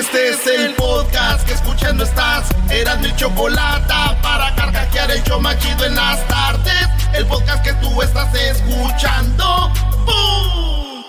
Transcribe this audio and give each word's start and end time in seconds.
Este 0.00 0.30
es 0.30 0.46
el 0.46 0.74
podcast 0.76 1.46
que 1.46 1.52
escuchando 1.52 2.04
estás. 2.04 2.48
Eran 2.70 3.02
mi 3.02 3.14
chocolate 3.16 3.92
para 4.22 4.54
carcajear 4.54 5.10
el 5.10 5.22
yo 5.24 5.38
machido 5.38 5.84
en 5.84 5.94
las 5.94 6.26
tardes. 6.26 6.88
El 7.12 7.26
podcast 7.26 7.62
que 7.62 7.74
tú 7.74 8.00
estás 8.00 8.34
escuchando. 8.34 9.70
¡Bum! 10.06 11.04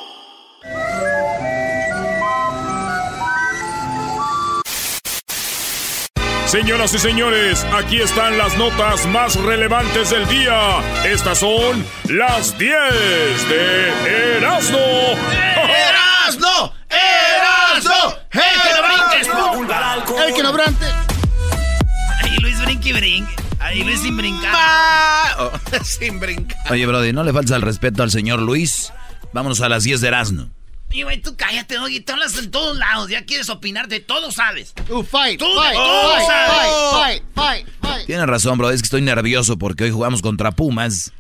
Señoras 6.48 6.94
y 6.94 7.00
señores, 7.00 7.66
aquí 7.74 8.02
están 8.02 8.38
las 8.38 8.58
notas 8.58 9.06
más 9.06 9.36
relevantes 9.38 10.10
del 10.10 10.28
día. 10.28 10.82
Estas 11.06 11.38
son 11.38 11.86
las 12.10 12.58
10 12.58 12.74
de 13.48 14.38
Erasmo. 14.38 14.80
¡Erasno! 18.34 19.64
¡Erasno! 19.64 19.64
¡Erasno! 19.66 20.24
¡El 20.24 20.34
que 20.34 20.44
no 20.44 20.54
brante! 20.54 20.86
Ahí 22.24 22.38
Luis 22.42 22.62
brinqui 22.62 22.94
brinc. 22.94 23.28
Ahí 23.60 23.84
Luis 23.84 24.02
sin 24.02 24.18
brincar. 24.18 24.56
Oh, 25.40 25.52
sin 25.84 26.20
brincar. 26.20 26.58
Oye, 26.72 26.86
Brody, 26.86 27.14
no 27.14 27.24
le 27.24 27.34
falta 27.34 27.56
el 27.56 27.62
respeto 27.62 28.04
al 28.04 28.12
señor 28.12 28.42
Luis. 28.42 28.92
Vámonos 29.34 29.62
a 29.62 29.70
las 29.70 29.84
10 29.84 30.02
de 30.02 30.08
Erasmo. 30.08 30.50
Y 30.94 31.04
güey, 31.04 31.22
tú 31.22 31.36
cállate, 31.38 31.78
oye, 31.80 32.02
tú 32.02 32.12
hablas 32.12 32.38
en 32.38 32.52
todos 32.52 32.76
lados. 32.78 33.10
Ya 33.10 33.24
quieres 33.24 33.50
opinar 33.50 33.88
de 33.88 34.02
todo, 34.02 34.30
sabes. 34.32 34.74
Uh, 34.90 35.04
fight, 35.04 35.40
Tú 35.40 35.46
fight, 35.56 35.74
todo 35.74 36.12
fight, 36.16 36.28
sabes. 36.28 36.52
fight, 36.92 37.24
fight, 37.34 37.66
fight, 37.66 37.68
fight. 37.82 38.06
Tienes 38.08 38.26
razón, 38.28 38.58
bro. 38.58 38.72
Es 38.72 38.82
que 38.82 38.88
estoy 38.88 39.02
nervioso 39.02 39.58
porque 39.58 39.86
hoy 39.86 39.92
jugamos 39.92 40.22
contra 40.22 40.52
Pumas. 40.52 41.14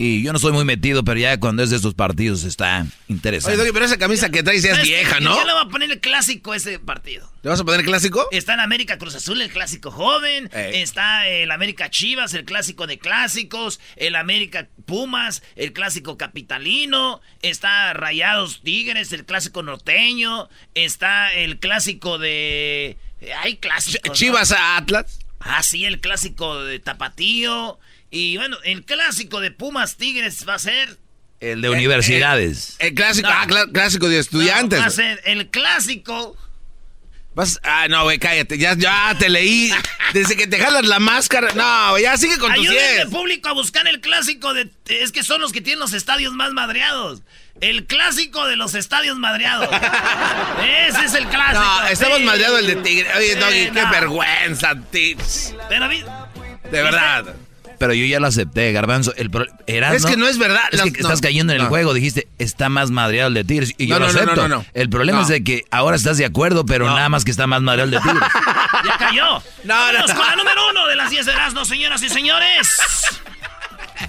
Y 0.00 0.22
yo 0.22 0.32
no 0.32 0.38
soy 0.38 0.52
muy 0.52 0.64
metido, 0.64 1.02
pero 1.02 1.18
ya 1.18 1.40
cuando 1.40 1.64
es 1.64 1.70
de 1.70 1.76
estos 1.76 1.94
partidos 1.94 2.44
está 2.44 2.86
interesante. 3.08 3.72
Pero 3.72 3.84
esa 3.84 3.98
camisa 3.98 4.30
que 4.30 4.44
traes 4.44 4.62
ya 4.62 4.70
es 4.70 4.76
¿Sabes 4.76 4.88
vieja? 4.88 5.18
¿no? 5.18 5.36
Yo 5.36 5.44
le 5.44 5.52
voy 5.52 5.62
a 5.66 5.68
poner 5.68 5.90
el 5.90 5.98
clásico 5.98 6.52
a 6.52 6.56
ese 6.56 6.78
partido. 6.78 7.28
¿Le 7.42 7.50
vas 7.50 7.58
a 7.58 7.64
poner 7.64 7.84
clásico? 7.84 8.28
Está 8.30 8.54
en 8.54 8.60
América 8.60 8.96
Cruz 8.96 9.16
Azul, 9.16 9.42
el 9.42 9.50
clásico 9.50 9.90
joven. 9.90 10.50
Ey. 10.52 10.82
Está 10.82 11.26
el 11.26 11.50
América 11.50 11.90
Chivas, 11.90 12.32
el 12.34 12.44
clásico 12.44 12.86
de 12.86 13.00
clásicos. 13.00 13.80
El 13.96 14.14
América 14.14 14.68
Pumas, 14.86 15.42
el 15.56 15.72
clásico 15.72 16.16
capitalino. 16.16 17.20
Está 17.42 17.92
Rayados 17.92 18.62
Tigres, 18.62 19.12
el 19.12 19.24
clásico 19.24 19.64
norteño. 19.64 20.48
Está 20.76 21.32
el 21.32 21.58
clásico 21.58 22.18
de. 22.18 22.98
Hay 23.42 23.56
clásicos. 23.56 24.16
Chivas 24.16 24.52
a 24.52 24.76
Atlas. 24.76 25.18
Ah, 25.40 25.62
sí, 25.64 25.84
el 25.84 26.00
clásico 26.00 26.62
de 26.62 26.78
Tapatío. 26.78 27.80
Y 28.10 28.36
bueno, 28.36 28.56
el 28.64 28.84
clásico 28.84 29.40
de 29.40 29.50
Pumas 29.50 29.96
Tigres 29.96 30.44
va 30.48 30.54
a 30.54 30.58
ser. 30.58 30.96
El 31.40 31.60
de 31.62 31.70
universidades. 31.70 32.76
El 32.80 32.94
clásico, 32.94 33.28
No. 33.28 33.34
ah, 33.36 33.66
clásico 33.72 34.08
de 34.08 34.18
estudiantes. 34.18 34.78
No, 34.78 34.82
va 34.84 34.88
a 34.88 34.90
ser 34.90 35.20
el 35.24 35.48
clásico. 35.50 36.36
Vas- 37.34 37.60
ah, 37.62 37.86
no, 37.88 38.02
güey, 38.02 38.18
cállate. 38.18 38.58
Ya, 38.58 38.74
ya 38.76 39.14
te 39.16 39.28
leí. 39.28 39.70
Desde 40.12 40.36
que 40.36 40.48
te 40.48 40.58
jalas 40.58 40.84
la 40.86 40.98
máscara. 40.98 41.52
No, 41.54 41.90
güey, 41.90 42.02
ya 42.02 42.16
sigue 42.16 42.38
con 42.38 42.52
tus 42.54 42.68
10. 42.68 43.06
público 43.10 43.48
a 43.48 43.52
buscar 43.52 43.86
el 43.86 44.00
clásico 44.00 44.52
de. 44.54 44.68
Es 44.86 45.12
que 45.12 45.22
son 45.22 45.40
los 45.40 45.52
que 45.52 45.60
tienen 45.60 45.78
los 45.78 45.92
estadios 45.92 46.32
más 46.32 46.52
madreados. 46.52 47.22
El 47.60 47.86
clásico 47.86 48.46
de 48.46 48.56
los 48.56 48.74
estadios 48.74 49.16
madreados. 49.18 49.68
Ese 50.88 51.04
es 51.04 51.14
el 51.14 51.26
clásico. 51.28 51.60
No, 51.60 51.86
estamos 51.88 52.18
Sí. 52.18 52.24
madreados 52.24 52.60
el 52.60 52.66
de 52.66 52.76
Tigre. 52.76 53.08
Oye, 53.16 53.34
Sí, 53.34 53.38
Doggy, 53.38 53.70
qué 53.72 53.82
no. 53.82 53.90
vergüenza, 53.90 54.74
tips. 54.90 55.54
Pero 55.68 55.84
a 55.84 55.88
mí- 55.88 56.02
De 56.70 56.82
verdad. 56.82 57.34
Pero 57.78 57.94
yo 57.94 58.04
ya 58.06 58.18
lo 58.20 58.26
acepté, 58.26 58.72
Garbanzo. 58.72 59.14
El 59.16 59.30
pro- 59.30 59.46
Es 59.66 60.04
que 60.04 60.16
no 60.16 60.26
es 60.26 60.36
verdad. 60.38 60.62
Es 60.72 60.82
que 60.82 60.90
No, 60.90 60.96
estás 60.98 61.20
cayendo 61.20 61.52
en 61.52 61.58
el 61.58 61.62
no. 61.64 61.68
juego. 61.68 61.94
Dijiste, 61.94 62.26
está 62.38 62.68
más 62.68 62.90
madreado 62.90 63.28
el 63.28 63.34
de 63.34 63.44
Tigres. 63.44 63.72
Y 63.78 63.86
yo 63.86 63.94
No, 63.98 64.06
lo 64.06 64.06
no, 64.06 64.12
no, 64.12 64.18
acepto. 64.20 64.42
no, 64.42 64.48
no, 64.48 64.56
no. 64.58 64.66
El 64.74 64.90
problema 64.90 65.18
No. 65.18 65.22
es 65.22 65.28
de 65.28 65.44
que 65.44 65.64
ahora 65.70 65.96
estás 65.96 66.18
de 66.18 66.24
acuerdo, 66.24 66.66
pero 66.66 66.86
No. 66.86 66.96
nada 66.96 67.08
más 67.08 67.24
que 67.24 67.30
está 67.30 67.46
más 67.46 67.62
madreado 67.62 67.84
el 67.86 67.90
de 67.92 68.00
Tigres. 68.00 68.28
ya 68.84 68.98
cayó. 68.98 69.42
No, 69.64 69.92
no. 69.92 70.06
con 70.06 70.26
la 70.26 70.36
número 70.36 70.60
uno 70.70 70.86
de 70.88 70.96
las 70.96 71.10
10 71.10 71.24
de 71.26 71.32
Erasmo, 71.32 71.64
señoras 71.64 72.02
y 72.02 72.08
señores. 72.08 72.68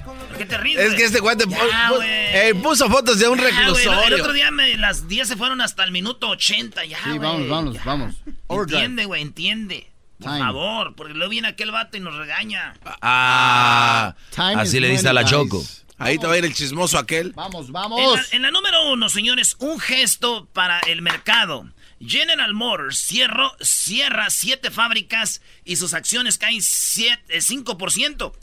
¿Por 0.06 0.38
qué 0.38 0.46
te 0.46 0.57
ríes, 0.57 0.80
Es 0.80 0.94
que 0.96 1.03
este 1.06 1.19
guante 1.19 1.46
Ya, 1.47 1.90
güey. 1.90 2.07
eh, 2.09 2.56
puso 2.62 2.90
fotos 2.90 3.19
de 3.19 3.28
un 3.28 3.38
Ya, 3.40 3.46
reclusorio. 3.46 4.03
el 4.03 4.13
otro 4.22 4.34
día 4.34 4.51
me- 4.51 4.78
las 4.78 5.07
10 5.07 5.28
se 5.28 5.36
fueron 5.36 5.62
hasta 5.62 5.84
el 5.84 5.91
minuto 5.91 6.30
80. 6.30 6.86
Ya, 6.86 6.97
Sí, 7.03 7.18
vamos, 7.18 7.50
vamos, 7.50 7.74
ya. 7.75 7.81
vamos. 7.86 8.16
Overdrive. 8.47 8.78
Entiende, 8.80 9.06
güey, 9.06 9.22
entiende. 9.22 9.88
Por 10.19 10.31
Time. 10.34 10.40
favor, 10.46 10.96
porque 10.96 11.13
luego 11.13 11.30
viene 11.31 11.47
aquel 11.47 11.72
vato 11.72 11.96
y 11.97 12.02
nos 12.02 12.16
regaña. 12.16 12.74
Ah, 13.02 14.16
Time 14.35 14.56
así 14.62 14.80
le 14.80 14.90
dice 14.90 15.07
a 15.09 15.13
la 15.13 15.24
Choco. 15.25 15.63
Ahí 15.97 16.18
te 16.18 16.28
va 16.28 16.34
a 16.34 16.38
ir 16.38 16.46
el 16.46 16.53
chismoso 16.53 16.97
aquel. 16.97 17.31
Vamos, 17.34 17.68
En 17.68 17.74
vamos. 17.74 18.16
la, 18.16 18.25
en 18.35 18.41
la 18.41 18.52
número 18.52 18.91
uno, 18.91 19.09
señores, 19.09 19.56
un 19.59 19.80
gesto 19.80 20.46
para 20.53 20.80
el 20.81 21.02
mercado. 21.02 21.69
General 22.02 22.53
Motors 22.53 22.97
cierró, 22.97 23.52
cierra 23.62 24.30
siete 24.30 24.72
fábricas 24.72 25.41
y 25.66 25.75
sus 25.75 25.94
acciones 25.94 26.38
caen 26.38 26.62
siete- 26.62 27.38
eh, 27.38 27.41
5%. 27.41 28.34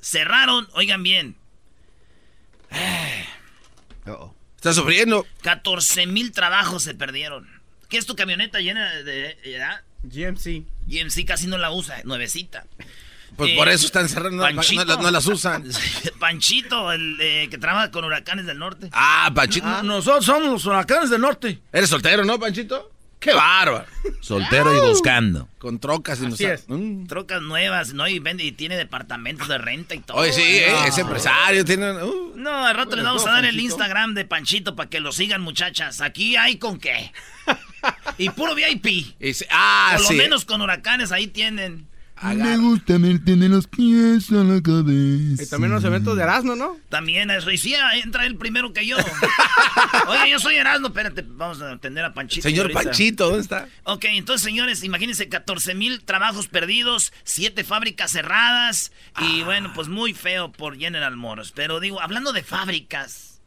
Cerraron, 0.00 0.68
oigan 0.74 1.02
bien, 1.02 1.36
Uh-oh. 4.06 4.34
Está 4.56 4.72
sufriendo. 4.72 5.26
14 5.42 6.06
mil 6.06 6.32
trabajos 6.32 6.82
se 6.82 6.94
perdieron. 6.94 7.48
¿Qué 7.88 7.98
es 7.98 8.06
tu 8.06 8.16
camioneta 8.16 8.60
llena 8.60 8.88
de... 9.02 9.36
¿verdad? 9.44 9.82
GMC. 10.02 10.64
GMC 10.86 11.24
casi 11.26 11.46
no 11.46 11.58
la 11.58 11.70
usa, 11.72 12.00
nuevecita. 12.04 12.64
Pues 13.36 13.50
Eh, 13.50 13.56
por 13.56 13.68
eso 13.68 13.86
están 13.86 14.08
cerrando. 14.08 14.38
No, 14.48 14.54
Panchito. 14.56 14.84
no- 14.84 15.02
no 15.02 15.10
las 15.10 15.26
usan. 15.26 15.64
Panchito, 16.20 16.90
el 16.92 17.18
eh, 17.20 17.48
que 17.50 17.58
trabaja 17.58 17.90
con 17.90 18.04
huracanes 18.04 18.46
del 18.46 18.58
norte. 18.58 18.88
Ah, 18.92 19.30
Panchito. 19.34 19.82
Nosotros 19.82 20.24
somos 20.24 20.48
los 20.48 20.64
huracanes 20.64 21.10
del 21.10 21.20
norte. 21.20 21.60
Eres 21.72 21.90
soltero, 21.90 22.24
¿no, 22.24 22.38
Panchito? 22.38 22.92
Qué 23.26 23.32
bárbaro. 23.34 23.84
Soltero 24.20 24.74
y 24.74 24.88
buscando. 24.88 25.48
Con 25.58 25.78
trocas 25.80 26.20
y 26.20 26.22
no 26.28 26.34
Así 26.34 26.44
sa- 26.44 26.52
es. 26.54 26.64
Mm. 26.68 27.06
Trocas 27.06 27.42
nuevas, 27.42 27.92
¿no? 27.92 28.06
Y 28.06 28.18
vende 28.20 28.44
y 28.44 28.52
tiene 28.52 28.76
departamentos 28.76 29.48
de 29.48 29.58
renta 29.58 29.94
y 29.94 29.98
todo. 30.00 30.18
Oye, 30.18 30.32
sí, 30.32 30.42
eh, 30.42 30.68
No. 30.70 30.84
es 30.84 30.96
empresario. 30.98 31.64
Tiene. 31.64 31.90
uh. 32.02 32.32
No, 32.36 32.64
al 32.64 32.74
rato 32.76 32.94
les 32.96 33.04
vamos 33.04 33.26
a 33.26 33.32
dar 33.32 33.44
el. 33.44 33.58
Instagram 33.58 34.14
de 34.14 34.24
Panchito 34.24 34.76
para 34.76 34.88
que 34.88 35.00
lo 35.00 35.10
sigan, 35.12 35.42
muchachas. 35.42 36.00
Aquí 36.00 36.36
hay 36.36 36.56
con 36.58 36.78
qué. 36.78 37.12
Y 38.18 38.30
puro 38.30 38.54
VIP. 38.54 39.14
Y 39.20 39.34
sí- 39.34 39.44
ah, 39.50 39.92
Por 39.94 40.02
lo 40.02 40.08
sí. 40.08 40.14
menos 40.14 40.44
con 40.44 40.60
huracanes 40.62 41.12
ahí 41.12 41.26
tienen. 41.26 41.86
Agarra. 42.16 42.56
gusta 42.56 42.96
verte 42.96 43.36
de 43.36 43.48
los 43.48 43.66
pies 43.66 44.30
a 44.30 44.36
la 44.36 44.62
cabeza. 44.62 45.42
Y 45.42 45.46
también 45.46 45.72
los 45.72 45.84
eventos 45.84 46.16
de 46.16 46.22
Erasmo, 46.22 46.56
¿no? 46.56 46.78
También 46.88 47.30
eso. 47.30 47.50
Y 47.50 47.58
sí, 47.58 47.74
entra 48.02 48.24
él 48.26 48.36
primero 48.36 48.72
que 48.72 48.86
yo. 48.86 48.96
Oye, 50.08 50.30
yo 50.30 50.38
soy 50.38 50.54
Erasmo. 50.54 50.88
Espérate, 50.88 51.22
vamos 51.26 51.60
a 51.60 51.72
atender 51.72 52.04
a 52.04 52.14
Panchito. 52.14 52.48
Señor 52.48 52.66
ahorita. 52.66 52.82
Panchito, 52.82 53.26
¿dónde 53.26 53.42
está? 53.42 53.68
Ok, 53.84 54.06
entonces, 54.06 54.42
señores, 54.42 54.82
imagínense 54.82 55.28
14 55.28 55.74
mil 55.74 56.04
trabajos 56.04 56.48
perdidos, 56.48 57.12
siete 57.24 57.64
fábricas 57.64 58.12
cerradas 58.12 58.92
y 59.20 59.42
bueno, 59.42 59.72
pues 59.74 59.88
muy 59.88 60.14
feo 60.14 60.52
por 60.52 60.78
General 60.78 61.16
Motors. 61.16 61.52
Pero 61.52 61.80
digo, 61.80 62.00
hablando 62.00 62.32
de 62.32 62.42
fábricas, 62.42 63.42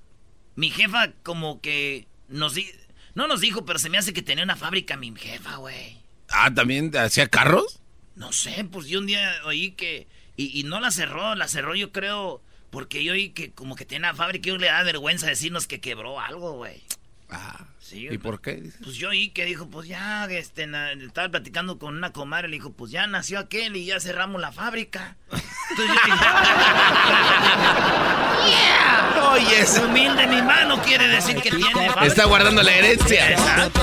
mi 0.55 0.69
jefa 0.69 1.11
como 1.23 1.59
que 1.59 2.07
nos 2.27 2.53
di 2.53 2.67
no 3.15 3.27
nos 3.27 3.41
dijo, 3.41 3.65
pero 3.65 3.79
se 3.79 3.89
me 3.89 3.97
hace 3.97 4.13
que 4.13 4.21
tenía 4.21 4.43
una 4.43 4.55
fábrica 4.55 4.95
mi 4.95 5.13
jefa, 5.15 5.55
güey. 5.55 5.97
Ah, 6.29 6.53
¿también 6.53 6.95
hacía 6.95 7.27
carros? 7.27 7.81
No 8.19 8.31
sé, 8.31 8.63
pues 8.71 8.85
yo 8.87 8.99
un 8.99 9.07
día 9.07 9.33
oí 9.45 9.71
que 9.71 10.07
y, 10.37 10.59
y 10.59 10.63
no 10.63 10.79
la 10.79 10.91
cerró, 10.91 11.33
la 11.35 11.47
cerró 11.47 11.73
yo 11.73 11.91
creo 11.91 12.41
porque 12.69 13.03
yo 13.03 13.13
oí 13.13 13.29
que 13.29 13.51
como 13.51 13.75
que 13.75 13.85
tiene 13.85 14.07
una 14.07 14.15
fábrica 14.15 14.49
y 14.49 14.57
le 14.59 14.67
da 14.67 14.83
vergüenza 14.83 15.25
decirnos 15.25 15.65
que 15.65 15.81
quebró 15.81 16.19
algo, 16.19 16.51
güey. 16.53 16.83
Ah. 17.31 17.65
Sí, 17.79 18.07
¿Y 18.11 18.17
por 18.19 18.39
qué? 18.39 18.61
Pues 18.83 18.97
yo 18.97 19.09
oí 19.09 19.29
que 19.29 19.45
dijo, 19.45 19.67
pues 19.67 19.87
ya, 19.87 20.25
este, 20.25 20.67
na- 20.67 20.91
estaba 20.91 21.29
platicando 21.29 21.79
con 21.79 21.97
una 21.97 22.11
comadre, 22.13 22.47
le 22.47 22.57
dijo, 22.57 22.71
pues 22.71 22.91
ya 22.91 23.07
nació 23.07 23.39
aquel 23.39 23.75
y 23.75 23.85
ya 23.85 23.99
cerramos 23.99 24.39
la 24.39 24.51
fábrica. 24.51 25.15
Entonces 25.31 25.95
yo 25.95 26.05
dije, 26.05 26.17
yeah, 28.47 29.29
Oye, 29.31 29.59
eso 29.61 29.85
humilde 29.85 30.27
mi 30.27 30.41
mano 30.41 30.79
quiere 30.83 31.07
decir 31.07 31.35
que 31.37 31.49
tiene 31.49 31.71
fábrica. 31.73 32.05
está 32.05 32.25
guardando 32.25 32.61
la 32.63 32.71
herencia. 32.73 33.31
Exacto. 33.31 33.81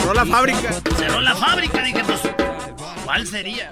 Cerró 0.00 0.14
la 0.14 0.26
fábrica. 0.26 0.72
Cerró 0.96 1.20
la 1.20 1.36
fábrica, 1.36 1.82
dije, 1.82 2.02
pues, 2.04 2.20
¿cuál 3.14 3.26
sería? 3.26 3.70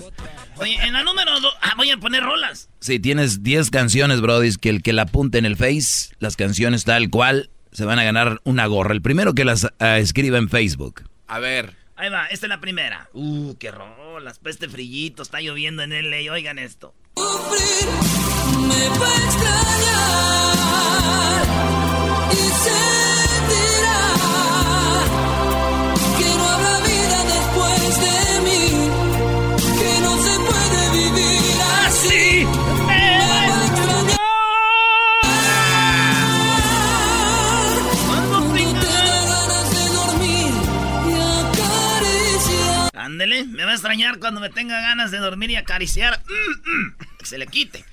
Oye, 0.57 0.77
en 0.83 0.93
la 0.93 1.03
número 1.03 1.41
dos, 1.41 1.53
ah, 1.61 1.73
voy 1.77 1.91
a 1.91 1.97
poner 1.97 2.23
rolas. 2.23 2.69
Si 2.81 3.01
tienes 3.01 3.43
10 3.43 3.71
canciones, 3.71 4.21
Brody, 4.21 4.55
que 4.57 4.69
el 4.69 4.83
que 4.83 4.93
la 4.93 5.03
apunte 5.03 5.39
en 5.39 5.45
el 5.45 5.57
Face, 5.57 6.15
las 6.21 6.37
canciones 6.37 6.85
tal 6.85 7.11
cual, 7.11 7.51
se 7.73 7.85
van 7.85 7.99
a 7.99 8.05
ganar 8.05 8.41
una 8.45 8.67
gorra. 8.67 8.95
El 8.95 9.03
primero 9.03 9.35
que 9.35 9.45
las 9.45 9.67
ah, 9.81 9.99
escriba 9.99 10.39
en 10.39 10.49
Facebook. 10.49 11.03
A 11.27 11.41
ver. 11.41 11.75
Ahí 11.97 12.09
va, 12.09 12.27
esta 12.27 12.47
es 12.47 12.51
la 12.51 12.61
primera. 12.61 13.09
Uh, 13.13 13.55
qué 13.57 13.71
rolas, 13.71 14.39
pues 14.39 14.57
este 14.57 14.69
frillito, 14.69 15.23
está 15.23 15.41
lloviendo 15.41 15.83
en 15.83 15.91
LA, 15.91 16.33
oigan 16.33 16.59
esto. 16.59 16.95
Me 17.17 17.23
va 18.99 19.07
a 19.07 19.17
extrañar 19.25 20.53
y 22.33 22.37
sentirá 22.37 24.32
acariciar. 32.03 32.49
Ándele, 42.95 43.45
me 43.45 43.65
va 43.65 43.71
a 43.71 43.75
extrañar 43.75 44.19
cuando 44.19 44.41
me 44.41 44.51
tenga 44.51 44.81
ganas 44.81 45.11
de 45.11 45.19
dormir 45.19 45.51
y 45.51 45.57
acariciar. 45.57 46.23
Mm, 46.27 46.71
mm, 46.71 46.97
que 47.19 47.27
se 47.27 47.39
le 47.39 47.47
quite. 47.47 47.85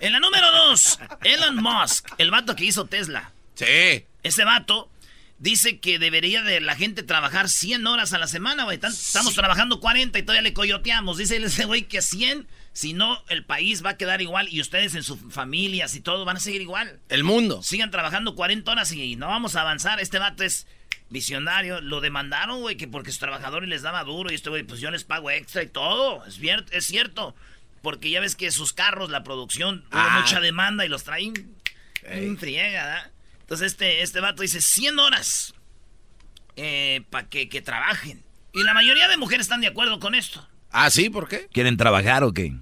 En 0.00 0.12
la 0.12 0.20
número 0.20 0.50
dos, 0.50 0.98
Elon 1.22 1.56
Musk, 1.56 2.08
el 2.18 2.30
vato 2.30 2.56
que 2.56 2.64
hizo 2.64 2.86
Tesla. 2.86 3.32
Sí. 3.54 4.04
Ese 4.22 4.44
vato 4.44 4.90
dice 5.38 5.78
que 5.78 5.98
debería 5.98 6.42
de 6.42 6.60
la 6.60 6.76
gente 6.76 7.02
trabajar 7.02 7.48
100 7.48 7.86
horas 7.86 8.12
a 8.12 8.18
la 8.18 8.26
semana, 8.26 8.64
güey. 8.64 8.78
Estamos 8.82 9.34
trabajando 9.34 9.80
40 9.80 10.18
y 10.18 10.22
todavía 10.22 10.42
le 10.42 10.52
coyoteamos. 10.52 11.18
Dice 11.18 11.36
ese 11.36 11.64
güey 11.64 11.82
que 11.82 12.02
100, 12.02 12.46
si 12.74 12.92
no, 12.92 13.22
el 13.28 13.44
país 13.46 13.82
va 13.84 13.90
a 13.90 13.96
quedar 13.96 14.20
igual 14.20 14.48
y 14.50 14.60
ustedes 14.60 14.94
en 14.94 15.02
sus 15.02 15.18
familias 15.32 15.94
y 15.94 16.00
todo 16.00 16.24
van 16.26 16.36
a 16.36 16.40
seguir 16.40 16.60
igual. 16.60 17.00
El 17.08 17.24
mundo. 17.24 17.62
Sigan 17.62 17.90
trabajando 17.90 18.34
40 18.34 18.70
horas 18.70 18.92
y 18.92 19.16
no 19.16 19.28
vamos 19.28 19.56
a 19.56 19.62
avanzar. 19.62 20.00
Este 20.00 20.18
vato 20.18 20.42
es 20.44 20.66
visionario. 21.08 21.80
Lo 21.80 22.00
demandaron, 22.00 22.60
güey, 22.60 22.76
que 22.76 22.86
porque 22.88 23.10
sus 23.12 23.20
trabajadores 23.20 23.68
les 23.68 23.82
daba 23.82 24.02
duro 24.04 24.30
y 24.30 24.34
este 24.34 24.50
güey, 24.50 24.64
pues 24.64 24.80
yo 24.80 24.90
les 24.90 25.04
pago 25.04 25.30
extra 25.30 25.62
y 25.62 25.68
todo. 25.68 26.26
Es, 26.26 26.38
es 26.72 26.84
cierto. 26.84 27.34
Porque 27.80 28.10
ya 28.10 28.18
ves 28.20 28.34
que 28.34 28.50
sus 28.50 28.72
carros, 28.72 29.08
la 29.08 29.22
producción, 29.24 29.84
hubo 29.92 29.98
Ah. 29.98 30.18
mucha 30.20 30.40
demanda 30.40 30.84
y 30.84 30.88
los 30.88 31.04
traen 31.04 31.32
en 32.02 32.36
friega, 32.36 32.84
¿verdad? 32.84 33.12
Entonces 33.42 33.72
este, 33.72 34.02
este 34.02 34.18
vato 34.20 34.42
dice 34.42 34.60
100 34.60 34.98
horas 34.98 35.54
para 37.10 37.28
que, 37.28 37.48
que 37.48 37.60
trabajen. 37.62 38.22
Y 38.52 38.62
la 38.62 38.74
mayoría 38.74 39.08
de 39.08 39.16
mujeres 39.16 39.44
están 39.46 39.60
de 39.60 39.66
acuerdo 39.66 39.98
con 40.00 40.14
esto. 40.14 40.46
Ah, 40.70 40.90
sí, 40.90 41.10
¿por 41.10 41.28
qué? 41.28 41.48
¿Quieren 41.52 41.76
trabajar 41.76 42.24
o 42.24 42.32
qué? 42.32 42.54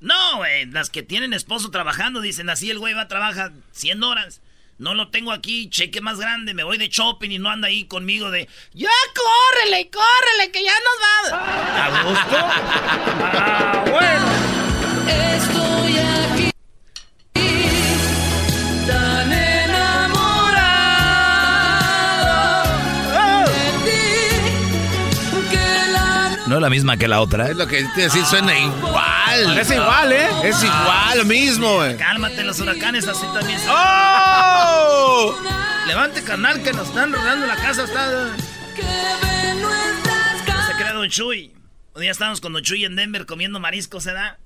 No, 0.00 0.38
güey, 0.38 0.66
las 0.66 0.88
que 0.90 1.02
tienen 1.02 1.32
esposo 1.32 1.70
trabajando 1.70 2.20
dicen 2.20 2.48
así 2.48 2.70
el 2.70 2.78
güey 2.78 2.94
va 2.94 3.02
a 3.02 3.08
trabajar 3.08 3.52
100 3.72 4.02
horas. 4.02 4.40
No 4.78 4.94
lo 4.94 5.10
tengo 5.10 5.30
aquí, 5.32 5.68
cheque 5.68 6.00
más 6.00 6.18
grande, 6.18 6.54
me 6.54 6.64
voy 6.64 6.78
de 6.78 6.88
shopping 6.88 7.28
y 7.30 7.38
no 7.38 7.50
anda 7.50 7.68
ahí 7.68 7.84
conmigo 7.84 8.30
de 8.30 8.48
ya 8.72 8.88
córrele, 9.14 9.90
córrele, 9.90 10.50
que 10.50 10.64
ya 10.64 10.72
nos 10.72 10.96
va. 11.04 11.84
¿A 11.84 12.02
gusto? 12.02 12.36
Ah, 13.32 13.84
bueno. 13.90 14.26
Estoy 15.34 15.98
aquí 15.98 16.29
No 26.50 26.56
es 26.56 26.62
la 26.62 26.68
misma 26.68 26.96
que 26.96 27.06
la 27.06 27.20
otra. 27.20 27.48
Es 27.48 27.56
lo 27.56 27.68
que 27.68 27.84
te 27.94 28.00
decir, 28.02 28.24
suena 28.26 28.58
igual. 28.58 29.44
Parece 29.44 29.76
igual, 29.76 30.12
¿eh? 30.12 30.28
Es 30.42 30.60
igual, 30.64 31.18
lo 31.18 31.24
mismo, 31.24 31.76
güey. 31.76 31.96
Cálmate, 31.96 32.42
los 32.42 32.58
huracanes 32.58 33.06
así 33.06 33.24
también. 33.32 33.56
son. 33.60 33.68
¡Oh! 33.72 35.32
Levante, 35.86 36.24
carnal, 36.24 36.60
que 36.60 36.72
nos 36.72 36.88
están 36.88 37.12
rodando 37.12 37.46
la 37.46 37.54
casa. 37.54 37.84
Está... 37.84 38.34
que 38.74 38.82
ven 38.82 39.62
nuestras 39.62 40.66
Se 40.66 40.72
crea 40.74 40.92
Don 40.92 41.08
Chuy. 41.08 41.52
Un 41.94 42.00
día 42.02 42.10
estábamos 42.10 42.40
con 42.40 42.52
Don 42.52 42.64
Chuy 42.64 42.84
en 42.84 42.96
Denver 42.96 43.26
comiendo 43.26 43.60
mariscos, 43.60 44.02
¿se 44.02 44.12
da? 44.12 44.36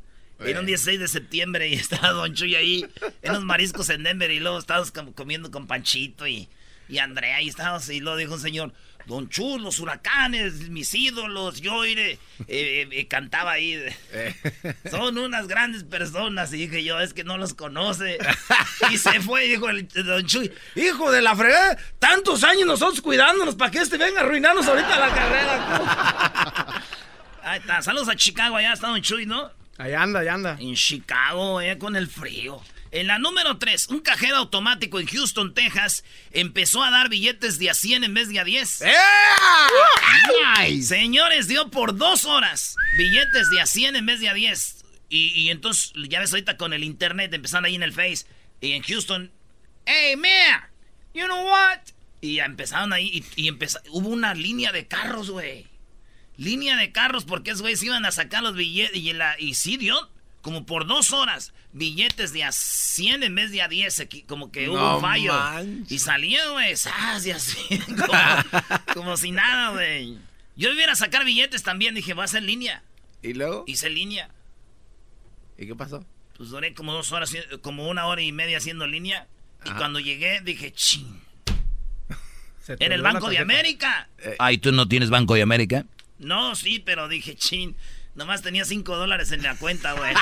Era 0.45 0.61
un 0.61 0.67
16 0.67 1.01
de 1.01 1.09
septiembre 1.09 1.69
y 1.69 1.75
estaba 1.77 2.11
Don 2.11 2.35
Chuy 2.35 2.55
ahí 2.55 2.85
en 3.23 3.33
los 3.33 3.43
mariscos 3.45 3.89
en 3.89 4.03
Denver 4.03 4.31
y 4.31 4.41
luego 4.41 4.59
estábamos 4.59 4.93
com- 4.93 5.15
comiendo 5.15 5.51
con 5.51 5.67
Panchito 5.67 6.27
y, 6.27 6.51
y 6.89 6.99
Andrea 6.99 7.41
y 7.43 7.49
estábamos 7.49 7.89
y 7.89 8.01
luego 8.01 8.19
dijo 8.19 8.35
un 8.35 8.41
señor, 8.41 8.73
Don 9.07 9.29
Chuy, 9.29 9.61
los 9.61 9.81
huracanes, 9.81 10.71
mis 10.71 10.95
ídolos, 10.95 11.61
yo 11.61 11.85
iré, 11.85 12.13
eh, 12.13 12.19
eh, 12.49 12.89
eh, 12.91 13.07
cantaba 13.07 13.53
ahí, 13.53 13.83
son 14.91 15.19
unas 15.19 15.47
grandes 15.47 15.85
personas 15.85 16.53
y 16.55 16.67
dije 16.67 16.83
yo, 16.85 16.99
es 17.01 17.13
que 17.13 17.25
no 17.25 17.37
los 17.37 17.55
conoce. 17.55 18.19
Y 18.91 18.99
se 18.99 19.21
fue, 19.21 19.45
dijo 19.45 19.69
el 19.69 19.89
Don 19.89 20.27
Chuy, 20.27 20.53
Hijo 20.75 21.11
de 21.11 21.23
la 21.23 21.35
fregada, 21.35 21.79
tantos 21.99 22.45
años 22.45 22.67
nosotros 22.67 23.01
cuidándonos 23.01 23.55
para 23.55 23.71
que 23.71 23.79
este 23.79 23.97
venga 23.97 24.21
a 24.21 24.25
arruinarnos 24.25 24.67
ahorita 24.67 25.01
la 25.01 25.15
carrera. 25.15 26.83
ahí 27.43 27.61
está, 27.61 27.81
saludos 27.83 28.09
a 28.09 28.17
Chicago, 28.17 28.57
allá 28.57 28.73
está 28.73 28.89
Don 28.89 29.01
Chuy, 29.01 29.27
¿no? 29.27 29.51
Ahí 29.79 29.93
anda, 29.93 30.21
ahí 30.21 30.29
anda. 30.29 30.57
En 30.61 30.75
Chicago, 30.75 31.61
eh, 31.61 31.79
con 31.79 31.97
el 31.97 32.09
frío. 32.09 32.61
En 32.95 33.09
la 33.09 33.19
número 33.19 33.59
3, 33.59 33.89
un 33.89 33.99
cajero 33.99 34.37
automático 34.37 35.01
en 35.01 35.07
Houston, 35.09 35.53
Texas, 35.53 36.05
empezó 36.31 36.85
a 36.85 36.93
dar 36.93 37.09
billetes 37.09 37.59
de 37.59 37.69
a 37.69 37.75
100 37.75 38.05
en 38.05 38.15
vez 38.15 38.29
de 38.29 38.39
a 38.39 38.45
10. 38.45 38.85
Señores, 40.81 41.49
dio 41.49 41.73
por 41.73 41.97
dos 41.97 42.25
horas 42.25 42.77
billetes 42.97 43.51
de 43.51 43.61
a 43.61 43.67
100 43.67 43.97
en 43.97 44.07
vez 44.07 44.21
de 44.21 44.29
a 44.29 44.35
10. 44.35 44.85
Y, 45.09 45.33
y 45.35 45.51
entonces, 45.51 45.93
ya 46.09 46.21
ves 46.21 46.31
ahorita 46.31 46.57
con 46.57 46.73
el 46.73 46.85
internet, 46.85 47.35
empezando 47.35 47.67
ahí 47.67 47.75
en 47.75 47.83
el 47.83 47.93
Face, 47.93 48.27
y 48.61 48.71
en 48.75 48.85
Houston, 48.85 49.33
hey, 49.87 50.15
man, 50.15 50.63
you 51.15 51.25
know 51.25 51.45
what? 51.47 51.81
Y 52.21 52.39
empezaron 52.39 52.93
ahí, 52.93 53.25
y, 53.35 53.51
hubo 53.91 54.09
una 54.09 54.35
línea 54.35 54.71
de 54.71 54.87
carros, 54.87 55.31
güey. 55.31 55.67
Línea 56.37 56.77
de 56.77 56.93
carros, 56.93 57.25
porque 57.25 57.51
esos 57.51 57.63
güeyes 57.63 57.83
iban 57.83 58.07
a 58.07 58.13
sacar 58.13 58.45
los 58.45 58.55
billetes, 58.55 58.97
y, 58.97 59.13
la, 59.15 59.35
y 59.41 59.55
sí 59.55 59.79
dio, 59.79 60.13
como 60.43 60.65
por 60.65 60.87
dos 60.87 61.11
horas, 61.13 61.53
billetes 61.75 62.33
de 62.33 62.45
a 62.45 62.53
100 62.53 63.23
en 63.25 63.35
vez 63.35 63.51
de 63.51 63.61
a 63.61 63.69
10, 63.69 64.01
aquí, 64.01 64.23
como 64.23 64.51
que 64.51 64.69
hubo 64.71 64.79
No 64.79 64.95
un 64.97 65.01
fallo. 65.03 65.35
manches. 65.35 65.93
Y 65.93 65.99
salía, 65.99 66.49
güey, 66.49 66.73
así, 66.73 67.61
como, 67.99 68.13
como 68.95 69.17
si 69.19 69.33
nada, 69.33 69.73
güey. 69.73 70.17
Yo 70.57 70.73
iba 70.73 70.91
a 70.91 70.97
sacar 70.97 71.25
billetes 71.25 71.63
también, 71.63 71.95
dije, 71.95 72.15
voy 72.15 72.23
a 72.23 72.25
hacer 72.25 72.43
línea. 72.43 72.83
¿Y 73.23 73.35
luego? 73.35 73.65
Hice 73.67 73.91
línea. 73.91 74.31
¿Y 75.59 75.67
qué 75.67 75.75
pasó? 75.75 76.07
Pues 76.37 76.49
duré 76.51 76.75
como 76.75 76.93
dos 76.93 77.13
horas, 77.13 77.35
como 77.61 77.89
una 77.89 78.07
hora 78.07 78.23
y 78.23 78.33
media 78.33 78.59
haciendo 78.59 78.87
línea. 78.87 79.27
Y 79.65 79.69
Ajá. 79.71 79.79
cuando 79.79 79.99
llegué, 80.01 80.41
dije, 80.43 80.73
ching, 80.73 81.21
en 82.69 82.93
el 82.93 83.03
Banco 83.03 83.29
de. 83.31 83.39
América. 83.39 84.09
Ay, 84.39 84.59
¿tú 84.59 84.73
no 84.73 84.89
tienes 84.89 85.11
Banco 85.11 85.35
de 85.35 85.43
América? 85.43 85.87
No, 86.19 86.55
sí, 86.55 86.79
pero 86.79 87.09
dije, 87.09 87.35
chin, 87.35 87.77
nomás 88.15 88.43
tenía 88.43 88.65
cinco 88.65 88.97
dólares 88.97 89.33
en 89.33 89.43
la 89.43 89.55
cuenta, 89.57 89.93
güey. 89.93 90.15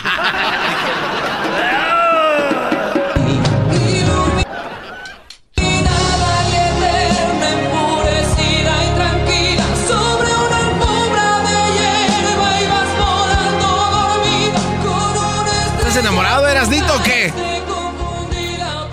Nada 5.56 6.44
que 6.50 6.64
verme 6.80 7.49
enfurecida 7.64 8.75
y 8.84 8.88
tranquila 8.96 9.66
sobre 9.87 10.30
una 10.34 10.58
alfombra 10.58 11.26
de 11.49 11.58
hierba 11.76 12.50
y 12.61 12.66
vas 12.66 12.90
volando 12.99 13.68
dormida 13.96 14.62
con 14.82 15.12
un 15.18 15.78
¿Estás 15.78 15.96
enamorado, 15.96 16.49
Erasnito 16.49 16.94
o 16.94 17.02
qué? 17.02 17.32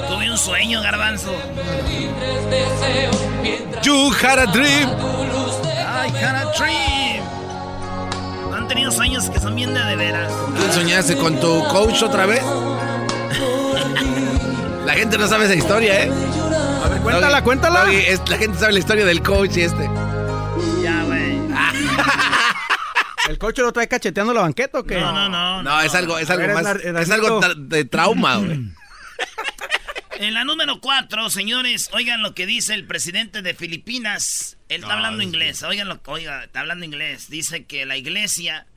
Tuve 0.07 0.31
un 0.31 0.37
sueño, 0.37 0.81
garbanzo. 0.81 1.31
You 3.81 4.11
had 4.11 4.39
a 4.39 4.45
dream. 4.51 4.89
Ay, 5.87 6.09
had 6.11 6.35
a 6.35 6.51
dream. 6.57 7.08
¿No 8.69 8.73
han 8.73 8.75
tenido 8.77 8.91
sueños 8.91 9.27
que 9.31 9.39
son 9.39 9.55
bien 9.55 9.73
de, 9.73 9.83
de 9.83 9.95
veras? 9.95 10.31
¿Quién 10.55 10.71
soñaste 10.71 11.17
con 11.17 11.39
tu 11.39 11.63
coach 11.69 12.03
otra 12.03 12.27
vez? 12.27 12.43
La 14.85 14.93
gente 14.93 15.17
no 15.17 15.27
sabe 15.27 15.45
esa 15.45 15.55
historia, 15.55 16.03
¿eh? 16.03 16.11
A 16.85 16.87
ver, 16.87 17.01
cuéntala, 17.01 17.29
Doggy, 17.37 17.43
cuéntala. 17.45 17.79
Doggy, 17.85 17.95
es- 17.95 18.29
la 18.29 18.37
gente 18.37 18.59
sabe 18.59 18.73
la 18.73 18.79
historia 18.79 19.05
del 19.05 19.23
coach 19.23 19.57
y 19.57 19.61
este. 19.61 19.89
Ya, 20.83 21.01
güey. 21.03 21.39
¿El 23.27 23.39
coche 23.39 23.63
lo 23.63 23.73
trae 23.73 23.87
cacheteando 23.87 24.35
la 24.35 24.41
banqueta 24.41 24.77
o 24.81 24.83
qué? 24.83 24.99
No, 24.99 25.13
no, 25.13 25.27
no. 25.29 25.63
No, 25.63 25.81
es 25.81 25.95
algo, 25.95 26.19
es 26.19 26.29
algo 26.29 26.45
ver, 26.45 26.53
más. 26.53 26.75
Es 26.75 27.09
algo 27.09 27.41
de 27.57 27.85
trauma, 27.85 28.35
güey. 28.37 28.69
En 30.19 30.33
la 30.33 30.43
número 30.43 30.81
cuatro, 30.81 31.29
señores, 31.29 31.89
oigan 31.93 32.21
lo 32.21 32.35
que 32.35 32.45
dice 32.45 32.73
el 32.73 32.85
presidente 32.85 33.41
de 33.41 33.53
Filipinas. 33.53 34.57
Él 34.67 34.81
está 34.81 34.95
hablando 34.95 35.23
inglés. 35.23 35.63
Oigan 35.63 35.87
lo 35.87 36.03
que, 36.03 36.11
oiga, 36.11 36.43
está 36.43 36.59
hablando 36.59 36.83
inglés. 36.83 37.29
Dice 37.29 37.63
que 37.63 37.85
la 37.85 37.95
iglesia 37.95 38.67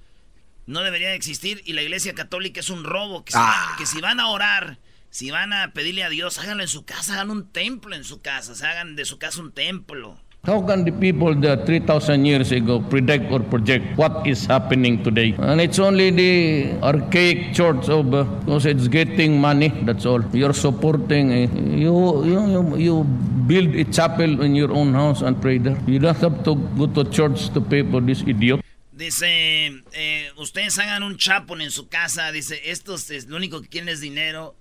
no 0.66 0.82
debería 0.82 1.08
de 1.08 1.16
existir 1.16 1.60
y 1.64 1.72
la 1.72 1.82
iglesia 1.82 2.14
católica 2.14 2.60
es 2.60 2.70
un 2.70 2.84
robo. 2.84 3.24
Que 3.24 3.32
si, 3.32 3.38
Ah. 3.40 3.74
que 3.76 3.86
si 3.86 4.00
van 4.00 4.20
a 4.20 4.28
orar, 4.28 4.78
si 5.10 5.32
van 5.32 5.52
a 5.52 5.72
pedirle 5.72 6.04
a 6.04 6.10
Dios, 6.10 6.38
háganlo 6.38 6.62
en 6.62 6.68
su 6.68 6.84
casa, 6.84 7.14
hagan 7.14 7.32
un 7.32 7.50
templo 7.50 7.96
en 7.96 8.04
su 8.04 8.22
casa, 8.22 8.54
se 8.54 8.64
hagan 8.64 8.94
de 8.94 9.04
su 9.04 9.18
casa 9.18 9.40
un 9.40 9.50
templo. 9.50 10.22
How 10.44 10.60
can 10.60 10.82
the 10.84 10.90
people 10.90 11.36
that 11.36 11.66
3,000 11.66 12.24
years 12.24 12.50
ago 12.50 12.80
predict 12.80 13.30
or 13.30 13.38
project 13.38 13.96
what 13.96 14.26
is 14.26 14.44
happening 14.44 15.04
today? 15.04 15.36
And 15.38 15.60
it's 15.60 15.78
only 15.78 16.10
the 16.10 16.72
archaic 16.82 17.54
church 17.54 17.88
of, 17.88 18.12
uh, 18.12 18.24
because 18.24 18.66
it's 18.66 18.88
getting 18.88 19.40
money, 19.40 19.68
that's 19.68 20.04
all. 20.04 20.20
You're 20.34 20.52
supporting, 20.52 21.30
uh, 21.30 21.36
you, 21.76 22.24
you, 22.24 22.46
you, 22.48 22.76
you 22.76 23.04
build 23.04 23.72
a 23.76 23.84
chapel 23.84 24.42
in 24.42 24.56
your 24.56 24.72
own 24.72 24.92
house 24.94 25.22
and 25.22 25.40
pray 25.40 25.58
there. 25.58 25.78
You 25.86 26.00
don't 26.00 26.16
have 26.16 26.42
to 26.42 26.56
go 26.56 26.86
to 26.88 27.04
church 27.08 27.50
to 27.50 27.60
pay 27.60 27.88
for 27.88 28.00
this 28.00 28.24
idiot. 28.26 28.64
Dice, 28.90 29.70
eh, 29.92 30.28
ustedes 30.38 30.76
hagan 30.76 31.04
un 31.04 31.18
chapel 31.18 31.60
en 31.60 31.70
su 31.70 31.86
casa. 31.86 32.32
Dice, 32.32 32.60
estos 32.64 33.08
es, 33.12 33.28
lo 33.28 33.36
único 33.36 33.62
que 33.62 33.68
quieren 33.68 33.88
es 33.88 34.00
dinero. 34.00 34.56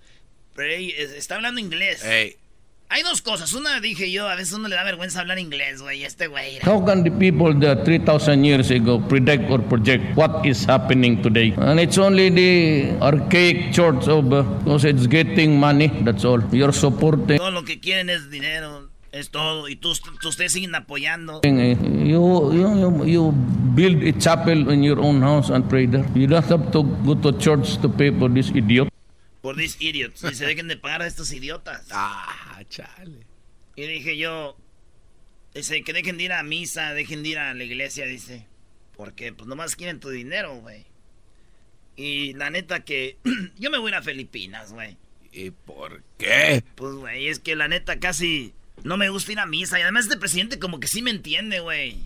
Pero 0.55 0.69
ey, 0.69 0.91
está 0.91 1.37
hablando 1.37 1.59
inglés. 1.59 2.05
Ey. 2.05 2.35
Hay 2.93 3.03
dos 3.03 3.21
cosas. 3.21 3.53
Una 3.53 3.79
dije 3.79 4.11
yo, 4.11 4.27
a 4.27 4.35
veces 4.35 4.53
uno 4.53 4.67
le 4.67 4.75
da 4.75 4.83
vergüenza 4.83 5.21
hablar 5.21 5.39
inglés, 5.39 5.81
güey. 5.81 6.03
Este 6.03 6.27
güey. 6.27 6.59
How 6.65 6.83
can 6.85 7.03
the 7.05 7.11
people 7.11 7.53
that 7.65 7.85
3,000 7.85 8.43
years 8.43 8.69
ago 8.69 8.99
predict 9.07 9.49
or 9.49 9.61
project 9.63 10.03
what 10.17 10.45
is 10.45 10.65
happening 10.67 11.21
today? 11.21 11.53
And 11.57 11.79
it's 11.79 11.97
only 11.97 12.29
the 12.29 12.97
archaic 13.01 13.71
church 13.71 14.09
of, 14.09 14.33
uh, 14.33 14.43
because 14.65 14.83
it's 14.83 15.07
getting 15.07 15.57
money, 15.57 15.87
that's 16.03 16.25
all. 16.25 16.41
You're 16.51 16.73
supporting. 16.73 17.37
Todo 17.37 17.51
lo 17.51 17.63
que 17.63 17.79
quieren 17.79 18.09
es 18.09 18.29
dinero. 18.29 18.89
Es 19.13 19.29
todo. 19.29 19.69
Y 19.69 19.77
tú, 19.77 19.93
tú- 20.21 20.27
ustedes 20.27 20.51
siguen 20.51 20.75
apoyando. 20.75 21.37
Uh, 21.45 21.47
You, 21.47 22.51
you, 22.53 22.77
you, 22.77 23.05
you 23.05 23.31
build 23.73 24.03
a 24.03 24.11
chapel 24.19 24.69
in 24.69 24.83
your 24.83 24.99
own 24.99 25.21
house 25.21 25.49
and 25.49 25.63
pray 25.69 25.85
there. 25.87 26.05
You 26.13 26.27
don't 26.27 26.43
have 26.45 26.71
to 26.71 26.83
go 26.83 27.15
to 27.15 27.37
church 27.37 27.77
to 27.81 27.87
pay 27.89 28.11
for 28.11 28.29
this 28.29 28.51
idiot. 28.53 28.89
Por 29.41 29.55
these 29.55 29.75
idiots. 29.79 30.23
Y 30.23 30.33
se 30.35 30.45
dejen 30.45 30.67
de 30.67 30.75
pagar 30.77 31.01
a 31.01 31.07
estos 31.07 31.31
idiotas. 31.33 31.87
Ah, 31.91 32.50
chale. 32.67 33.25
Y 33.75 33.87
dije 33.87 34.17
yo, 34.17 34.57
dice, 35.53 35.83
que 35.83 35.93
dejen 35.93 36.17
de 36.17 36.25
ir 36.25 36.33
a 36.33 36.43
misa, 36.43 36.93
dejen 36.93 37.23
de 37.23 37.29
ir 37.29 37.39
a 37.39 37.53
la 37.53 37.63
iglesia, 37.63 38.05
dice. 38.05 38.45
Porque 38.95 39.33
pues 39.33 39.47
nomás 39.47 39.75
quieren 39.75 39.99
tu 39.99 40.09
dinero, 40.09 40.55
güey. 40.55 40.85
Y 41.95 42.33
la 42.33 42.49
neta 42.49 42.83
que 42.83 43.17
yo 43.57 43.71
me 43.71 43.77
voy 43.77 43.91
a 43.91 43.95
ir 43.95 43.99
a 43.99 44.01
Filipinas, 44.01 44.73
güey. 44.73 44.97
¿Y 45.31 45.51
por 45.51 46.03
qué? 46.17 46.63
Pues, 46.75 46.93
güey, 46.95 47.27
es 47.27 47.39
que 47.39 47.55
la 47.55 47.67
neta 47.67 47.99
casi 47.99 48.53
no 48.83 48.97
me 48.97 49.09
gusta 49.09 49.31
ir 49.31 49.39
a 49.39 49.45
misa. 49.45 49.79
Y 49.79 49.83
además 49.83 50.05
este 50.05 50.17
presidente 50.17 50.59
como 50.59 50.79
que 50.79 50.87
sí 50.87 51.01
me 51.01 51.11
entiende, 51.11 51.61
güey. 51.61 52.03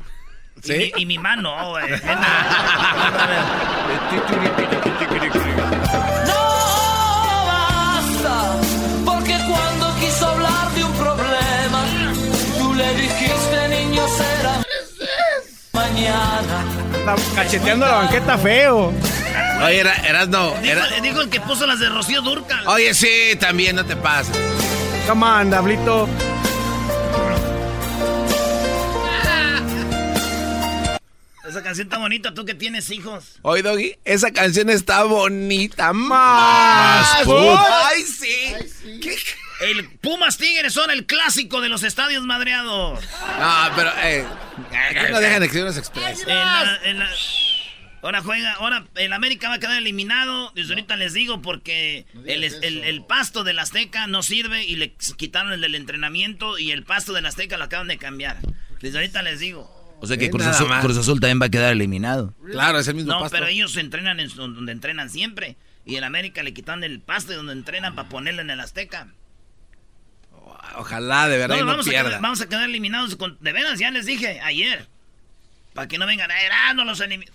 ¿Sí? 0.61 0.73
Y, 0.73 0.77
mi, 0.77 0.91
y 1.01 1.05
mi 1.05 1.17
mano, 1.17 1.71
güey. 1.71 1.85
mañana. 15.95 16.65
Está 16.97 17.15
cacheteando 17.35 17.85
la 17.85 17.95
banqueta 17.95 18.37
feo. 18.37 18.93
Oye, 19.63 19.79
era, 19.79 19.93
eras 20.07 20.27
no. 20.27 20.51
dijo, 20.61 20.65
Era... 20.65 21.01
dijo 21.01 21.21
el 21.21 21.29
que 21.29 21.39
puso 21.41 21.65
las 21.65 21.79
de 21.79 21.89
Rocío 21.89 22.21
Durcal. 22.21 22.67
Oye, 22.67 22.93
sí, 22.93 23.35
también, 23.39 23.75
no 23.75 23.85
te 23.85 23.95
pases. 23.95 24.35
Come 25.07 25.25
on, 25.25 25.49
Diablito. 25.49 26.09
Esa 31.47 31.63
canción 31.63 31.87
está 31.87 31.99
bonita, 31.99 32.33
tú 32.33 32.43
que 32.43 32.53
tienes 32.53 32.89
hijos. 32.89 33.37
Oye, 33.43 33.61
Doggy, 33.61 33.95
esa 34.03 34.31
canción 34.31 34.69
está 34.69 35.03
bonita. 35.03 35.93
Más. 35.93 37.25
Más. 37.25 37.27
Más. 37.27 37.67
Ay, 37.85 38.03
sí. 38.03 38.99
¿Qué? 39.01 39.15
El 39.61 39.89
Pumas 39.99 40.37
Tigres 40.37 40.73
son 40.73 40.91
el 40.91 41.05
clásico 41.05 41.61
de 41.61 41.69
los 41.69 41.83
estadios 41.83 42.23
madreados. 42.25 42.99
No, 43.39 43.55
pero, 43.75 43.91
eh. 44.03 44.25
no 45.11 45.19
dejan 45.19 45.43
Exteriores 45.43 45.77
Express. 45.77 46.25
Ahora 48.01 48.21
juega, 48.21 48.53
ahora 48.53 48.85
el 48.95 49.13
América 49.13 49.49
va 49.49 49.55
a 49.55 49.59
quedar 49.59 49.77
eliminado. 49.77 50.51
Desde 50.53 50.73
ahorita 50.73 50.95
les 50.95 51.13
digo 51.13 51.41
porque 51.41 52.05
el, 52.25 52.43
el- 52.43 52.83
el 52.83 53.03
pasto 53.03 53.43
del 53.43 53.57
Azteca 53.57 54.05
no 54.05 54.21
sirve 54.21 54.63
y 54.63 54.75
le 54.75 54.93
quitaron 55.17 55.51
el 55.53 55.61
del 55.61 55.73
entrenamiento 55.73 56.59
y 56.59 56.69
el 56.71 56.83
pasto 56.83 57.13
del 57.13 57.25
Azteca 57.25 57.57
lo 57.57 57.63
acaban 57.63 57.87
de 57.87 57.97
cambiar. 57.97 58.37
Desde 58.81 58.99
ahorita 58.99 59.23
les 59.23 59.39
digo. 59.39 59.71
O 60.01 60.05
sea 60.07 60.17
que 60.17 60.25
Eh, 60.25 60.29
Cruz 60.29 60.45
Azul. 60.45 60.67
Cruz 60.81 60.97
Azul 60.97 61.19
también 61.19 61.41
va 61.41 61.47
a 61.47 61.49
quedar 61.49 61.71
eliminado. 61.71 62.35
Claro, 62.51 62.77
es 62.77 62.87
el 62.87 62.93
mismo 62.95 63.11
No, 63.13 63.21
pasto. 63.21 63.37
pero 63.37 63.47
ellos 63.47 63.75
entrenan 63.77 64.19
en 64.19 64.27
donde 64.35 64.71
entrenan 64.71 65.09
siempre. 65.09 65.55
Y 65.83 65.95
el 65.95 66.03
América 66.03 66.43
le 66.43 66.53
quitaron 66.53 66.83
el 66.83 66.99
pasto 66.99 67.31
de 67.31 67.37
donde 67.37 67.53
entrenan 67.53 67.95
para 67.95 68.07
ponerlo 68.09 68.41
en 68.41 68.51
el 68.51 68.59
Azteca. 68.59 69.07
Ojalá, 70.77 71.27
de 71.29 71.37
verdad, 71.37 71.57
No, 71.57 71.65
vamos, 71.65 71.87
a 71.87 71.89
pierda. 71.89 72.09
quedar, 72.09 72.21
vamos 72.21 72.41
a 72.41 72.47
quedar 72.47 72.63
eliminados. 72.69 73.15
Con, 73.15 73.37
de 73.39 73.51
veras, 73.53 73.79
ya 73.79 73.91
les 73.91 74.05
dije 74.05 74.39
ayer. 74.41 74.87
Para 75.73 75.87
que 75.87 75.97
no 75.97 76.05
vengan 76.05 76.31
a 76.31 76.35
ah, 76.69 76.73
no 76.73 76.85
los 76.85 76.99
eliminen. 77.01 77.33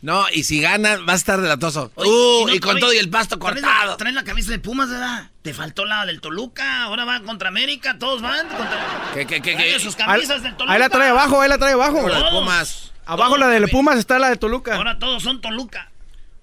No, 0.00 0.26
y 0.30 0.44
si 0.44 0.60
ganan, 0.60 1.08
va 1.08 1.14
a 1.14 1.16
estar 1.16 1.40
delatoso. 1.40 1.90
Oye, 1.94 2.10
Uh, 2.10 2.46
no- 2.46 2.54
y 2.54 2.60
con 2.60 2.72
oye, 2.72 2.80
todo 2.80 2.92
y 2.92 2.98
el 2.98 3.08
pasto 3.08 3.38
traes 3.38 3.62
cortado. 3.62 3.90
La, 3.92 3.96
traes 3.96 4.14
la 4.14 4.22
camisa 4.24 4.50
de 4.50 4.58
Pumas, 4.58 4.90
¿verdad? 4.90 5.30
Te 5.40 5.54
faltó 5.54 5.86
la 5.86 6.04
del 6.04 6.20
Toluca, 6.20 6.82
ahora 6.82 7.06
van 7.06 7.24
contra 7.24 7.48
América, 7.48 7.98
todos 7.98 8.20
van 8.20 8.46
contra... 8.48 9.10
¿Qué, 9.14 9.26
qué, 9.26 9.40
qué, 9.40 9.54
Traen 9.54 9.72
qué? 9.74 9.80
sus 9.80 9.94
Ahí, 10.00 10.04
camisas 10.04 10.42
del 10.42 10.56
Toluca. 10.56 10.74
ahí 10.74 10.78
la 10.78 10.88
trae 10.90 11.08
abajo, 11.08 11.40
ahí 11.40 11.48
la 11.48 11.56
trae 11.56 11.72
abajo. 11.72 12.06
La 12.06 12.18
de. 12.22 12.30
Pumas. 12.30 12.92
Abajo 13.06 13.38
la 13.38 13.48
de 13.48 13.58
Todos, 13.60 13.70
Pumas 13.70 13.98
está 13.98 14.18
la 14.18 14.28
de 14.28 14.36
Toluca. 14.36 14.76
Ahora 14.76 14.98
todos 14.98 15.22
son 15.22 15.40
Toluca. 15.40 15.90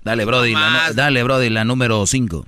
Dale, 0.04 0.26
Brody, 0.26 0.54
la, 0.54 0.92
dale, 0.94 1.22
Brody, 1.22 1.50
la 1.52 1.64
número 1.64 2.08
5. 2.08 2.48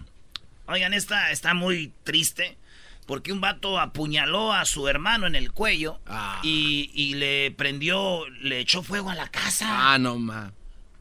Oigan, 0.66 0.96
esta 0.96 1.30
está 1.30 1.54
muy 1.54 1.92
triste 2.04 2.58
porque 3.06 3.32
un 3.32 3.42
vato 3.42 3.80
apuñaló 3.80 4.54
a 4.54 4.66
su 4.66 4.88
hermano 4.88 5.28
en 5.28 5.36
el 5.36 5.52
cuello 5.52 6.00
Ah. 6.08 6.40
y, 6.44 6.90
y 6.94 7.16
le 7.16 7.52
prendió, 7.52 8.28
le 8.42 8.60
echó 8.60 8.82
fuego 8.84 9.10
a 9.10 9.16
la 9.16 9.30
casa. 9.30 9.94
Ah, 9.94 9.98
no, 9.98 10.18
ma. 10.18 10.54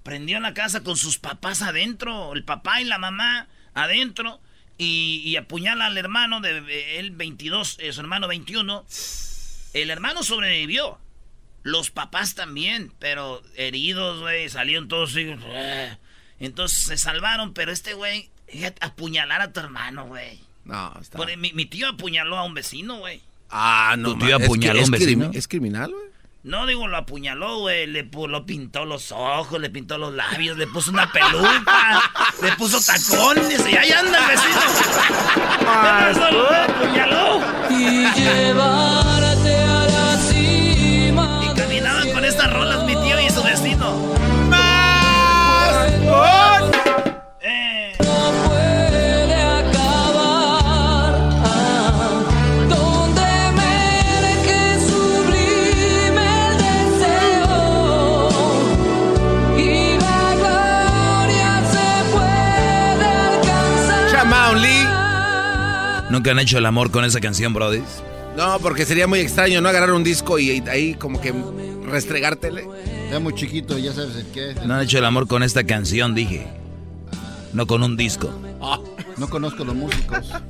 Prendió 0.03 0.41
la 0.41 0.53
casa 0.55 0.83
con 0.83 0.97
sus 0.97 1.19
papás 1.19 1.63
adentro, 1.63 2.33
el 2.33 2.45
papá 2.45 2.81
y 2.81 2.85
la 2.85 2.99
mamá 2.99 3.47
adentro, 3.75 4.41
y, 4.79 5.23
y 5.25 5.37
apuñala 5.37 5.87
al 5.87 5.97
hermano 5.97 6.41
de 6.41 6.99
él 6.99 7.13
22, 7.13 7.77
eh, 7.81 7.93
su 7.93 8.01
hermano 8.01 8.27
21. 8.27 8.85
El 9.75 9.91
hermano 9.91 10.23
sobrevivió. 10.23 10.99
Los 11.63 11.93
papás 11.93 12.35
también, 12.35 12.93
pero 12.99 13.41
heridos, 13.55 14.21
güey, 14.21 14.49
salieron 14.49 14.89
todos 14.89 15.11
así. 15.13 15.33
eh. 15.47 15.97
Entonces 16.41 16.79
se 16.83 16.97
salvaron, 16.99 17.55
pero 17.55 17.71
este 17.71 17.95
güey, 17.95 18.29
apuñalar 18.81 19.41
a 19.43 19.53
tu 19.53 19.61
hermano, 19.61 20.07
güey. 20.07 20.41
No, 20.65 20.93
está. 21.01 21.19
Por- 21.19 21.37
Mi, 21.37 21.53
mi 21.53 21.67
tío 21.67 21.89
apuñaló 21.89 22.39
a 22.39 22.45
un 22.45 22.55
vecino, 22.55 22.99
güey. 22.99 23.21
Ah, 23.51 23.97
no, 23.99 24.13
¿Tu 24.15 24.19
tío 24.27 24.37
Es 24.39 24.45
apuñaló 24.45 24.75
que- 24.75 24.79
a 24.79 24.83
es 24.83 24.89
un 24.89 24.93
vecino? 24.93 25.27
crimi- 25.31 25.37
¿Es 25.37 25.49
criminal, 25.49 25.91
güey? 25.91 26.05
No, 26.45 26.67
digo, 26.67 26.89
lo 26.89 26.97
apuñaló, 26.97 27.59
güey. 27.61 27.87
Le 27.87 28.03
lo 28.29 28.45
pintó 28.47 28.85
los 28.85 29.13
ojos, 29.13 29.61
le 29.61 29.71
pintó 29.71 29.97
los 29.99 30.13
labios, 30.13 30.57
le 30.57 30.67
puso 30.67 30.91
una 30.91 31.11
peluca, 31.13 32.03
le 32.43 32.51
puso 32.57 32.81
tacones 32.81 33.65
y 33.71 33.77
ahí 33.77 33.93
anda 33.93 34.19
el 34.19 34.27
vecino. 34.27 34.61
Lo 36.33 36.51
apuñaló. 36.51 37.41
Y 37.71 38.07
llevarte 38.21 39.55
a 39.57 39.87
la 39.87 40.17
cima. 40.19 41.41
Y 41.45 41.55
caminaban 41.59 42.11
con 42.13 42.25
estas 42.25 42.53
rolas 42.53 42.82
¿Nunca 66.23 66.31
han 66.31 66.39
hecho 66.39 66.57
el 66.57 66.67
amor 66.67 66.93
con 66.93 67.05
esa 67.05 67.21
canción, 67.21 67.53
Brody? 67.53 67.83
No, 68.37 68.61
porque 68.61 68.87
sería 68.87 69.09
muy 69.09 69.19
extraño 69.19 69.61
no 69.61 69.69
agarrar 69.69 69.91
un 69.91 70.05
disco 70.05 70.39
y 70.39 70.63
ahí 70.69 70.95
como 70.95 71.21
que 71.21 71.35
restregártele. 71.85 72.65
Está 73.07 73.19
muy 73.19 73.35
chiquito, 73.35 73.77
ya 73.77 73.93
sabes 73.93 74.15
el 74.15 74.31
qué. 74.31 74.55
No 74.65 74.75
han 74.75 74.83
hecho 74.83 74.99
el 74.99 75.05
amor 75.05 75.27
con 75.27 75.43
esta 75.43 75.65
canción, 75.65 76.15
dije. 76.15 76.47
No 77.53 77.67
con 77.67 77.83
un 77.83 77.97
disco. 77.97 78.33
No 79.17 79.29
conozco 79.29 79.65
los 79.65 79.75
músicos. 79.75 80.31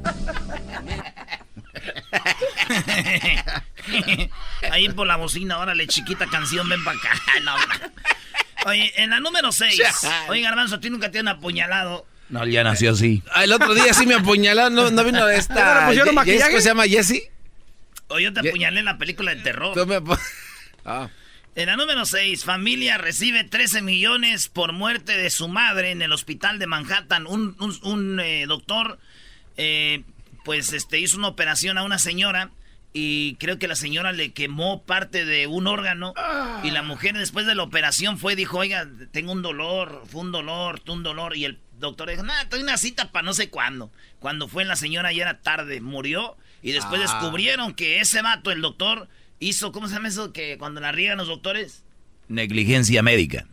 Ahí 4.71 4.91
por 4.91 5.07
la 5.07 5.17
bocina, 5.17 5.57
órale, 5.57 5.87
chiquita 5.87 6.27
canción, 6.27 6.69
ven 6.69 6.85
para 6.85 6.99
acá. 6.99 7.13
No. 7.45 7.55
Oye, 8.67 8.93
en 9.03 9.09
la 9.09 9.21
número 9.21 9.51
6. 9.51 9.81
Oye, 10.29 10.43
Garbanzo, 10.43 10.81
ti 10.81 10.91
nunca 10.91 11.11
te 11.11 11.21
han 11.21 11.29
apuñalado. 11.29 12.05
No, 12.29 12.47
ya 12.47 12.65
nació 12.65 12.93
así. 12.93 13.23
Ah, 13.35 13.45
El 13.45 13.53
otro 13.53 13.75
día 13.75 13.93
sí 13.93 14.07
me 14.07 14.15
apuñalaron, 14.15 14.75
no, 14.75 14.91
no 14.91 15.05
vino 15.05 15.29
esta... 15.29 15.55
¿Ya 15.55 15.81
no 15.81 15.87
pusieron 15.89 16.09
Ye- 16.11 16.15
maquillaje? 16.15 16.51
¿Cómo 16.51 16.61
se 16.63 16.69
llama? 16.69 16.85
¿Jessie? 16.87 17.23
O 18.09 18.19
yo 18.19 18.33
te 18.33 18.41
apuñalé 18.49 18.81
en 18.81 18.85
la 18.87 18.99
película 18.99 19.35
de 19.35 19.43
terror. 19.43 19.75
Tú 19.75 19.87
me 19.87 20.01
pu- 20.01 20.19
Ah. 20.85 21.09
En 21.55 21.67
la 21.67 21.77
número 21.77 22.05
6, 22.07 22.45
familia 22.45 22.97
recibe 22.99 23.45
13 23.45 23.83
millones 23.83 24.49
por 24.49 24.73
muerte 24.73 25.17
de 25.17 25.29
su 25.31 25.49
madre 25.49 25.91
en 25.91 26.01
el 26.03 26.11
hospital 26.13 26.59
de 26.59 26.67
Manhattan. 26.67 27.27
Un, 27.27 27.55
un- 27.61 27.79
un, 27.83 28.21
eh, 28.21 28.47
doctor, 28.47 28.99
eh, 29.59 30.03
pues, 30.45 30.73
este, 30.73 30.99
hizo 30.99 31.19
una 31.19 31.29
operación 31.29 31.77
a 31.79 31.85
una 31.85 31.99
señora 31.99 32.51
y 32.95 33.37
creo 33.37 33.59
que 33.59 33.69
la 33.69 33.77
señora 33.77 34.13
le 34.13 34.33
quemó 34.33 34.83
parte 34.83 35.25
de 35.25 35.47
un 35.47 35.67
órgano 35.67 36.13
y 36.63 36.71
la 36.71 36.83
mujer 36.83 37.17
después 37.17 37.47
de 37.47 37.55
la 37.55 37.63
operación 37.63 38.19
fue 38.19 38.33
y 38.33 38.37
dijo, 38.37 38.59
oiga, 38.59 38.87
tengo 39.13 39.33
un 39.33 39.41
dolor, 39.43 40.03
fue 40.11 40.23
un 40.23 40.33
dolor, 40.33 40.81
fue 40.85 40.95
un 40.95 41.03
dolor. 41.03 41.37
Y 41.37 41.45
el 41.45 41.59
doctor 41.83 42.09
dijo, 42.09 42.23
nada, 42.23 42.49
tengo 42.49 42.63
una 42.65 42.79
cita 42.79 43.13
para 43.13 43.25
no 43.25 43.35
sé 43.35 43.51
cuándo. 43.51 43.93
Cuando 44.21 44.49
fue 44.49 44.65
la 44.65 44.77
señora 44.77 45.13
ya 45.13 45.23
era 45.23 45.41
tarde, 45.43 45.83
murió 45.83 46.39
y 46.63 46.73
después 46.73 46.99
Ah. 47.01 47.05
descubrieron 47.05 47.75
que 47.75 48.01
ese 48.01 48.23
vato, 48.23 48.51
el 48.51 48.63
doctor, 48.63 49.09
hizo, 49.39 49.71
¿cómo 49.73 49.87
se 49.89 49.95
llama 49.95 50.09
eso? 50.09 50.33
Que 50.33 50.57
cuando 50.57 50.81
la 50.81 50.93
riegan 50.93 51.19
los 51.19 51.29
doctores. 51.29 51.85
Negligencia 52.29 53.03
médica. 53.03 53.47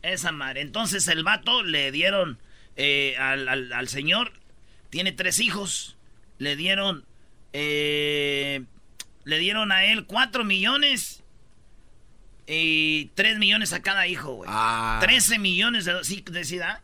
Esa 0.00 0.32
madre. 0.32 0.62
Entonces 0.62 1.06
el 1.08 1.22
vato 1.24 1.62
le 1.62 1.92
dieron 1.92 2.38
eh, 2.76 3.16
al, 3.18 3.48
al- 3.48 3.72
al 3.74 3.88
señor, 3.88 4.32
tiene 4.88 5.12
tres 5.12 5.38
hijos, 5.40 5.96
le 6.38 6.56
dieron, 6.56 7.04
eh, 7.52 8.62
le 9.24 9.38
dieron 9.38 9.70
a 9.72 9.84
él 9.84 10.06
cuatro 10.06 10.44
millones 10.44 11.22
y 12.46 13.06
tres 13.14 13.38
millones 13.38 13.72
a 13.72 13.82
cada 13.82 14.06
hijo, 14.06 14.34
güey. 14.34 14.50
Ah. 14.52 14.98
13 15.00 15.38
millones 15.38 15.84
de... 15.84 16.02
¿Sí 16.04 16.24
decida? 16.30 16.82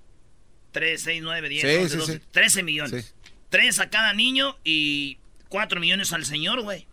3, 0.73 1.03
6, 1.03 1.23
9, 1.23 1.49
10, 1.49 1.63
Sí, 1.63 1.69
11, 1.77 1.89
sí, 1.89 1.97
12, 1.99 2.13
sí. 2.15 2.21
13 2.31 2.63
millones. 2.63 3.05
Sí. 3.05 3.31
Tres 3.51 3.81
a 3.81 3.89
cada 3.89 4.13
niño 4.13 4.57
y 4.65 5.19
cuatro 5.49 5.81
millones 5.81 6.13
al 6.13 6.25
señor, 6.25 6.63
güey. 6.63 6.87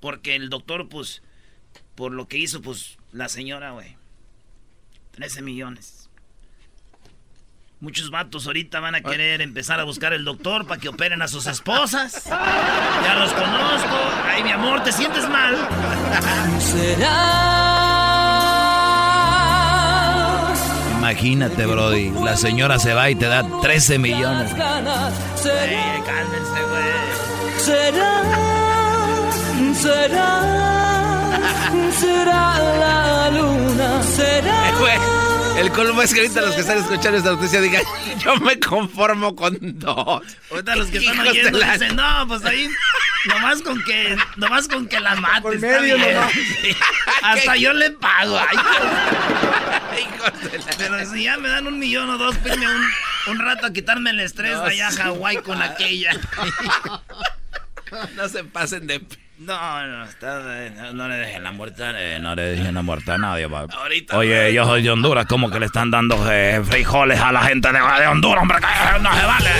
Porque 0.00 0.34
el 0.34 0.50
doctor, 0.50 0.88
pues, 0.88 1.22
por 1.94 2.12
lo 2.12 2.28
que 2.28 2.38
hizo, 2.38 2.60
pues, 2.60 2.98
la 3.12 3.28
señora, 3.28 3.70
güey. 3.70 3.96
13 5.12 5.42
millones. 5.42 6.10
Muchos 7.80 8.10
vatos 8.10 8.46
ahorita 8.46 8.78
van 8.78 8.94
a 8.94 9.00
querer 9.00 9.42
empezar 9.42 9.80
a 9.80 9.84
buscar 9.84 10.12
el 10.12 10.24
doctor 10.24 10.66
para 10.68 10.80
que 10.80 10.88
operen 10.88 11.20
a 11.20 11.26
sus 11.26 11.46
esposas. 11.46 12.26
Ya 12.26 13.16
los 13.18 13.32
conozco. 13.32 13.96
Ay, 14.24 14.44
mi 14.44 14.50
amor, 14.52 14.84
¿te 14.84 14.92
sientes 14.92 15.28
mal? 15.28 15.56
Imagínate, 21.12 21.66
Brody. 21.66 22.10
La 22.24 22.36
señora 22.38 22.78
se 22.78 22.94
va 22.94 23.10
y 23.10 23.14
te 23.14 23.26
da 23.26 23.44
13 23.60 23.98
millones. 23.98 24.50
Ey, 24.52 24.56
cálmense, 26.06 26.62
güey. 26.70 26.92
Será, 27.58 28.22
será, 29.78 30.40
será 32.00 32.58
la 32.80 33.30
luna, 33.30 34.02
será. 34.02 34.68
Eh, 34.70 34.72
güey, 34.80 35.60
El 35.60 35.70
colmo 35.72 36.00
es 36.00 36.14
que 36.14 36.20
ahorita 36.20 36.40
los 36.40 36.54
que 36.54 36.62
están 36.62 36.78
escuchando 36.78 37.18
esta 37.18 37.30
noticia 37.32 37.60
digan, 37.60 37.82
yo 38.24 38.34
me 38.36 38.58
conformo 38.58 39.36
con 39.36 39.58
dos. 39.60 40.22
Ahorita 40.50 40.76
los 40.76 40.88
que 40.88 40.96
están 40.98 41.20
oyendo 41.20 41.58
la- 41.58 41.72
dicen, 41.74 41.94
no, 41.94 42.26
pues 42.26 42.42
ahí, 42.46 42.68
nomás 43.26 43.60
con 43.60 43.84
que, 43.84 44.16
nomás 44.36 44.66
con 44.66 44.86
que 44.88 44.98
la 44.98 45.14
mates, 45.16 45.42
Por 45.42 45.54
está 45.56 45.78
bien". 45.80 46.00
nomás. 46.00 46.32
Hasta 47.22 47.56
yo 47.56 47.72
le 47.74 47.90
pago. 47.90 48.38
Ay, 48.38 48.56
pero 50.78 51.06
si 51.06 51.24
ya 51.24 51.36
me 51.38 51.48
dan 51.48 51.66
un 51.66 51.78
millón 51.78 52.10
o 52.10 52.18
dos, 52.18 52.36
pídeme 52.38 52.66
un, 52.66 52.82
un 53.32 53.38
rato 53.38 53.66
a 53.66 53.72
quitarme 53.72 54.10
el 54.10 54.20
estrés 54.20 54.56
No, 54.56 54.64
allá 54.64 54.88
a. 54.88 54.92
Hawái 54.92 55.36
con 55.38 55.62
aquella. 55.62 56.12
No 58.16 58.26
se 58.26 58.42
pasen 58.44 58.86
de... 58.86 59.02
No, 59.38 59.86
no, 59.86 60.04
está, 60.04 60.38
no, 60.70 60.92
no 60.92 61.08
le 61.08 61.16
dejen 61.16 61.42
la 61.42 61.52
muerte. 61.52 61.82
Eh, 61.94 62.18
no 62.20 62.34
le 62.34 62.52
dije 62.54 62.70
la 62.70 62.82
muerte 62.82 63.12
a 63.12 63.18
nadie. 63.18 63.44
Ahorita. 63.44 64.16
Oye, 64.16 64.52
yo 64.54 64.64
soy 64.64 64.82
de 64.82 64.90
Honduras, 64.90 65.26
¿cómo 65.26 65.50
que 65.50 65.58
le 65.58 65.66
están 65.66 65.90
dando 65.90 66.16
eh, 66.30 66.62
frijoles 66.64 67.20
a 67.20 67.32
la 67.32 67.42
gente 67.42 67.68
de, 67.72 67.78
de 67.80 68.06
Honduras, 68.06 68.42
hombre? 68.42 68.58
Que 68.60 68.98
no 69.00 69.14
se 69.14 69.26
vale. 69.26 69.50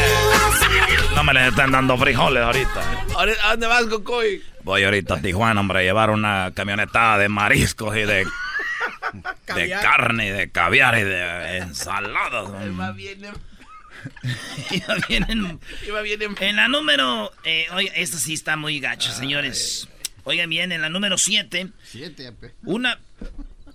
No 1.16 1.24
me 1.24 1.34
les 1.34 1.48
están 1.48 1.72
dando 1.72 1.98
frijoles 1.98 2.42
ahorita. 2.42 2.80
Ahorita, 3.16 3.44
¿A 3.44 3.50
dónde 3.50 3.66
vas, 3.66 3.84
Cocoy? 3.86 4.42
Voy 4.62 4.84
ahorita 4.84 5.14
a 5.14 5.20
Tijuana, 5.20 5.60
hombre, 5.60 5.80
a 5.80 5.82
llevar 5.82 6.10
una 6.10 6.52
camionetada 6.54 7.18
de 7.18 7.28
mariscos 7.28 7.96
y 7.96 8.02
de, 8.02 8.24
de 9.54 9.70
carne 9.70 10.26
y 10.26 10.30
de 10.30 10.50
caviar 10.50 10.98
y 10.98 11.02
de 11.04 11.58
ensaladas. 11.58 12.48
Iba 12.66 12.92
bien, 12.92 13.20
Iba 14.70 14.94
bien 15.08 15.26
en- 15.28 15.60
iba 15.86 16.02
bien. 16.02 16.22
en- 16.22 16.36
En 16.42 16.56
la 16.56 16.68
número. 16.68 17.32
Eh, 17.44 17.66
oiga, 17.72 17.92
esto 17.94 18.18
sí 18.18 18.34
está 18.34 18.56
muy 18.56 18.80
gacho, 18.80 19.12
señores. 19.12 19.88
Oigan 20.24 20.48
bien, 20.50 20.72
en 20.72 20.80
la 20.80 20.88
número 20.88 21.18
7. 21.18 21.68
Siete, 21.84 22.26
ape. 22.28 22.52
Una. 22.64 22.98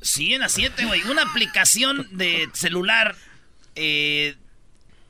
Sí, 0.02 0.34
en 0.34 0.42
la 0.42 0.50
7, 0.50 0.86
güey. 0.86 1.02
Una 1.04 1.24
aplicación 1.24 2.08
de 2.18 2.50
celular. 2.54 3.16
eh, 3.76 4.36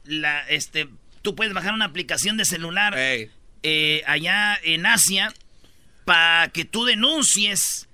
la, 0.05 0.39
este, 0.49 0.87
tú 1.21 1.35
puedes 1.35 1.53
bajar 1.53 1.73
una 1.73 1.85
aplicación 1.85 2.37
de 2.37 2.45
celular 2.45 2.93
eh, 2.97 4.03
allá 4.07 4.57
en 4.63 4.85
Asia 4.85 5.33
para 6.05 6.47
que 6.49 6.63
tú 6.63 6.85
denuncies 6.85 7.86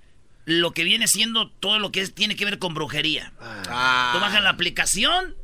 lo 0.44 0.72
que 0.72 0.84
viene 0.84 1.08
siendo 1.08 1.50
todo 1.50 1.78
lo 1.78 1.90
que 1.92 2.00
es- 2.00 2.14
tiene 2.14 2.36
que 2.36 2.44
ver 2.44 2.58
con 2.58 2.74
brujería. 2.74 3.32
Ah. 3.40 4.10
Tú 4.14 4.20
bajas 4.20 4.42
la 4.42 4.50
aplicación 4.50 5.34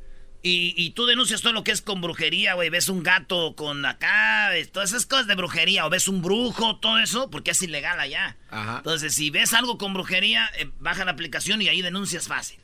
y, 0.43 0.75
y 0.77 0.91
tú 0.91 1.07
denuncias 1.07 1.43
todo 1.43 1.53
lo 1.53 1.65
que 1.65 1.71
es 1.73 1.83
con 1.83 2.01
brujería, 2.01 2.55
güey. 2.55 2.71
Ves 2.71 2.89
un 2.89 3.03
gato 3.03 3.55
con 3.57 3.85
acá, 3.85 4.51
todas 4.73 4.91
esas 4.91 5.07
cosas 5.07 5.27
de 5.27 5.35
brujería. 5.35 5.87
O 5.87 5.91
ves 5.91 6.09
un 6.09 6.23
brujo, 6.23 6.77
todo 6.81 6.99
eso, 6.99 7.31
porque 7.31 7.51
es 7.53 7.63
ilegal 7.63 7.99
allá. 8.01 8.37
Ajá. 8.51 8.77
Entonces, 8.79 9.15
si 9.15 9.31
ves 9.31 9.53
algo 9.55 9.79
con 9.79 9.93
brujería, 9.95 10.51
eh, 10.59 10.71
baja 10.79 11.05
la 11.05 11.13
aplicación 11.13 11.61
y 11.63 11.69
ahí 11.69 11.83
denuncias 11.83 12.27
fácil. 12.29 12.59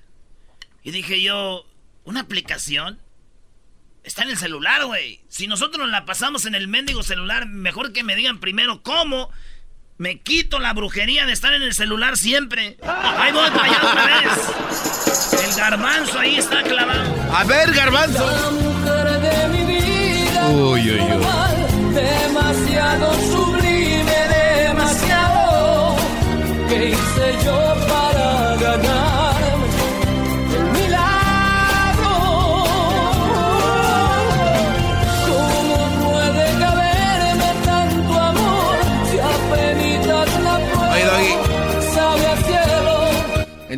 Y 0.82 0.90
dije 0.90 1.20
yo, 1.22 1.66
¿una 2.04 2.20
aplicación? 2.20 3.00
Está 4.04 4.22
en 4.22 4.30
el 4.30 4.36
celular, 4.36 4.84
güey. 4.84 5.20
Si 5.28 5.46
nosotros 5.48 5.78
nos 5.80 5.90
la 5.90 6.04
pasamos 6.04 6.46
en 6.46 6.54
el 6.54 6.68
mendigo 6.68 7.02
celular, 7.02 7.46
mejor 7.46 7.92
que 7.92 8.04
me 8.04 8.14
digan 8.14 8.38
primero 8.40 8.82
cómo 8.82 9.30
me 9.98 10.20
quito 10.20 10.58
la 10.58 10.72
brujería 10.72 11.26
de 11.26 11.32
estar 11.32 11.52
en 11.52 11.62
el 11.62 11.74
celular 11.74 12.16
siempre. 12.16 12.76
Ahí 12.82 13.32
voy 13.32 13.50
para 13.50 13.64
allá 13.64 13.78
otra 13.82 14.06
vez. 14.06 15.48
El 15.48 15.54
garbanzo 15.56 16.18
ahí 16.18 16.36
está 16.36 16.62
clavado. 16.62 17.14
A 17.32 17.44
ver, 17.44 17.72
garbanzo. 17.72 18.30
La 18.30 18.50
mujer 18.50 19.20
de 19.20 19.48
mi 19.48 19.64
vida. 19.74 20.48
Uy, 20.48 20.90
uy, 20.90 21.00
uy. 21.00 21.94
Demasiado 21.94 23.14
sublime, 23.30 24.28
demasiado. 24.28 25.96
¿Qué 26.68 26.90
hice 26.90 27.44
yo 27.44 27.85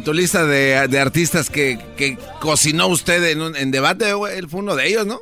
tu 0.08 0.14
lista 0.14 0.46
de, 0.46 0.88
de 0.88 1.00
artistas 1.00 1.50
que, 1.50 1.78
que 1.98 2.16
cocinó 2.40 2.86
usted 2.86 3.22
en, 3.30 3.42
un- 3.42 3.54
en 3.56 3.70
debate, 3.70 4.10
güey, 4.14 4.38
él 4.38 4.48
fue 4.48 4.60
uno 4.60 4.74
de 4.74 4.86
ellos, 4.88 5.06
¿no? 5.06 5.18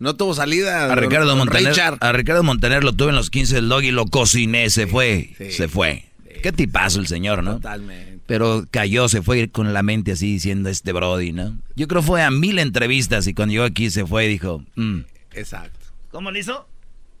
No 0.00 0.16
tuvo 0.16 0.34
salida. 0.34 0.92
A 0.92 0.96
Ricardo 0.96 1.28
don 1.28 1.38
Montaner, 1.38 1.68
Richard. 1.68 1.98
a 2.00 2.10
Ricardo 2.10 2.42
Montaner 2.42 2.82
lo 2.82 2.92
tuve 2.94 3.10
en 3.10 3.14
los 3.14 3.30
15 3.30 3.54
del 3.54 3.68
dog 3.68 3.84
y 3.84 3.92
lo 3.92 4.06
cociné, 4.06 4.70
se 4.70 4.88
fue, 4.88 5.34
sí, 5.38 5.52
se 5.52 5.68
fue. 5.68 6.06
Qué 6.42 6.50
tipazo 6.50 6.98
el 6.98 7.06
señor, 7.06 7.44
¿no? 7.44 7.54
Totalmente. 7.54 8.18
Pero 8.26 8.64
cayó, 8.72 9.08
se 9.08 9.22
fue 9.22 9.48
con 9.50 9.72
la 9.72 9.84
mente 9.84 10.10
así 10.10 10.32
diciendo 10.32 10.68
este 10.68 10.92
Brody, 10.92 11.30
¿no? 11.30 11.56
Yo 11.76 11.86
creo 11.86 12.02
fue 12.02 12.20
a 12.24 12.32
mil 12.32 12.58
entrevistas 12.58 13.28
y 13.28 13.34
cuando 13.34 13.52
llegó 13.52 13.64
aquí 13.64 13.88
se 13.90 14.04
fue 14.04 14.24
y 14.24 14.28
dijo, 14.30 14.64
mm, 14.74 14.98
Exacto. 15.34 15.78
¿Cómo 16.10 16.32
le 16.32 16.40
hizo? 16.40 16.66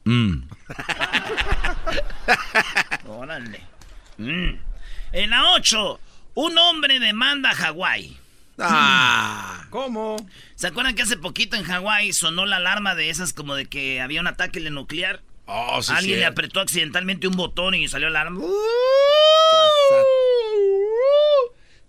mm. 0.04 0.34
Órale. 3.08 3.60
Mm. 4.18 4.56
En 5.12 5.30
la 5.30 5.52
8, 5.52 6.00
un 6.34 6.58
hombre 6.58 7.00
demanda 7.00 7.50
a 7.50 7.54
Hawái. 7.54 8.16
Ah. 8.58 9.66
¿Cómo? 9.70 10.16
¿Se 10.54 10.68
acuerdan 10.68 10.94
que 10.94 11.02
hace 11.02 11.16
poquito 11.16 11.56
en 11.56 11.64
Hawái 11.64 12.12
sonó 12.12 12.46
la 12.46 12.56
alarma 12.56 12.94
de 12.94 13.10
esas 13.10 13.32
como 13.32 13.54
de 13.54 13.66
que 13.66 14.00
había 14.00 14.20
un 14.20 14.26
ataque 14.26 14.60
nuclear? 14.70 15.22
Oh, 15.46 15.82
sí, 15.82 15.92
Alguien 15.92 16.20
le 16.20 16.26
apretó 16.26 16.60
accidentalmente 16.60 17.26
un 17.28 17.36
botón 17.36 17.74
y 17.74 17.88
salió 17.88 18.08
la 18.08 18.22
alarma. 18.22 18.44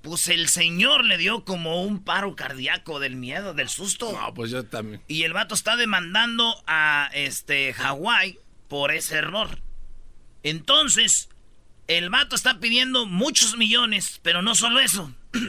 Pues 0.01 0.27
el 0.27 0.49
señor 0.49 1.05
le 1.05 1.17
dio 1.17 1.45
como 1.45 1.81
un 1.81 2.03
paro 2.03 2.35
cardíaco 2.35 2.99
del 2.99 3.15
miedo, 3.15 3.53
del 3.53 3.69
susto. 3.69 4.11
No, 4.11 4.33
pues 4.33 4.51
yo 4.51 4.63
también. 4.65 5.01
Y 5.07 5.23
el 5.23 5.33
vato 5.33 5.55
está 5.55 5.75
demandando 5.75 6.63
a 6.67 7.09
este 7.13 7.73
Hawái 7.73 8.37
por 8.67 8.91
ese 8.91 9.15
error. 9.15 9.59
Entonces, 10.43 11.29
el 11.87 12.09
vato 12.09 12.35
está 12.35 12.59
pidiendo 12.59 13.05
muchos 13.05 13.57
millones, 13.57 14.19
pero 14.23 14.41
no 14.41 14.55
solo 14.55 14.79
eso. 14.79 15.13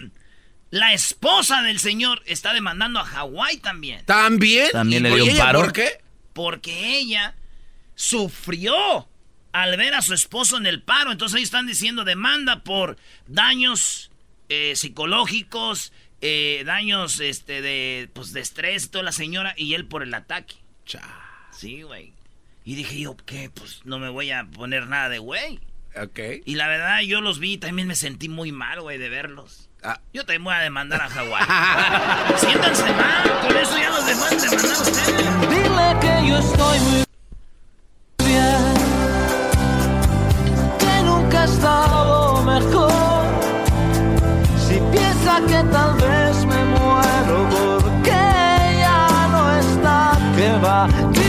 La 0.71 0.93
esposa 0.93 1.63
del 1.63 1.79
señor 1.79 2.23
está 2.27 2.53
demandando 2.53 2.99
a 2.99 3.05
Hawái 3.05 3.59
también. 3.59 4.05
¿También? 4.05 4.71
También 4.73 5.05
le 5.05 5.11
¿Y 5.11 5.15
dio 5.15 5.33
un 5.33 5.39
paro. 5.39 5.61
¿Por 5.61 5.73
qué? 5.73 6.01
Porque 6.33 6.99
ella 6.99 7.35
sufrió 7.95 9.09
al 9.53 9.77
ver 9.77 9.95
a 9.95 10.03
su 10.03 10.13
esposo 10.13 10.57
en 10.59 10.67
el 10.67 10.83
paro. 10.83 11.13
Entonces 11.13 11.37
ellos 11.37 11.47
están 11.47 11.67
diciendo 11.67 12.05
demanda 12.05 12.63
por 12.65 12.99
daños 13.27 14.11
eh, 14.49 14.75
psicológicos, 14.75 15.93
eh, 16.21 16.63
daños 16.67 17.21
este, 17.21 17.63
de, 17.63 18.11
pues, 18.13 18.33
de 18.33 18.41
estrés, 18.41 18.91
toda 18.91 19.05
la 19.05 19.13
señora, 19.13 19.55
y 19.57 19.75
él 19.75 19.87
por 19.87 20.03
el 20.03 20.13
ataque. 20.13 20.57
Sí, 21.53 21.83
güey. 21.83 22.13
Y 22.65 22.75
dije 22.75 23.01
yo, 23.01 23.17
¿qué? 23.17 23.49
Pues 23.51 23.83
no 23.85 23.99
me 23.99 24.09
voy 24.09 24.31
a 24.31 24.45
poner 24.45 24.89
nada 24.89 25.09
de 25.09 25.19
güey. 25.19 25.61
Ok. 26.03 26.19
Y 26.45 26.57
la 26.57 26.69
verdad, 26.69 27.01
yo 27.01 27.21
los 27.21 27.39
vi 27.39 27.55
y 27.55 27.59
también 27.59 27.89
me 27.89 27.95
sentí 27.95 28.29
muy 28.29 28.53
mal, 28.53 28.81
güey, 28.81 28.99
de 28.99 29.09
verlos. 29.09 29.69
Ah. 29.83 30.01
Yo 30.13 30.25
también 30.25 30.45
voy 30.45 30.55
a 30.55 30.59
demandar 30.59 31.01
a 31.01 31.09
Hawái. 31.09 31.45
Siéntanse 32.39 32.93
mal, 32.93 33.41
con 33.41 33.57
eso 33.57 33.79
ya 33.79 33.91
los 33.91 34.07
demás 34.07 34.43
demandar 34.43 34.77
a 34.77 34.83
ustedes. 34.83 35.41
Dile 35.49 35.97
que 36.01 36.29
yo 36.29 36.39
estoy 36.39 36.79
muy 36.81 37.05
bien, 38.19 38.75
que 40.79 41.03
nunca 41.05 41.43
he 41.43 41.45
estado 41.45 42.43
mejor. 42.43 42.93
Si 44.67 44.81
piensa 44.91 45.41
que 45.47 45.69
tal 45.71 45.95
vez 45.97 46.45
me 46.47 46.65
muero 46.65 47.49
porque 47.81 48.11
ya 48.11 49.29
no 49.31 49.59
está, 49.59 50.19
que 50.37 50.51
va. 50.59 51.26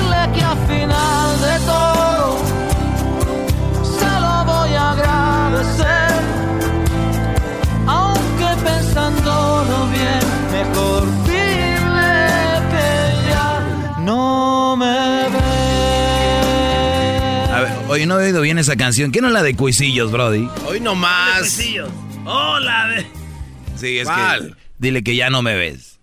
Oye, 17.97 18.05
no 18.05 18.19
he 18.19 18.25
oído 18.25 18.41
bien 18.41 18.59
esa 18.59 18.75
canción. 18.75 19.11
¿Qué 19.11 19.21
no 19.21 19.27
es 19.27 19.33
la 19.33 19.41
de 19.41 19.55
Cuisillos, 19.55 20.11
Brody? 20.11 20.47
Hoy 20.65 20.79
nomás. 20.79 21.39
Cuisillos. 21.39 21.89
Hola, 22.25 22.87
de... 22.89 23.07
Sí, 23.75 23.97
es 23.97 24.05
¿Cuál? 24.05 24.55
que. 24.55 24.61
Dile 24.77 25.03
que 25.03 25.15
ya 25.15 25.31
no 25.31 25.41
me 25.41 25.55
ves. 25.55 25.99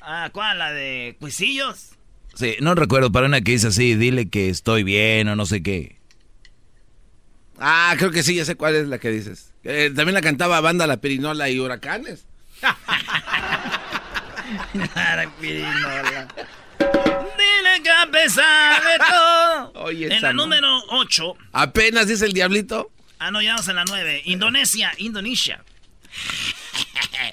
Ah, 0.00 0.30
¿cuál? 0.32 0.58
¿La 0.58 0.72
de 0.72 1.16
Cuisillos? 1.18 1.90
Sí, 2.34 2.56
no 2.60 2.76
recuerdo, 2.76 3.10
para 3.10 3.26
una 3.26 3.40
que 3.40 3.52
dice 3.52 3.68
así, 3.68 3.94
dile 3.96 4.28
que 4.28 4.48
estoy 4.50 4.84
bien 4.84 5.28
o 5.28 5.36
no 5.36 5.46
sé 5.46 5.62
qué. 5.62 5.98
Ah, 7.58 7.94
creo 7.98 8.10
que 8.12 8.22
sí, 8.22 8.36
ya 8.36 8.44
sé 8.44 8.54
cuál 8.54 8.76
es 8.76 8.86
la 8.86 8.98
que 8.98 9.10
dices. 9.10 9.52
Eh, 9.64 9.92
también 9.94 10.14
la 10.14 10.20
cantaba 10.20 10.60
Banda 10.60 10.86
La 10.86 10.98
Perinola 10.98 11.48
y 11.50 11.58
Huracanes. 11.58 12.26
La 14.94 15.30
pirinola. 15.40 16.28
Dile 16.78 17.82
que 17.82 17.90
a 17.90 18.06
pesar 18.10 18.82
de 18.82 18.98
todo. 18.98 19.53
Oye, 19.84 20.14
en 20.14 20.22
la 20.22 20.32
no. 20.32 20.44
número 20.44 20.68
8. 20.90 21.36
Apenas 21.52 22.08
dice 22.08 22.24
el 22.26 22.32
diablito. 22.32 22.90
Ah, 23.18 23.30
no, 23.30 23.40
ya 23.40 23.52
vamos 23.52 23.68
en 23.68 23.76
la 23.76 23.84
9. 23.84 24.22
Indonesia, 24.26 24.92
Indonesia. 24.98 25.64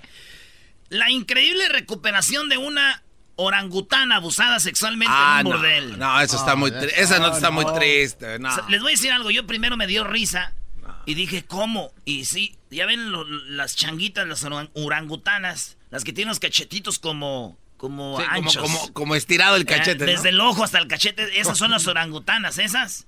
La 0.90 1.10
increíble 1.10 1.70
recuperación 1.70 2.50
de 2.50 2.58
una 2.58 3.02
orangutana 3.38 4.18
abusada 4.18 4.60
sexualmente 4.60 5.14
Ah, 5.16 5.38
en 5.40 5.48
un 5.48 5.54
no. 5.54 5.58
burdel. 5.58 5.98
No, 6.00 6.20
eso 6.22 6.36
está 6.36 6.56
muy 6.56 6.70
triste. 6.72 7.02
Esa 7.02 7.20
nota 7.20 7.38
está 7.38 7.50
muy 7.50 7.66
triste. 7.74 8.38
No. 8.40 8.50
O 8.50 8.54
sea, 8.56 8.66
les 8.70 8.82
voy 8.82 8.92
a 8.92 8.96
decir 8.96 9.12
algo. 9.12 9.32
Yo 9.32 9.48
primero 9.48 9.78
me 9.78 9.88
dio 9.88 10.04
risa 10.04 10.54
y 11.06 11.14
dije, 11.14 11.46
¿cómo? 11.46 11.94
Y 12.04 12.26
sí, 12.26 12.58
ya 12.70 12.86
ven 12.86 13.12
lo- 13.12 13.24
las 13.26 13.76
changuitas, 13.78 14.28
las 14.28 14.44
orang- 14.44 14.70
orangutanas, 14.74 15.78
las 15.90 16.04
que 16.04 16.12
tienen 16.14 16.30
los 16.30 16.40
cachetitos 16.40 17.00
como, 17.00 17.58
como 17.82 18.20
Sí, 18.20 18.26
como, 18.28 18.36
anchos. 18.38 18.58
como, 18.62 18.94
como 18.94 19.16
estirado 19.16 19.56
el 19.56 19.64
Eh, 19.64 19.66
cachete. 19.66 20.06
¿no? 20.06 20.12
Desde 20.12 20.30
el 20.30 20.40
ojo 20.40 20.64
hasta 20.64 20.78
el 20.78 20.88
cachete. 20.88 21.40
Esas 21.40 21.58
son 21.58 21.72
las 21.72 21.88
orangutanas, 21.88 22.60
esas. 22.60 23.08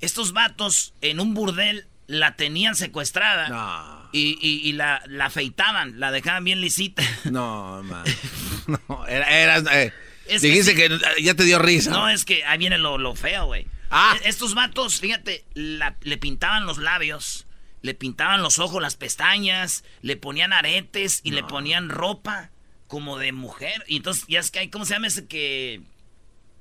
Estos 0.00 0.32
vatos 0.32 0.94
en 1.02 1.20
un 1.20 1.34
burdel 1.34 1.86
la 2.06 2.34
tenían 2.34 2.74
secuestrada. 2.74 3.48
No. 3.50 4.08
Y, 4.12 4.38
y- 4.40 4.66
y 4.66 4.72
la, 4.72 5.02
la 5.06 5.26
afeitaban, 5.26 6.00
la 6.00 6.10
dejaban 6.10 6.42
bien 6.44 6.62
lisita. 6.62 7.02
No, 7.30 7.82
man. 7.82 8.04
No, 8.88 9.06
era, 9.06 9.28
eras, 9.30 9.64
eh, 9.72 9.92
Es 10.26 10.40
que 10.40 10.48
dijiste 10.48 10.70
sí. 10.72 10.76
que, 10.76 11.22
ya 11.22 11.34
te 11.34 11.44
dio 11.44 11.58
risa. 11.58 11.90
No, 11.90 12.08
es 12.08 12.24
que 12.24 12.44
ahí 12.46 12.56
viene 12.56 12.78
lo, 12.78 12.96
lo 12.96 13.14
feo, 13.14 13.44
güey. 13.44 13.66
Ah. 13.90 14.16
E- 14.24 14.28
Estos 14.30 14.54
vatos, 14.54 15.00
fíjate, 15.00 15.44
la- 15.52 15.96
le 16.00 16.16
pintaban 16.16 16.64
los 16.64 16.78
labios, 16.78 17.46
le 17.82 17.92
pintaban 17.92 18.40
los 18.42 18.58
ojos, 18.58 18.80
las 18.80 18.96
pestañas, 18.96 19.84
le 20.00 20.16
ponían 20.16 20.54
aretes 20.54 21.20
y 21.24 21.32
le 21.32 21.42
ponían 21.44 21.90
ropa 21.90 22.50
como 22.88 23.18
de 23.18 23.30
mujer. 23.32 23.84
Y 23.86 23.96
entonces, 23.98 24.24
ya 24.28 24.40
es 24.40 24.50
que 24.50 24.58
hay, 24.58 24.68
¿cómo 24.68 24.84
se 24.84 24.94
llama 24.94 25.06
ese 25.06 25.26
que...? 25.26 25.80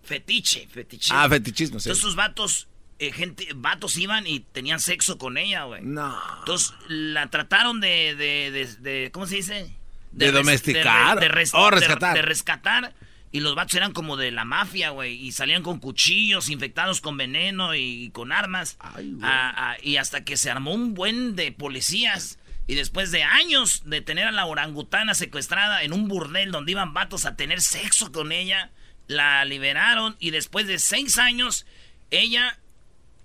Fetiche, 0.03 0.67
fetiche. 0.67 1.11
Ah, 1.13 1.27
fetichismo, 1.27 1.79
sí. 1.79 1.89
Entonces 1.89 1.97
estos 1.97 2.15
vatos, 2.15 2.67
eh, 2.99 3.11
gente, 3.11 3.47
vatos 3.55 3.97
iban 3.97 4.25
y 4.25 4.39
tenían 4.39 4.79
sexo 4.79 5.17
con 5.17 5.37
ella, 5.37 5.63
güey. 5.63 5.81
No. 5.83 6.17
Entonces 6.39 6.73
la 6.87 7.29
trataron 7.29 7.81
de, 7.81 8.15
de, 8.15 8.51
de, 8.51 8.65
de- 8.75 9.11
¿cómo 9.11 9.27
se 9.27 9.35
dice? 9.35 9.69
De 10.13 10.31
domesticar. 10.31 11.19
De, 11.19 11.27
res- 11.27 11.51
de- 11.51 11.69
rescatar. 11.71 12.15
de 12.15 12.21
rescatar. 12.21 12.93
Y 13.33 13.41
los 13.41 13.55
vatos 13.55 13.73
eran 13.75 13.91
como 13.91 14.15
de 14.15 14.31
la 14.31 14.45
mafia, 14.45 14.91
güey. 14.91 15.13
Y 15.21 15.33
salían 15.33 15.61
con 15.61 15.79
cuchillos 15.79 16.47
infectados 16.49 17.01
con 17.01 17.17
veneno 17.17 17.75
y, 17.75 18.09
con 18.11 18.31
armas. 18.31 18.77
Ah, 18.79 18.93
ah, 19.21 19.75
y 19.83 19.97
hasta 19.97 20.23
que 20.23 20.37
se 20.37 20.49
armó 20.49 20.73
un 20.73 20.93
buen 20.93 21.35
de 21.35 21.51
policías. 21.51 22.39
Y 22.67 22.75
después 22.75 23.11
de 23.11 23.23
años 23.23 23.83
de 23.85 24.01
tener 24.01 24.27
a 24.27 24.31
la 24.31 24.45
orangutana 24.45 25.13
secuestrada 25.13 25.83
en 25.83 25.93
un 25.93 26.07
burdel 26.07 26.51
donde 26.51 26.73
iban 26.73 26.93
vatos 26.93 27.25
a 27.25 27.35
tener 27.37 27.61
sexo 27.61 28.11
con 28.11 28.31
ella, 28.33 28.71
la 29.07 29.45
liberaron. 29.45 30.17
Y 30.19 30.31
después 30.31 30.67
de 30.67 30.77
seis 30.77 31.17
años, 31.17 31.65
ella 32.11 32.59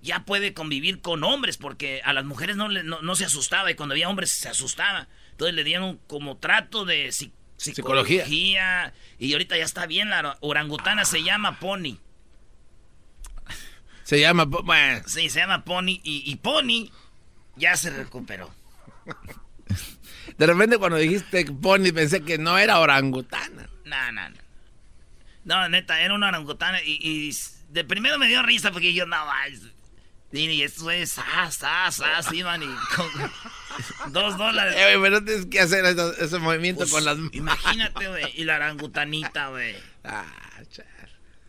ya 0.00 0.24
puede 0.24 0.54
convivir 0.54 1.00
con 1.00 1.24
hombres, 1.24 1.56
porque 1.58 2.02
a 2.04 2.12
las 2.12 2.24
mujeres 2.24 2.56
no, 2.56 2.68
le- 2.68 2.84
no, 2.84 3.02
no 3.02 3.14
se 3.16 3.24
asustaba 3.24 3.70
y 3.70 3.74
cuando 3.74 3.94
había 3.94 4.08
hombres 4.08 4.30
se 4.30 4.48
asustaba. 4.48 5.08
Entonces 5.32 5.54
le 5.56 5.64
dieron 5.64 5.98
como 6.06 6.36
trato 6.38 6.84
de 6.84 7.08
psi- 7.08 7.32
Psicología. 7.56 8.24
psicología. 8.24 8.92
Y 9.18 9.32
ahorita 9.32 9.56
ya 9.56 9.64
está 9.64 9.86
bien, 9.86 10.10
la 10.10 10.36
orangutana 10.40 11.04
se 11.04 11.22
llama 11.22 11.58
Pony. 11.60 11.98
Se 14.04 14.20
llama. 14.20 14.44
Bueno, 14.44 15.02
Sí, 15.06 15.30
se 15.30 15.38
llama 15.40 15.64
Pony 15.64 16.00
y, 16.02 16.22
y 16.26 16.36
Pony 16.36 16.90
ya 17.56 17.76
se 17.76 17.90
recuperó. 17.90 18.52
de 20.38 20.46
repente 20.46 20.78
cuando 20.78 20.96
dijiste 20.98 21.44
Pony 21.46 21.92
pensé 21.94 22.22
que 22.22 22.38
no 22.38 22.58
era 22.58 22.78
orangutana. 22.78 23.68
No, 23.84 24.12
no, 24.12 24.28
no. 24.30 24.36
No, 25.44 25.68
neta, 25.68 26.00
era 26.00 26.14
una 26.14 26.28
orangutana 26.28 26.82
y, 26.82 26.98
y 27.00 27.36
de 27.70 27.84
primero 27.84 28.18
me 28.18 28.28
dio 28.28 28.42
risa 28.42 28.70
porque 28.70 28.94
yo 28.94 29.06
no, 29.06 29.16
y, 30.32 30.62
estos 30.62 30.84
güeyes, 30.84 31.10
sas, 31.12 31.56
sas, 31.56 31.96
sas, 31.96 32.32
iban 32.32 32.62
y 32.62 32.66
con 32.96 34.12
dos 34.12 34.38
dólares. 34.38 34.74
Eh, 34.78 34.96
güey, 34.96 35.02
pero 35.10 35.20
no 35.20 35.26
tienes 35.26 35.46
que 35.46 35.60
hacer 35.60 35.84
eso- 35.84 36.16
ese 36.16 36.38
movimiento 36.38 36.80
Pues, 36.80 36.90
con 36.92 37.04
las 37.04 37.16
manos. 37.18 37.34
Imagínate, 37.34 38.08
güey. 38.08 38.24
Y 38.40 38.44
la 38.44 38.56
orangutanita, 38.56 39.48
güey. 39.48 39.76
Ah, 40.04 40.24
chale. 40.70 40.88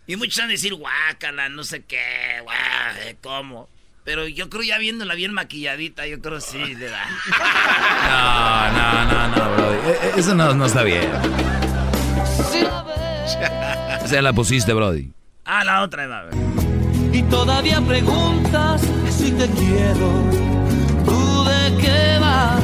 Y 0.06 0.18
muchos 0.18 0.38
van 0.38 0.50
a 0.50 0.52
decir, 0.52 0.74
guácala, 0.74 1.48
no 1.48 1.64
sé 1.64 1.84
qué, 1.86 2.40
guau, 2.42 2.58
eh, 3.04 3.16
¿cómo? 3.22 3.70
Pero 4.04 4.28
yo 4.28 4.50
creo 4.50 4.64
ya 4.64 4.78
viéndola 4.78 5.16
bien 5.16 5.34
maquilladita, 5.34 6.06
yo 6.08 6.20
creo 6.20 6.42
sí 6.42 6.58
le 6.76 6.90
da. 6.90 7.06
No, 8.10 8.72
no, 8.78 9.06
no, 9.06 9.28
no, 9.36 9.56
Brody. 9.56 9.78
Eh, 9.78 9.98
eh, 10.04 10.12
Eso 10.18 10.36
no, 10.36 10.54
no 10.54 10.66
está 10.66 10.84
bien. 10.84 11.10
O 14.04 14.08
sea, 14.08 14.22
la 14.22 14.34
pusiste, 14.34 14.74
Brody. 14.74 15.12
Ah, 15.46 15.64
la 15.64 15.82
otra, 15.84 16.08
va 16.08 16.20
a 16.20 16.24
ver. 16.24 16.36
y 17.14 17.24
todavía 17.24 17.80
preguntas 17.82 18.82
si 19.10 19.32
te 19.32 19.48
quiero, 19.48 20.24
¿tú 21.06 21.44
de 21.46 21.78
qué 21.82 22.18
vas? 22.20 22.62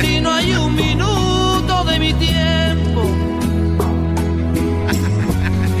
Si 0.00 0.20
no 0.20 0.32
hay 0.32 0.52
un 0.54 0.74
minuto 0.74 1.84
de 1.84 1.98
mi 2.00 2.12
tiempo 2.14 2.53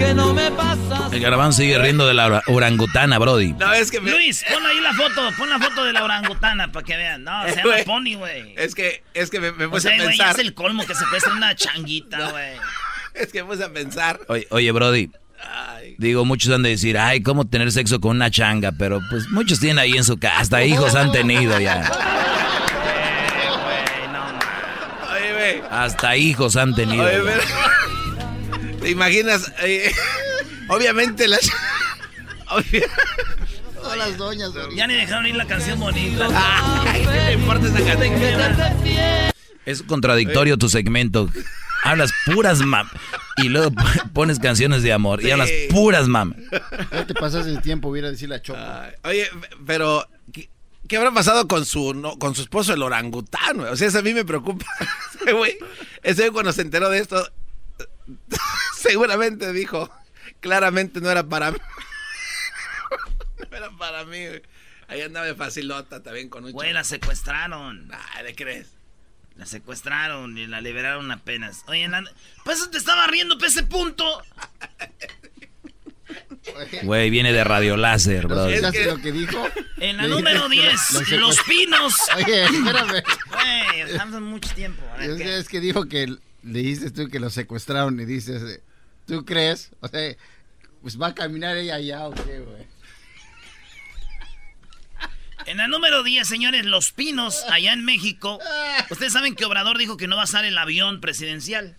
que 0.06 0.14
no 0.14 0.34
me 0.34 0.50
pasas. 0.52 1.12
El 1.12 1.20
garabán 1.20 1.52
sigue 1.52 1.78
riendo 1.78 2.06
de 2.06 2.14
la 2.14 2.26
ora- 2.26 2.42
orangutana, 2.48 3.18
Brody. 3.18 3.52
No, 3.54 3.72
es 3.72 3.90
que 3.90 4.00
me- 4.00 4.10
Luis, 4.10 4.44
pon 4.52 4.64
ahí 4.66 4.80
la 4.80 4.92
foto, 4.94 5.30
pon 5.38 5.48
la 5.50 5.58
foto 5.58 5.84
de 5.84 5.92
la 5.92 6.04
orangutana 6.04 6.70
para 6.72 6.84
que 6.84 6.96
vean. 6.96 7.24
No, 7.24 7.44
se 7.48 7.56
llama. 7.56 7.74
Pony, 7.84 8.14
güey. 8.16 8.54
Es 8.56 8.74
que, 8.74 9.02
es 9.14 9.30
que 9.30 9.40
me, 9.40 9.52
me 9.52 9.66
O 9.66 9.70
puse 9.70 9.88
sea, 9.88 10.02
a 10.02 10.06
pensar. 10.06 10.30
es 10.34 10.38
el 10.38 10.54
colmo 10.54 10.84
que 10.86 10.94
se 10.94 11.04
cuesta 11.06 11.32
una 11.32 11.54
changuita, 11.54 12.30
güey. 12.30 12.52
Es 13.14 13.30
que 13.30 13.44
me 13.44 13.50
puse 13.50 13.62
a 13.62 13.72
pensar. 13.72 14.18
Oye, 14.26 14.46
oye, 14.50 14.72
Brody. 14.72 15.08
Ay, 15.40 15.94
Digo, 15.98 16.24
muchos 16.24 16.52
han 16.52 16.62
de 16.64 16.70
decir, 16.70 16.98
ay, 16.98 17.22
¿cómo 17.22 17.46
tener 17.46 17.70
sexo 17.70 18.00
con 18.00 18.16
una 18.16 18.28
changa? 18.30 18.72
Pero 18.76 19.00
pues 19.08 19.28
muchos 19.28 19.60
tienen 19.60 19.78
ahí 19.78 19.92
en 19.92 20.02
su 20.02 20.18
casa, 20.18 20.38
hasta 20.40 20.64
hijos 20.64 20.94
han 20.96 21.12
tenido 21.12 21.58
ya. 21.60 21.82
Eh, 22.86 23.48
güey, 23.50 24.08
no, 24.12 24.24
man. 24.24 24.38
oye, 25.12 25.32
güey. 25.32 25.62
Hasta 25.70 26.16
hijos 26.16 26.56
han 26.56 26.74
tenido. 26.74 27.04
Oye, 27.04 27.18
ya. 27.18 27.22
pero- 27.24 27.83
¿Te 28.84 28.90
imaginas? 28.90 29.50
Eh, 29.62 29.90
obviamente 30.68 31.26
las. 31.26 31.50
obvia- 32.50 32.86
Todas 33.74 33.96
las 33.96 34.16
doñas. 34.18 34.52
Ya 34.76 34.86
ni 34.86 34.94
dejaron 34.94 35.26
ir 35.26 35.36
la 35.36 35.46
canción 35.46 35.80
bonita. 35.80 36.28
Ay, 36.86 37.00
¿qué 37.00 37.08
me 37.08 37.32
importa 37.32 37.66
esa 37.66 37.82
canción? 37.82 39.32
Es 39.64 39.82
contradictorio 39.82 40.58
tu 40.58 40.68
segmento. 40.68 41.30
Hablas 41.82 42.12
puras 42.26 42.60
mam 42.60 42.86
y 43.38 43.48
luego 43.48 43.72
pones 44.12 44.38
canciones 44.38 44.82
de 44.82 44.92
amor 44.92 45.22
y 45.22 45.30
hablas 45.30 45.48
puras 45.70 46.06
mam. 46.06 46.34
Ya 46.92 47.06
te 47.06 47.14
pasas 47.14 47.46
el 47.46 47.62
tiempo, 47.62 47.88
hubiera 47.88 48.10
decir 48.10 48.28
la 48.28 48.42
choco. 48.42 48.58
oye, 49.04 49.26
pero 49.66 50.06
¿qué, 50.30 50.50
qué 50.88 50.98
habrá 50.98 51.10
pasado 51.12 51.48
con 51.48 51.64
su 51.64 51.94
no, 51.94 52.18
con 52.18 52.34
su 52.34 52.42
esposo 52.42 52.74
el 52.74 52.82
orangután? 52.82 53.56
güey? 53.56 53.70
O 53.72 53.76
sea, 53.76 53.88
eso 53.88 53.98
a 53.98 54.02
mí 54.02 54.12
me 54.12 54.26
preocupa. 54.26 54.66
Ese 55.22 55.32
güey, 55.32 55.56
ese 56.02 56.20
güey 56.22 56.32
cuando 56.32 56.52
se 56.52 56.60
enteró 56.60 56.90
de 56.90 56.98
esto, 56.98 57.26
seguramente 58.84 59.52
dijo, 59.52 59.90
claramente 60.40 61.00
no 61.00 61.10
era 61.10 61.24
para 61.24 61.50
mí. 61.52 61.58
no 63.50 63.56
era 63.56 63.70
para 63.70 64.04
mí. 64.04 64.26
güey. 64.26 64.42
Ahí 64.88 65.00
andaba 65.00 65.26
de 65.26 65.34
facilota 65.34 66.02
también 66.02 66.28
con 66.28 66.44
un 66.44 66.52
Güey, 66.52 66.72
la 66.72 66.84
secuestraron. 66.84 67.90
Ah, 67.92 68.22
¿de 68.22 68.34
crees? 68.34 68.68
La 69.36 69.46
secuestraron 69.46 70.36
y 70.38 70.46
la 70.46 70.60
liberaron 70.60 71.10
apenas. 71.10 71.64
Oye, 71.66 71.88
la... 71.88 72.04
pues 72.44 72.58
eso 72.58 72.70
te 72.70 72.78
estaba 72.78 73.06
riendo, 73.06 73.38
pe, 73.38 73.46
ese 73.46 73.64
punto. 73.64 74.04
Güey, 76.82 77.08
viene 77.10 77.32
de 77.32 77.42
radio 77.42 77.76
láser, 77.76 78.26
bro. 78.26 78.46
¿Escuchaste 78.46 78.84
lo 78.84 78.98
que 78.98 79.10
dijo? 79.12 79.48
En 79.78 79.96
la 79.96 80.02
Le 80.04 80.08
número 80.10 80.48
dije, 80.50 80.68
10, 80.68 80.90
lo- 80.92 81.00
lo 81.18 81.26
Los 81.28 81.40
Pinos. 81.42 81.94
Oye, 82.16 82.44
espérame. 82.44 83.02
Güey, 83.32 83.80
estamos 83.80 84.20
mucho 84.20 84.54
tiempo. 84.54 84.82
Es 85.00 85.16
que, 85.16 85.38
es 85.38 85.48
que 85.48 85.60
dijo 85.60 85.86
que 85.86 86.06
le 86.06 86.58
dices 86.58 86.92
tú 86.92 87.08
que 87.08 87.18
lo 87.18 87.30
secuestraron 87.30 87.98
y 87.98 88.04
dices, 88.04 88.42
eh, 88.42 88.62
¿tú 89.06 89.24
crees? 89.24 89.70
O 89.80 89.88
sea, 89.88 90.14
pues 90.82 91.00
va 91.00 91.08
a 91.08 91.14
caminar 91.14 91.56
ella 91.56 91.76
allá 91.76 92.06
o 92.06 92.14
qué, 92.14 92.40
güey. 92.40 92.66
En 95.46 95.58
la 95.58 95.68
número 95.68 96.02
10, 96.02 96.26
señores, 96.26 96.64
Los 96.64 96.92
Pinos, 96.92 97.44
allá 97.50 97.72
en 97.72 97.84
México. 97.84 98.38
Ustedes 98.90 99.12
saben 99.12 99.34
que 99.34 99.44
Obrador 99.44 99.76
dijo 99.76 99.96
que 99.96 100.06
no 100.06 100.16
va 100.16 100.22
a 100.22 100.24
usar 100.24 100.44
el 100.44 100.56
avión 100.56 101.00
presidencial. 101.00 101.76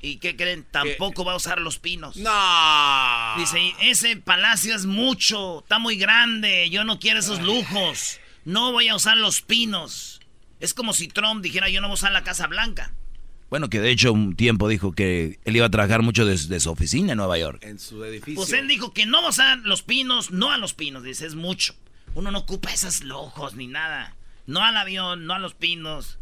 ¿Y 0.00 0.16
qué 0.16 0.34
creen? 0.34 0.66
Tampoco 0.68 1.24
va 1.24 1.32
a 1.32 1.36
usar 1.36 1.60
Los 1.60 1.78
Pinos. 1.78 2.16
No. 2.16 3.34
Dice, 3.36 3.72
ese 3.82 4.16
palacio 4.16 4.74
es 4.74 4.84
mucho, 4.84 5.60
está 5.60 5.78
muy 5.78 5.96
grande, 5.96 6.68
yo 6.70 6.82
no 6.82 6.98
quiero 6.98 7.20
esos 7.20 7.40
lujos. 7.40 8.18
No 8.44 8.72
voy 8.72 8.88
a 8.88 8.96
usar 8.96 9.16
Los 9.16 9.42
Pinos. 9.42 10.20
Es 10.58 10.74
como 10.74 10.92
si 10.92 11.06
Trump 11.06 11.40
dijera, 11.42 11.68
yo 11.68 11.80
no 11.80 11.86
voy 11.86 11.92
a 11.92 11.94
usar 11.94 12.10
la 12.10 12.24
Casa 12.24 12.48
Blanca. 12.48 12.92
Bueno, 13.52 13.68
que 13.68 13.80
de 13.80 13.90
hecho 13.90 14.14
un 14.14 14.34
tiempo 14.34 14.66
dijo 14.66 14.92
que 14.92 15.38
él 15.44 15.56
iba 15.56 15.66
a 15.66 15.70
trabajar 15.70 16.00
mucho 16.00 16.24
desde 16.24 16.58
su 16.58 16.70
oficina 16.70 17.12
en 17.12 17.18
Nueva 17.18 17.36
York. 17.36 17.62
En 17.62 17.78
su 17.78 18.02
edificio. 18.02 18.36
Pues 18.36 18.50
él 18.54 18.66
dijo 18.66 18.94
que 18.94 19.04
no 19.04 19.20
va 19.20 19.26
a 19.26 19.30
usar 19.30 19.58
Los 19.58 19.82
Pinos, 19.82 20.30
no 20.30 20.50
a 20.50 20.56
Los 20.56 20.72
Pinos, 20.72 21.02
dice, 21.02 21.26
es 21.26 21.34
mucho. 21.34 21.74
Uno 22.14 22.30
no 22.30 22.38
ocupa 22.38 22.72
esos 22.72 23.04
lujos 23.04 23.54
ni 23.54 23.66
nada. 23.66 24.16
No 24.46 24.64
al 24.64 24.74
avión, 24.78 25.26
no 25.26 25.34
a 25.34 25.38
Los 25.38 25.52
Pinos. 25.52 26.18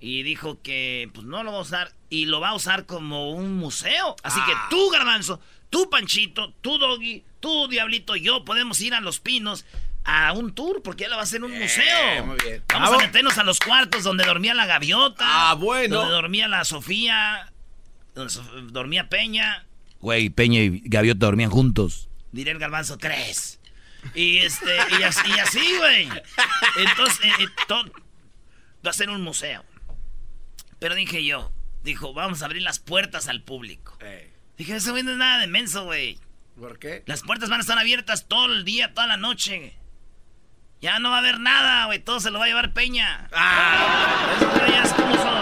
Y 0.00 0.24
dijo 0.24 0.60
que 0.60 1.08
pues 1.14 1.24
no 1.24 1.44
lo 1.44 1.52
va 1.52 1.58
a 1.58 1.62
usar 1.62 1.92
y 2.10 2.26
lo 2.26 2.40
va 2.40 2.48
a 2.48 2.54
usar 2.56 2.86
como 2.86 3.30
un 3.30 3.56
museo. 3.56 4.16
Así 4.24 4.40
que 4.44 4.52
tú, 4.68 4.90
Garbanzo, 4.90 5.38
tú, 5.70 5.88
Panchito, 5.88 6.52
tú, 6.60 6.78
Doggy, 6.78 7.22
tú, 7.38 7.68
Diablito, 7.68 8.16
yo 8.16 8.44
podemos 8.44 8.80
ir 8.80 8.94
a 8.94 9.00
Los 9.00 9.20
Pinos 9.20 9.64
a 10.10 10.32
un 10.32 10.54
tour 10.54 10.82
porque 10.82 11.04
él 11.04 11.12
va 11.12 11.16
a 11.20 11.22
hacer 11.22 11.44
un 11.44 11.52
museo. 11.58 12.24
muy 12.24 12.36
bien. 12.42 12.62
Vamos 12.68 12.88
Bravo. 12.88 13.02
a 13.02 13.06
meternos 13.06 13.36
a 13.36 13.44
los 13.44 13.60
cuartos 13.60 14.02
donde 14.04 14.24
dormía 14.24 14.54
la 14.54 14.64
gaviota. 14.64 15.24
Ah, 15.50 15.54
bueno. 15.54 15.96
Donde 15.96 16.12
dormía 16.12 16.48
la 16.48 16.64
Sofía. 16.64 17.52
Donde 18.14 18.32
dormía 18.72 19.08
Peña. 19.10 19.66
Güey, 20.00 20.30
Peña 20.30 20.60
y 20.60 20.80
Gaviota 20.84 21.26
dormían 21.26 21.50
juntos. 21.50 22.08
Diré 22.32 22.52
el 22.52 22.58
garbanzo, 22.58 22.96
¿crees? 22.98 23.60
Y 24.14 24.38
este, 24.38 24.76
y 24.98 25.02
así, 25.02 25.28
y 25.28 25.38
así, 25.40 25.76
güey. 25.76 26.08
Entonces, 26.78 27.20
eh, 27.26 27.32
eh, 27.40 27.46
to- 27.66 27.92
va 28.86 28.90
a 28.90 28.94
ser 28.94 29.10
un 29.10 29.20
museo. 29.22 29.64
Pero 30.78 30.94
dije 30.94 31.24
yo, 31.24 31.52
dijo, 31.82 32.14
vamos 32.14 32.40
a 32.42 32.46
abrir 32.46 32.62
las 32.62 32.78
puertas 32.78 33.28
al 33.28 33.42
público. 33.42 33.98
Ey, 34.00 34.30
Dije, 34.56 34.76
eso 34.76 34.92
güey 34.92 35.02
no 35.02 35.10
es 35.12 35.16
nada 35.18 35.38
de 35.40 35.48
menso, 35.48 35.84
güey. 35.84 36.18
¿Por 36.58 36.78
qué? 36.78 37.02
Las 37.06 37.22
puertas 37.22 37.48
van 37.50 37.58
a 37.58 37.62
estar 37.62 37.78
abiertas 37.78 38.26
todo 38.26 38.46
el 38.46 38.64
día, 38.64 38.94
toda 38.94 39.06
la 39.06 39.16
noche. 39.16 39.74
Ya 40.80 40.98
no 41.00 41.10
va 41.10 41.16
a 41.16 41.18
haber 41.18 41.40
nada, 41.40 41.86
güey. 41.86 41.98
Todo 41.98 42.20
se 42.20 42.30
lo 42.30 42.38
va 42.38 42.44
a 42.44 42.48
llevar 42.48 42.72
Peña. 42.72 43.28
Ah, 43.32 44.28
esos 44.36 44.58
güeyes, 44.60 44.92
¿cómo 44.94 45.14
son? 45.16 45.37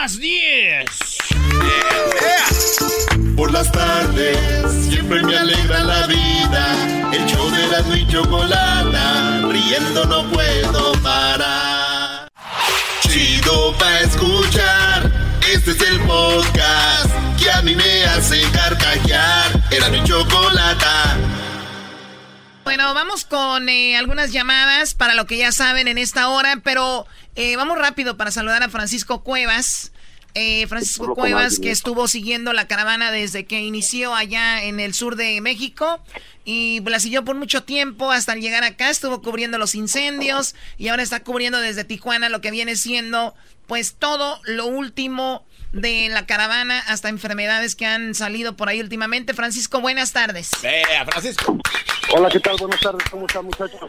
Las 0.00 0.20
10. 0.20 0.84
Por 3.36 3.52
las 3.52 3.70
tardes 3.72 4.36
siempre 4.88 5.22
me 5.24 5.36
alegra 5.36 5.80
la 5.82 6.06
vida. 6.06 7.10
El 7.12 7.26
show 7.26 7.50
de 7.50 7.66
la 7.66 7.96
y 7.96 8.06
chocolata, 8.06 9.40
riendo 9.48 10.04
no 10.04 10.30
puedo 10.30 10.92
parar. 11.02 12.28
Chido 13.00 13.76
pa 13.76 14.00
escuchar, 14.00 15.12
este 15.52 15.72
es 15.72 15.80
el 15.80 15.98
podcast 16.00 17.10
que 17.42 17.50
a 17.50 17.62
mí 17.62 17.74
me 17.74 18.04
hace 18.04 18.40
carcajear. 18.52 19.64
Era 19.72 19.88
mi 19.88 20.04
chocolata. 20.04 21.16
Bueno, 22.62 22.92
vamos 22.94 23.24
con 23.24 23.68
eh, 23.68 23.96
algunas 23.96 24.30
llamadas 24.30 24.94
para 24.94 25.14
lo 25.14 25.26
que 25.26 25.38
ya 25.38 25.52
saben 25.52 25.88
en 25.88 25.96
esta 25.96 26.28
hora, 26.28 26.60
pero 26.62 27.06
eh, 27.38 27.54
vamos 27.54 27.78
rápido 27.78 28.16
para 28.16 28.32
saludar 28.32 28.64
a 28.64 28.68
Francisco 28.68 29.22
Cuevas. 29.22 29.92
Eh, 30.34 30.66
Francisco 30.66 31.14
Cuevas, 31.14 31.60
que 31.60 31.70
estuvo 31.70 32.08
siguiendo 32.08 32.52
la 32.52 32.66
caravana 32.66 33.12
desde 33.12 33.46
que 33.46 33.60
inició 33.60 34.12
allá 34.14 34.64
en 34.64 34.80
el 34.80 34.92
sur 34.92 35.14
de 35.14 35.40
México 35.40 36.00
y 36.44 36.80
la 36.80 36.98
siguió 36.98 37.24
por 37.24 37.36
mucho 37.36 37.62
tiempo 37.62 38.10
hasta 38.10 38.34
llegar 38.34 38.64
acá, 38.64 38.90
estuvo 38.90 39.22
cubriendo 39.22 39.56
los 39.56 39.76
incendios 39.76 40.56
y 40.78 40.88
ahora 40.88 41.04
está 41.04 41.22
cubriendo 41.22 41.60
desde 41.60 41.84
Tijuana 41.84 42.28
lo 42.28 42.40
que 42.40 42.50
viene 42.50 42.74
siendo 42.74 43.36
pues 43.68 43.94
todo 43.94 44.40
lo 44.42 44.66
último 44.66 45.46
de 45.72 46.08
la 46.08 46.26
caravana 46.26 46.80
hasta 46.88 47.08
enfermedades 47.08 47.76
que 47.76 47.86
han 47.86 48.16
salido 48.16 48.56
por 48.56 48.68
ahí 48.68 48.80
últimamente. 48.80 49.32
Francisco, 49.32 49.80
buenas 49.80 50.12
tardes. 50.12 50.50
Francisco. 51.06 51.56
Hola, 52.14 52.30
¿qué 52.30 52.40
tal? 52.40 52.56
Buenas 52.58 52.80
tardes, 52.80 53.08
¿cómo 53.10 53.26
están 53.26 53.44
muchachos? 53.44 53.80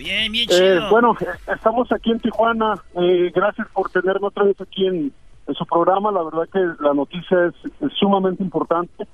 Bien, 0.00 0.32
bien 0.32 0.48
Eh, 0.50 0.54
chido. 0.54 0.88
bueno, 0.88 1.14
estamos 1.54 1.92
aquí 1.92 2.10
en 2.10 2.20
Tijuana. 2.20 2.82
Eh, 2.98 3.30
gracias 3.34 3.68
por 3.68 3.90
tenerme 3.90 4.28
otra 4.28 4.44
vez 4.44 4.58
aquí 4.58 4.86
en, 4.86 5.12
en 5.46 5.54
su 5.54 5.66
programa. 5.66 6.10
La 6.10 6.22
verdad 6.22 6.48
que 6.50 6.58
la 6.82 6.94
noticia 6.94 7.48
es, 7.48 7.54
es 7.82 7.92
sumamente 7.98 8.42
importante. 8.42 9.06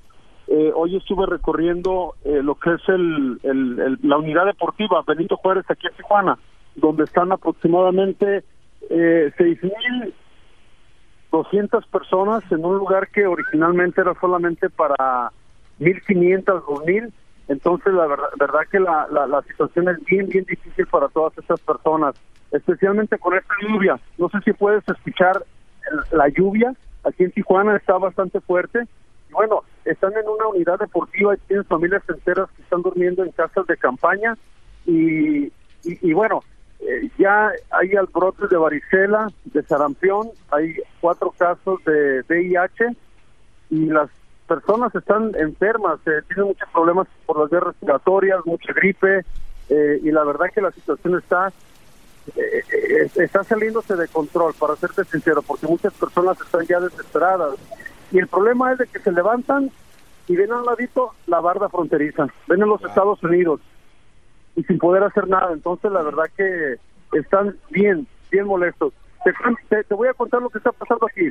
Eh, 0.47 0.71
hoy 0.77 0.95
estuve 0.95 1.27
recorriendo 1.27 2.15
eh, 2.25 2.41
lo 2.41 2.55
que 2.55 2.75
es 2.75 2.89
el, 2.89 3.41
el- 3.43 3.81
el- 3.81 3.99
la 4.03 4.17
unidad 4.19 4.47
deportiva 4.47 5.03
Benito 5.05 5.37
Juárez 5.39 5.65
aquí 5.69 5.89
en 5.89 5.97
Tijuana, 5.97 6.39
donde 6.77 7.03
están 7.03 7.33
aproximadamente 7.33 8.45
eh, 8.89 9.33
6.200 9.37 11.85
personas 11.91 12.45
en 12.53 12.65
un 12.65 12.79
lugar 12.79 13.09
que 13.09 13.27
originalmente 13.27 14.03
era 14.03 14.15
solamente 14.21 14.71
para 14.71 15.33
1.500, 15.81 16.63
2.000. 16.63 17.13
Entonces, 17.49 17.95
la 17.95 18.07
verdad, 18.07 18.61
que 18.71 18.81
la, 18.81 19.07
la, 19.09 19.43
situación 19.43 19.89
es 19.89 20.05
bien, 20.05 20.29
bien 20.29 20.45
difícil 20.45 20.87
para 20.87 21.09
todas 21.09 21.37
estas 21.39 21.61
personas, 21.61 22.15
especialmente 22.51 23.19
con 23.19 23.35
esta 23.35 23.55
lluvia. 23.63 24.01
No 24.19 24.29
sé 24.29 24.39
si 24.45 24.53
puedes 24.53 24.87
escuchar 24.89 25.45
la 26.11 26.29
lluvia. 26.29 26.75
Aquí 27.05 27.23
en 27.23 27.31
Tijuana 27.31 27.77
está 27.77 27.99
bastante 27.99 28.41
fuerte. 28.41 28.81
Y 29.31 29.33
bueno, 29.33 29.63
están 29.85 30.13
en 30.15 30.29
una 30.29 30.49
unidad 30.49 30.79
deportiva 30.79 31.35
y 31.35 31.39
tienen 31.47 31.65
familias 31.67 32.03
enteras 32.09 32.51
que 32.57 32.63
están 32.63 32.83
durmiendo 32.83 33.23
en 33.23 33.31
casas 33.31 33.67
de 33.69 33.77
campaña. 33.77 34.37
Y, 34.85 35.53
y, 35.85 36.13
bueno, 36.13 36.43
eh, 36.81 37.09
ya 37.17 37.53
hay 37.71 37.95
albrotes 37.95 38.51
de 38.51 38.57
varicela, 38.57 39.29
de 39.45 39.63
sarampión, 39.63 40.31
hay 40.51 40.75
cuatro 41.01 41.33
casos 41.37 41.85
de 41.85 42.23
VIH 42.29 42.97
y 43.71 43.87
las 43.87 44.11
personas 44.47 44.95
están 44.95 45.33
enfermas, 45.37 45.99
eh, 46.07 46.23
tienen 46.29 46.47
muchos 46.47 46.69
problemas 46.71 47.07
por 47.27 47.39
las 47.41 47.51
vías 47.51 47.63
respiratorias, 47.65 48.41
mucha 48.47 48.73
gripe 48.73 49.25
eh, 49.69 50.01
y 50.03 50.11
la 50.11 50.25
verdad 50.25 50.47
que 50.55 50.61
la 50.61 50.71
situación 50.73 51.19
está 51.19 51.53
eh, 52.37 53.09
está 53.17 53.45
saliéndose 53.45 53.95
de 53.97 54.09
control, 54.09 54.53
para 54.59 54.75
serte 54.77 55.05
sincero, 55.05 55.43
porque 55.43 55.67
muchas 55.67 55.93
personas 55.95 56.41
están 56.41 56.67
ya 56.67 56.81
desesperadas 56.81 57.55
y 58.11 58.19
el 58.19 58.27
problema 58.27 58.73
es 58.73 58.79
de 58.79 58.87
que 58.87 58.99
se 59.01 59.13
levantan 59.13 59.71
y 60.29 60.35
ven 60.37 60.53
al 60.53 60.65
ladito 60.65 61.13
la 61.27 61.41
barda 61.41 61.69
fronteriza, 61.69 62.27
ven 62.49 62.63
en 62.63 62.69
los 62.69 62.83
Estados 62.85 63.23
Unidos 63.23 63.61
y 64.57 64.65
sin 64.65 64.79
poder 64.79 65.05
hacer 65.05 65.29
nada. 65.29 65.53
Entonces, 65.53 65.93
la 65.93 66.03
verdad 66.03 66.25
que 66.37 66.77
están 67.13 67.57
bien, 67.71 68.07
bien 68.31 68.47
molestos. 68.47 68.93
Te, 69.25 69.33
te- 69.69 69.85
te 69.85 69.95
voy 69.95 70.09
a 70.09 70.15
contar 70.15 70.43
lo 70.43 70.51
que 70.51 70.59
está 70.59 70.73
pasando 70.73 71.07
aquí. 71.07 71.31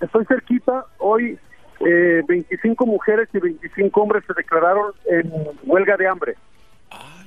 Estoy 0.00 0.24
cerquita, 0.24 0.86
hoy 0.98 1.38
eh, 1.80 2.22
25 2.26 2.86
mujeres 2.86 3.28
y 3.32 3.38
25 3.38 4.00
hombres 4.00 4.24
se 4.26 4.34
declararon 4.34 4.92
en 5.06 5.32
huelga 5.64 5.96
de 5.96 6.08
hambre. 6.08 6.34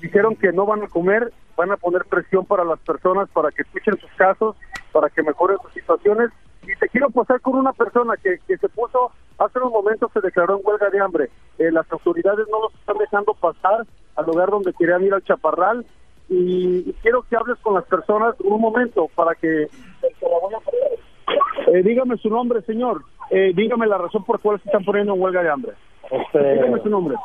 Dijeron 0.02 0.36
que 0.36 0.52
no 0.52 0.66
van 0.66 0.84
a 0.84 0.88
comer, 0.88 1.32
van 1.56 1.72
a 1.72 1.78
poner 1.78 2.06
presión 2.06 2.46
para 2.46 2.64
las 2.64 2.80
personas 2.80 3.30
para 3.30 3.52
que 3.52 3.62
escuchen 3.62 3.98
sus 4.00 4.12
casos, 4.14 4.56
para 4.92 5.10
que 5.10 5.24
mejoren 5.24 5.58
sus 5.62 5.74
situaciones. 5.74 6.32
Y 6.64 6.76
te 6.76 6.90
quiero 6.90 7.10
pasar 7.10 7.40
con 7.42 7.56
una 7.56 7.74
persona 7.74 8.16
que, 8.18 8.40
que 8.48 8.58
se 8.58 8.70
puso, 8.70 9.12
hace 9.38 9.60
unos 9.60 9.72
momentos 9.72 10.12
se 10.14 10.22
declaró 10.22 10.58
en 10.58 10.66
huelga 10.66 10.90
de 10.90 11.00
hambre. 11.00 11.30
Eh, 11.58 11.72
las 11.72 11.92
autoridades 11.92 12.48
no 12.50 12.62
los 12.62 12.74
están 12.76 12.98
dejando 12.98 13.34
pasar 13.34 13.86
al 14.16 14.26
lugar 14.26 14.50
donde 14.50 14.74
querían 14.74 15.04
ir 15.04 15.14
al 15.14 15.24
chaparral. 15.24 15.86
Y, 16.30 16.94
quiero 17.02 17.24
que 17.24 17.36
hables 17.36 17.58
con 17.60 17.74
las 17.74 17.86
personas 17.86 18.36
un 18.40 18.62
momento 18.62 19.10
para 19.16 19.36
que... 19.36 19.68
Eh, 21.68 21.84
dígame 21.84 22.18
su 22.18 22.30
nombre, 22.30 22.62
señor. 22.62 23.02
Eh, 23.30 23.52
dígame 23.56 23.88
la 23.88 23.98
razón 23.98 24.24
por 24.24 24.38
la 24.38 24.42
cual 24.42 24.60
se 24.62 24.70
están 24.70 24.84
poniendo 24.84 25.14
en 25.14 25.22
huelga 25.22 25.44
de 25.44 25.50
hambre. 25.50 25.72
Dígame 26.34 26.82
su 26.82 26.90
nombre. 26.90 27.16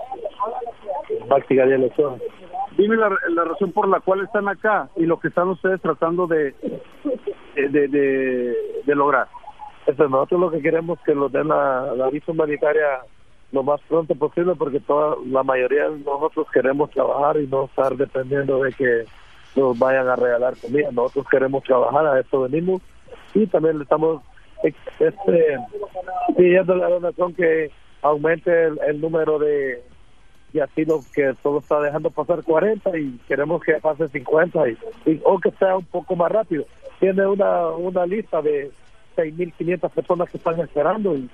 Dime 2.76 2.96
la, 2.96 3.10
la 3.30 3.44
razón 3.44 3.72
por 3.72 3.88
la 3.88 4.00
cual 4.00 4.20
están 4.22 4.48
acá 4.48 4.88
y 4.96 5.06
lo 5.06 5.18
que 5.18 5.28
están 5.28 5.48
ustedes 5.48 5.80
tratando 5.80 6.26
de, 6.26 6.54
de, 7.54 7.88
de, 7.88 8.56
de 8.84 8.94
lograr. 8.94 9.28
Este, 9.86 10.02
nosotros 10.08 10.40
lo 10.40 10.50
que 10.50 10.60
queremos 10.60 10.98
es 10.98 11.04
que 11.04 11.14
nos 11.14 11.32
den 11.32 11.48
la, 11.48 11.92
la 11.96 12.10
visa 12.10 12.32
humanitaria 12.32 13.00
lo 13.52 13.62
más 13.62 13.80
pronto 13.88 14.14
posible 14.14 14.54
porque 14.56 14.80
toda 14.80 15.16
la 15.26 15.42
mayoría 15.42 15.88
de 15.88 15.98
nosotros 16.00 16.46
queremos 16.52 16.90
trabajar 16.90 17.36
y 17.38 17.46
no 17.46 17.64
estar 17.64 17.96
dependiendo 17.96 18.62
de 18.62 18.72
que 18.72 19.04
nos 19.54 19.78
vayan 19.78 20.08
a 20.08 20.16
regalar 20.16 20.54
comida. 20.60 20.90
Nosotros 20.92 21.26
queremos 21.30 21.62
trabajar, 21.62 22.06
a 22.06 22.20
esto 22.20 22.42
venimos 22.42 22.82
y 23.34 23.46
también 23.46 23.78
le 23.78 23.84
estamos 23.84 24.22
este, 24.62 25.58
pidiendo 26.36 26.72
a 26.72 26.76
la 26.76 26.88
donación 26.88 27.34
que 27.34 27.70
aumente 28.02 28.64
el, 28.66 28.78
el 28.86 29.00
número 29.00 29.38
de, 29.38 29.82
de 30.52 30.62
asilos 30.62 31.06
que 31.12 31.34
solo 31.42 31.58
está 31.60 31.80
dejando 31.80 32.10
pasar 32.10 32.42
40 32.42 32.96
y 32.98 33.18
queremos 33.28 33.62
que 33.62 33.74
pase 33.74 34.08
50 34.08 34.68
y, 34.68 34.78
y- 35.06 35.20
o 35.24 35.38
que 35.38 35.50
sea 35.52 35.76
un 35.76 35.84
poco 35.84 36.16
más 36.16 36.30
rápido. 36.32 36.64
Tiene 37.00 37.26
una, 37.26 37.68
una 37.68 38.06
lista 38.06 38.40
de 38.40 38.70
6.500 39.16 39.90
personas 39.90 40.30
que 40.30 40.38
están 40.38 40.58
esperando 40.60 41.14
y 41.14 41.28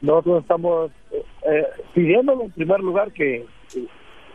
nosotros 0.00 0.42
estamos 0.42 0.90
eh, 1.12 1.22
eh, 1.46 1.66
pidiéndole 1.94 2.44
en 2.44 2.50
primer 2.50 2.80
lugar 2.80 3.12
que, 3.12 3.46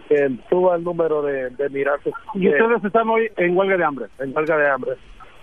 que 0.07 0.31
suba 0.49 0.75
el 0.77 0.83
número 0.83 1.21
de, 1.21 1.49
de 1.51 1.69
migrantes. 1.69 2.13
Y 2.33 2.47
ustedes 2.49 2.83
están 2.83 3.09
hoy 3.09 3.29
en 3.37 3.55
huelga 3.57 3.77
de 3.77 3.83
hambre. 3.83 4.05
en 4.19 4.35
huelga 4.35 4.57
de 4.57 4.69
hambre. 4.69 4.91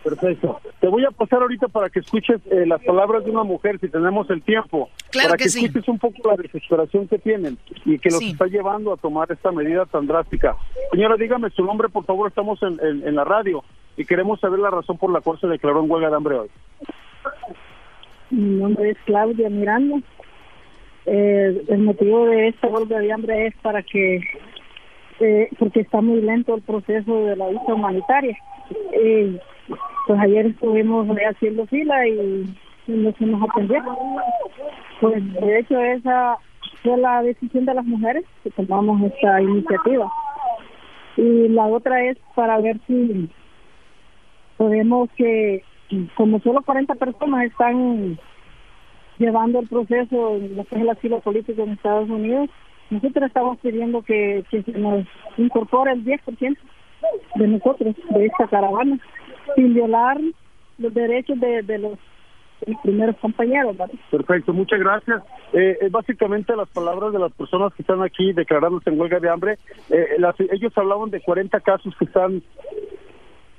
Perfecto. 0.04 0.60
Te 0.80 0.88
voy 0.88 1.02
a 1.06 1.10
pasar 1.10 1.40
ahorita 1.40 1.66
para 1.68 1.88
que 1.88 2.00
escuches 2.00 2.38
eh, 2.50 2.66
las 2.66 2.82
palabras 2.84 3.24
de 3.24 3.30
una 3.30 3.42
mujer, 3.42 3.78
si 3.80 3.88
tenemos 3.88 4.28
el 4.28 4.42
tiempo. 4.42 4.90
Claro 5.10 5.30
para 5.30 5.38
que 5.38 5.44
que, 5.44 5.50
sí. 5.50 5.64
escuches 5.64 5.88
un 5.88 5.98
poco 5.98 6.28
la 6.30 6.36
desesperación 6.36 7.08
que 7.08 7.18
tienen 7.18 7.56
y 7.86 7.98
que 7.98 8.10
los 8.10 8.18
Sí. 8.18 8.30
está 8.32 8.46
llevando 8.46 8.92
a 8.92 8.98
tomar 8.98 9.32
esta 9.32 9.50
medida 9.50 9.86
tan 9.86 10.06
drástica. 10.06 10.56
Señora, 10.92 11.16
dígame 11.16 11.48
su 11.50 11.64
nombre, 11.64 11.88
por 11.88 12.04
favor. 12.04 12.28
Estamos 12.28 12.62
en, 12.62 12.78
en- 12.86 13.08
en 13.08 13.14
la 13.14 13.24
radio 13.24 13.64
y 13.96 14.04
queremos 14.04 14.38
saber 14.40 14.58
la 14.58 14.70
razón 14.70 14.98
por 14.98 15.10
la 15.10 15.22
cual 15.22 15.40
se 15.40 15.46
declaró 15.46 15.82
en 15.82 15.90
huelga 15.90 16.10
de 16.10 16.16
hambre 16.16 16.34
hoy. 16.38 16.48
Mi 18.30 18.60
nombre 18.60 18.90
es 18.90 18.98
Claudia 19.06 19.48
Miranda. 19.48 19.96
Eh, 21.06 21.64
el 21.68 21.78
motivo 21.78 22.26
de 22.26 22.48
esta 22.48 22.66
huelga 22.68 22.98
de 22.98 23.12
hambre 23.12 23.46
es 23.46 23.54
para 23.62 23.82
que, 23.82 24.20
eh, 25.20 25.48
porque 25.58 25.80
está 25.80 26.00
muy 26.00 26.20
lento 26.20 26.54
el 26.54 26.62
proceso 26.62 27.24
de 27.26 27.36
la 27.36 27.48
visa 27.48 27.72
humanitaria. 27.74 28.36
Eh, 28.92 29.38
pues 30.06 30.20
ayer 30.20 30.46
estuvimos 30.46 31.06
haciendo 31.08 31.66
fila 31.66 32.06
y, 32.06 32.54
no 32.86 33.12
se 33.12 33.24
nos. 33.26 33.40
Pues 35.00 35.32
de 35.34 35.58
hecho 35.58 35.80
esa 35.80 36.36
fue 36.82 36.98
la 36.98 37.22
decisión 37.22 37.64
de 37.64 37.74
las 37.74 37.84
mujeres 37.84 38.24
que 38.42 38.50
tomamos 38.50 39.00
esta 39.02 39.40
iniciativa. 39.40 40.12
Y 41.16 41.48
la 41.48 41.66
otra 41.66 42.04
es 42.04 42.18
para 42.34 42.58
ver 42.58 42.78
si 42.86 43.30
podemos 44.58 45.08
que, 45.16 45.62
como 46.14 46.40
solo 46.40 46.60
40 46.62 46.94
personas 46.96 47.46
están 47.46 48.18
llevando 49.18 49.60
el 49.60 49.68
proceso 49.68 50.36
en 50.36 50.56
lo 50.56 50.64
que 50.64 50.76
es 50.76 50.82
el 50.82 50.90
asilo 50.90 51.20
político 51.20 51.62
en 51.62 51.70
Estados 51.70 52.10
Unidos, 52.10 52.50
nosotros 52.90 53.26
estamos 53.26 53.58
pidiendo 53.60 54.02
que 54.02 54.44
se 54.50 54.62
nos 54.72 55.06
incorpore 55.38 55.92
el 55.92 56.04
10% 56.04 56.56
de 57.36 57.48
nosotros, 57.48 57.94
de 58.10 58.26
esta 58.26 58.46
caravana, 58.48 58.98
sin 59.54 59.74
violar 59.74 60.20
los 60.78 60.92
derechos 60.94 61.38
de, 61.40 61.62
de 61.62 61.78
los, 61.78 61.98
primeros 62.83 63.16
compañeros. 63.18 63.76
¿verdad? 63.76 63.94
Perfecto, 64.11 64.52
muchas 64.52 64.78
gracias. 64.80 65.22
Eh, 65.52 65.76
básicamente 65.90 66.57
las 66.57 66.68
palabras 66.70 67.12
de 67.12 67.18
las 67.18 67.33
personas 67.33 67.72
que 67.74 67.83
están 67.83 68.02
aquí 68.02 68.33
declarándose 68.33 68.88
en 68.90 68.98
huelga 68.98 69.20
de 69.20 69.28
hambre, 69.28 69.59
eh, 69.90 70.07
las- 70.18 70.35
ellos 70.40 70.72
hablaban 70.76 71.11
de 71.11 71.20
40 71.20 71.61
casos 71.61 71.94
que 71.98 72.07
están 72.07 72.42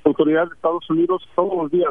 autoridades 0.04 0.50
de 0.50 0.54
Estados 0.56 0.88
Unidos 0.90 1.22
todos 1.34 1.56
los 1.56 1.70
días. 1.70 1.90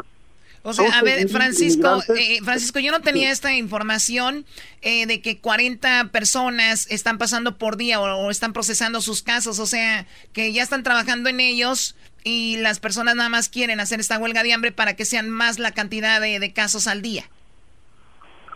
O 0.64 0.74
sea, 0.74 0.98
a 0.98 1.04
ver, 1.04 1.30
Francisco, 1.30 2.00
eh, 2.18 2.40
Francisco, 2.44 2.80
yo 2.80 2.92
no 2.92 3.02
tenía 3.02 3.30
esta 3.32 3.54
información 3.56 4.46
eh, 4.82 5.06
de 5.06 5.22
que 5.22 5.40
40 5.40 6.10
personas 6.12 6.90
están 6.90 7.20
pasando 7.20 7.58
por 7.60 7.78
día 7.78 8.02
o, 8.02 8.26
o 8.26 8.32
están 8.32 8.52
procesando 8.52 9.00
sus 9.02 9.22
casos, 9.22 9.60
o 9.60 9.68
sea, 9.68 10.08
que 10.34 10.54
ya 10.54 10.64
están 10.64 10.82
trabajando 10.82 11.30
en 11.30 11.40
ellos 11.40 11.96
y 12.26 12.58
las 12.58 12.80
personas 12.80 13.16
nada 13.16 13.30
más 13.30 13.48
quieren 13.48 13.80
hacer 13.80 14.00
esta 14.00 14.18
huelga 14.20 14.44
de 14.44 14.52
hambre 14.52 14.72
para 14.72 14.96
que 14.96 15.06
sean 15.06 15.30
más 15.30 15.60
la 15.60 15.72
cantidad 15.72 16.20
de, 16.20 16.40
de 16.40 16.52
casos 16.52 16.88
al 16.88 17.02
día. 17.02 17.24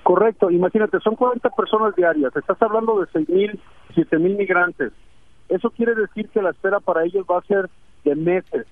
Correcto, 0.04 0.50
imagínate, 0.50 1.00
son 1.02 1.16
40 1.16 1.50
personas 1.52 1.96
diarias, 1.96 2.36
estás 2.36 2.60
hablando 2.62 3.00
de 3.00 3.08
6 3.14 3.30
mil, 3.30 3.60
7 3.94 4.18
mil 4.18 4.36
migrantes. 4.36 4.92
Eso 5.50 5.70
quiere 5.70 5.94
decir 5.94 6.28
que 6.30 6.42
la 6.42 6.50
espera 6.50 6.80
para 6.80 7.06
ellos 7.06 7.26
va 7.30 7.38
a 7.38 7.44
ser 7.44 7.70
de 8.04 8.16
meses. 8.16 8.66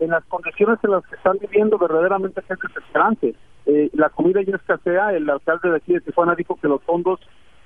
En 0.00 0.10
las 0.10 0.24
condiciones 0.24 0.78
en 0.82 0.90
las 0.90 1.06
que 1.06 1.16
están 1.16 1.38
viviendo, 1.38 1.78
verdaderamente 1.78 2.40
es 2.40 2.58
desesperante. 2.58 3.34
Eh, 3.64 3.90
la 3.94 4.10
comida 4.10 4.42
ya 4.42 4.56
escasea, 4.56 5.14
el 5.14 5.30
alcalde 5.30 5.70
de 5.70 5.76
aquí 5.76 5.94
de 5.94 6.00
Tijuana 6.02 6.34
dijo 6.34 6.58
que 6.60 6.68
los 6.68 6.82
fondos 6.82 7.20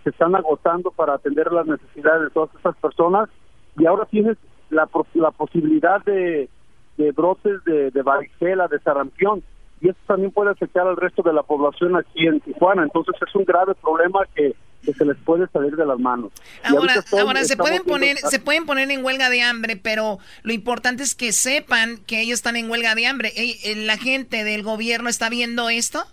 se 0.04 0.10
están 0.10 0.36
agotando 0.36 0.92
para 0.92 1.14
atender 1.14 1.50
las 1.50 1.66
necesidades 1.66 2.22
de 2.22 2.30
todas 2.30 2.54
estas 2.54 2.76
personas 2.76 3.28
y 3.76 3.86
ahora 3.86 4.04
tienes 4.04 4.36
la, 4.70 4.88
la 5.14 5.30
posibilidad 5.32 6.04
de, 6.04 6.48
de 6.96 7.12
brotes 7.12 7.62
de, 7.64 7.90
de 7.90 8.02
varicela, 8.02 8.68
de 8.68 8.78
sarampión 8.80 9.42
y 9.80 9.88
esto 9.90 10.00
también 10.06 10.30
puede 10.32 10.50
afectar 10.50 10.86
al 10.86 10.96
resto 10.96 11.22
de 11.22 11.34
la 11.34 11.42
población 11.42 11.96
aquí 11.96 12.26
en 12.26 12.40
Tijuana. 12.40 12.82
Entonces 12.82 13.14
es 13.26 13.34
un 13.34 13.44
grave 13.44 13.74
problema 13.74 14.20
que, 14.34 14.54
que 14.82 14.92
se 14.94 15.04
les 15.04 15.18
puede 15.18 15.46
salir 15.48 15.76
de 15.76 15.84
las 15.84 15.98
manos. 15.98 16.32
Ahora, 16.64 16.94
ahora 17.20 17.44
se 17.44 17.58
pueden 17.58 17.82
viendo- 17.84 17.92
poner, 17.92 18.16
se 18.16 18.38
pueden 18.40 18.64
poner 18.64 18.90
en 18.90 19.04
huelga 19.04 19.28
de 19.28 19.42
hambre, 19.42 19.76
pero 19.76 20.18
lo 20.44 20.54
importante 20.54 21.02
es 21.02 21.14
que 21.14 21.32
sepan 21.32 21.98
que 22.06 22.22
ellos 22.22 22.38
están 22.38 22.56
en 22.56 22.70
huelga 22.70 22.94
de 22.94 23.06
hambre. 23.06 23.32
Eh, 23.36 23.74
¿La 23.84 23.98
gente 23.98 24.44
del 24.44 24.62
gobierno 24.62 25.10
está 25.10 25.28
viendo 25.28 25.68
esto? 25.68 26.04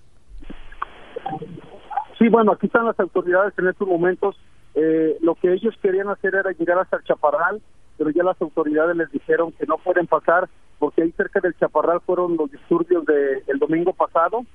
Sí, 2.20 2.28
bueno, 2.30 2.52
aquí 2.52 2.68
están 2.68 2.86
las 2.86 3.00
autoridades 3.00 3.54
en 3.58 3.68
estos 3.68 3.88
momentos. 3.88 4.36
Eh, 4.76 5.18
lo 5.22 5.36
que 5.36 5.54
ellos 5.54 5.74
querían 5.82 6.10
hacer 6.10 6.36
era 6.36 6.52
llegar 6.52 6.80
hasta 6.80 6.98
el 6.98 7.04
Chaparral, 7.04 7.62
pero 7.98 8.10
ya 8.10 8.24
las 8.24 8.42
autoridades 8.42 8.96
les 8.96 9.12
dijeron 9.12 9.52
que 9.54 9.66
no 9.66 9.78
pueden 9.78 10.08
pasar 10.08 10.50
porque 10.80 11.04
ahí 11.04 11.12
cerca 11.14 11.40
del 11.40 11.56
Chaparral 11.58 12.02
fueron 12.06 12.36
los 12.36 12.52
disturbios 12.52 13.06
del 13.06 13.44
el 13.48 13.60
domingo 13.60 13.94
pasado, 13.94 14.46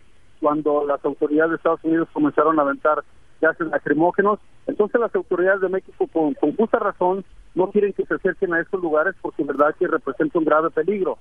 cuando 0.41 0.87
las 0.87 1.03
autoridades 1.05 1.51
de 1.53 1.57
Estados 1.57 1.83
Unidos 1.83 2.09
comenzaron 2.13 2.59
a 2.59 2.63
aventar 2.63 3.03
gases 3.41 3.67
lacrimógenos. 3.69 4.39
Entonces 4.67 5.01
las 5.01 5.15
autoridades 5.15 5.61
de 5.61 5.69
México, 5.69 6.07
con, 6.13 6.35
justa 6.35 6.79
razón, 6.79 7.25
no 7.55 7.71
quieren 7.71 7.93
que 7.93 8.05
se 8.05 8.15
acerquen 8.15 8.53
a 8.53 8.61
estos 8.61 8.83
lugares 8.83 9.15
porque 9.23 9.43
en 9.43 9.49
verdad 9.49 9.75
que 9.79 9.87
representa 9.87 10.39
un 10.39 10.45
grave 10.45 10.71
peligro 10.71 11.19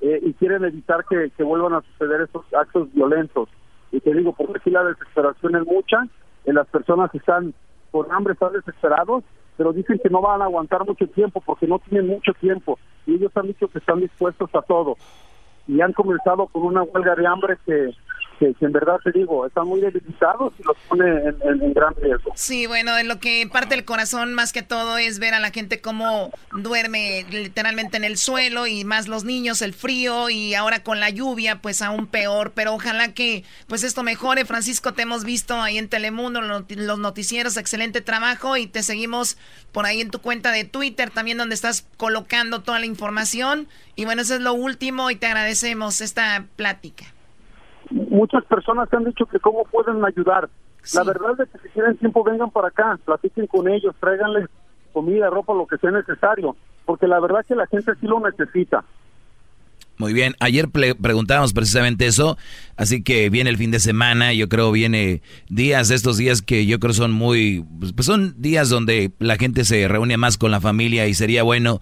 eh, 0.00 0.18
y 0.22 0.32
quieren 0.34 0.64
evitar 0.64 1.04
que, 1.08 1.30
que 1.36 1.44
vuelvan 1.44 1.74
a 1.74 1.82
suceder 1.82 2.22
estos 2.22 2.44
actos 2.52 2.92
violentos. 2.92 3.48
Y 3.92 4.00
te 4.00 4.12
digo, 4.12 4.32
porque 4.32 4.58
aquí 4.58 4.70
la 4.70 4.84
desesperación 4.84 5.56
es 5.56 5.66
mucha, 5.66 6.04
eh, 6.44 6.52
las 6.52 6.66
personas 6.66 7.14
están 7.14 7.54
con 7.90 8.10
hambre, 8.12 8.32
están 8.32 8.52
desesperados, 8.52 9.24
pero 9.58 9.72
dicen 9.72 9.98
que 10.00 10.08
no 10.08 10.22
van 10.22 10.40
a 10.40 10.44
aguantar 10.44 10.86
mucho 10.86 11.08
tiempo 11.08 11.42
porque 11.44 11.66
no 11.66 11.80
tienen 11.80 12.06
mucho 12.06 12.32
tiempo 12.40 12.78
y 13.06 13.16
ellos 13.16 13.32
han 13.34 13.48
dicho 13.48 13.66
que 13.66 13.80
están 13.80 14.00
dispuestos 14.00 14.48
a 14.54 14.62
todo. 14.62 14.96
Y 15.66 15.80
han 15.80 15.92
comenzado 15.92 16.46
con 16.46 16.62
una 16.62 16.82
huelga 16.84 17.16
de 17.16 17.26
hambre 17.26 17.58
que, 17.66 17.90
que, 18.38 18.54
en 18.60 18.72
verdad 18.72 18.98
te 19.02 19.10
digo, 19.12 19.46
están 19.46 19.66
muy 19.66 19.80
debilitados 19.80 20.52
y 20.58 20.62
los 20.62 20.76
pone 20.88 21.08
en, 21.08 21.36
en- 21.42 21.62
en 21.62 21.72
gran 21.74 21.94
riesgo. 21.96 22.32
Sí, 22.34 22.66
bueno, 22.66 22.94
de 22.94 23.04
lo 23.04 23.18
que 23.18 23.48
parte 23.52 23.74
el 23.74 23.84
corazón 23.84 24.34
más 24.34 24.52
que 24.52 24.62
todo 24.62 24.96
es 24.98 25.18
ver 25.18 25.34
a 25.34 25.40
la 25.40 25.50
gente 25.50 25.80
cómo 25.80 26.30
duerme 26.52 27.26
literalmente 27.30 27.96
en 27.96 28.04
el 28.04 28.16
suelo 28.16 28.66
y 28.66 28.84
más 28.84 29.08
los 29.08 29.24
niños, 29.24 29.62
el 29.62 29.74
frío 29.74 30.30
y 30.30 30.54
ahora 30.54 30.82
con 30.82 31.00
la 31.00 31.10
lluvia 31.10 31.60
pues 31.60 31.82
aún 31.82 32.06
peor, 32.06 32.52
pero 32.54 32.74
ojalá 32.74 33.12
que 33.14 33.44
pues 33.66 33.82
esto 33.84 34.02
mejore. 34.02 34.44
Francisco, 34.44 34.94
te 34.94 35.02
hemos 35.02 35.24
visto 35.24 35.60
ahí 35.60 35.78
en 35.78 35.88
Telemundo, 35.88 36.40
los 36.40 36.98
noticieros, 36.98 37.56
excelente 37.56 38.00
trabajo 38.00 38.56
y 38.56 38.66
te 38.66 38.82
seguimos 38.82 39.36
por 39.72 39.84
ahí 39.86 40.00
en 40.00 40.10
tu 40.10 40.20
cuenta 40.20 40.52
de 40.52 40.64
Twitter 40.64 41.10
también 41.10 41.38
donde 41.38 41.54
estás 41.54 41.86
colocando 41.96 42.60
toda 42.62 42.78
la 42.78 42.86
información 42.86 43.68
y 43.96 44.04
bueno, 44.04 44.22
eso 44.22 44.34
es 44.34 44.40
lo 44.40 44.52
último 44.54 45.10
y 45.10 45.16
te 45.16 45.26
agradecemos 45.26 46.00
esta 46.00 46.46
plática. 46.56 47.04
Muchas 47.90 48.44
personas 48.44 48.92
han 48.92 49.04
dicho 49.04 49.26
que 49.26 49.38
cómo 49.38 49.64
pueden 49.64 50.04
ayudar. 50.04 50.48
La 50.94 51.04
verdad 51.04 51.40
es 51.40 51.48
que 51.50 51.68
si 51.68 51.74
tienen 51.74 51.96
tiempo 51.96 52.24
vengan 52.24 52.50
para 52.50 52.68
acá, 52.68 52.98
platiquen 53.04 53.46
con 53.46 53.68
ellos, 53.68 53.94
tráiganles 54.00 54.48
comida, 54.92 55.30
ropa, 55.30 55.52
lo 55.54 55.66
que 55.66 55.76
sea 55.78 55.90
necesario, 55.90 56.56
porque 56.84 57.06
la 57.06 57.20
verdad 57.20 57.44
que 57.46 57.54
la 57.54 57.66
gente 57.66 57.92
sí 58.00 58.06
lo 58.06 58.20
necesita. 58.20 58.84
Muy 59.98 60.12
bien, 60.12 60.34
ayer 60.38 60.68
preguntábamos 60.70 61.52
precisamente 61.52 62.06
eso, 62.06 62.38
así 62.76 63.02
que 63.02 63.30
viene 63.30 63.50
el 63.50 63.56
fin 63.56 63.72
de 63.72 63.80
semana, 63.80 64.32
yo 64.32 64.48
creo 64.48 64.70
viene 64.70 65.22
días, 65.48 65.90
estos 65.90 66.16
días 66.16 66.40
que 66.40 66.66
yo 66.66 66.78
creo 66.78 66.94
son 66.94 67.10
muy, 67.10 67.64
pues 67.80 68.06
son 68.06 68.40
días 68.40 68.68
donde 68.68 69.10
la 69.18 69.36
gente 69.36 69.64
se 69.64 69.88
reúne 69.88 70.16
más 70.16 70.38
con 70.38 70.52
la 70.52 70.60
familia 70.60 71.08
y 71.08 71.14
sería 71.14 71.42
bueno 71.42 71.80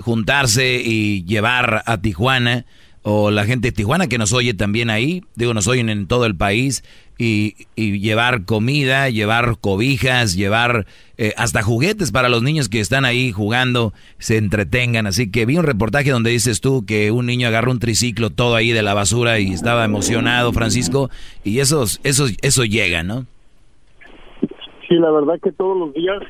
juntarse 0.00 0.80
y 0.82 1.24
llevar 1.24 1.82
a 1.84 1.98
Tijuana 1.98 2.64
o 3.10 3.30
la 3.30 3.46
gente 3.46 3.68
de 3.68 3.72
Tijuana 3.72 4.06
que 4.06 4.18
nos 4.18 4.34
oye 4.34 4.52
también 4.52 4.90
ahí, 4.90 5.24
digo, 5.34 5.54
nos 5.54 5.66
oyen 5.66 5.88
en 5.88 6.06
todo 6.06 6.26
el 6.26 6.36
país, 6.36 6.84
y, 7.16 7.54
llevar 7.74 8.44
comida, 8.44 9.08
llevar 9.08 9.56
cobijas, 9.62 10.36
llevar 10.36 10.84
eh, 11.16 11.32
hasta 11.38 11.62
juguetes 11.62 12.12
para 12.12 12.28
los 12.28 12.42
niños 12.42 12.68
que 12.68 12.80
están 12.80 13.06
ahí 13.06 13.32
jugando, 13.32 13.94
se 14.18 14.36
entretengan. 14.36 15.06
Así 15.06 15.30
que 15.30 15.46
vi 15.46 15.56
un 15.56 15.64
reportaje 15.64 16.10
donde 16.10 16.28
dices 16.28 16.60
tú 16.60 16.84
que 16.84 17.10
un 17.10 17.24
niño 17.24 17.48
agarró 17.48 17.70
un 17.70 17.78
triciclo 17.78 18.28
todo 18.28 18.54
ahí 18.54 18.72
de 18.72 18.82
la 18.82 18.92
basura 18.92 19.40
y 19.40 19.54
estaba 19.54 19.86
emocionado, 19.86 20.52
Francisco, 20.52 21.08
y 21.44 21.60
eso, 21.60 21.84
eso, 22.04 22.26
eso 22.42 22.64
llega, 22.66 23.04
¿no? 23.04 23.24
Sí, 24.86 24.96
la 24.96 25.10
verdad 25.10 25.40
que 25.42 25.52
todos 25.52 25.78
los 25.78 25.94
días 25.94 26.22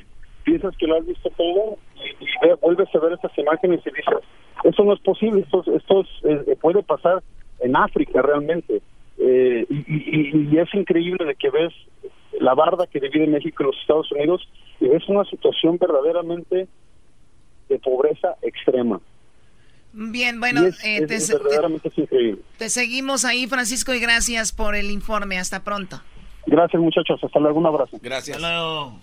piensas 0.44 0.76
que 0.78 0.86
lo 0.86 0.96
has 0.96 1.04
visto 1.04 1.28
todo 1.36 1.76
y, 2.20 2.26
vuelves 2.60 2.88
a 2.94 2.98
ver 2.98 3.12
estas 3.12 3.36
imágenes 3.38 3.80
y 3.86 3.90
dices, 3.90 4.28
eso 4.64 4.84
no 4.84 4.92
es 4.94 5.00
posible, 5.00 5.40
esto, 5.42 5.62
esto 5.74 6.04
eh, 6.24 6.56
puede 6.60 6.82
pasar 6.82 7.22
en 7.60 7.76
África 7.76 8.22
realmente. 8.22 8.82
Eh, 9.18 9.66
y, 9.68 10.58
es 10.58 10.72
increíble 10.74 11.24
de 11.24 11.34
que 11.34 11.50
ves 11.50 11.72
la 12.40 12.54
barda 12.54 12.86
que 12.86 13.00
divide 13.00 13.26
México 13.26 13.62
y 13.62 13.66
los 13.66 13.80
Estados 13.80 14.10
Unidos 14.12 14.48
y 14.80 14.88
ves 14.88 15.08
una 15.08 15.24
situación 15.24 15.76
verdaderamente 15.78 16.68
de 17.68 17.78
pobreza 17.78 18.36
extrema. 18.42 19.00
Bien, 19.92 20.38
bueno, 20.38 20.60
eh, 20.84 21.06
te, 21.06 21.18
te, 22.58 22.68
seguimos 22.68 23.24
ahí, 23.24 23.46
Francisco, 23.46 23.94
y 23.94 24.00
gracias 24.00 24.52
por 24.52 24.76
el 24.76 24.90
informe. 24.90 25.38
Hasta 25.38 25.64
pronto. 25.64 26.00
Gracias, 26.46 26.80
muchachos. 26.80 27.18
Hasta 27.22 27.40
luego. 27.40 27.58
Un 27.58 27.66
abrazo. 27.66 27.98
Gracias. 28.00 28.38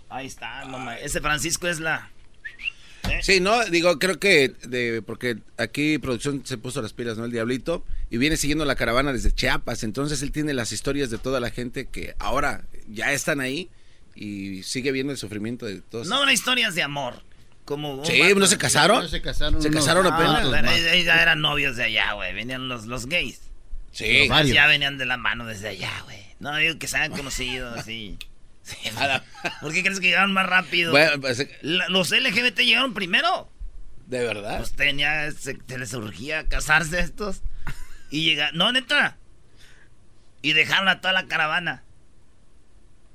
Ahí 0.09 0.27
está. 0.27 0.63
ese 1.01 1.19
Francisco 1.21 1.67
es 1.67 1.79
la 1.79 2.09
Sí, 3.25 3.39
no, 3.39 3.65
digo, 3.65 3.97
creo 3.97 4.19
que 4.19 4.49
de, 4.67 5.01
porque 5.01 5.37
aquí 5.57 5.97
producción 5.97 6.45
se 6.45 6.59
puso 6.59 6.79
las 6.83 6.93
pilas, 6.93 7.17
¿no? 7.17 7.25
El 7.25 7.31
Diablito, 7.31 7.83
y 8.11 8.19
viene 8.19 8.37
siguiendo 8.37 8.65
la 8.65 8.75
caravana 8.75 9.13
desde 9.13 9.31
Chiapas, 9.31 9.81
entonces 9.81 10.21
él 10.21 10.31
tiene 10.31 10.53
las 10.53 10.71
historias 10.71 11.09
de 11.09 11.17
toda 11.17 11.39
la 11.39 11.49
gente 11.49 11.87
que 11.87 12.13
ahora 12.19 12.65
ya 12.87 13.13
están 13.13 13.39
ahí 13.39 13.71
y 14.13 14.61
sigue 14.61 14.91
viendo 14.91 15.11
el 15.11 15.17
sufrimiento 15.17 15.65
de 15.65 15.81
todos. 15.81 16.07
No, 16.07 16.21
unas 16.21 16.35
historias 16.35 16.75
de 16.75 16.83
amor. 16.83 17.23
Como 17.65 18.05
sí, 18.05 18.21
¿no 18.35 18.45
se 18.45 18.59
casaron? 18.59 19.01
No 19.01 19.07
se 19.07 19.23
casaron. 19.23 19.59
Se 19.59 19.71
casaron 19.71 20.05
apenas. 20.05 20.45
ya 21.03 21.19
eran 21.19 21.41
novios 21.41 21.77
de 21.77 21.85
allá, 21.85 22.13
güey. 22.13 22.31
Venían 22.31 22.67
los, 22.67 22.85
los 22.85 23.07
gays. 23.07 23.41
Sí. 23.91 24.29
ya 24.53 24.67
venían 24.67 24.99
de 24.99 25.05
la 25.07 25.17
mano 25.17 25.47
desde 25.47 25.69
allá, 25.69 25.99
güey. 26.03 26.19
No 26.39 26.55
digo 26.57 26.77
que 26.77 26.87
se 26.87 26.97
hayan 26.97 27.17
conocido 27.17 27.69
así. 27.75 28.19
¿Por 29.61 29.73
qué 29.73 29.83
crees 29.83 29.99
que 29.99 30.07
llegaron 30.07 30.33
más 30.33 30.47
rápido? 30.47 30.91
Pues, 31.21 31.47
los 31.61 32.11
LGBT 32.11 32.59
llegaron 32.59 32.93
primero. 32.93 33.49
¿De 34.07 34.23
verdad? 34.23 34.57
Pues 34.57 34.73
tenía, 34.73 35.31
se, 35.31 35.57
les 35.67 35.93
urgía 35.93 36.47
casarse 36.47 36.99
estos. 36.99 37.41
Y 38.09 38.23
llega, 38.23 38.51
no, 38.53 38.71
neta. 38.71 39.17
Y 40.41 40.53
dejaron 40.53 40.87
a 40.87 41.01
toda 41.01 41.13
la 41.13 41.25
caravana. 41.25 41.83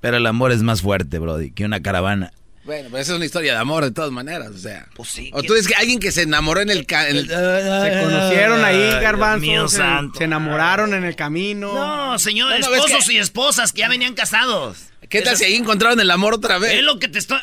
Pero 0.00 0.16
el 0.16 0.26
amor 0.26 0.52
es 0.52 0.62
más 0.62 0.82
fuerte, 0.82 1.18
Brody, 1.18 1.52
que 1.52 1.64
una 1.64 1.80
caravana. 1.80 2.32
Bueno, 2.64 2.90
pues 2.90 3.02
esa 3.02 3.12
es 3.12 3.16
una 3.16 3.24
historia 3.24 3.52
de 3.54 3.58
amor 3.58 3.84
de 3.84 3.90
todas 3.90 4.10
maneras, 4.10 4.48
o 4.48 4.58
sea. 4.58 4.86
Pues 4.94 5.08
sí. 5.08 5.30
O 5.32 5.42
tú 5.42 5.54
dices 5.54 5.66
que 5.66 5.74
alguien 5.74 5.98
que 5.98 6.12
se 6.12 6.22
enamoró 6.22 6.60
en 6.60 6.70
el... 6.70 6.86
se 6.86 8.00
conocieron 8.02 8.64
ahí, 8.64 9.00
Garbanzo. 9.00 9.68
Se, 9.68 9.82
se, 10.18 10.24
enamoraron 10.24 10.92
en 10.92 11.04
el 11.04 11.16
camino. 11.16 11.72
No, 11.72 12.18
señor, 12.18 12.52
esposos 12.52 13.08
y 13.10 13.18
esposas 13.18 13.72
que 13.72 13.80
ya 13.80 13.88
venían 13.88 14.14
casados. 14.14 14.90
¿Qué 15.08 15.22
tal 15.22 15.36
si 15.36 15.44
ahí 15.44 15.56
encontraron 15.56 15.98
el 16.00 16.10
amor 16.10 16.34
otra 16.34 16.58
vez? 16.58 16.74
Es 16.74 16.82
lo 16.82 16.98
que 16.98 17.08
te 17.08 17.18
estoy... 17.18 17.38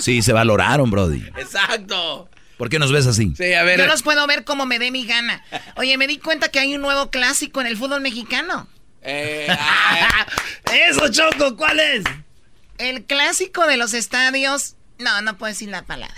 sí, 0.00 0.22
se 0.22 0.32
valoraron, 0.32 0.90
Brody. 0.90 1.24
Exacto. 1.36 2.28
¿Por 2.56 2.68
qué 2.68 2.78
nos 2.78 2.92
ves 2.92 3.06
así? 3.06 3.32
Sí, 3.36 3.54
a 3.54 3.64
ver. 3.64 3.80
Yo 3.80 3.86
los 3.86 4.02
puedo 4.02 4.26
ver 4.26 4.44
como 4.44 4.66
me 4.66 4.78
dé 4.78 4.90
mi 4.90 5.04
gana. 5.04 5.42
Oye, 5.76 5.96
me 5.98 6.06
di 6.06 6.18
cuenta 6.18 6.50
que 6.50 6.60
hay 6.60 6.74
un 6.74 6.82
nuevo 6.82 7.10
clásico 7.10 7.60
en 7.60 7.66
el 7.66 7.76
fútbol 7.76 8.02
mexicano. 8.02 8.68
Eh, 9.02 9.46
ah, 9.50 10.26
Eso, 10.88 11.08
Choco, 11.08 11.56
¿cuál 11.56 11.80
es? 11.80 12.04
El 12.80 13.04
clásico 13.04 13.66
de 13.66 13.76
los 13.76 13.92
estadios. 13.92 14.74
No, 14.98 15.20
no 15.20 15.36
puedo 15.36 15.52
decir 15.52 15.68
la 15.68 15.82
palabra. 15.82 16.16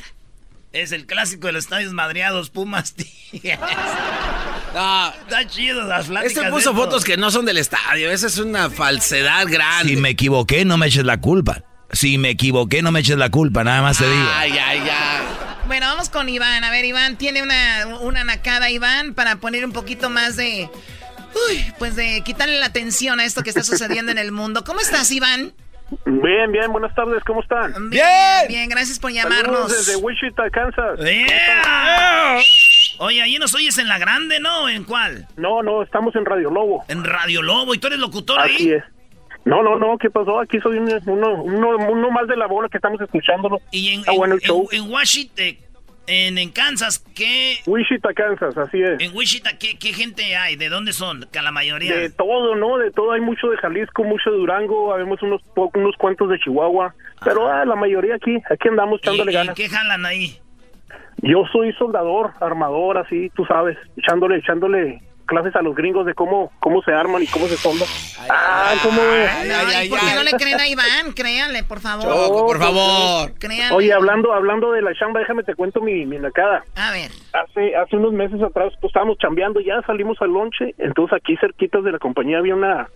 Es 0.72 0.92
el 0.92 1.06
clásico 1.06 1.48
de 1.48 1.52
los 1.52 1.64
estadios 1.64 1.92
madreados, 1.92 2.48
Pumas 2.50 2.94
No, 4.74 5.08
está 5.10 5.46
chido 5.46 5.82
las 5.82 6.06
pláticas. 6.06 6.36
Este 6.36 6.50
puso 6.50 6.74
fotos 6.74 7.04
que 7.04 7.16
no 7.16 7.30
son 7.30 7.44
del 7.44 7.58
estadio. 7.58 8.10
Esa 8.10 8.28
es 8.28 8.38
una 8.38 8.70
falsedad 8.70 9.46
grande. 9.48 9.92
Si 9.92 9.96
me 9.96 10.10
equivoqué, 10.10 10.64
no 10.64 10.78
me 10.78 10.86
eches 10.86 11.04
la 11.04 11.20
culpa. 11.20 11.64
Si 11.90 12.16
me 12.16 12.30
equivoqué, 12.30 12.80
no 12.80 12.92
me 12.92 13.00
eches 13.00 13.18
la 13.18 13.30
culpa. 13.30 13.64
Nada 13.64 13.82
más 13.82 13.98
te 13.98 14.08
digo. 14.08 14.28
Ay, 14.32 14.52
ay, 14.52 14.78
ay. 14.78 15.22
Bueno, 15.66 15.86
vamos 15.86 16.08
con 16.08 16.28
Iván. 16.28 16.64
A 16.64 16.70
ver, 16.70 16.84
Iván, 16.84 17.18
tiene 17.18 17.42
una, 17.42 17.98
una 18.00 18.24
nacada, 18.24 18.70
Iván, 18.70 19.14
para 19.14 19.36
poner 19.36 19.64
un 19.64 19.72
poquito 19.72 20.10
más 20.10 20.36
de. 20.36 20.70
Uy, 21.50 21.72
pues 21.78 21.96
de 21.96 22.22
quitarle 22.24 22.58
la 22.60 22.66
atención 22.66 23.20
a 23.20 23.24
esto 23.24 23.42
que 23.42 23.50
está 23.50 23.62
sucediendo 23.62 24.12
en 24.12 24.18
el 24.18 24.32
mundo. 24.32 24.64
¿Cómo 24.64 24.80
estás, 24.80 25.10
Iván? 25.10 25.52
Bien, 26.04 26.50
bien, 26.50 26.72
buenas 26.72 26.94
tardes, 26.94 27.22
¿cómo 27.24 27.42
están? 27.42 27.90
Bien, 27.90 28.48
bien, 28.48 28.68
gracias 28.68 28.98
por 28.98 29.12
llamarnos. 29.12 29.44
Saludos 29.44 29.86
desde 29.86 29.96
Wichita, 29.96 30.48
Kansas. 30.50 30.98
Oye, 32.98 33.22
ahí 33.22 33.36
nos 33.38 33.54
oyes 33.54 33.76
en 33.78 33.88
la 33.88 33.98
grande, 33.98 34.40
¿no? 34.40 34.68
¿En 34.68 34.84
cuál? 34.84 35.26
No, 35.36 35.62
no, 35.62 35.82
estamos 35.82 36.14
en 36.16 36.24
Radio 36.24 36.50
Lobo. 36.50 36.84
En 36.88 37.04
Radio 37.04 37.42
Lobo, 37.42 37.74
¿y 37.74 37.78
tú 37.78 37.88
eres 37.88 37.98
locutor 37.98 38.38
ahí? 38.40 38.54
Así 38.54 38.72
es. 38.72 38.84
No, 39.44 39.62
no, 39.62 39.76
no, 39.76 39.98
¿qué 39.98 40.08
pasó? 40.08 40.40
Aquí 40.40 40.60
soy 40.60 40.78
uno, 40.78 40.98
uno, 41.06 41.76
uno, 41.76 42.10
más 42.10 42.28
de 42.28 42.36
la 42.36 42.46
bola 42.46 42.68
que 42.68 42.78
estamos 42.78 43.00
escuchándolo. 43.00 43.60
Y 43.72 43.94
en, 43.94 44.02
en, 44.06 44.40
en 44.70 44.90
Washington, 44.90 45.56
en, 46.06 46.38
en, 46.38 46.50
Kansas, 46.50 46.98
¿qué? 47.14 47.58
Wichita, 47.66 48.12
Kansas, 48.14 48.56
así 48.56 48.82
es. 48.82 49.00
En 49.00 49.16
Wichita, 49.16 49.58
¿qué, 49.58 49.78
¿qué, 49.78 49.92
gente 49.92 50.36
hay? 50.36 50.56
¿De 50.56 50.68
dónde 50.68 50.92
son? 50.92 51.26
Que 51.32 51.40
la 51.40 51.52
mayoría. 51.52 51.96
De 51.96 52.10
todo, 52.10 52.54
¿no? 52.56 52.78
De 52.78 52.90
todo. 52.90 53.12
Hay 53.12 53.20
mucho 53.20 53.48
de 53.48 53.56
Jalisco, 53.58 54.04
mucho 54.04 54.30
de 54.30 54.36
Durango, 54.36 54.92
habemos 54.92 55.22
unos, 55.22 55.42
unos 55.54 55.96
cuantos 55.96 56.28
de 56.30 56.38
Chihuahua. 56.38 56.94
Pero 57.24 57.48
ah, 57.48 57.64
la 57.64 57.76
mayoría 57.76 58.16
aquí, 58.16 58.36
aquí 58.50 58.68
andamos 58.68 59.00
echándole 59.00 59.32
ganas. 59.32 59.58
¿Y 59.58 59.62
qué 59.62 59.68
jalan 59.68 60.04
ahí? 60.04 60.38
Yo 61.18 61.44
soy 61.52 61.72
soldador, 61.74 62.32
armador, 62.40 62.98
así, 62.98 63.30
tú 63.34 63.44
sabes, 63.44 63.78
echándole, 63.96 64.38
echándole 64.38 65.00
clases 65.32 65.56
a 65.56 65.62
los 65.62 65.74
gringos 65.74 66.04
de 66.04 66.12
cómo, 66.12 66.52
cómo 66.60 66.82
se 66.82 66.92
arman 66.92 67.22
y 67.22 67.26
cómo 67.26 67.46
se 67.46 67.56
soldan. 67.56 67.88
ah, 68.28 68.74
¿cómo 68.82 69.00
es? 69.00 69.88
¿Por 69.88 69.98
qué 69.98 70.14
no 70.14 70.22
le 70.22 70.32
creen 70.32 70.60
a 70.60 70.68
Iván? 70.68 71.12
Créanle, 71.14 71.62
por 71.64 71.80
favor. 71.80 72.06
por 72.28 72.58
favor. 72.58 73.32
Oye, 73.72 73.92
hablando, 73.92 74.32
hablando 74.34 74.72
de 74.72 74.82
la 74.82 74.94
chamba, 74.94 75.20
déjame 75.20 75.42
te 75.42 75.54
cuento 75.54 75.80
mi, 75.80 76.04
mi 76.04 76.18
nacada. 76.18 76.64
A 76.76 76.92
ver. 76.92 77.10
Hace, 77.32 77.74
hace 77.74 77.96
unos 77.96 78.12
meses 78.12 78.42
atrás, 78.42 78.74
pues 78.80 78.90
estábamos 78.90 79.16
chambeando, 79.18 79.60
ya 79.60 79.80
salimos 79.86 80.20
al 80.20 80.30
lonche, 80.30 80.74
entonces 80.78 81.16
aquí 81.16 81.36
cerquitas 81.38 81.82
de 81.82 81.92
la 81.92 81.98
compañía 81.98 82.38
había 82.38 82.54
una 82.54 82.88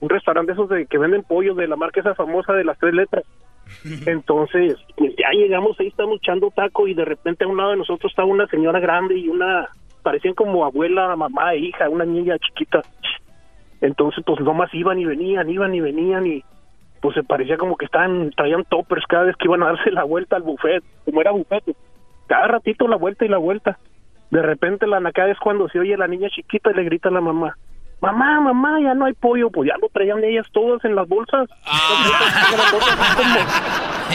un 0.00 0.08
restaurante 0.10 0.52
esos 0.52 0.68
de 0.68 0.86
que 0.86 0.98
venden 0.98 1.22
pollo 1.22 1.54
de 1.54 1.66
la 1.66 1.76
marca 1.76 2.00
esa 2.00 2.14
famosa 2.14 2.52
de 2.52 2.64
las 2.64 2.78
tres 2.78 2.94
letras. 2.94 3.24
Entonces, 4.06 4.76
pues 4.96 5.14
ya 5.16 5.30
llegamos 5.32 5.78
ahí, 5.80 5.88
estamos 5.88 6.18
echando 6.18 6.50
taco 6.50 6.86
y 6.86 6.94
de 6.94 7.04
repente 7.04 7.44
a 7.44 7.48
un 7.48 7.56
lado 7.56 7.70
de 7.70 7.78
nosotros 7.78 8.12
estaba 8.12 8.28
una 8.28 8.46
señora 8.48 8.80
grande 8.80 9.16
y 9.16 9.28
una 9.28 9.68
parecían 10.04 10.34
como 10.34 10.64
abuela, 10.64 11.16
mamá 11.16 11.54
e 11.54 11.58
hija, 11.58 11.88
una 11.88 12.04
niña 12.04 12.38
chiquita. 12.38 12.82
Entonces, 13.80 14.22
pues 14.24 14.38
nomás 14.40 14.72
iban 14.72 15.00
y 15.00 15.04
venían, 15.04 15.50
iban 15.50 15.74
y 15.74 15.80
venían 15.80 16.26
y 16.26 16.44
pues 17.00 17.14
se 17.16 17.22
parecía 17.22 17.56
como 17.56 17.76
que 17.76 17.86
estaban, 17.86 18.30
traían 18.30 18.64
toppers 18.64 19.04
cada 19.06 19.24
vez 19.24 19.36
que 19.36 19.46
iban 19.46 19.62
a 19.62 19.66
darse 19.66 19.90
la 19.90 20.04
vuelta 20.04 20.36
al 20.36 20.42
buffet, 20.42 20.82
como 21.04 21.20
era 21.20 21.32
buffet, 21.32 21.64
cada 22.26 22.46
ratito 22.46 22.86
la 22.86 22.96
vuelta 22.96 23.24
y 23.24 23.28
la 23.28 23.38
vuelta. 23.38 23.78
De 24.30 24.40
repente 24.40 24.86
la 24.86 25.00
nacada 25.00 25.30
es 25.30 25.38
cuando 25.38 25.68
se 25.68 25.80
oye 25.80 25.96
la 25.96 26.06
niña 26.06 26.30
chiquita 26.30 26.70
y 26.70 26.74
le 26.74 26.84
grita 26.84 27.08
a 27.08 27.12
la 27.12 27.20
mamá, 27.20 27.56
mamá, 28.04 28.40
mamá, 28.40 28.80
ya 28.80 28.94
no 28.94 29.06
hay 29.06 29.14
pollo, 29.14 29.50
pues 29.50 29.68
ya 29.68 29.76
lo 29.80 29.88
traían 29.88 30.22
ellas 30.22 30.46
todas 30.52 30.84
en 30.84 30.94
las 30.94 31.08
bolsas. 31.08 31.48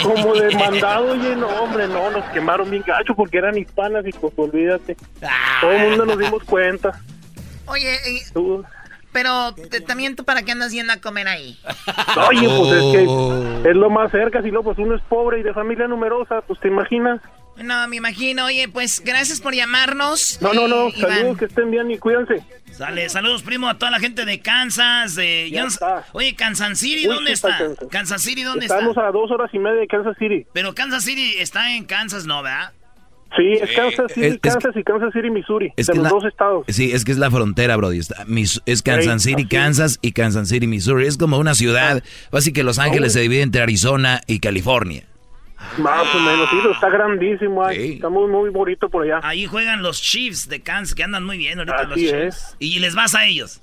como, 0.04 0.34
de 0.36 0.56
mandado, 0.58 1.14
oye, 1.14 1.36
no, 1.36 1.48
hombre, 1.48 1.88
no, 1.88 2.12
nos 2.12 2.24
quemaron 2.26 2.70
bien 2.70 2.84
gacho 2.86 3.16
porque 3.16 3.40
eran 3.40 3.58
hispanas 3.58 4.06
y 4.06 4.12
pues 4.12 4.34
olvídate. 4.38 4.96
Todo 5.62 5.72
el 5.72 5.90
mundo 5.90 6.06
nos 6.06 6.20
dimos 6.20 6.44
cuenta. 6.44 7.02
Oye, 7.66 7.98
pero 9.12 9.56
también 9.88 10.16
tú 10.16 10.24
para 10.24 10.44
qué 10.44 10.52
andas 10.52 10.72
yendo 10.72 10.94
a 10.94 10.98
comer 10.98 11.28
ahí. 11.28 11.58
Oye, 12.30 12.48
pues 12.48 12.72
es 12.72 12.92
que 12.92 13.06
oh. 13.08 13.68
es 13.68 13.76
lo 13.76 13.90
más 13.90 14.12
cerca, 14.12 14.44
si 14.44 14.52
no, 14.52 14.62
pues 14.62 14.78
uno 14.78 14.96
es 14.96 15.02
pobre 15.04 15.40
y 15.40 15.44
de 15.44 15.54
familia 15.54 15.88
numerosa, 15.88 16.42
pues 16.42 16.60
te 16.60 16.68
imaginas. 16.68 17.20
No, 17.64 17.88
me 17.88 17.98
imagino. 17.98 18.46
Oye, 18.46 18.68
pues 18.68 19.02
gracias 19.04 19.42
por 19.42 19.54
llamarnos. 19.54 20.40
No, 20.42 20.54
no, 20.54 20.68
no. 20.68 20.88
Eh, 20.88 20.94
Iván. 20.98 21.12
Saludos, 21.18 21.38
que 21.38 21.46
estén 21.46 21.72
bien 21.72 21.92
y 21.92 21.98
cuídense. 21.98 22.44
Sale, 22.72 23.10
saludos, 23.10 23.44
primo, 23.44 23.68
a 23.68 23.78
toda 23.78 23.92
la 23.92 24.00
gente 24.00 24.24
de 24.26 24.40
Kansas. 24.40 25.16
De, 25.16 25.50
Ya 25.52 25.66
está. 25.66 26.06
Oye, 26.14 26.36
Kansas 26.36 26.78
City, 26.80 27.08
Uy, 27.08 27.14
¿dónde 27.16 27.32
está 27.34 27.58
está? 27.66 27.88
Kansas. 27.88 28.22
City, 28.22 28.44
¿dónde 28.44 28.66
Estamos 28.66 28.92
está? 28.92 29.08
a 29.08 29.12
dos 29.12 29.30
horas 29.32 29.50
y 29.54 29.60
media 29.60 29.82
de 29.82 29.88
Kansas 29.88 30.16
City. 30.18 30.46
Pero 30.54 30.74
Kansas 30.74 31.04
City 31.04 31.36
está 31.40 31.76
en 31.76 31.86
Kansas, 31.86 32.26
¿no, 32.26 32.42
verdad? 32.42 32.72
Sí, 33.38 33.54
es 33.62 33.72
Kansas 33.76 34.12
City, 34.14 34.26
es- 34.26 34.34
es- 34.34 34.40
Kansas 34.40 34.76
y 34.76 34.84
Kansas 34.84 35.14
City, 35.14 35.30
Missouri. 35.30 35.72
Es 35.76 35.86
de 35.88 35.94
que 35.94 35.98
los 36.00 36.04
la- 36.06 36.10
dos 36.10 36.26
estados. 36.26 36.66
Sí, 36.70 36.92
es 36.92 37.06
que 37.06 37.12
es 37.12 37.18
la 37.20 37.30
frontera, 37.30 37.76
Brody. 37.76 38.00
Está- 38.00 38.26
Mis- 38.26 38.62
es 38.66 38.82
Kansas 38.82 39.22
City, 39.22 39.42
así 39.44 39.48
Kansas 39.50 40.00
y 40.02 40.12
Kansas 40.14 40.48
City, 40.50 40.66
Missouri. 40.66 41.06
Es 41.06 41.18
como 41.18 41.38
una 41.38 41.54
ciudad. 41.54 42.02
Así 42.32 42.54
que 42.54 42.64
Los 42.64 42.80
Ángeles 42.80 43.14
se 43.14 43.20
divide 43.20 43.42
entre 43.42 43.62
Arizona 43.62 44.22
y 44.26 44.40
California. 44.40 45.04
Más 45.78 46.16
o 46.16 46.20
menos, 46.20 46.50
sí, 46.50 46.58
está 46.72 46.90
grandísimo. 46.90 47.64
ahí. 47.64 47.94
Está 47.94 48.10
muy, 48.10 48.28
muy 48.30 48.50
bonito 48.50 48.90
por 48.90 49.04
allá. 49.04 49.20
Ahí 49.24 49.46
juegan 49.46 49.82
los 49.84 50.02
Chiefs 50.02 50.48
de 50.50 50.62
Kansas, 50.62 50.96
que 50.96 51.04
andan 51.04 51.26
muy 51.26 51.38
bien 51.38 51.60
ahorita 51.60 51.84
los 51.84 51.94
Así 51.94 52.08
Chiefs. 52.08 52.38
es. 52.38 52.56
Y 52.60 52.80
les 52.80 52.96
vas 52.96 53.14
a 53.16 53.26
ellos. 53.26 53.62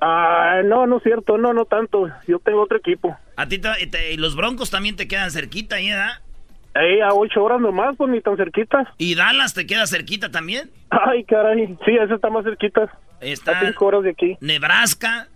Ah, 0.00 0.62
no, 0.64 0.86
no 0.86 0.96
es 0.98 1.02
cierto, 1.04 1.38
no, 1.38 1.52
no 1.52 1.64
tanto. 1.64 2.08
Yo 2.26 2.38
tengo 2.40 2.62
otro 2.62 2.76
equipo. 2.78 3.16
A 3.36 3.46
ti 3.46 3.58
te- 3.58 3.86
te- 3.86 4.16
los 4.16 4.34
Broncos 4.36 4.70
también 4.70 4.96
te 4.96 5.06
quedan 5.06 5.30
cerquita, 5.30 5.78
¿eh? 5.80 5.94
Ey, 6.74 7.00
a 7.00 7.12
ocho 7.12 7.42
horas 7.44 7.60
nomás, 7.60 7.96
pues 7.96 8.10
ni 8.10 8.20
tan 8.20 8.36
cerquita. 8.36 8.92
¿Y 8.98 9.14
Dallas 9.14 9.54
te 9.54 9.66
queda 9.66 9.86
cerquita 9.86 10.30
también? 10.30 10.70
Ay, 10.90 11.22
caray, 11.24 11.66
sí, 11.84 11.92
ese 12.02 12.14
está 12.14 12.30
más 12.30 12.44
cerquita. 12.44 12.90
Está 13.20 13.58
A 13.58 13.60
cinco 13.66 13.86
horas 13.86 14.02
de 14.02 14.10
aquí. 14.10 14.36
Nebraska. 14.40 15.28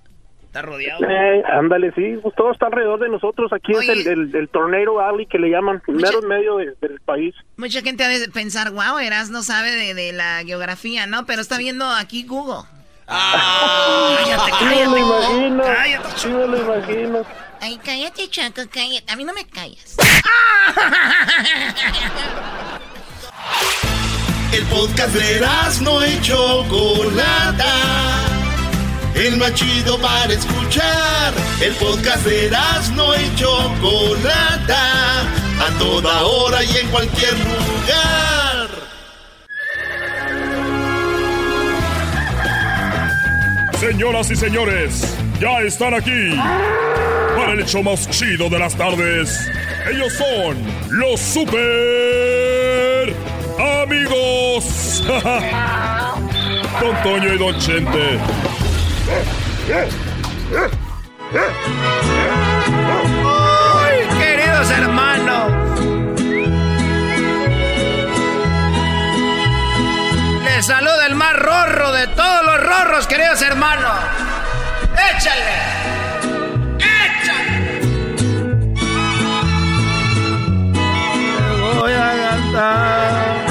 Está 0.56 0.62
rodeado. 0.66 1.04
Eh, 1.06 1.42
ándale, 1.52 1.92
sí, 1.94 2.18
pues 2.22 2.34
todo 2.34 2.50
está 2.50 2.66
alrededor 2.66 2.98
de 2.98 3.10
nosotros. 3.10 3.52
Aquí 3.52 3.72
es 3.72 3.86
el, 3.90 4.06
el, 4.06 4.34
el 4.34 4.48
Tornado 4.48 5.00
Alley 5.00 5.26
que 5.26 5.38
le 5.38 5.50
llaman, 5.50 5.82
mero 5.86 6.20
en 6.22 6.28
medio 6.28 6.56
de- 6.56 6.74
del 6.80 6.98
país. 7.00 7.34
Mucha 7.58 7.82
gente 7.82 8.02
ha 8.04 8.08
de 8.08 8.26
pensar, 8.30 8.70
wow, 8.70 8.96
Eras 8.98 9.28
no 9.28 9.42
sabe 9.42 9.70
de, 9.72 9.92
de 9.92 10.14
la 10.14 10.42
geografía, 10.46 11.06
¿no? 11.06 11.26
Pero 11.26 11.42
está 11.42 11.58
viendo 11.58 11.84
aquí 11.90 12.24
Google. 12.24 12.62
cállate, 13.06 14.50
Sí 14.58 14.64
me 14.64 14.86
lo 14.86 14.96
imagino, 14.96 15.62
Cállate, 15.62 16.08
sí 16.16 16.28
me 16.28 16.46
lo 16.46 16.56
imagino. 16.56 17.22
Ay, 17.60 17.78
cállate, 17.84 18.28
Choco, 18.30 18.62
cállate. 18.72 19.12
A 19.12 19.16
mí 19.16 19.24
no 19.24 19.34
me 19.34 19.46
callas. 19.46 19.96
El 24.54 24.64
podcast 24.64 25.14
de 25.14 25.46
no 25.82 26.06
y 26.06 26.18
Chocolata. 26.22 27.66
El 29.16 29.38
más 29.38 29.54
chido 29.54 29.98
para 29.98 30.32
escuchar. 30.32 31.32
El 31.62 31.72
podcast 31.74 32.24
de 32.26 32.50
no 32.94 33.14
y 33.16 33.34
Chocolata. 33.36 35.22
A 35.58 35.78
toda 35.78 36.22
hora 36.22 36.62
y 36.62 36.76
en 36.76 36.88
cualquier 36.88 37.32
lugar. 37.32 38.68
Señoras 43.80 44.30
y 44.30 44.36
señores, 44.36 45.16
ya 45.40 45.60
están 45.60 45.94
aquí 45.94 46.34
para 47.36 47.52
el 47.52 47.60
hecho 47.60 47.82
más 47.82 48.10
chido 48.10 48.50
de 48.50 48.58
las 48.58 48.74
tardes. 48.74 49.48
Ellos 49.90 50.12
son 50.12 50.58
los 50.90 51.20
super 51.20 53.14
amigos. 53.82 55.02
Don 56.80 57.02
Toño 57.02 57.32
y 57.34 57.38
Don 57.38 57.58
Chente. 57.58 58.18
¡Ay, 63.24 64.18
queridos 64.18 64.70
hermanos! 64.70 65.52
Les 70.44 70.66
saluda 70.66 71.06
el 71.06 71.14
más 71.14 71.36
rorro 71.36 71.92
de 71.92 72.08
todos 72.08 72.44
los 72.44 72.60
rorros, 72.60 73.06
queridos 73.06 73.40
hermanos. 73.42 73.92
¡Échale! 75.14 75.76
Voy 81.78 81.92
a 81.92 82.30
cantar. 82.30 83.45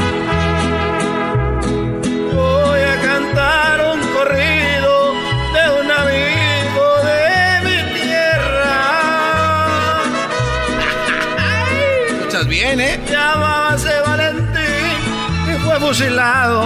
Llamábase 13.10 14.02
Valentín 14.02 15.54
y 15.54 15.60
fue 15.64 15.80
fusilado 15.80 16.66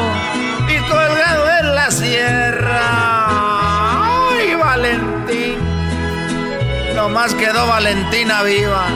y 0.67 0.77
colgado 0.89 1.49
en 1.59 1.75
la 1.75 1.91
sierra. 1.91 2.81
¡Ay, 4.31 4.55
Valentín! 4.55 5.57
Nomás 6.95 7.33
quedó 7.35 7.67
Valentina 7.67 8.43
viva. 8.43 8.87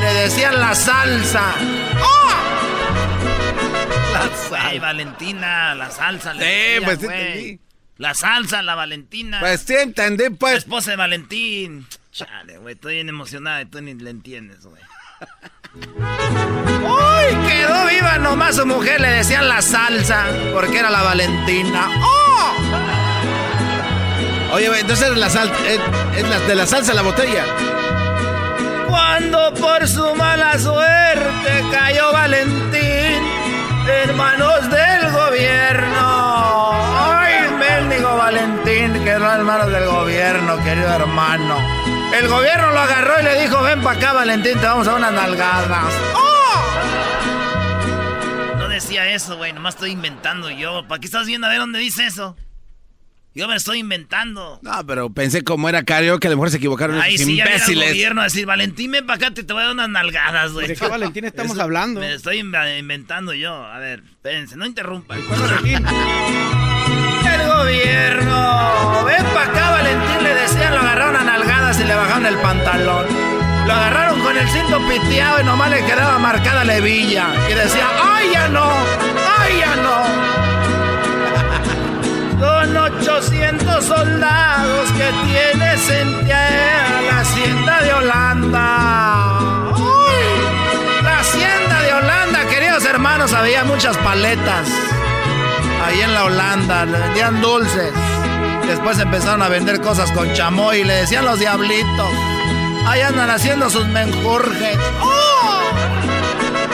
Le 0.00 0.14
decían 0.22 0.58
la 0.60 0.74
salsa. 0.74 1.54
Ay, 4.58 4.78
Valentina, 4.78 5.74
la 5.74 5.90
salsa. 5.90 6.34
le 6.34 6.42
Sí, 6.44 6.50
decían, 6.50 6.84
pues, 6.84 7.02
entendí. 7.02 7.60
La 7.98 8.14
salsa, 8.14 8.62
la 8.62 8.74
Valentina. 8.74 9.40
Pues 9.40 9.60
sí, 9.62 9.74
entendí, 9.74 10.24
La 10.24 10.30
pues. 10.30 10.58
esposa 10.58 10.92
de 10.92 10.96
Valentín. 10.96 11.86
Chale, 12.12 12.58
güey, 12.58 12.74
estoy 12.74 12.94
bien 12.94 13.08
emocionada 13.08 13.60
y 13.62 13.66
tú 13.66 13.80
ni 13.80 13.94
le 13.94 14.10
entiendes, 14.10 14.64
güey. 14.64 14.82
¡Uy! 15.74 17.48
Quedó 17.48 17.86
viva 17.86 18.18
nomás 18.18 18.56
su 18.56 18.66
mujer, 18.66 19.00
le 19.00 19.08
decían 19.08 19.48
la 19.48 19.62
salsa, 19.62 20.24
porque 20.52 20.78
era 20.78 20.90
la 20.90 21.02
Valentina. 21.02 21.88
¡Oh! 22.02 22.54
Oye, 24.54 24.68
güey, 24.68 24.80
entonces 24.80 25.16
la 25.16 25.30
sal, 25.30 25.50
es, 25.66 25.78
es 26.18 26.28
la, 26.28 26.40
de 26.40 26.54
la 26.56 26.66
salsa 26.66 26.92
la 26.92 27.02
botella. 27.02 27.44
Cuando 28.88 29.54
por 29.54 29.86
su 29.86 30.12
mala 30.16 30.58
suerte 30.58 31.64
cayó 31.70 32.12
Valentín 32.12 33.22
en 33.86 34.16
manos 34.16 34.68
del 34.68 35.12
gobierno. 35.12 36.72
¡Ay, 37.16 37.48
mendigo 37.58 38.16
Valentín! 38.16 39.04
Quedó 39.04 39.32
en 39.34 39.44
manos 39.44 39.70
del 39.70 39.86
gobierno, 39.86 40.56
querido 40.64 40.92
hermano. 40.92 41.79
El 42.18 42.28
gobierno 42.28 42.70
lo 42.72 42.78
agarró 42.80 43.20
y 43.20 43.24
le 43.24 43.42
dijo, 43.42 43.62
ven 43.62 43.80
para 43.82 43.96
acá, 43.98 44.12
Valentín, 44.12 44.58
te 44.58 44.66
vamos 44.66 44.86
a 44.88 44.90
dar 44.92 44.98
unas 45.00 45.12
nalgadas. 45.12 45.94
No 48.58 48.68
decía 48.68 49.08
eso, 49.12 49.36
güey, 49.36 49.52
nomás 49.52 49.74
estoy 49.74 49.92
inventando 49.92 50.50
yo. 50.50 50.86
¿Para 50.88 51.00
qué 51.00 51.06
estás 51.06 51.26
viendo 51.26 51.46
a 51.46 51.50
ver 51.50 51.60
dónde 51.60 51.78
dice 51.78 52.06
eso? 52.06 52.36
Yo 53.32 53.46
me 53.46 53.54
estoy 53.54 53.78
inventando. 53.78 54.58
No, 54.60 54.84
pero 54.86 55.08
pensé 55.10 55.44
como 55.44 55.68
era 55.68 55.84
karaoke, 55.84 56.26
a 56.26 56.30
lo 56.30 56.36
mejor 56.36 56.50
se 56.50 56.56
equivocaron 56.56 57.00
Ay, 57.00 57.14
esos 57.14 57.26
sí, 57.26 57.38
imbéciles. 57.38 57.90
gobierno 57.90 58.22
a 58.22 58.24
decir, 58.24 58.44
Valentín, 58.44 58.90
ven 58.90 59.06
para 59.06 59.16
acá, 59.18 59.30
te, 59.32 59.44
te 59.44 59.52
voy 59.52 59.62
a 59.62 59.66
dar 59.66 59.74
unas 59.74 59.88
nalgadas, 59.88 60.50
güey. 60.52 60.66
¿De 60.66 60.74
qué 60.74 60.88
Valentín 60.88 61.24
estamos 61.26 61.52
Eso 61.52 61.62
hablando? 61.62 62.00
Me 62.00 62.12
estoy 62.14 62.40
inv- 62.40 62.78
inventando 62.80 63.32
yo. 63.32 63.54
A 63.54 63.78
ver, 63.78 64.02
espérense, 64.10 64.56
no 64.56 64.66
interrumpan. 64.66 65.20
El 67.30 67.46
gobierno. 67.46 69.04
Ven 69.04 69.24
para 69.32 69.46
acá, 69.46 69.70
el 74.40 74.48
cinto 74.48 74.80
piteado 74.88 75.40
y 75.40 75.44
nomás 75.44 75.70
le 75.70 75.84
quedaba 75.84 76.18
marcada 76.18 76.64
la 76.64 76.76
hebilla. 76.76 77.26
Y 77.50 77.54
decía, 77.54 77.86
¡ay, 78.02 78.30
ya 78.32 78.48
no! 78.48 78.70
¡ay, 79.38 79.58
ya 79.58 79.76
no! 79.76 80.00
Son 82.40 82.76
800 82.76 83.84
soldados 83.84 84.90
que 84.92 85.12
tienes 85.26 85.90
en 85.90 86.28
la 86.28 87.20
hacienda 87.20 87.82
de 87.82 87.92
Holanda. 87.92 89.38
¡Uy! 89.76 91.02
La 91.02 91.18
hacienda 91.18 91.82
de 91.82 91.92
Holanda, 91.92 92.46
queridos 92.48 92.84
hermanos, 92.86 93.34
había 93.34 93.64
muchas 93.64 93.96
paletas. 93.98 94.68
Ahí 95.84 96.00
en 96.00 96.14
la 96.14 96.24
Holanda, 96.24 96.86
le 96.86 96.98
vendían 96.98 97.42
dulces. 97.42 97.92
Después 98.66 98.98
empezaron 99.00 99.42
a 99.42 99.48
vender 99.48 99.80
cosas 99.80 100.10
con 100.12 100.32
chamoy 100.32 100.78
y 100.78 100.84
le 100.84 100.94
decían 100.94 101.26
los 101.26 101.38
diablitos. 101.38 102.39
Ahí 102.86 103.00
andan 103.02 103.30
haciendo 103.30 103.70
sus 103.70 103.86
menjurjes. 103.86 104.76
¡Oh! 105.00 105.70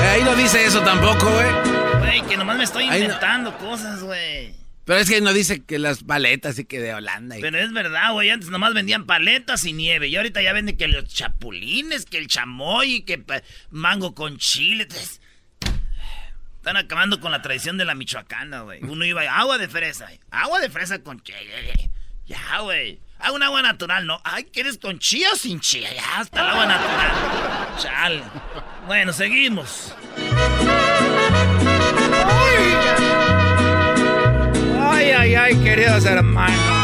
Eh, 0.02 0.06
ahí 0.08 0.22
no 0.24 0.34
dice 0.34 0.64
eso 0.64 0.80
tampoco, 0.82 1.30
güey. 1.30 1.98
Güey, 1.98 2.22
que 2.28 2.36
nomás 2.36 2.56
me 2.56 2.64
estoy 2.64 2.86
no. 2.88 2.94
inventando 2.96 3.56
cosas, 3.58 4.02
güey. 4.02 4.54
Pero 4.84 5.00
es 5.00 5.08
que 5.10 5.20
no 5.20 5.32
dice 5.32 5.64
que 5.64 5.78
las 5.78 6.04
paletas 6.04 6.58
y 6.58 6.64
que 6.64 6.80
de 6.80 6.94
Holanda. 6.94 7.36
y- 7.36 7.40
Pero 7.42 7.58
es 7.58 7.72
verdad, 7.72 8.12
güey. 8.12 8.30
Antes 8.30 8.48
nomás 8.50 8.72
vendían 8.72 9.04
paletas 9.04 9.64
y 9.64 9.72
nieve. 9.72 10.08
Y 10.08 10.16
ahorita 10.16 10.40
ya 10.42 10.52
venden 10.52 10.76
que 10.76 10.86
los 10.88 11.04
chapulines, 11.12 12.06
que 12.06 12.18
el 12.18 12.28
chamoy, 12.28 13.02
que 13.02 13.22
mango 13.70 14.14
con 14.14 14.38
chile. 14.38 14.84
Entonces, 14.84 15.20
Están 16.58 16.78
acabando 16.78 17.20
con 17.20 17.30
la 17.30 17.42
tradición 17.42 17.78
de 17.78 17.84
la 17.84 17.94
michoacana, 17.94 18.62
güey. 18.62 18.82
Uno 18.82 19.04
iba 19.04 19.22
a 19.22 19.38
agua 19.38 19.56
de 19.56 19.68
fresa. 19.68 20.08
Agua 20.32 20.58
de 20.58 20.68
fresa 20.68 20.98
con 21.00 21.20
chile. 21.22 21.90
Ya, 22.26 22.58
güey. 22.60 22.98
Hago 23.18 23.36
un 23.36 23.42
agua 23.42 23.62
natural, 23.62 24.06
¿no? 24.06 24.20
Ay, 24.24 24.44
¿quieres 24.44 24.78
con 24.78 24.98
chía 24.98 25.28
o 25.32 25.36
sin 25.36 25.60
chía? 25.60 25.92
Ya, 25.94 26.20
hasta 26.20 26.40
el 26.40 26.46
agua 26.50 26.66
natural. 26.66 27.10
Chale. 27.78 28.22
Bueno, 28.86 29.12
seguimos. 29.12 29.94
Ay, 34.80 35.10
ay, 35.10 35.34
ay, 35.34 35.56
queridos 35.56 36.04
hermanos. 36.04 36.75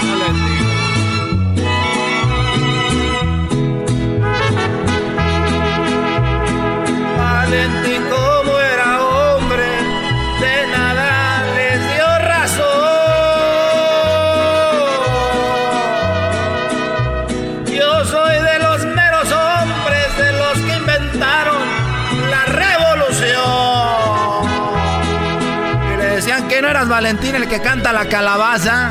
Eras 26.72 26.88
Valentín 26.88 27.34
el 27.34 27.46
que 27.48 27.60
canta 27.60 27.92
la 27.92 28.08
calabaza, 28.08 28.90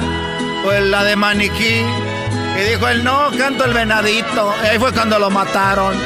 o 0.66 0.72
el- 0.72 0.92
la 0.92 1.04
de 1.04 1.16
maniquí. 1.16 1.84
Y 2.58 2.62
dijo 2.70 2.88
él, 2.88 3.04
no, 3.04 3.32
canto 3.36 3.66
el 3.66 3.74
venadito. 3.74 4.54
Y 4.64 4.68
ahí 4.68 4.78
fue 4.80 4.92
cuando 4.94 5.18
lo 5.18 5.32
mataron. 5.32 5.96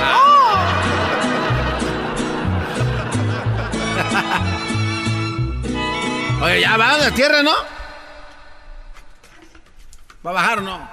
Oye, 6.42 6.62
ya 6.62 6.78
va 6.78 6.98
de 6.98 7.12
tierra, 7.12 7.44
¿no? 7.44 7.52
¿Va 10.26 10.32
a 10.32 10.34
bajar 10.34 10.60
o 10.60 10.62
no? 10.62 10.80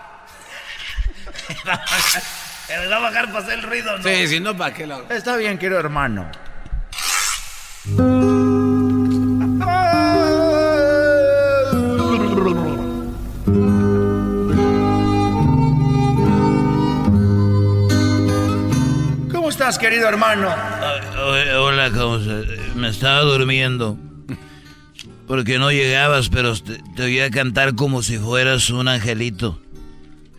Pero 2.69 2.91
va 2.91 2.97
a 2.97 3.01
bajar 3.01 3.27
para 3.27 3.39
hacer 3.39 3.55
el 3.59 3.63
ruido, 3.63 3.97
¿no? 3.99 4.03
Sí, 4.05 4.29
si 4.29 4.41
no, 4.41 4.57
¿para 4.57 4.73
qué 4.75 4.87
lo 4.87 5.11
Está 5.11 5.37
bien, 5.37 5.59
querido 5.59 5.79
hermano. 5.81 6.31
Estás, 19.63 19.79
querido 19.79 20.09
hermano? 20.09 20.49
Eh, 21.37 21.55
Hola, 21.55 21.89
¿cómo 21.93 22.19
se- 22.19 22.73
Me 22.75 22.89
estaba 22.89 23.21
durmiendo. 23.21 23.97
Porque 25.29 25.57
no 25.59 25.71
llegabas, 25.71 26.29
pero 26.29 26.55
te, 26.61 26.83
te 26.97 27.03
oía 27.05 27.31
cantar 27.31 27.77
como 27.77 28.03
si 28.03 28.19
fueras 28.19 28.71
un 28.71 28.89
angelito. 28.89 29.61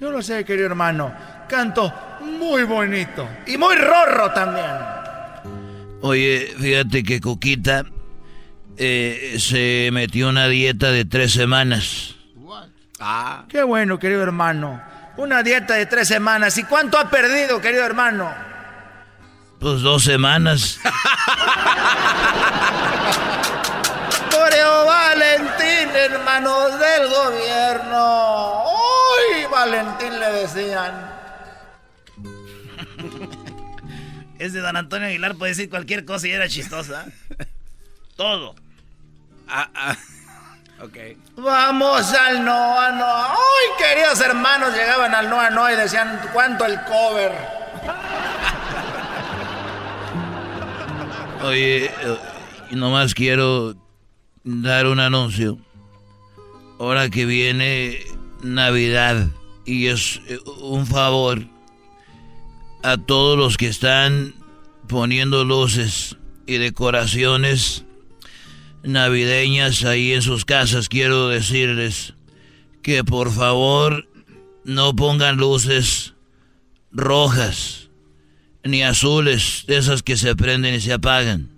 Yo 0.02 0.12
lo 0.12 0.22
sé, 0.22 0.44
querido 0.44 0.66
hermano. 0.68 1.14
Canto 1.48 1.94
muy 2.22 2.64
bonito. 2.64 3.26
Y 3.48 3.58
muy 3.58 3.76
rorro 3.76 4.32
también. 4.32 4.66
Oye, 6.02 6.54
fíjate 6.60 7.04
que 7.04 7.22
Coquita 7.22 7.86
eh, 8.78 9.38
se 9.40 9.90
metió 9.94 10.28
una 10.28 10.50
dieta 10.50 10.92
de 10.92 11.06
tres 11.06 11.32
semanas. 11.32 12.16
Ah. 13.00 13.46
Qué 13.48 13.64
bueno, 13.64 13.98
querido 14.00 14.22
hermano. 14.22 14.82
Una 15.16 15.44
dieta 15.44 15.76
de 15.76 15.86
tres 15.86 16.10
semanas. 16.10 16.58
¿Y 16.58 16.64
cuánto 16.66 16.98
ha 16.98 17.10
perdido, 17.10 17.62
querido 17.62 17.86
hermano? 17.86 18.53
Pues 19.64 19.82
dos 19.82 20.04
semanas. 20.04 20.78
Coreo 24.30 24.86
Valentín, 24.86 25.90
hermano 25.96 26.68
del 26.78 27.08
gobierno. 27.08 28.64
¡Uy! 28.66 29.46
Valentín 29.50 30.20
le 30.20 30.32
decían. 30.34 31.10
Es 34.38 34.52
de 34.52 34.60
Don 34.60 34.76
Antonio 34.76 35.08
Aguilar, 35.08 35.36
puede 35.36 35.52
decir 35.54 35.70
cualquier 35.70 36.04
cosa 36.04 36.28
y 36.28 36.32
era 36.32 36.50
chistosa. 36.50 37.06
Todo. 38.18 38.56
Ah, 39.48 39.96
Ok. 40.82 40.98
Vamos 41.38 42.14
al 42.14 42.44
Noa 42.44 42.92
Noa. 42.92 43.32
¡Ay, 43.32 43.68
queridos 43.78 44.20
hermanos! 44.20 44.74
Llegaban 44.76 45.16
al 45.16 45.30
Noa 45.30 45.50
Noa 45.52 45.72
y 45.72 45.78
decían, 45.78 46.20
¿cuánto 46.34 46.66
el 46.66 46.82
cover? 46.84 47.32
Oye, 51.44 51.92
nomás 52.72 53.14
quiero 53.14 53.76
dar 54.46 54.88
un 54.88 55.02
anuncio. 55.02 55.58
Ahora 56.80 57.10
que 57.10 57.26
viene 57.26 58.00
Navidad 58.42 59.28
y 59.66 59.88
es 59.88 60.22
eh, 60.30 60.40
un 60.62 60.88
favor 60.88 61.46
a 62.82 62.96
todos 62.96 63.38
los 63.38 63.58
que 63.58 63.68
están 63.68 64.36
poniendo 64.88 65.44
luces 65.44 66.16
y 66.48 66.60
decoraciones 66.60 67.84
navideñas 68.82 69.84
ahí 69.84 70.14
en 70.14 70.22
sus 70.22 70.46
casas, 70.46 70.88
quiero 70.88 71.28
decirles 71.28 72.14
que 72.82 73.04
por 73.04 73.30
favor 73.30 74.08
no 74.64 74.96
pongan 74.96 75.36
luces 75.36 76.14
rojas 76.92 77.90
ni 78.64 78.84
azules, 78.84 79.66
de 79.68 79.78
esas 79.78 80.04
que 80.04 80.18
se 80.18 80.36
prenden 80.36 80.74
y 80.74 80.82
se 80.82 80.94
apagan. 80.94 81.50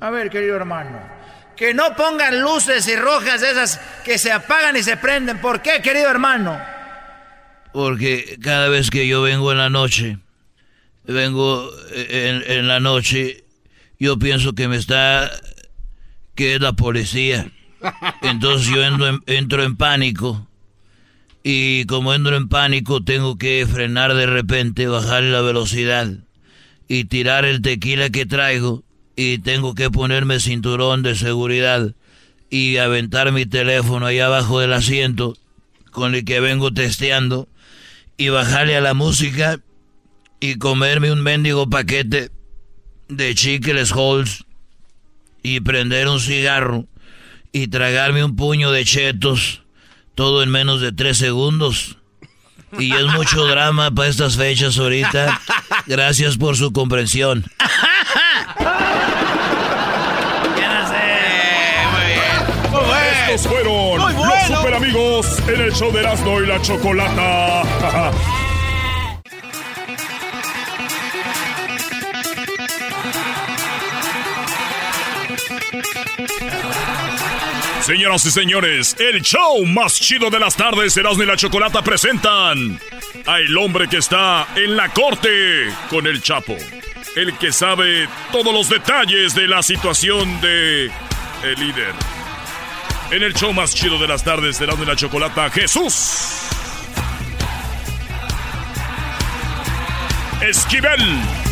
A 0.00 0.10
ver, 0.10 0.30
querido 0.30 0.56
hermano. 0.56 0.98
Que 1.56 1.74
no 1.74 1.94
pongan 1.96 2.40
luces 2.40 2.88
y 2.88 2.96
rojas 2.96 3.40
de 3.40 3.50
esas 3.50 3.80
que 4.04 4.18
se 4.18 4.32
apagan 4.32 4.76
y 4.76 4.82
se 4.82 4.96
prenden. 4.96 5.38
¿Por 5.38 5.62
qué, 5.62 5.80
querido 5.82 6.10
hermano? 6.10 6.58
Porque 7.72 8.38
cada 8.42 8.68
vez 8.68 8.90
que 8.90 9.06
yo 9.06 9.22
vengo 9.22 9.52
en 9.52 9.58
la 9.58 9.70
noche, 9.70 10.18
vengo 11.04 11.70
en, 11.92 12.42
en 12.50 12.68
la 12.68 12.80
noche, 12.80 13.44
yo 13.98 14.18
pienso 14.18 14.54
que 14.54 14.68
me 14.68 14.76
está, 14.76 15.30
que 16.34 16.56
es 16.56 16.60
la 16.60 16.72
policía. 16.72 17.50
Entonces 18.22 18.68
yo 18.68 18.82
entro 18.82 19.08
en, 19.08 19.22
entro 19.26 19.62
en 19.62 19.76
pánico. 19.76 20.48
Y 21.42 21.86
como 21.86 22.14
entro 22.14 22.36
en 22.36 22.48
pánico, 22.48 23.02
tengo 23.02 23.36
que 23.36 23.66
frenar 23.70 24.14
de 24.14 24.26
repente, 24.26 24.86
bajar 24.86 25.22
la 25.24 25.40
velocidad 25.40 26.08
y 26.88 27.04
tirar 27.04 27.44
el 27.44 27.62
tequila 27.62 28.10
que 28.10 28.26
traigo. 28.26 28.84
Y 29.16 29.38
tengo 29.38 29.74
que 29.74 29.90
ponerme 29.90 30.40
cinturón 30.40 31.02
de 31.02 31.14
seguridad 31.14 31.94
y 32.48 32.76
aventar 32.76 33.32
mi 33.32 33.46
teléfono 33.46 34.06
ahí 34.06 34.18
abajo 34.18 34.60
del 34.60 34.72
asiento 34.72 35.36
con 35.90 36.14
el 36.14 36.24
que 36.24 36.40
vengo 36.40 36.72
testeando 36.72 37.48
y 38.16 38.28
bajarle 38.28 38.76
a 38.76 38.80
la 38.80 38.94
música 38.94 39.60
y 40.40 40.56
comerme 40.56 41.12
un 41.12 41.22
mendigo 41.22 41.70
paquete 41.70 42.30
de 43.08 43.34
chicles 43.34 43.92
Halls 43.92 44.44
y 45.42 45.60
prender 45.60 46.08
un 46.08 46.20
cigarro 46.20 46.86
y 47.52 47.68
tragarme 47.68 48.24
un 48.24 48.36
puño 48.36 48.70
de 48.70 48.84
chetos, 48.84 49.61
todo 50.14 50.42
en 50.42 50.50
menos 50.50 50.80
de 50.80 50.92
tres 50.92 51.18
segundos. 51.18 51.96
Y 52.78 52.94
es 52.94 53.04
mucho 53.06 53.44
drama 53.46 53.90
para 53.90 54.08
estas 54.08 54.36
fechas 54.36 54.78
ahorita. 54.78 55.40
Gracias 55.86 56.38
por 56.38 56.56
su 56.56 56.72
comprensión. 56.72 57.44
Estos 63.28 63.46
fueron 63.46 63.98
Muy 64.00 64.12
bueno. 64.14 64.34
los 64.48 64.58
super 64.58 64.74
amigos 64.74 65.38
en 65.48 65.60
el 65.60 65.72
show 65.72 65.92
de 65.92 66.00
Erasmo 66.00 66.40
y 66.40 66.46
la 66.46 66.60
Chocolata. 66.60 67.62
Señoras 77.82 78.24
y 78.26 78.30
señores, 78.30 78.94
el 79.00 79.22
show 79.22 79.66
más 79.66 79.94
chido 79.94 80.30
de 80.30 80.38
las 80.38 80.54
tardes, 80.54 80.96
Erasmo 80.96 81.24
y 81.24 81.26
la 81.26 81.36
Chocolata 81.36 81.82
presentan 81.82 82.78
a 83.26 83.40
el 83.40 83.58
hombre 83.58 83.88
que 83.88 83.96
está 83.96 84.46
en 84.54 84.76
la 84.76 84.88
corte 84.90 85.66
con 85.90 86.06
el 86.06 86.22
Chapo. 86.22 86.56
El 87.16 87.36
que 87.38 87.50
sabe 87.50 88.08
todos 88.30 88.54
los 88.54 88.68
detalles 88.68 89.34
de 89.34 89.48
la 89.48 89.64
situación 89.64 90.40
de 90.40 90.92
el 91.42 91.54
líder. 91.58 91.92
En 93.10 93.24
el 93.24 93.34
show 93.34 93.52
más 93.52 93.74
chido 93.74 93.98
de 93.98 94.06
las 94.06 94.22
tardes, 94.22 94.60
Erasmo 94.60 94.84
y 94.84 94.86
la 94.86 94.94
Chocolata, 94.94 95.50
Jesús. 95.50 96.38
Esquivel. 100.40 101.51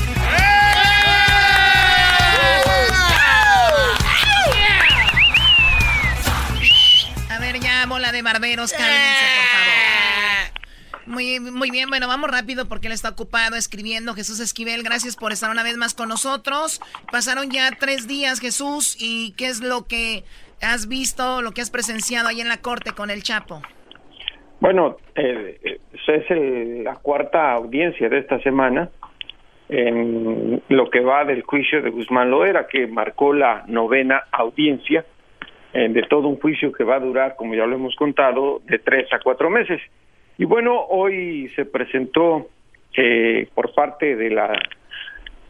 Bola 8.01 8.13
de 8.13 8.23
barberos, 8.23 8.73
cálmense, 8.73 9.27
por 9.37 9.47
favor. 9.53 11.07
Muy, 11.07 11.39
muy 11.39 11.71
bien, 11.71 11.91
bueno, 11.91 12.09
vamos 12.09 12.31
rápido 12.31 12.67
porque 12.67 12.87
él 12.87 12.95
está 12.95 13.11
ocupado 13.11 13.57
escribiendo. 13.57 14.15
Jesús 14.15 14.41
Esquivel, 14.41 14.83
gracias 14.83 15.17
por 15.17 15.33
estar 15.33 15.51
una 15.51 15.63
vez 15.63 15.77
más 15.77 15.93
con 15.93 16.09
nosotros. 16.09 16.81
Pasaron 17.13 17.51
ya 17.51 17.71
tres 17.79 18.09
días, 18.09 18.41
Jesús, 18.41 18.97
y 18.99 19.35
¿qué 19.37 19.49
es 19.49 19.61
lo 19.61 19.87
que 19.87 20.25
has 20.63 20.89
visto, 20.89 21.43
lo 21.43 21.51
que 21.53 21.61
has 21.61 21.71
presenciado 21.71 22.29
ahí 22.29 22.41
en 22.41 22.49
la 22.49 22.63
corte 22.63 22.93
con 22.93 23.11
el 23.11 23.23
Chapo? 23.23 23.61
Bueno, 24.61 24.97
eh, 25.15 25.61
eh, 25.63 25.79
es 25.93 26.85
la 26.85 26.95
cuarta 26.95 27.53
audiencia 27.53 28.09
de 28.09 28.19
esta 28.19 28.41
semana 28.41 28.89
en 29.69 30.63
lo 30.71 30.89
que 30.89 31.01
va 31.01 31.27
del 31.27 31.43
juicio 31.43 31.83
de 31.83 31.91
Guzmán 31.91 32.31
Loera, 32.31 32.67
que 32.67 32.87
marcó 32.87 33.35
la 33.35 33.65
novena 33.67 34.25
audiencia 34.33 35.05
eh, 35.73 35.89
de 35.89 36.03
todo 36.03 36.29
un 36.29 36.41
juicio 36.41 36.73
que 36.73 36.85
va 36.85 36.97
a 36.97 37.01
durar, 37.01 37.37
como 37.37 37.55
ya 37.55 37.67
lo 37.67 37.77
hemos 37.77 37.95
contado, 37.97 38.61
de 38.67 38.79
tres 38.79 39.13
a 39.13 39.21
cuatro 39.21 39.51
meses. 39.51 39.81
Y 40.39 40.45
bueno, 40.45 40.87
hoy 40.89 41.49
se 41.55 41.65
presentó 41.65 42.49
eh, 42.97 43.49
por 43.55 43.73
parte 43.75 44.17
de 44.17 44.31
la 44.31 44.59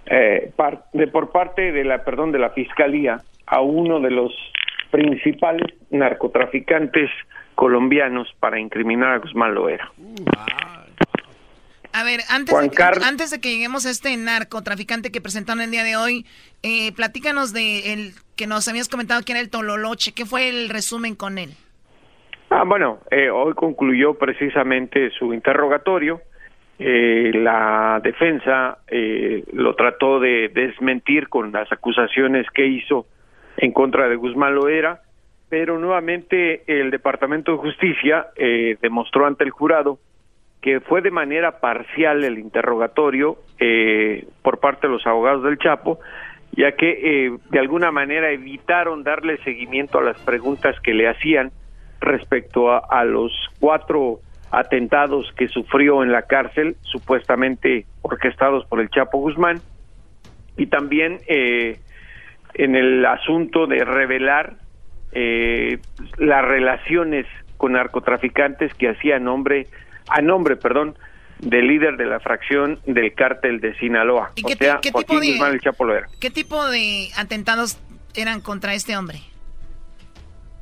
eh, 0.06 0.52
de, 0.92 1.06
por 1.06 1.30
parte 1.30 1.72
de 1.72 1.84
la 1.84 2.04
perdón 2.04 2.32
de 2.32 2.38
la 2.38 2.50
fiscalía 2.50 3.18
a 3.46 3.60
uno 3.60 4.00
de 4.00 4.10
los 4.10 4.32
principales 4.90 5.72
narcotraficantes 5.90 7.10
colombianos 7.54 8.28
para 8.40 8.58
incriminar 8.58 9.12
a 9.12 9.18
Guzmán 9.18 9.54
Loera. 9.54 9.90
A 11.92 12.04
ver, 12.04 12.20
antes, 12.28 12.54
de, 12.54 12.70
antes 13.04 13.30
de 13.30 13.40
que 13.40 13.50
lleguemos 13.50 13.84
a 13.84 13.90
este 13.90 14.16
narcotraficante 14.16 15.10
que 15.10 15.20
presentaron 15.20 15.60
el 15.62 15.70
día 15.70 15.82
de 15.82 15.96
hoy, 15.96 16.24
eh, 16.62 16.92
platícanos 16.92 17.52
de 17.52 17.92
el 17.92 18.12
que 18.36 18.46
nos 18.46 18.68
habías 18.68 18.88
comentado 18.88 19.22
que 19.22 19.32
era 19.32 19.40
el 19.40 19.50
Tololoche. 19.50 20.12
¿Qué 20.12 20.24
fue 20.24 20.48
el 20.48 20.68
resumen 20.68 21.16
con 21.16 21.38
él? 21.38 21.50
Ah, 22.50 22.64
bueno, 22.64 23.00
eh, 23.10 23.30
hoy 23.30 23.54
concluyó 23.54 24.14
precisamente 24.14 25.10
su 25.18 25.34
interrogatorio. 25.34 26.20
Eh, 26.82 27.32
la 27.34 28.00
defensa 28.02 28.78
eh, 28.88 29.44
lo 29.52 29.74
trató 29.74 30.18
de 30.18 30.48
desmentir 30.48 31.28
con 31.28 31.52
las 31.52 31.70
acusaciones 31.70 32.46
que 32.54 32.66
hizo 32.66 33.04
en 33.58 33.72
contra 33.72 34.08
de 34.08 34.16
Guzmán 34.16 34.54
Loera, 34.54 35.02
pero 35.50 35.78
nuevamente 35.78 36.62
el 36.66 36.90
Departamento 36.90 37.52
de 37.52 37.58
Justicia 37.58 38.28
eh, 38.34 38.78
demostró 38.80 39.26
ante 39.26 39.44
el 39.44 39.50
jurado 39.50 39.98
que 40.60 40.80
fue 40.80 41.00
de 41.00 41.10
manera 41.10 41.60
parcial 41.60 42.22
el 42.24 42.38
interrogatorio 42.38 43.38
eh, 43.58 44.26
por 44.42 44.60
parte 44.60 44.86
de 44.86 44.92
los 44.92 45.06
abogados 45.06 45.42
del 45.42 45.58
Chapo, 45.58 46.00
ya 46.52 46.72
que 46.72 46.90
eh, 47.26 47.36
de 47.50 47.58
alguna 47.58 47.90
manera 47.90 48.30
evitaron 48.30 49.02
darle 49.02 49.38
seguimiento 49.38 49.98
a 49.98 50.02
las 50.02 50.20
preguntas 50.20 50.78
que 50.80 50.94
le 50.94 51.08
hacían 51.08 51.52
respecto 52.00 52.70
a, 52.70 53.04
los 53.04 53.32
cuatro 53.60 54.20
atentados 54.50 55.32
que 55.36 55.48
sufrió 55.48 56.02
en 56.02 56.12
la 56.12 56.22
cárcel, 56.22 56.76
supuestamente 56.82 57.84
orquestados 58.02 58.64
por 58.66 58.80
el 58.80 58.88
Chapo 58.88 59.18
Guzmán, 59.18 59.60
y 60.56 60.66
también 60.66 61.18
eh, 61.28 61.78
en 62.54 62.74
el 62.74 63.04
asunto 63.04 63.66
de 63.66 63.84
revelar 63.84 64.54
eh, 65.12 65.78
las 66.16 66.44
relaciones 66.44 67.26
con 67.56 67.72
narcotraficantes 67.72 68.72
que 68.74 68.88
hacía 68.88 69.18
nombre, 69.18 69.66
a 70.08 70.20
nombre, 70.20 70.56
perdón, 70.56 70.96
del 71.38 71.68
líder 71.68 71.96
de 71.96 72.06
la 72.06 72.20
fracción 72.20 72.80
del 72.86 73.14
cártel 73.14 73.60
de 73.60 73.74
Sinaloa. 73.78 74.32
¿Y 74.36 74.42
qué, 74.42 74.56
tipo 74.56 75.20
de, 75.20 75.58
¿Qué 76.20 76.30
tipo 76.30 76.66
de 76.68 77.08
atentados 77.16 77.78
eran 78.14 78.40
contra 78.40 78.74
este 78.74 78.96
hombre? 78.96 79.20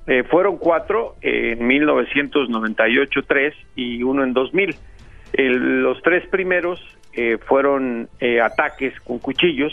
Eh, 0.07 0.25
fueron 0.25 0.57
cuatro 0.57 1.17
en 1.21 1.67
1998, 1.67 3.21
tres 3.27 3.55
y 3.77 4.03
uno 4.03 4.25
en 4.25 4.33
2000. 4.33 4.77
los 5.35 6.01
tres 6.03 6.27
primeros 6.29 6.81
eh, 7.13 7.37
fueron 7.37 8.09
eh, 8.21 8.41
ataques 8.41 8.99
con 9.01 9.19
cuchillos. 9.19 9.73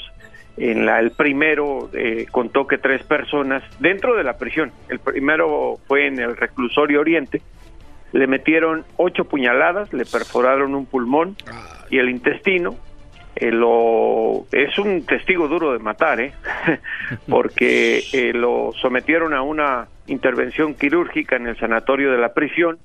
En 0.58 0.86
la, 0.86 1.00
el 1.00 1.12
primero 1.12 1.90
eh, 1.94 2.26
contó 2.32 2.66
que 2.66 2.78
tres 2.78 3.04
personas 3.04 3.64
dentro 3.80 4.16
de 4.16 4.24
la 4.24 4.38
prisión. 4.38 4.72
El 4.90 5.00
primero 5.00 5.78
fue 5.88 6.08
en 6.08 6.20
el 6.20 6.36
reclusorio 6.36 7.02
Oriente. 7.02 7.42
Le 8.16 8.28
metieron 8.28 8.86
ocho 8.96 9.26
puñaladas, 9.26 9.92
le 9.92 10.06
perforaron 10.06 10.74
un 10.74 10.86
pulmón 10.86 11.36
y 11.90 11.98
el 11.98 12.10
intestino. 12.10 12.76
lo, 13.42 14.46
es 14.54 14.80
un 14.80 15.06
testigo 15.06 15.50
duro 15.50 15.74
de 15.74 15.80
matar, 15.80 16.22
¿eh? 16.22 16.34
porque 17.30 18.32
lo 18.34 18.72
sometieron 18.82 19.34
a 19.34 19.42
una 19.42 19.90
intervención 20.08 20.76
quirúrgica 20.76 21.36
en 21.36 21.48
el 21.48 21.58
sanatorio 21.58 22.10
de 22.10 22.18
la 22.18 22.34
prisión. 22.34 22.80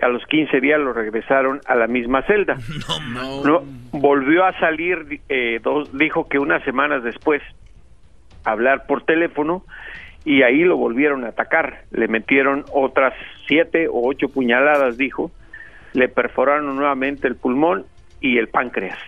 A 0.00 0.08
los 0.08 0.24
15 0.24 0.62
días 0.62 0.80
lo 0.80 0.94
regresaron 0.94 1.60
a 1.66 1.74
la 1.74 1.86
misma 1.86 2.22
celda. 2.22 2.56
No, 3.44 3.62
volvió 3.92 4.46
a 4.46 4.58
salir, 4.60 5.20
eh, 5.28 5.60
dos, 5.62 5.90
dijo 5.92 6.26
que 6.26 6.38
unas 6.38 6.64
semanas 6.64 7.02
después, 7.02 7.42
hablar 8.44 8.86
por 8.86 9.02
teléfono 9.02 9.62
y 10.24 10.42
ahí 10.42 10.64
lo 10.64 10.76
volvieron 10.76 11.24
a 11.24 11.28
atacar. 11.28 11.84
Le 11.90 12.08
metieron 12.08 12.64
otras 12.72 13.14
siete 13.46 13.88
o 13.88 14.06
ocho 14.08 14.28
puñaladas, 14.28 14.96
dijo. 14.96 15.30
Le 15.92 16.08
perforaron 16.08 16.76
nuevamente 16.76 17.26
el 17.26 17.36
pulmón 17.36 17.86
y 18.20 18.38
el 18.38 18.48
páncreas. 18.48 18.98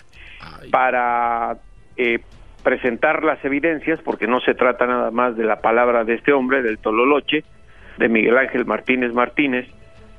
Para 0.71 1.59
eh, 1.97 2.21
presentar 2.63 3.25
las 3.25 3.45
evidencias, 3.45 4.01
porque 4.03 4.27
no 4.27 4.41
se 4.41 4.55
trata 4.55 4.87
nada 4.87 5.11
más 5.11 5.37
de 5.37 5.45
la 5.45 5.61
palabra 5.61 6.05
de 6.05 6.15
este 6.15 6.33
hombre, 6.33 6.63
del 6.63 6.79
Tololoche, 6.79 7.45
de 7.99 8.09
Miguel 8.09 8.39
Ángel 8.39 8.65
Martínez 8.65 9.13
Martínez, 9.13 9.69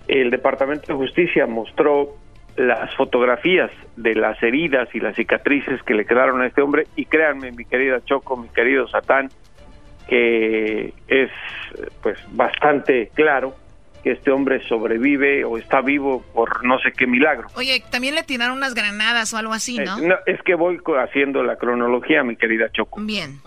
el 0.08 0.30
Departamento 0.30 0.88
de 0.88 0.94
Justicia 0.94 1.48
mostró 1.48 2.16
las 2.56 2.94
fotografías 2.96 3.72
de 3.96 4.16
las 4.16 4.41
heridas 4.44 4.88
y 4.94 5.00
las 5.00 5.16
cicatrices 5.16 5.82
que 5.84 5.96
le 5.96 6.06
quedaron 6.06 6.41
a 6.41 6.48
este 6.48 6.62
hombre 6.62 6.86
y 6.96 7.06
créanme, 7.06 7.52
mi 7.52 7.66
querida 7.66 8.04
Choco, 8.04 8.38
mi 8.38 8.50
querido 8.50 8.88
Satán, 8.88 9.30
que 10.08 10.93
es 11.08 11.32
pues 12.01 12.18
bastante 12.32 13.10
claro 13.14 13.56
que 14.04 14.12
este 14.12 14.32
hombre 14.32 14.62
sobrevive 14.68 15.45
o 15.45 15.58
está 15.58 15.82
vivo 15.82 16.24
por 16.34 16.66
no 16.66 16.78
sé 16.80 16.91
qué 16.91 17.08
milagro. 17.08 17.47
Oye, 17.56 17.82
también 17.89 18.16
le 18.16 18.24
tiraron 18.24 18.58
unas 18.58 18.74
granadas 18.74 19.34
o 19.34 19.38
algo 19.38 19.54
así, 19.54 19.80
¿no? 19.80 19.97
Eh, 19.97 20.16
es 20.26 20.41
que 20.43 20.56
voy 20.56 20.80
haciendo 21.01 21.41
la 21.41 21.56
cronología, 21.56 22.24
mi 22.24 22.36
querida 22.36 22.70
Choco. 22.72 22.99
Bien. 23.01 23.39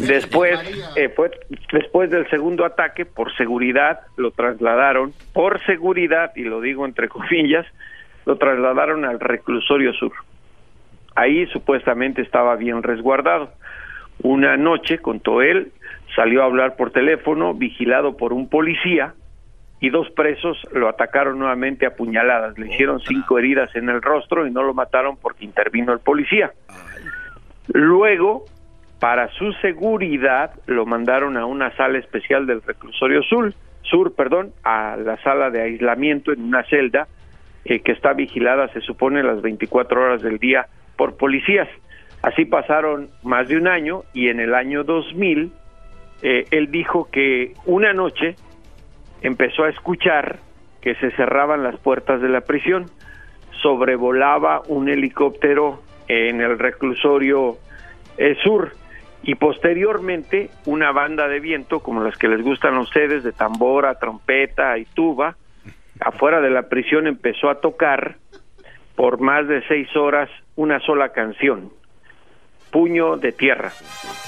Después, 0.00 0.58
eh, 0.96 1.08
fue, 1.10 1.30
después 1.72 2.10
del 2.10 2.28
segundo 2.30 2.64
ataque, 2.64 3.04
por 3.04 3.34
seguridad, 3.36 4.00
lo 4.16 4.30
trasladaron, 4.30 5.12
por 5.32 5.62
seguridad, 5.66 6.32
y 6.36 6.42
lo 6.42 6.60
digo 6.60 6.86
entre 6.86 7.08
comillas, 7.10 7.66
lo 8.24 8.36
trasladaron 8.36 9.04
al 9.04 9.20
reclusorio 9.20 9.92
sur. 9.94 10.12
Ahí 11.14 11.46
supuestamente 11.48 12.22
estaba 12.22 12.56
bien 12.56 12.82
resguardado. 12.82 13.52
Una 14.22 14.56
noche, 14.56 14.98
contó 14.98 15.42
él, 15.42 15.72
salió 16.14 16.42
a 16.42 16.46
hablar 16.46 16.76
por 16.76 16.90
teléfono, 16.90 17.54
vigilado 17.54 18.16
por 18.16 18.32
un 18.32 18.48
policía, 18.48 19.14
y 19.82 19.90
dos 19.90 20.08
presos 20.10 20.56
lo 20.72 20.88
atacaron 20.88 21.40
nuevamente 21.40 21.86
a 21.86 21.96
puñaladas. 21.96 22.56
Le 22.56 22.72
hicieron 22.72 23.00
cinco 23.00 23.38
heridas 23.38 23.74
en 23.74 23.88
el 23.88 24.00
rostro 24.00 24.46
y 24.46 24.50
no 24.52 24.62
lo 24.62 24.74
mataron 24.74 25.16
porque 25.16 25.44
intervino 25.44 25.92
el 25.92 25.98
policía. 25.98 26.52
Luego, 27.66 28.44
para 29.00 29.28
su 29.30 29.52
seguridad, 29.54 30.52
lo 30.66 30.86
mandaron 30.86 31.36
a 31.36 31.46
una 31.46 31.74
sala 31.76 31.98
especial 31.98 32.46
del 32.46 32.62
reclusorio 32.62 33.24
sur, 33.24 33.52
sur 33.82 34.14
perdón, 34.14 34.52
a 34.62 34.96
la 34.96 35.16
sala 35.22 35.50
de 35.50 35.62
aislamiento 35.62 36.32
en 36.32 36.44
una 36.44 36.62
celda 36.62 37.08
eh, 37.64 37.80
que 37.80 37.90
está 37.90 38.12
vigilada, 38.12 38.68
se 38.68 38.80
supone, 38.82 39.24
las 39.24 39.42
24 39.42 40.00
horas 40.00 40.22
del 40.22 40.38
día 40.38 40.66
por 40.96 41.16
policías. 41.16 41.68
Así 42.22 42.44
pasaron 42.44 43.08
más 43.24 43.48
de 43.48 43.56
un 43.56 43.66
año 43.66 44.04
y 44.14 44.28
en 44.28 44.38
el 44.38 44.54
año 44.54 44.84
2000 44.84 45.52
eh, 46.22 46.46
él 46.52 46.70
dijo 46.70 47.08
que 47.10 47.54
una 47.66 47.92
noche 47.92 48.36
empezó 49.22 49.64
a 49.64 49.70
escuchar 49.70 50.38
que 50.80 50.94
se 50.96 51.10
cerraban 51.12 51.64
las 51.64 51.76
puertas 51.78 52.20
de 52.20 52.28
la 52.28 52.42
prisión, 52.42 52.86
sobrevolaba 53.60 54.62
un 54.68 54.88
helicóptero 54.88 55.82
en 56.06 56.40
el 56.40 56.58
reclusorio 56.58 57.58
eh, 58.18 58.36
sur 58.42 58.72
y 59.24 59.34
posteriormente 59.34 60.50
una 60.66 60.92
banda 60.92 61.26
de 61.26 61.40
viento 61.40 61.80
como 61.80 62.02
las 62.02 62.16
que 62.16 62.28
les 62.28 62.42
gustan 62.42 62.74
a 62.74 62.80
ustedes 62.80 63.24
de 63.24 63.32
tambora, 63.32 63.98
trompeta 63.98 64.78
y 64.78 64.84
tuba 64.84 65.36
afuera 66.00 66.40
de 66.40 66.50
la 66.50 66.68
prisión 66.68 67.06
empezó 67.06 67.50
a 67.50 67.60
tocar 67.60 68.16
por 68.96 69.20
más 69.20 69.46
de 69.48 69.62
seis 69.66 69.88
horas 69.96 70.28
una 70.56 70.80
sola 70.80 71.10
canción 71.10 71.70
puño 72.72 73.16
de 73.16 73.30
tierra. 73.30 73.70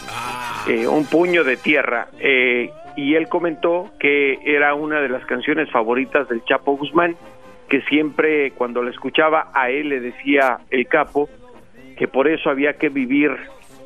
Ah. 0.09 0.65
eh, 0.69 0.87
un 0.87 1.07
puño 1.07 1.43
de 1.43 1.57
tierra. 1.57 2.07
Eh, 2.21 2.71
y 2.97 3.17
él 3.17 3.29
comentó 3.29 3.91
que 3.99 4.39
era 4.45 4.75
una 4.75 5.01
de 5.01 5.09
las 5.09 5.25
canciones 5.27 5.69
favoritas 5.73 6.29
del 6.29 6.45
Chapo 6.45 6.77
Guzmán, 6.77 7.17
que 7.69 7.81
siempre 7.83 8.53
cuando 8.53 8.83
la 8.83 8.91
escuchaba 8.91 9.51
a 9.53 9.71
él 9.71 9.89
le 9.89 10.01
decía 10.01 10.59
el 10.71 10.87
capo 10.87 11.29
que 11.97 12.07
por 12.07 12.29
eso 12.29 12.51
había 12.51 12.75
que 12.75 12.89
vivir 12.89 13.31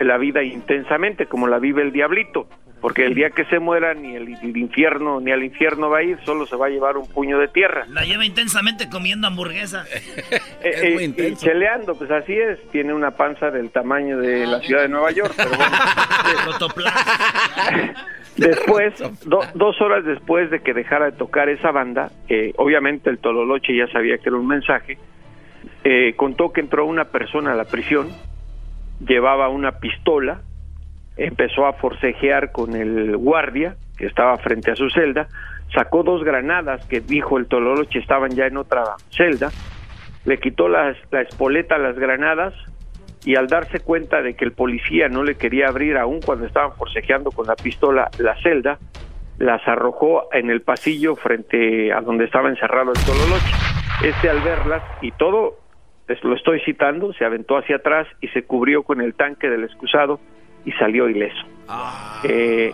la 0.01 0.19
vida 0.19 0.43
intensamente 0.43 1.27
como 1.27 1.47
la 1.47 1.59
vive 1.59 1.83
el 1.83 1.93
diablito, 1.93 2.47
porque 2.81 3.07
el 3.07 3.15
día 3.15 3.31
que 3.31 3.45
se 3.47 3.59
muera 3.59 3.95
ni 3.95 4.15
el, 4.15 4.29
infierno 4.57 5.21
ni 5.21 5.33
al 5.33 5.43
infierno 5.43 5.91
va 5.91 5.99
a 5.99 6.03
ir, 6.03 6.19
solo 6.25 6.47
se 6.47 6.57
va 6.57 6.67
a 6.67 6.69
llevar 6.69 6.97
un 6.97 7.09
puño 7.09 7.39
de 7.39 7.49
tierra. 7.49 7.85
La 7.89 8.05
lleva 8.05 8.25
intensamente 8.25 8.89
comiendo 8.89 9.27
hamburguesa. 9.27 9.85
Eh, 10.61 10.97
eh, 10.99 11.29
y 11.31 11.37
cheleando, 11.37 11.97
pues 11.97 12.11
así 12.11 12.33
es, 12.33 12.59
tiene 12.71 12.93
una 12.93 13.13
panza 13.13 13.51
del 13.51 13.71
tamaño 13.71 14.19
de 14.19 14.47
la 14.47 14.61
ciudad 14.61 14.83
de 14.83 14.89
Nueva 14.89 15.13
York. 15.13 15.33
Pero 15.37 15.51
bueno. 15.51 15.71
Después, 18.37 18.95
dos 19.25 19.81
horas 19.81 20.05
después 20.05 20.51
de 20.51 20.61
que 20.61 20.75
dejara 20.75 21.07
de 21.07 21.13
tocar 21.13 21.49
esa 21.49 21.71
banda, 21.71 22.11
obviamente 22.57 23.11
el 23.11 23.19
Tololoche 23.19 23.77
ya 23.77 23.87
sabía 23.89 24.19
que 24.19 24.29
era 24.29 24.37
un 24.37 24.47
mensaje, 24.47 24.99
eh, 25.85 26.15
contó 26.17 26.53
que 26.53 26.61
entró 26.61 26.87
una 26.87 27.07
persona 27.07 27.53
a 27.53 27.57
la 27.57 27.65
prisión, 27.65 28.09
llevaba 29.07 29.49
una 29.49 29.79
pistola, 29.79 30.41
empezó 31.19 31.67
a 31.67 31.73
forcejear 31.75 32.53
con 32.53 32.75
el 32.75 33.17
guardia 33.17 33.77
que 33.97 34.07
estaba 34.07 34.39
frente 34.39 34.71
a 34.71 34.77
su 34.77 34.89
celda, 34.89 35.27
sacó 35.75 36.05
dos 36.05 36.25
granadas 36.25 36.87
que 36.87 37.01
dijo 37.01 37.37
el 37.37 37.47
Tololoche 37.47 37.99
estaban 37.99 38.31
ya 38.31 38.47
en 38.47 38.57
otra 38.57 38.85
celda, 39.11 39.51
le 40.25 40.39
quitó 40.39 40.69
la, 40.69 40.95
espoleta 41.21 41.75
a 41.75 41.79
las 41.79 41.99
granadas 41.99 42.55
y 43.25 43.35
al 43.35 43.49
darse 43.49 43.81
cuenta 43.81 44.23
de 44.23 44.35
que 44.35 44.45
el 44.45 44.53
policía 44.53 45.09
no 45.09 45.25
le 45.25 45.35
quería 45.35 45.69
abrir 45.69 45.97
aún 45.97 46.21
cuando 46.25 46.47
estaban 46.47 46.73
forcejeando 46.77 47.33
con 47.33 47.47
la 47.47 47.57
pistola 47.57 48.09
la 48.19 48.41
celda, 48.41 48.79
las 49.39 49.67
arrojó 49.67 50.33
en 50.33 50.51
el 50.51 50.63
pasillo 50.63 51.17
frente 51.17 51.93
a 51.93 52.01
donde 52.01 52.25
estaba 52.25 52.49
encerrado 52.49 52.93
el 52.93 53.05
Tololoche. 53.05 53.55
Este 54.05 54.31
al 54.31 54.41
verlas 54.41 54.83
y 55.03 55.11
todo, 55.11 55.59
lo 56.23 56.35
estoy 56.37 56.61
citando, 56.61 57.13
se 57.15 57.25
aventó 57.25 57.57
hacia 57.57 57.77
atrás 57.77 58.07
y 58.21 58.29
se 58.29 58.45
cubrió 58.45 58.85
con 58.85 59.01
el 59.01 59.15
tanque 59.15 59.49
del 59.49 59.65
excusado 59.65 60.21
y 60.69 60.73
salió 60.73 61.09
ileso. 61.09 61.47
Eh, 62.25 62.73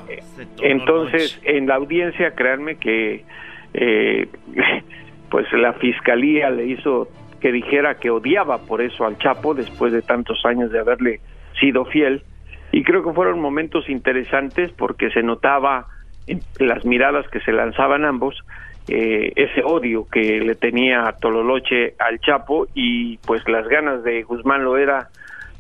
entonces, 0.63 1.41
en 1.45 1.69
la 1.69 1.77
audiencia, 1.77 2.33
créanme 2.33 2.77
que 2.77 3.25
eh, 3.73 4.29
pues 5.31 5.53
la 5.53 5.75
fiscalía 5.75 6.51
le 6.51 6.67
hizo 6.67 7.09
que 7.41 7.53
dijera 7.53 7.95
que 8.01 8.11
odiaba 8.11 8.59
por 8.59 8.83
eso 8.83 9.05
al 9.05 9.17
Chapo 9.19 9.55
después 9.55 9.93
de 9.93 10.03
tantos 10.03 10.45
años 10.45 10.73
de 10.73 10.81
haberle 10.81 11.21
sido 11.61 11.85
fiel. 11.85 12.25
Y 12.73 12.83
creo 12.83 13.05
que 13.05 13.13
fueron 13.13 13.41
momentos 13.41 13.89
interesantes 13.89 14.73
porque 14.73 15.11
se 15.11 15.23
notaba 15.23 15.87
en 16.27 16.41
las 16.59 16.85
miradas 16.85 17.29
que 17.29 17.39
se 17.41 17.53
lanzaban 17.53 18.05
ambos 18.05 18.43
eh, 18.89 19.33
ese 19.37 19.63
odio 19.63 20.07
que 20.11 20.41
le 20.41 20.57
tenía 20.57 21.15
Tololoche 21.21 21.95
al 21.99 22.19
Chapo 22.21 22.67
y 22.75 23.19
pues 23.19 23.47
las 23.49 23.67
ganas 23.69 24.03
de 24.05 24.23
Guzmán 24.25 24.65
lo 24.65 24.77
era 24.77 25.09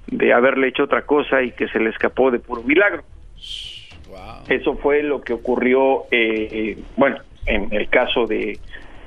de 0.07 0.33
haberle 0.33 0.69
hecho 0.69 0.85
otra 0.85 1.03
cosa 1.03 1.43
y 1.43 1.53
que 1.53 1.69
se 1.69 1.79
le 1.79 1.91
escapó 1.91 2.31
de 2.31 2.39
puro 2.39 2.63
milagro. 2.63 3.05
Eso 4.49 4.77
fue 4.77 5.03
lo 5.03 5.23
que 5.23 5.33
ocurrió, 5.33 6.05
eh, 6.11 6.79
bueno, 6.97 7.17
en 7.47 7.73
el 7.73 7.89
caso 7.89 8.27
de, 8.27 8.59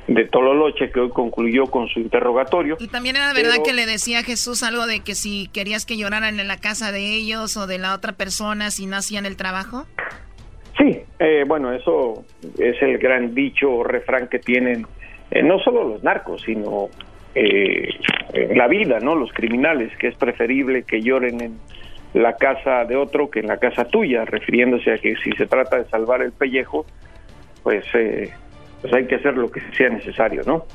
de 0.08 0.26
Tololoche, 0.26 0.90
que 0.90 1.00
hoy 1.00 1.10
concluyó 1.10 1.66
con 1.68 1.88
su 1.90 2.00
interrogatorio. 2.00 2.78
Y 2.80 2.88
también 2.88 3.16
era 3.16 3.34
verdad 3.34 3.58
que 3.64 3.74
le 3.74 3.86
decía 3.86 4.20
a 4.20 4.24
Jesús 4.24 4.64
algo 4.64 4.88
de 4.88 5.02
que 5.02 5.16
si 5.16 5.50
querías 5.54 5.86
que 5.86 5.98
lloraran 5.98 6.40
en 6.40 6.48
la 6.48 6.58
casa 6.58 6.92
de 6.92 7.14
ellos 7.14 7.58
o 7.58 7.68
de 7.68 7.78
la 7.78 7.94
otra 7.94 8.14
persona 8.14 8.72
si 8.72 8.86
no 8.86 8.98
hacían 8.98 9.26
el 9.26 9.38
trabajo. 9.38 9.86
Sí, 10.78 11.00
eh, 11.20 11.44
bueno, 11.48 11.74
eso 11.74 12.24
es 12.58 12.82
el 12.82 12.98
gran 13.00 13.34
dicho 13.34 13.72
o 13.72 13.84
refrán 13.84 14.28
que 14.28 14.40
tienen 14.40 14.86
eh, 15.32 15.44
no 15.44 15.60
solo 15.60 15.84
los 15.88 16.04
narcos, 16.04 16.42
sino 16.44 16.90
eh, 17.40 18.56
la 18.56 18.68
vida, 18.68 19.00
¿no? 19.00 19.16
Los 19.16 19.32
criminales, 19.32 19.96
que 19.98 20.08
es 20.08 20.16
preferible 20.16 20.84
que 20.84 21.02
lloren 21.02 21.42
en 21.42 21.60
la 22.14 22.36
casa 22.36 22.86
de 22.86 22.96
otro 22.96 23.30
que 23.30 23.40
en 23.40 23.48
la 23.48 23.58
casa 23.58 23.86
tuya, 23.86 24.26
refiriéndose 24.26 24.92
a 24.92 24.98
que 24.98 25.16
si 25.18 25.32
se 25.34 25.46
trata 25.46 25.78
de 25.78 25.86
salvar 25.86 26.22
el 26.22 26.32
pellejo, 26.32 26.86
pues, 27.64 27.86
eh, 27.94 28.32
pues 28.82 28.94
hay 28.94 29.06
que 29.06 29.16
hacer 29.16 29.36
lo 29.36 29.52
que 29.52 29.62
sea 29.76 29.90
necesario, 29.90 30.42
¿no? 30.46 30.66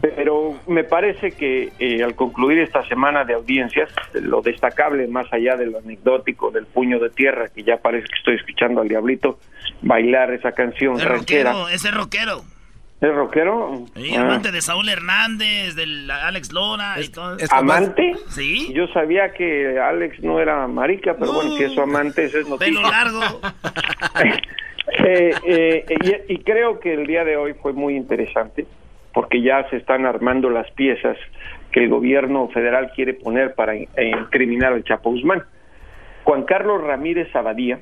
Pero 0.00 0.54
me 0.68 0.84
parece 0.84 1.32
que 1.32 1.72
eh, 1.80 2.00
al 2.04 2.14
concluir 2.14 2.60
esta 2.60 2.86
semana 2.86 3.24
de 3.24 3.34
audiencias, 3.34 3.90
lo 4.12 4.40
destacable, 4.40 5.08
más 5.08 5.26
allá 5.32 5.56
de 5.56 5.66
lo 5.66 5.78
anecdótico 5.78 6.52
del 6.52 6.66
puño 6.66 7.00
de 7.00 7.10
tierra, 7.10 7.48
que 7.48 7.64
ya 7.64 7.78
parece 7.78 8.06
que 8.06 8.14
estoy 8.16 8.36
escuchando 8.36 8.80
al 8.80 8.88
diablito 8.88 9.40
bailar 9.82 10.32
esa 10.32 10.52
canción 10.52 11.00
ranchera. 11.00 11.50
Rockero, 11.50 11.68
ese 11.68 11.90
rockero. 11.90 12.55
¿Es 13.00 13.14
rockero? 13.14 13.84
Sí, 13.94 14.14
Ah. 14.16 14.22
amante 14.22 14.50
de 14.52 14.62
Saúl 14.62 14.88
Hernández, 14.88 15.74
del 15.74 16.10
Alex 16.10 16.52
Lora 16.52 16.94
y 17.00 17.08
todo. 17.08 17.36
¿Amante? 17.50 18.14
Sí. 18.30 18.72
Yo 18.72 18.86
sabía 18.88 19.32
que 19.34 19.78
Alex 19.78 20.22
no 20.22 20.40
era 20.40 20.66
marica, 20.66 21.14
pero 21.18 21.32
bueno, 21.34 21.50
si 21.56 21.64
es 21.64 21.72
su 21.72 21.80
amante, 21.82 22.24
eso 22.24 22.38
es 22.38 22.48
noticia. 22.48 22.74
Pelo 22.74 22.88
largo. 22.90 23.20
Eh, 25.04 25.34
eh, 25.44 25.84
y, 26.28 26.34
y 26.34 26.38
creo 26.38 26.78
que 26.78 26.94
el 26.94 27.06
día 27.08 27.24
de 27.24 27.36
hoy 27.36 27.54
fue 27.54 27.72
muy 27.72 27.96
interesante 27.96 28.66
porque 29.12 29.42
ya 29.42 29.68
se 29.68 29.78
están 29.78 30.06
armando 30.06 30.48
las 30.48 30.70
piezas 30.72 31.16
que 31.72 31.80
el 31.82 31.88
gobierno 31.88 32.48
federal 32.50 32.92
quiere 32.94 33.12
poner 33.14 33.54
para 33.54 33.74
in- 33.74 33.88
eh, 33.96 34.10
incriminar 34.10 34.72
al 34.72 34.84
Chapo 34.84 35.10
Guzmán. 35.10 35.42
Juan 36.22 36.44
Carlos 36.44 36.82
Ramírez 36.84 37.34
Abadía, 37.34 37.80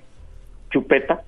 Chupeta, 0.72 1.20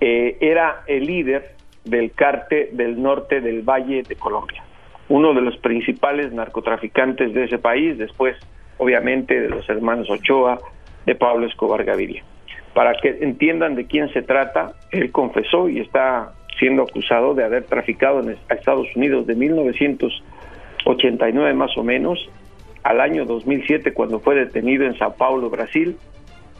eh, 0.00 0.36
era 0.40 0.82
el 0.86 1.04
líder 1.04 1.56
del 1.88 2.12
cártel 2.12 2.76
del 2.76 3.02
norte 3.02 3.40
del 3.40 3.62
Valle 3.62 4.02
de 4.02 4.16
Colombia, 4.16 4.62
uno 5.08 5.34
de 5.34 5.40
los 5.40 5.56
principales 5.58 6.32
narcotraficantes 6.32 7.32
de 7.32 7.44
ese 7.44 7.58
país, 7.58 7.98
después 7.98 8.36
obviamente 8.78 9.40
de 9.40 9.48
los 9.48 9.68
hermanos 9.68 10.10
Ochoa, 10.10 10.58
de 11.06 11.14
Pablo 11.14 11.46
Escobar 11.46 11.84
Gaviria. 11.84 12.24
Para 12.74 12.94
que 12.94 13.18
entiendan 13.20 13.74
de 13.74 13.86
quién 13.86 14.12
se 14.12 14.22
trata, 14.22 14.72
él 14.90 15.10
confesó 15.10 15.68
y 15.68 15.80
está 15.80 16.32
siendo 16.58 16.82
acusado 16.82 17.34
de 17.34 17.44
haber 17.44 17.64
traficado 17.64 18.20
en 18.20 18.36
Estados 18.48 18.86
Unidos 18.94 19.26
de 19.26 19.34
1989 19.34 21.54
más 21.54 21.76
o 21.76 21.82
menos 21.82 22.18
al 22.82 23.00
año 23.00 23.24
2007 23.24 23.92
cuando 23.92 24.20
fue 24.20 24.34
detenido 24.34 24.84
en 24.84 24.98
Sao 24.98 25.14
Paulo, 25.14 25.48
Brasil, 25.50 25.96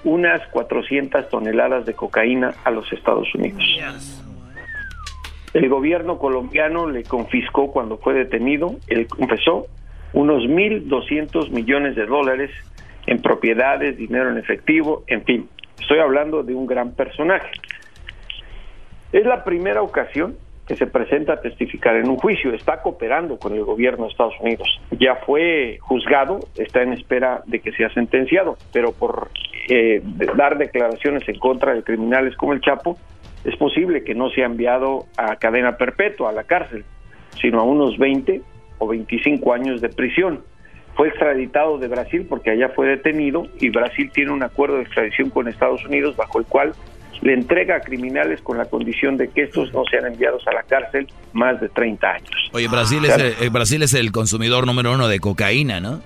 unas 0.04 0.46
400 0.48 1.28
toneladas 1.28 1.84
de 1.86 1.94
cocaína 1.94 2.54
a 2.64 2.70
los 2.70 2.92
Estados 2.92 3.34
Unidos. 3.34 3.64
El 5.54 5.68
gobierno 5.68 6.18
colombiano 6.18 6.88
le 6.88 7.04
confiscó 7.04 7.72
cuando 7.72 7.98
fue 7.98 8.14
detenido, 8.14 8.76
él 8.88 9.06
confesó, 9.08 9.66
unos 10.12 10.42
1.200 10.44 11.50
millones 11.50 11.96
de 11.96 12.06
dólares 12.06 12.50
en 13.06 13.22
propiedades, 13.22 13.96
dinero 13.96 14.30
en 14.30 14.38
efectivo, 14.38 15.04
en 15.06 15.24
fin. 15.24 15.48
Estoy 15.80 15.98
hablando 15.98 16.42
de 16.42 16.54
un 16.54 16.66
gran 16.66 16.92
personaje. 16.92 17.50
Es 19.12 19.24
la 19.24 19.44
primera 19.44 19.80
ocasión 19.80 20.36
que 20.66 20.76
se 20.76 20.86
presenta 20.86 21.32
a 21.32 21.40
testificar 21.40 21.96
en 21.96 22.10
un 22.10 22.18
juicio. 22.18 22.52
Está 22.52 22.82
cooperando 22.82 23.38
con 23.38 23.54
el 23.54 23.64
gobierno 23.64 24.04
de 24.04 24.10
Estados 24.10 24.34
Unidos. 24.40 24.68
Ya 24.90 25.16
fue 25.16 25.78
juzgado, 25.80 26.40
está 26.56 26.82
en 26.82 26.92
espera 26.92 27.40
de 27.46 27.60
que 27.60 27.72
sea 27.72 27.88
sentenciado, 27.94 28.58
pero 28.70 28.92
por 28.92 29.30
eh, 29.70 30.02
dar 30.36 30.58
declaraciones 30.58 31.26
en 31.26 31.38
contra 31.38 31.72
de 31.72 31.82
criminales 31.82 32.36
como 32.36 32.52
el 32.52 32.60
Chapo, 32.60 32.98
es 33.44 33.56
posible 33.56 34.04
que 34.04 34.14
no 34.14 34.30
sea 34.30 34.46
enviado 34.46 35.06
a 35.16 35.36
cadena 35.36 35.76
perpetua, 35.76 36.30
a 36.30 36.32
la 36.32 36.44
cárcel, 36.44 36.84
sino 37.40 37.60
a 37.60 37.62
unos 37.62 37.98
20 37.98 38.42
o 38.78 38.88
25 38.88 39.52
años 39.52 39.80
de 39.80 39.88
prisión. 39.88 40.42
Fue 40.94 41.08
extraditado 41.08 41.78
de 41.78 41.86
Brasil 41.88 42.26
porque 42.28 42.50
allá 42.50 42.70
fue 42.70 42.88
detenido 42.88 43.46
y 43.60 43.70
Brasil 43.70 44.10
tiene 44.12 44.32
un 44.32 44.42
acuerdo 44.42 44.76
de 44.76 44.82
extradición 44.82 45.30
con 45.30 45.46
Estados 45.46 45.84
Unidos 45.84 46.16
bajo 46.16 46.40
el 46.40 46.46
cual 46.46 46.72
le 47.20 47.34
entrega 47.34 47.76
a 47.76 47.80
criminales 47.80 48.40
con 48.42 48.58
la 48.58 48.64
condición 48.64 49.16
de 49.16 49.28
que 49.28 49.42
estos 49.42 49.72
no 49.72 49.84
sean 49.90 50.06
enviados 50.06 50.46
a 50.46 50.52
la 50.52 50.62
cárcel 50.62 51.08
más 51.32 51.60
de 51.60 51.68
30 51.68 52.06
años. 52.08 52.50
Oye, 52.52 52.68
Brasil, 52.68 53.04
es 53.04 53.16
el, 53.16 53.34
eh, 53.40 53.48
Brasil 53.50 53.82
es 53.82 53.94
el 53.94 54.12
consumidor 54.12 54.66
número 54.66 54.92
uno 54.92 55.08
de 55.08 55.18
cocaína, 55.20 55.80
¿no? 55.80 56.00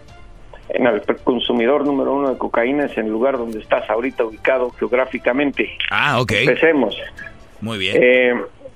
En 0.75 0.87
el 0.87 1.03
consumidor 1.23 1.85
número 1.85 2.15
uno 2.15 2.31
de 2.31 2.39
cocaína 2.39 2.87
es 2.87 2.97
en 2.97 3.07
el 3.07 3.13
lugar 3.13 3.37
donde 3.37 3.61
estás 3.61 3.89
ahorita 3.91 4.25
ubicado 4.25 4.71
geográficamente. 4.71 5.71
Ah, 5.91 6.21
ok. 6.21 6.33
Empecemos. 6.33 6.97
Muy 7.61 7.79
bien. 7.79 7.97
Eh, 8.03 8.35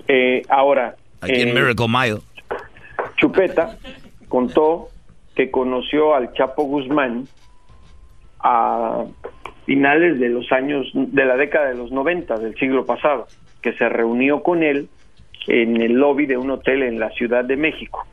eh, 0.08 0.42
ahora, 0.48 0.94
Aquí 1.20 1.40
en 1.40 1.48
eh, 1.48 1.54
Miracle 1.54 1.88
Mile. 1.88 2.20
Chupeta 3.16 3.76
contó 4.28 4.88
que 5.34 5.50
conoció 5.50 6.14
al 6.14 6.32
Chapo 6.34 6.64
Guzmán 6.64 7.26
a 8.40 9.04
finales 9.64 10.20
de 10.20 10.28
los 10.28 10.50
años, 10.52 10.86
de 10.94 11.24
la 11.24 11.36
década 11.36 11.68
de 11.68 11.74
los 11.74 11.90
90 11.90 12.36
del 12.38 12.54
siglo 12.56 12.84
pasado, 12.84 13.26
que 13.62 13.72
se 13.72 13.88
reunió 13.88 14.42
con 14.42 14.62
él 14.62 14.88
en 15.48 15.80
el 15.80 15.92
lobby 15.92 16.26
de 16.26 16.36
un 16.36 16.50
hotel 16.50 16.82
en 16.82 16.98
la 16.98 17.10
Ciudad 17.10 17.44
de 17.44 17.56
México, 17.56 18.06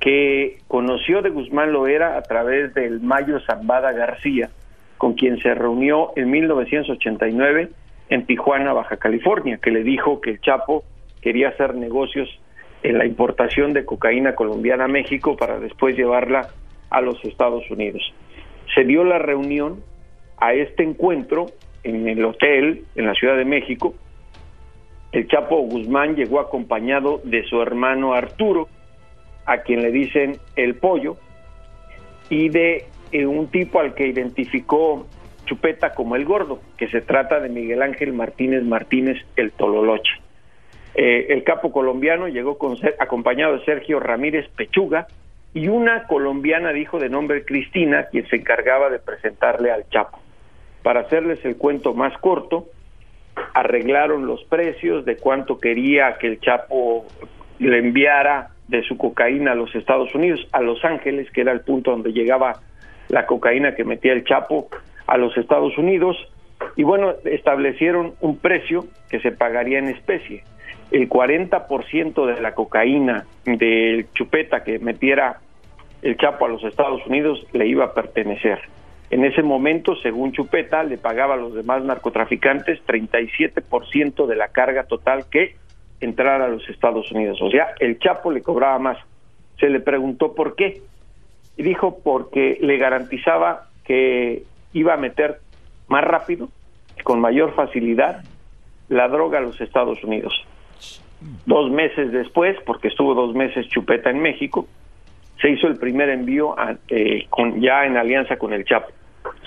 que 0.00 0.58
conoció 0.68 1.22
de 1.22 1.30
Guzmán 1.30 1.72
Loera 1.72 2.16
a 2.16 2.22
través 2.22 2.74
del 2.74 3.00
Mayo 3.00 3.40
Zambada 3.40 3.92
García, 3.92 4.50
con 4.98 5.14
quien 5.14 5.38
se 5.40 5.54
reunió 5.54 6.12
en 6.16 6.30
1989 6.30 7.70
en 8.08 8.26
Tijuana, 8.26 8.72
Baja 8.72 8.96
California, 8.96 9.58
que 9.58 9.70
le 9.70 9.82
dijo 9.82 10.20
que 10.20 10.30
el 10.30 10.40
Chapo 10.40 10.84
quería 11.20 11.48
hacer 11.48 11.74
negocios 11.74 12.28
en 12.82 12.98
la 12.98 13.06
importación 13.06 13.72
de 13.72 13.84
cocaína 13.84 14.34
colombiana 14.34 14.84
a 14.84 14.88
México 14.88 15.36
para 15.36 15.58
después 15.58 15.96
llevarla 15.96 16.48
a 16.90 17.00
los 17.00 17.22
Estados 17.24 17.68
Unidos. 17.70 18.02
Se 18.74 18.84
dio 18.84 19.02
la 19.04 19.18
reunión 19.18 19.82
a 20.38 20.52
este 20.54 20.82
encuentro 20.82 21.46
en 21.82 22.08
el 22.08 22.24
hotel 22.24 22.84
en 22.94 23.06
la 23.06 23.14
Ciudad 23.14 23.36
de 23.36 23.44
México. 23.44 23.94
El 25.12 25.26
Chapo 25.28 25.56
Guzmán 25.62 26.14
llegó 26.14 26.40
acompañado 26.40 27.20
de 27.24 27.44
su 27.44 27.60
hermano 27.60 28.12
Arturo, 28.12 28.68
a 29.46 29.58
quien 29.58 29.82
le 29.82 29.90
dicen 29.90 30.38
el 30.56 30.74
pollo, 30.74 31.16
y 32.28 32.48
de 32.48 32.86
eh, 33.12 33.26
un 33.26 33.48
tipo 33.48 33.80
al 33.80 33.94
que 33.94 34.06
identificó 34.08 35.06
Chupeta 35.46 35.94
como 35.94 36.16
el 36.16 36.24
gordo, 36.24 36.60
que 36.76 36.88
se 36.88 37.00
trata 37.00 37.40
de 37.40 37.48
Miguel 37.48 37.82
Ángel 37.82 38.12
Martínez 38.12 38.64
Martínez 38.64 39.16
el 39.36 39.52
Tololoche. 39.52 40.12
Eh, 40.94 41.26
el 41.30 41.44
capo 41.44 41.70
colombiano 41.70 42.26
llegó 42.26 42.58
acompañado 42.98 43.58
de 43.58 43.64
Sergio 43.64 44.00
Ramírez 44.00 44.48
Pechuga 44.56 45.06
y 45.54 45.68
una 45.68 46.06
colombiana 46.06 46.72
dijo 46.72 46.98
de 46.98 47.08
nombre 47.08 47.44
Cristina, 47.44 48.06
quien 48.10 48.26
se 48.28 48.36
encargaba 48.36 48.90
de 48.90 48.98
presentarle 48.98 49.70
al 49.70 49.88
Chapo. 49.88 50.18
Para 50.82 51.00
hacerles 51.00 51.44
el 51.44 51.56
cuento 51.56 51.94
más 51.94 52.16
corto, 52.18 52.66
arreglaron 53.54 54.26
los 54.26 54.42
precios 54.44 55.04
de 55.04 55.16
cuánto 55.16 55.58
quería 55.58 56.16
que 56.18 56.26
el 56.26 56.40
Chapo 56.40 57.06
le 57.58 57.78
enviara 57.78 58.50
de 58.68 58.82
su 58.82 58.96
cocaína 58.96 59.52
a 59.52 59.54
los 59.54 59.74
Estados 59.74 60.14
Unidos, 60.14 60.46
a 60.52 60.60
Los 60.60 60.84
Ángeles, 60.84 61.30
que 61.30 61.42
era 61.42 61.52
el 61.52 61.60
punto 61.60 61.92
donde 61.92 62.12
llegaba 62.12 62.60
la 63.08 63.26
cocaína 63.26 63.74
que 63.74 63.84
metía 63.84 64.12
el 64.12 64.24
Chapo 64.24 64.68
a 65.06 65.16
los 65.16 65.36
Estados 65.36 65.76
Unidos, 65.78 66.16
y 66.74 66.82
bueno, 66.82 67.14
establecieron 67.24 68.14
un 68.20 68.38
precio 68.38 68.86
que 69.08 69.20
se 69.20 69.30
pagaría 69.30 69.78
en 69.78 69.88
especie. 69.88 70.42
El 70.90 71.08
40% 71.08 72.26
de 72.26 72.40
la 72.40 72.54
cocaína 72.54 73.26
del 73.44 74.06
chupeta 74.14 74.64
que 74.64 74.78
metiera 74.78 75.40
el 76.02 76.16
Chapo 76.16 76.46
a 76.46 76.48
los 76.48 76.64
Estados 76.64 77.04
Unidos 77.06 77.46
le 77.52 77.66
iba 77.66 77.84
a 77.84 77.94
pertenecer. 77.94 78.60
En 79.10 79.24
ese 79.24 79.42
momento, 79.42 79.94
según 80.02 80.32
Chupeta, 80.32 80.82
le 80.82 80.98
pagaba 80.98 81.34
a 81.34 81.36
los 81.36 81.54
demás 81.54 81.84
narcotraficantes 81.84 82.80
37% 82.86 84.26
de 84.26 84.36
la 84.36 84.48
carga 84.48 84.84
total 84.84 85.26
que 85.30 85.54
entrara 86.00 86.46
a 86.46 86.48
los 86.48 86.68
Estados 86.68 87.10
Unidos. 87.12 87.38
O 87.40 87.50
sea, 87.50 87.74
el 87.80 87.98
Chapo 87.98 88.30
le 88.30 88.42
cobraba 88.42 88.78
más. 88.78 88.98
Se 89.58 89.68
le 89.68 89.80
preguntó 89.80 90.34
por 90.34 90.54
qué. 90.54 90.82
Y 91.56 91.62
dijo 91.62 91.98
porque 92.04 92.58
le 92.60 92.76
garantizaba 92.76 93.68
que 93.84 94.42
iba 94.72 94.94
a 94.94 94.98
meter 94.98 95.40
más 95.88 96.04
rápido, 96.04 96.48
con 97.04 97.20
mayor 97.20 97.54
facilidad, 97.54 98.24
la 98.88 99.08
droga 99.08 99.38
a 99.38 99.42
los 99.42 99.60
Estados 99.60 100.02
Unidos. 100.04 100.34
Dos 101.46 101.70
meses 101.70 102.12
después, 102.12 102.56
porque 102.66 102.88
estuvo 102.88 103.14
dos 103.14 103.34
meses 103.34 103.68
Chupeta 103.68 104.10
en 104.10 104.20
México, 104.20 104.66
se 105.40 105.50
hizo 105.50 105.66
el 105.66 105.76
primer 105.76 106.08
envío 106.08 106.54
eh, 106.88 107.26
ya 107.58 107.84
en 107.84 107.96
alianza 107.96 108.36
con 108.36 108.52
el 108.52 108.64
Chapo. 108.64 108.88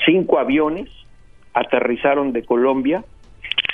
Cinco 0.06 0.40
aviones 0.40 0.90
aterrizaron 1.54 2.32
de 2.32 2.44
Colombia, 2.44 3.04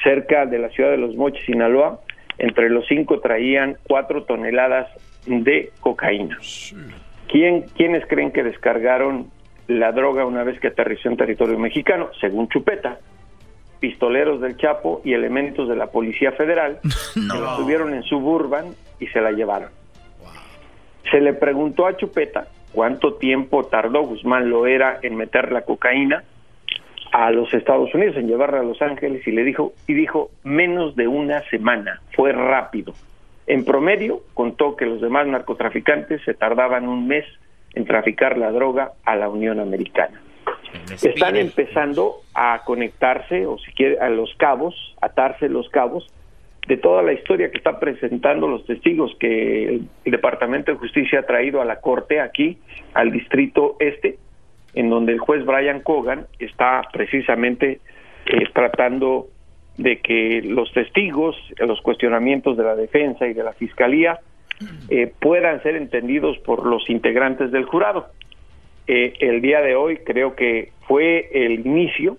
cerca 0.03 0.45
de 0.45 0.59
la 0.59 0.69
ciudad 0.69 0.91
de 0.91 0.97
Los 0.97 1.15
Mochis, 1.15 1.45
Sinaloa. 1.45 1.99
Entre 2.37 2.69
los 2.69 2.85
cinco 2.87 3.19
traían 3.19 3.77
cuatro 3.87 4.23
toneladas 4.23 4.89
de 5.25 5.71
cocaína. 5.79 6.37
¿Quién, 7.27 7.63
¿Quiénes 7.75 8.05
creen 8.07 8.31
que 8.31 8.43
descargaron 8.43 9.31
la 9.67 9.91
droga 9.91 10.25
una 10.25 10.43
vez 10.43 10.59
que 10.59 10.67
aterrizó 10.67 11.09
en 11.09 11.17
territorio 11.17 11.57
mexicano? 11.57 12.09
Según 12.19 12.49
Chupeta, 12.49 12.99
pistoleros 13.79 14.41
del 14.41 14.57
Chapo 14.57 15.01
y 15.03 15.13
elementos 15.13 15.67
de 15.67 15.75
la 15.75 15.87
Policía 15.87 16.31
Federal 16.33 16.79
que 17.13 17.39
la 17.39 17.55
tuvieron 17.57 17.93
en 17.93 18.03
Suburban 18.03 18.67
y 18.99 19.07
se 19.07 19.21
la 19.21 19.31
llevaron. 19.31 19.69
Se 21.11 21.21
le 21.21 21.33
preguntó 21.33 21.87
a 21.87 21.95
Chupeta 21.95 22.47
cuánto 22.73 23.15
tiempo 23.15 23.63
tardó 23.65 24.01
Guzmán 24.01 24.49
lo 24.49 24.67
era 24.67 24.99
en 25.01 25.15
meter 25.15 25.51
la 25.51 25.61
cocaína 25.61 26.23
a 27.15 27.31
los 27.31 27.53
Estados 27.53 27.93
Unidos, 27.93 28.17
en 28.17 28.27
llevarla 28.27 28.59
a 28.59 28.63
Los 28.63 28.81
Ángeles 28.81 29.25
y 29.25 29.31
le 29.31 29.45
dijo 29.45 29.71
y 29.87 29.93
dijo 29.93 30.31
menos 30.43 30.97
de 30.97 31.07
una 31.07 31.41
semana, 31.49 32.01
fue 32.13 32.33
rápido. 32.33 32.93
En 33.47 33.63
promedio 33.63 34.19
contó 34.33 34.75
que 34.75 34.85
los 34.85 34.99
demás 34.99 35.25
narcotraficantes 35.25 36.21
se 36.25 36.33
tardaban 36.33 36.89
un 36.89 37.07
mes 37.07 37.23
en 37.73 37.85
traficar 37.85 38.37
la 38.37 38.51
droga 38.51 38.91
a 39.05 39.15
la 39.15 39.29
Unión 39.29 39.61
Americana. 39.61 40.19
Están 40.91 41.37
empezando 41.37 42.15
a 42.33 42.63
conectarse, 42.65 43.45
o 43.45 43.57
si 43.59 43.71
quiere, 43.71 43.97
a 43.99 44.09
los 44.09 44.35
cabos, 44.35 44.75
atarse 44.99 45.47
los 45.47 45.69
cabos 45.69 46.05
de 46.67 46.75
toda 46.75 47.01
la 47.01 47.13
historia 47.13 47.49
que 47.49 47.57
está 47.57 47.79
presentando 47.79 48.45
los 48.45 48.65
testigos 48.65 49.15
que 49.21 49.75
el 49.75 50.11
Departamento 50.11 50.73
de 50.73 50.77
Justicia 50.79 51.19
ha 51.19 51.23
traído 51.23 51.61
a 51.61 51.65
la 51.65 51.79
Corte 51.79 52.19
aquí, 52.19 52.57
al 52.93 53.13
Distrito 53.13 53.77
Este, 53.79 54.17
en 54.75 54.89
donde 54.89 55.13
el 55.13 55.19
juez 55.19 55.45
Brian 55.45 55.81
Cogan 55.81 56.27
está 56.39 56.81
precisamente 56.93 57.79
eh, 58.25 58.43
tratando 58.53 59.27
de 59.77 59.99
que 59.99 60.41
los 60.43 60.71
testigos, 60.71 61.35
los 61.57 61.81
cuestionamientos 61.81 62.55
de 62.57 62.63
la 62.63 62.75
defensa 62.75 63.27
y 63.27 63.33
de 63.33 63.43
la 63.43 63.53
fiscalía 63.53 64.19
eh, 64.89 65.11
puedan 65.19 65.61
ser 65.63 65.75
entendidos 65.75 66.37
por 66.39 66.65
los 66.65 66.89
integrantes 66.89 67.51
del 67.51 67.65
jurado. 67.65 68.07
Eh, 68.87 69.13
el 69.19 69.41
día 69.41 69.61
de 69.61 69.75
hoy 69.75 69.97
creo 69.97 70.35
que 70.35 70.71
fue 70.87 71.29
el 71.33 71.65
inicio 71.65 72.17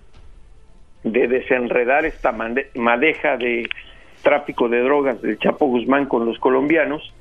de 1.03 1.27
desenredar 1.27 2.05
esta 2.05 2.31
madeja 2.75 3.37
de 3.37 3.69
tráfico 4.21 4.67
de 4.67 4.81
drogas 4.81 5.21
del 5.21 5.39
Chapo 5.39 5.67
Guzmán 5.67 6.07
con 6.07 6.25
los 6.25 6.37
colombianos 6.39 7.13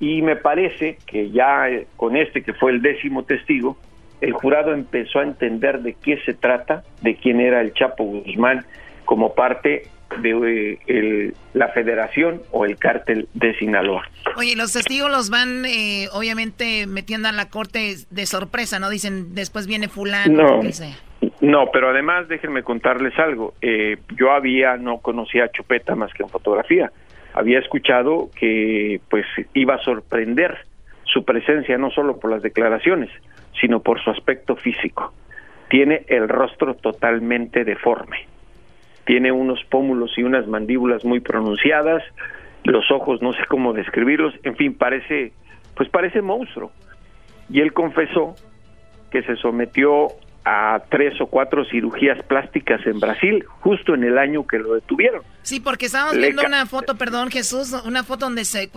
y 0.00 0.20
me 0.20 0.36
parece 0.36 0.98
que 1.06 1.30
ya 1.30 1.68
eh, 1.70 1.86
con 1.96 2.16
este 2.16 2.42
que 2.42 2.52
fue 2.52 2.72
el 2.72 2.82
décimo 2.82 3.22
testigo, 3.24 3.76
el 4.22 4.32
jurado 4.32 4.72
empezó 4.72 5.18
a 5.18 5.24
entender 5.24 5.80
de 5.80 5.94
qué 5.94 6.16
se 6.24 6.32
trata, 6.32 6.84
de 7.02 7.16
quién 7.16 7.40
era 7.40 7.60
el 7.60 7.74
Chapo 7.74 8.04
Guzmán 8.04 8.64
como 9.04 9.34
parte 9.34 9.88
de 10.20 10.78
eh, 10.86 11.32
la 11.54 11.68
federación 11.68 12.42
o 12.52 12.64
el 12.64 12.76
cártel 12.76 13.28
de 13.34 13.54
Sinaloa. 13.58 14.08
Oye, 14.36 14.54
los 14.54 14.72
testigos 14.72 15.10
los 15.10 15.28
van 15.28 15.64
eh, 15.64 16.08
obviamente 16.12 16.86
metiendo 16.86 17.28
a 17.28 17.32
la 17.32 17.48
corte 17.48 17.96
de 18.10 18.26
sorpresa, 18.26 18.78
¿no? 18.78 18.90
Dicen, 18.90 19.34
después 19.34 19.66
viene 19.66 19.88
fulano, 19.88 20.60
no, 20.60 20.60
No, 21.40 21.70
pero 21.72 21.90
además 21.90 22.28
déjenme 22.28 22.62
contarles 22.62 23.18
algo. 23.18 23.54
Eh, 23.60 23.96
yo 24.16 24.30
había, 24.30 24.76
no 24.76 24.98
conocía 24.98 25.44
a 25.44 25.50
Chupeta 25.50 25.96
más 25.96 26.12
que 26.14 26.22
en 26.22 26.28
fotografía. 26.28 26.92
Había 27.34 27.58
escuchado 27.58 28.30
que 28.38 29.00
pues 29.10 29.26
iba 29.54 29.74
a 29.74 29.78
sorprender 29.78 30.58
su 31.04 31.24
presencia 31.24 31.76
no 31.76 31.90
solo 31.90 32.20
por 32.20 32.30
las 32.30 32.42
declaraciones, 32.42 33.10
sino 33.60 33.80
por 33.80 34.02
su 34.02 34.10
aspecto 34.10 34.56
físico. 34.56 35.12
Tiene 35.68 36.04
el 36.08 36.28
rostro 36.28 36.74
totalmente 36.74 37.64
deforme 37.64 38.32
tiene 39.04 39.32
unos 39.32 39.62
pómulos 39.64 40.16
y 40.16 40.22
unas 40.22 40.46
mandíbulas 40.46 41.04
muy 41.04 41.20
pronunciadas, 41.20 42.02
los 42.64 42.90
ojos 42.90 43.20
no 43.22 43.32
sé 43.32 43.40
cómo 43.48 43.72
describirlos, 43.72 44.34
en 44.44 44.56
fin, 44.56 44.74
parece, 44.74 45.32
pues 45.74 45.88
parece 45.88 46.22
monstruo. 46.22 46.70
Y 47.50 47.60
él 47.60 47.72
confesó 47.72 48.34
que 49.10 49.22
se 49.22 49.36
sometió 49.36 50.08
a 50.44 50.82
tres 50.88 51.20
o 51.20 51.26
cuatro 51.26 51.64
cirugías 51.64 52.20
plásticas 52.24 52.84
en 52.86 52.98
Brasil, 52.98 53.44
justo 53.60 53.94
en 53.94 54.04
el 54.04 54.18
año 54.18 54.46
que 54.46 54.58
lo 54.58 54.74
detuvieron. 54.74 55.22
Sí, 55.42 55.60
porque 55.60 55.86
estábamos 55.86 56.16
viendo 56.16 56.42
una 56.44 56.66
foto, 56.66 56.96
perdón 56.96 57.30
Jesús, 57.30 57.72
una 57.86 58.02
foto 58.02 58.26
donde 58.26 58.44
se, 58.44 58.68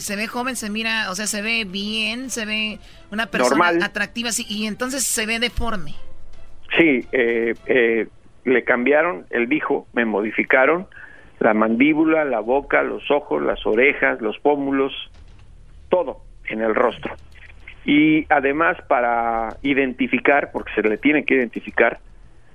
se 0.00 0.16
ve 0.16 0.26
joven, 0.26 0.56
se 0.56 0.68
mira, 0.70 1.10
o 1.10 1.14
sea, 1.14 1.26
se 1.26 1.42
ve 1.42 1.64
bien, 1.64 2.30
se 2.30 2.44
ve 2.44 2.78
una 3.12 3.26
persona 3.26 3.68
atractiva, 3.68 4.32
sí, 4.32 4.44
y 4.48 4.66
entonces 4.66 5.04
se 5.04 5.26
ve 5.26 5.38
deforme. 5.38 5.94
Sí, 6.76 7.06
eh, 7.12 7.54
eh, 7.66 8.08
le 8.44 8.64
cambiaron, 8.64 9.26
él 9.30 9.48
dijo, 9.48 9.86
me 9.92 10.04
modificaron 10.04 10.88
la 11.38 11.54
mandíbula, 11.54 12.24
la 12.24 12.40
boca, 12.40 12.82
los 12.82 13.10
ojos, 13.10 13.42
las 13.42 13.64
orejas, 13.66 14.20
los 14.20 14.38
pómulos, 14.38 14.92
todo 15.88 16.22
en 16.48 16.62
el 16.62 16.74
rostro. 16.74 17.14
Y 17.86 18.26
además 18.28 18.76
para 18.88 19.56
identificar, 19.62 20.50
porque 20.52 20.72
se 20.74 20.82
le 20.82 20.98
tiene 20.98 21.24
que 21.24 21.34
identificar, 21.34 22.00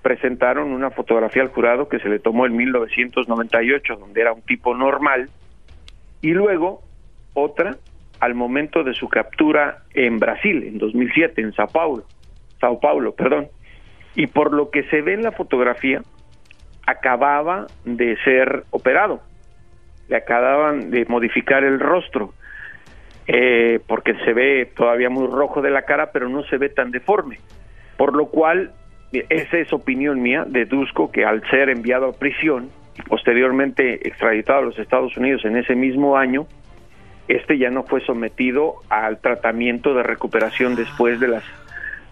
presentaron 0.02 0.74
una 0.74 0.92
fotografía 0.92 1.42
al 1.42 1.48
jurado 1.48 1.88
que 1.88 2.00
se 2.00 2.10
le 2.10 2.20
tomó 2.20 2.46
en 2.46 2.58
1998, 2.58 3.96
donde 3.96 4.20
era 4.22 4.34
un 4.34 4.42
tipo 4.42 4.76
normal, 4.76 5.30
y 6.22 6.32
luego 6.32 6.82
otra 7.34 7.78
al 8.20 8.36
momento 8.36 8.84
de 8.84 8.94
su 8.94 9.08
captura 9.08 9.84
en 9.94 10.20
Brasil, 10.20 10.64
en 10.64 10.78
2007, 10.78 11.42
en 11.42 11.54
Sao 11.54 11.68
Paulo, 11.68 12.04
Sao 12.60 12.80
Paulo, 12.80 13.14
perdón. 13.16 13.48
Y 14.16 14.28
por 14.28 14.54
lo 14.54 14.70
que 14.70 14.84
se 14.90 15.02
ve 15.02 15.14
en 15.14 15.24
la 15.24 15.32
fotografía, 15.32 16.02
acababa 16.86 17.68
de 17.86 18.18
ser 18.24 18.66
operado, 18.72 19.22
le 20.10 20.18
acababan 20.18 20.92
de 20.92 21.06
modificar 21.06 21.64
el 21.64 21.80
rostro, 21.80 22.34
eh, 23.28 23.80
porque 23.88 24.16
se 24.26 24.34
ve 24.34 24.72
todavía 24.76 25.10
muy 25.10 25.28
rojo 25.28 25.62
de 25.62 25.72
la 25.72 25.84
cara, 25.84 26.12
pero 26.12 26.30
no 26.30 26.44
se 26.44 26.58
ve 26.58 26.70
tan 26.70 26.92
deforme, 26.92 27.40
por 27.98 28.16
lo 28.16 28.28
cual, 28.28 28.72
esa 29.12 29.58
es 29.58 29.72
opinión 29.74 30.22
mía, 30.22 30.46
deduzco 30.48 31.12
que 31.12 31.26
al 31.26 31.48
ser 31.50 31.70
enviado 31.70 32.08
a 32.08 32.14
prisión 32.14 32.70
y 32.98 33.02
posteriormente 33.04 34.08
extraditado 34.08 34.60
a 34.60 34.64
los 34.64 34.80
Estados 34.80 35.16
Unidos 35.18 35.46
en 35.46 35.58
ese 35.58 35.76
mismo 35.76 36.18
año, 36.18 36.48
este 37.28 37.58
ya 37.58 37.70
no 37.70 37.84
fue 37.84 38.02
sometido 38.02 38.76
al 38.90 39.20
tratamiento 39.20 39.94
de 39.94 40.04
recuperación 40.04 40.76
después 40.76 41.20
de 41.20 41.28
las 41.28 41.44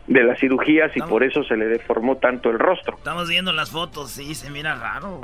de 0.10 0.24
las 0.24 0.40
cirugías 0.40 0.92
y 0.96 1.02
por 1.02 1.24
eso 1.24 1.44
se 1.44 1.56
le 1.56 1.68
deformó 1.68 2.18
tanto 2.18 2.50
el 2.50 2.58
rostro. 2.58 2.98
Estamos 2.98 3.30
viendo 3.30 3.54
las 3.54 3.70
fotos, 3.70 4.10
sí, 4.10 4.34
se 4.34 4.50
mira 4.50 4.74
raro, 4.74 5.22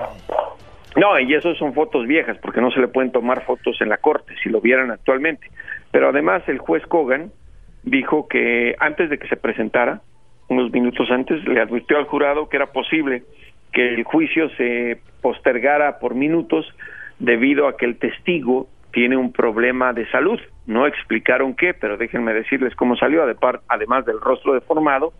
No, 0.95 1.19
y 1.19 1.33
eso 1.33 1.55
son 1.55 1.73
fotos 1.73 2.05
viejas, 2.05 2.37
porque 2.37 2.61
no 2.61 2.69
se 2.69 2.79
le 2.79 2.87
pueden 2.87 3.11
tomar 3.11 3.43
fotos 3.45 3.81
en 3.81 3.89
la 3.89 3.97
corte, 3.97 4.35
si 4.43 4.49
lo 4.49 4.61
vieran 4.61 4.91
actualmente. 4.91 5.49
Pero 5.95 6.09
además 6.09 6.43
el 6.47 6.57
juez 6.57 6.85
Kogan 6.87 7.31
dijo 7.83 8.27
que 8.27 8.75
antes 8.79 9.09
de 9.09 9.17
que 9.17 9.29
se 9.29 9.37
presentara, 9.37 10.01
unos 10.49 10.69
minutos 10.73 11.09
antes, 11.09 11.41
le 11.47 11.61
advirtió 11.61 11.97
al 11.97 12.03
jurado 12.03 12.49
que 12.49 12.57
era 12.57 12.73
posible 12.73 13.23
que 13.71 13.93
el 13.93 14.03
juicio 14.03 14.49
se 14.57 14.99
postergara 15.21 15.99
por 15.99 16.13
minutos 16.13 16.65
debido 17.19 17.69
a 17.69 17.77
que 17.77 17.85
el 17.85 17.97
testigo 17.97 18.67
tiene 18.91 19.15
un 19.15 19.31
problema 19.31 19.93
de 19.93 20.05
salud. 20.09 20.37
No 20.65 20.85
explicaron 20.85 21.55
qué, 21.55 21.73
pero 21.73 21.95
déjenme 21.95 22.33
decirles 22.33 22.75
cómo 22.75 22.97
salió, 22.97 23.23
además 23.69 24.05
del 24.05 24.19
rostro 24.19 24.53
deformado, 24.53 25.13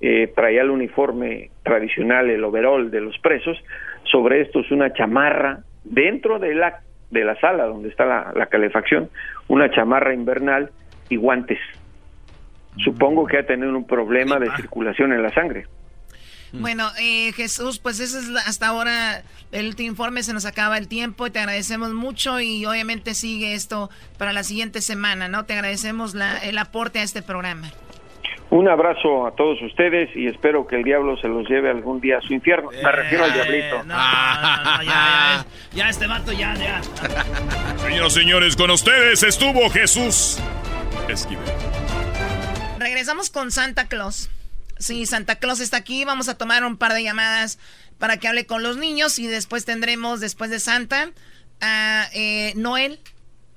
eh, 0.00 0.32
traía 0.34 0.62
el 0.62 0.70
uniforme 0.70 1.50
tradicional, 1.62 2.30
el 2.30 2.42
overall 2.42 2.90
de 2.90 3.02
los 3.02 3.18
presos, 3.18 3.62
sobre 4.04 4.40
esto 4.40 4.60
es 4.60 4.70
una 4.70 4.94
chamarra. 4.94 5.58
Dentro 5.84 6.38
de 6.38 6.54
la, 6.54 6.80
de 7.10 7.24
la 7.24 7.38
sala 7.40 7.64
donde 7.64 7.88
está 7.88 8.32
la, 8.34 8.46
calefacción, 8.46 9.10
una 9.48 9.70
chamarra 9.70 10.14
invernal 10.14 10.70
y 11.08 11.16
guantes. 11.16 11.58
Supongo 12.84 13.26
que 13.26 13.38
ha 13.38 13.46
tenido 13.46 13.76
un 13.76 13.86
problema 13.86 14.38
de 14.38 14.50
circulación 14.56 15.12
en 15.12 15.22
la 15.22 15.32
sangre. 15.34 15.66
Bueno, 16.52 16.88
eh, 17.00 17.32
Jesús, 17.32 17.78
pues 17.78 18.00
ese 18.00 18.18
es 18.18 18.28
hasta 18.46 18.68
ahora 18.68 19.22
el 19.52 19.68
último 19.68 19.90
informe, 19.90 20.24
se 20.24 20.32
nos 20.32 20.46
acaba 20.46 20.78
el 20.78 20.88
tiempo 20.88 21.26
y 21.26 21.30
te 21.30 21.38
agradecemos 21.38 21.92
mucho 21.92 22.40
y 22.40 22.66
obviamente 22.66 23.14
sigue 23.14 23.54
esto 23.54 23.88
para 24.18 24.32
la 24.32 24.42
siguiente 24.42 24.80
semana, 24.80 25.28
¿no? 25.28 25.44
Te 25.44 25.52
agradecemos 25.52 26.14
la, 26.14 26.38
el 26.38 26.58
aporte 26.58 26.98
a 26.98 27.02
este 27.04 27.22
programa. 27.22 27.70
Un 28.50 28.68
abrazo 28.68 29.28
a 29.28 29.34
todos 29.36 29.62
ustedes 29.62 30.10
y 30.16 30.26
espero 30.26 30.66
que 30.66 30.74
el 30.76 30.82
diablo 30.82 31.16
se 31.18 31.28
los 31.28 31.48
lleve 31.48 31.70
algún 31.70 32.00
día 32.00 32.18
a 32.18 32.20
su 32.20 32.34
infierno. 32.34 32.70
Me 32.70 32.90
refiero 32.90 33.24
al 33.24 33.32
diablito. 33.32 33.84
No, 33.84 33.94
no, 33.94 34.82
ya, 34.82 35.46
ya, 35.72 35.88
este 35.88 36.08
vato 36.08 36.32
ya, 36.32 36.54
ya. 36.56 36.82
Señoras 37.78 38.12
y 38.12 38.20
señores, 38.20 38.56
con 38.56 38.70
ustedes 38.72 39.22
estuvo 39.22 39.70
Jesús 39.70 40.38
Esquivel. 41.08 41.44
Regresamos 42.80 43.30
con 43.30 43.52
Santa 43.52 43.86
Claus. 43.86 44.30
Sí, 44.78 45.06
Santa 45.06 45.36
Claus 45.36 45.60
está 45.60 45.76
aquí. 45.76 46.04
Vamos 46.04 46.28
a 46.28 46.36
tomar 46.36 46.64
un 46.64 46.76
par 46.76 46.92
de 46.92 47.04
llamadas 47.04 47.60
para 47.98 48.16
que 48.16 48.26
hable 48.26 48.46
con 48.46 48.64
los 48.64 48.78
niños 48.78 49.20
y 49.20 49.28
después 49.28 49.64
tendremos, 49.64 50.18
después 50.18 50.50
de 50.50 50.58
Santa, 50.58 51.10
a 51.60 52.08
eh, 52.14 52.52
Noel 52.56 52.98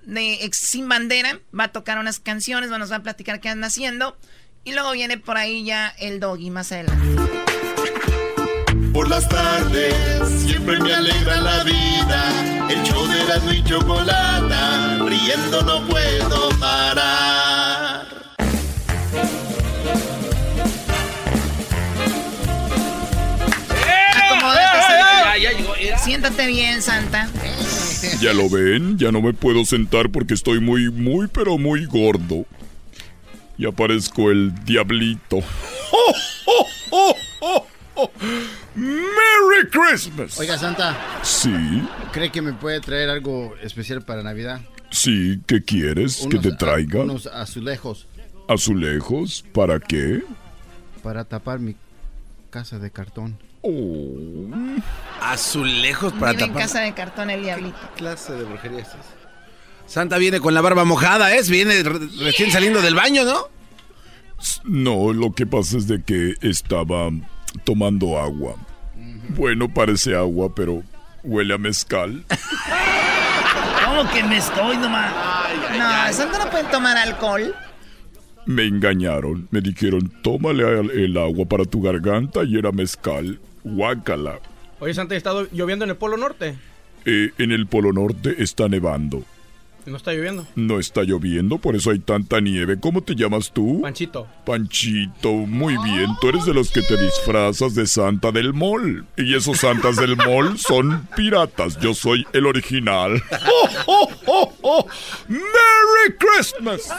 de 0.04 0.38
Sin 0.52 0.88
Bandera. 0.88 1.39
Va 1.58 1.64
a 1.64 1.72
tocar 1.72 1.98
unas 1.98 2.20
canciones, 2.20 2.70
nos 2.70 2.91
va 2.91 2.98
a 2.98 3.04
platicar 3.04 3.39
qué 3.39 3.50
andan 3.50 3.70
haciendo. 3.70 4.16
Y 4.66 4.72
luego 4.72 4.91
viene 4.91 5.18
por 5.18 5.38
ahí 5.38 5.66
ya 5.66 5.93
el 5.99 6.22
doggy 6.22 6.49
más 6.49 6.72
adelante. 6.72 7.22
Por 8.93 9.09
las 9.09 9.28
tardes 9.28 9.93
siempre 10.45 10.80
me 10.80 10.93
alegra 10.93 11.41
la 11.41 11.64
vida. 11.64 12.70
El 12.70 12.82
show 12.84 13.05
de 13.07 13.26
la 13.26 13.53
y 13.53 13.64
chocolata, 13.64 14.99
riendo 15.05 15.61
no 15.64 15.86
puedo 15.88 16.49
parar. 16.59 17.24
Siéntate 26.03 26.47
bien, 26.47 26.82
Santa. 26.82 27.30
Ya 28.22 28.34
lo 28.34 28.49
ven, 28.49 28.97
ya 28.97 29.11
no 29.11 29.22
me 29.22 29.34
puedo 29.34 29.66
sentar 29.66 30.09
porque 30.09 30.34
estoy 30.34 30.59
muy, 30.59 30.89
muy, 30.89 31.28
pero 31.28 31.57
muy 31.57 31.86
gordo. 31.86 32.45
Y 33.58 33.68
aparezco 33.68 34.32
el 34.32 34.54
diablito. 34.66 35.39
¡Merry 38.76 39.70
Christmas! 39.72 40.39
Oiga, 40.39 40.58
Santa. 40.58 40.95
Sí. 41.22 41.84
¿Cree 42.12 42.32
que 42.32 42.41
me 42.41 42.54
puede 42.54 42.80
traer 42.82 43.10
algo 43.10 43.56
especial 43.62 44.01
para 44.01 44.24
Navidad? 44.24 44.62
Sí, 44.89 45.39
¿qué 45.47 45.64
quieres 45.64 46.26
que 46.30 46.39
te 46.39 46.51
traiga? 46.51 47.01
unos 47.01 47.28
azulejos. 47.28 48.08
¿Azulejos? 48.47 49.43
¿Para 49.54 49.80
qué? 49.80 50.24
Para 51.01 51.24
tapar 51.24 51.60
mi 51.60 51.76
casa 52.49 52.80
de 52.80 52.91
cartón. 52.91 53.38
Oh. 53.62 54.49
Azulejos 55.22 56.12
para 56.14 56.32
Vive 56.34 56.41
tapar. 56.47 56.56
en 56.62 56.68
casa 56.68 56.80
de 56.82 56.93
cartón 56.93 57.30
el 57.30 57.41
diablito. 57.43 57.78
¿Qué 57.95 57.99
clase 57.99 58.34
de 58.34 58.43
brujería 58.43 58.80
es 58.80 58.88
esa? 58.89 58.97
Santa 59.86 60.18
viene 60.18 60.40
con 60.40 60.54
la 60.54 60.62
barba 60.62 60.86
mojada, 60.86 61.36
¿es? 61.36 61.50
Viene 61.50 61.84
recién 61.84 62.52
saliendo 62.52 62.82
del 62.82 62.96
baño, 62.96 63.26
¿no? 63.26 63.48
No, 64.64 65.14
lo 65.14 65.32
que 65.34 65.46
pasa 65.46 65.78
es 65.78 65.88
de 65.88 66.02
que 66.02 66.36
estaba 66.42 67.10
tomando 67.64 68.20
agua. 68.20 68.56
Bueno, 69.30 69.74
parece 69.74 70.16
agua, 70.16 70.54
pero 70.54 70.84
huele 71.24 71.54
a 71.54 71.58
mezcal. 71.58 72.26
¿Cómo 73.86 74.10
que 74.12 74.24
me 74.24 74.38
estoy 74.38 74.78
nomás? 74.78 75.14
no, 75.78 76.14
Santa 76.14 76.44
no 76.44 76.50
pueden 76.50 76.70
tomar 76.72 76.98
alcohol. 76.98 77.54
Me 78.46 78.66
engañaron. 78.66 79.48
Me 79.52 79.62
dijeron, 79.62 80.12
tómale 80.22 80.64
el 81.04 81.18
agua 81.18 81.46
para 81.46 81.66
tu 81.66 81.82
garganta 81.82 82.44
y 82.44 82.58
era 82.58 82.72
mezcal. 82.72 83.40
Guácala. 83.64 84.40
Oye, 84.80 84.94
Santa, 84.94 85.16
¿ha 85.16 85.18
estado 85.18 85.48
lloviendo 85.52 85.86
en 85.86 85.92
el 85.92 85.98
Polo 85.98 86.18
Norte? 86.18 86.56
Eh, 87.06 87.32
en 87.38 87.52
el 87.52 87.68
Polo 87.68 87.94
Norte 87.94 88.36
está 88.40 88.68
nevando. 88.68 89.24
¿No 89.86 89.98
está 89.98 90.14
lloviendo? 90.14 90.48
No 90.56 90.80
está 90.80 91.04
lloviendo, 91.04 91.58
por 91.58 91.76
eso 91.76 91.92
hay 91.92 92.00
tanta 92.00 92.40
nieve. 92.40 92.80
¿Cómo 92.80 93.02
te 93.02 93.16
llamas 93.16 93.52
tú? 93.52 93.82
Panchito. 93.82 94.28
Panchito, 94.46 95.34
muy 95.34 95.76
bien. 95.84 96.08
Tú 96.22 96.30
eres 96.30 96.46
de 96.46 96.54
los 96.54 96.72
que 96.72 96.82
te 96.82 96.96
disfrazas 96.96 97.76
de 97.76 97.86
Santa 97.86 98.32
del 98.32 98.54
Mall. 98.54 99.06
Y 99.18 99.36
esos 99.36 99.60
Santas 99.60 99.98
del 99.98 100.16
Mall 100.16 100.58
son 100.58 101.08
piratas. 101.18 101.78
Yo 101.82 101.94
soy 101.94 102.26
el 102.32 102.46
original. 102.46 103.22
¡Oh, 103.32 103.70
oh, 103.88 104.10
oh, 104.28 104.54
oh! 104.62 104.88
¡Merry 105.28 106.18
Christmas! 106.18 106.90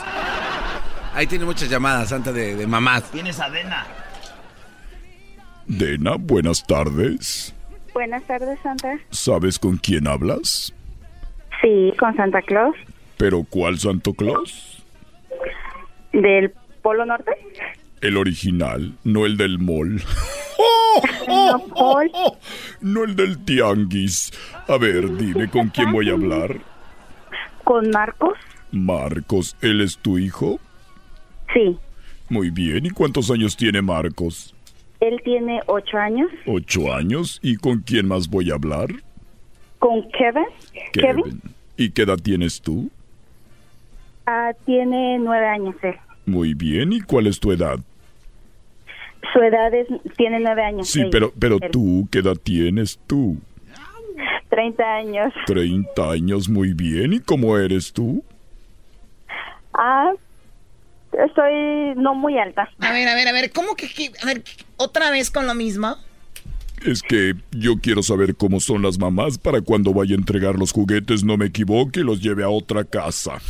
Ahí 1.14 1.26
tiene 1.26 1.46
muchas 1.46 1.70
llamadas, 1.70 2.10
Santa, 2.10 2.32
de, 2.32 2.54
de 2.54 2.66
mamás. 2.66 3.10
Tienes 3.10 3.40
a 3.40 3.48
Dena. 3.48 3.86
Dena, 5.66 6.16
buenas 6.18 6.66
tardes. 6.66 7.54
Buenas 7.94 8.26
tardes, 8.26 8.58
Santa. 8.62 8.98
¿Sabes 9.10 9.58
con 9.58 9.78
quién 9.78 10.06
hablas? 10.06 10.74
Sí, 11.64 11.94
con 11.98 12.14
Santa 12.14 12.42
Claus. 12.42 12.76
¿Pero 13.16 13.42
cuál 13.48 13.78
Santo 13.78 14.12
Claus? 14.12 14.84
¿Del 16.12 16.52
Polo 16.82 17.06
Norte? 17.06 17.32
El 18.02 18.18
original, 18.18 18.92
no 19.02 19.24
el 19.24 19.38
del 19.38 19.58
mall. 19.58 20.02
No, 21.26 22.00
No 22.80 23.04
el 23.04 23.16
del 23.16 23.44
tianguis. 23.44 24.30
A 24.68 24.76
ver, 24.78 25.16
dime 25.16 25.50
con 25.50 25.68
quién 25.70 25.90
voy 25.90 26.08
a 26.08 26.12
hablar. 26.12 26.60
¿Con 27.64 27.90
Marcos? 27.90 28.38
Marcos, 28.70 29.56
¿él 29.60 29.80
es 29.80 29.98
tu 29.98 30.18
hijo? 30.18 30.60
Sí. 31.52 31.76
Muy 32.28 32.50
bien, 32.50 32.86
¿y 32.86 32.90
cuántos 32.90 33.30
años 33.32 33.56
tiene 33.56 33.82
Marcos? 33.82 34.54
Él 35.00 35.20
tiene 35.24 35.60
ocho 35.66 35.98
años. 35.98 36.30
Ocho 36.46 36.94
años, 36.94 37.40
¿y 37.42 37.56
con 37.56 37.80
quién 37.80 38.06
más 38.06 38.28
voy 38.28 38.52
a 38.52 38.54
hablar? 38.54 38.90
¿Con 39.84 40.08
Kevin? 40.12 40.46
Kevin. 40.94 41.42
¿Y 41.76 41.90
qué 41.90 42.02
edad 42.04 42.16
tienes 42.16 42.58
tú? 42.62 42.90
Ah, 44.24 44.52
tiene 44.64 45.18
nueve 45.18 45.46
años 45.46 45.74
él. 45.82 45.94
Muy 46.24 46.54
bien, 46.54 46.94
¿y 46.94 47.02
cuál 47.02 47.26
es 47.26 47.38
tu 47.38 47.52
edad? 47.52 47.78
Su 49.34 49.42
edad 49.42 49.74
es, 49.74 49.86
tiene 50.16 50.40
nueve 50.40 50.64
años. 50.64 50.88
Sí, 50.88 51.04
pero, 51.10 51.34
pero 51.38 51.58
él. 51.60 51.70
tú, 51.70 52.08
¿qué 52.10 52.20
edad 52.20 52.36
tienes 52.42 52.98
tú? 53.06 53.36
Treinta 54.48 54.84
años. 54.96 55.34
30 55.44 56.10
años, 56.12 56.48
muy 56.48 56.72
bien. 56.72 57.12
¿Y 57.12 57.20
cómo 57.20 57.58
eres 57.58 57.92
tú? 57.92 58.24
Ah, 59.74 60.12
estoy 61.12 61.94
no 61.96 62.14
muy 62.14 62.38
alta. 62.38 62.70
A 62.78 62.90
ver, 62.90 63.06
a 63.06 63.14
ver, 63.14 63.28
a 63.28 63.32
ver, 63.32 63.50
¿cómo 63.52 63.74
que, 63.76 63.86
que- 63.92 64.12
a 64.22 64.26
ver, 64.26 64.42
otra 64.78 65.10
vez 65.10 65.30
con 65.30 65.46
lo 65.46 65.54
mismo? 65.54 65.94
Es 66.84 67.02
que 67.02 67.34
yo 67.52 67.76
quiero 67.80 68.02
saber 68.02 68.36
cómo 68.36 68.60
son 68.60 68.82
las 68.82 68.98
mamás 68.98 69.38
para 69.38 69.60
cuando 69.62 69.94
vaya 69.94 70.14
a 70.14 70.18
entregar 70.18 70.56
los 70.56 70.72
juguetes 70.72 71.24
no 71.24 71.36
me 71.38 71.46
equivoque 71.46 72.00
y 72.00 72.04
los 72.04 72.20
lleve 72.20 72.44
a 72.44 72.48
otra 72.50 72.84
casa. 72.84 73.40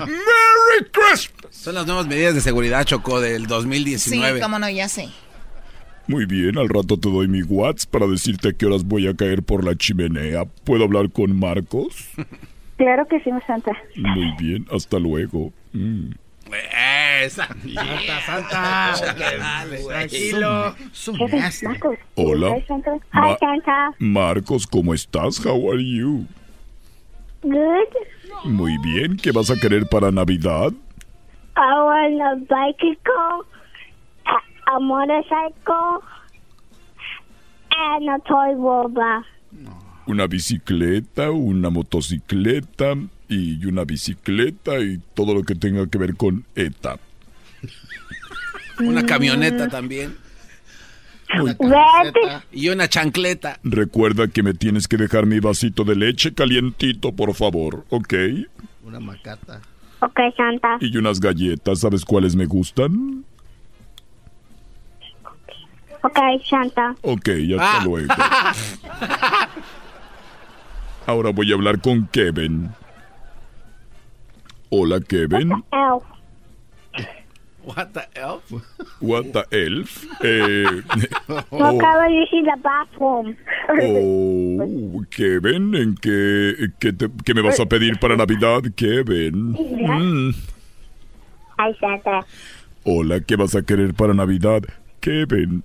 ¡Merry 0.00 0.90
Christmas! 0.92 1.32
Son 1.50 1.74
las 1.74 1.86
nuevas 1.86 2.06
medidas 2.06 2.34
de 2.34 2.40
seguridad, 2.40 2.84
Choco, 2.84 3.20
del 3.20 3.42
Sí, 3.42 3.48
2019. 3.48 4.40
cómo 4.40 4.58
no, 4.58 4.68
ya 4.70 4.88
sé. 4.88 5.08
Muy 6.08 6.24
bien, 6.24 6.56
al 6.56 6.68
rato 6.68 6.96
te 6.98 7.10
doy 7.10 7.26
mi 7.28 7.42
WhatsApp 7.42 7.90
para 7.90 8.06
decirte 8.06 8.48
a 8.48 8.52
qué 8.52 8.66
horas 8.66 8.84
voy 8.84 9.08
a 9.08 9.14
caer 9.14 9.42
por 9.42 9.64
la 9.64 9.74
chimenea. 9.76 10.44
¿Puedo 10.64 10.84
hablar 10.84 11.10
con 11.10 11.38
Marcos? 11.38 12.08
Claro 12.76 13.08
que 13.08 13.18
sí, 13.20 13.30
Santa. 13.46 13.72
Muy 13.96 14.34
bien, 14.38 14.66
hasta 14.70 14.98
luego. 14.98 15.50
Mm. 15.72 16.10
Esa. 16.52 17.46
Santa, 17.74 18.20
Santa. 18.20 18.94
Tranquilo. 19.86 20.74
Marcos. 21.62 21.98
Hola. 22.14 22.62
Ma-. 23.12 23.94
Marcos, 23.98 24.66
¿cómo 24.66 24.94
estás? 24.94 25.44
How 25.44 25.72
are 25.72 25.82
you? 25.82 26.26
Good. 27.42 27.94
Muy 28.44 28.76
bien, 28.78 29.16
¿qué 29.16 29.32
vas 29.32 29.50
a 29.50 29.56
querer 29.56 29.86
para 29.86 30.10
Navidad? 30.10 30.72
I 31.56 31.72
want 31.82 32.20
a 32.20 32.34
bicycle, 32.36 33.46
a, 34.26 34.76
a 34.76 34.80
motorcycle, 34.80 36.02
and 37.70 38.08
a 38.10 38.18
toy 38.26 38.54
robot. 38.54 39.24
Una 40.06 40.26
bicicleta, 40.26 41.30
una 41.30 41.70
motocicleta 41.70 42.94
y 43.28 43.64
una 43.66 43.84
bicicleta 43.84 44.78
y 44.78 45.00
todo 45.14 45.34
lo 45.34 45.42
que 45.42 45.54
tenga 45.54 45.86
que 45.88 45.98
ver 45.98 46.16
con 46.16 46.44
ETA. 46.54 46.98
Una 48.80 49.04
camioneta 49.06 49.68
también. 49.68 50.16
Muy- 51.38 51.56
Y 52.52 52.68
una 52.68 52.88
chancleta. 52.88 53.58
Recuerda 53.64 54.28
que 54.28 54.42
me 54.44 54.54
tienes 54.54 54.86
que 54.86 54.96
dejar 54.96 55.26
mi 55.26 55.40
vasito 55.40 55.82
de 55.84 55.96
leche 55.96 56.32
calientito, 56.34 57.12
por 57.12 57.34
favor, 57.34 57.84
¿ok? 57.90 58.14
Una 58.84 59.00
macata. 59.00 59.60
Ok, 60.00 60.20
Santa. 60.36 60.76
Y 60.80 60.96
unas 60.96 61.18
galletas, 61.18 61.80
¿sabes 61.80 62.04
cuáles 62.04 62.36
me 62.36 62.46
gustan? 62.46 63.24
Ok, 66.02 66.18
Santa. 66.48 66.94
Ok, 67.02 67.28
hasta 67.58 67.84
luego. 67.84 68.14
Ahora 71.06 71.30
voy 71.30 71.50
a 71.50 71.54
hablar 71.54 71.80
con 71.80 72.06
Kevin. 72.08 72.68
Hola, 74.70 75.00
Kevin. 75.00 75.52
Elf. 75.72 76.02
What 77.64 77.92
the 77.94 78.06
elf? 78.14 78.44
What 79.00 79.32
the 79.32 79.44
elf? 79.50 80.04
Eh, 80.22 80.82
No 81.28 81.42
oh, 81.50 81.80
acabo 81.80 82.02
de 82.02 82.14
decir 82.20 82.44
the 82.44 82.56
bathroom. 82.62 83.36
oh, 83.68 85.02
Kevin, 85.10 85.74
¿en 85.74 85.94
qué, 85.96 86.68
qué, 86.78 86.92
te- 86.92 87.08
qué 87.24 87.34
me 87.34 87.42
vas 87.42 87.58
a 87.58 87.66
pedir 87.66 87.98
para 87.98 88.16
Navidad, 88.16 88.62
Kevin? 88.76 89.52
Mm. 89.52 90.30
Hi, 91.58 91.74
Santa. 91.80 92.24
Hola, 92.84 93.18
¿qué 93.20 93.34
vas 93.34 93.56
a 93.56 93.62
querer 93.62 93.94
para 93.94 94.14
Navidad, 94.14 94.62
Kevin? 95.00 95.64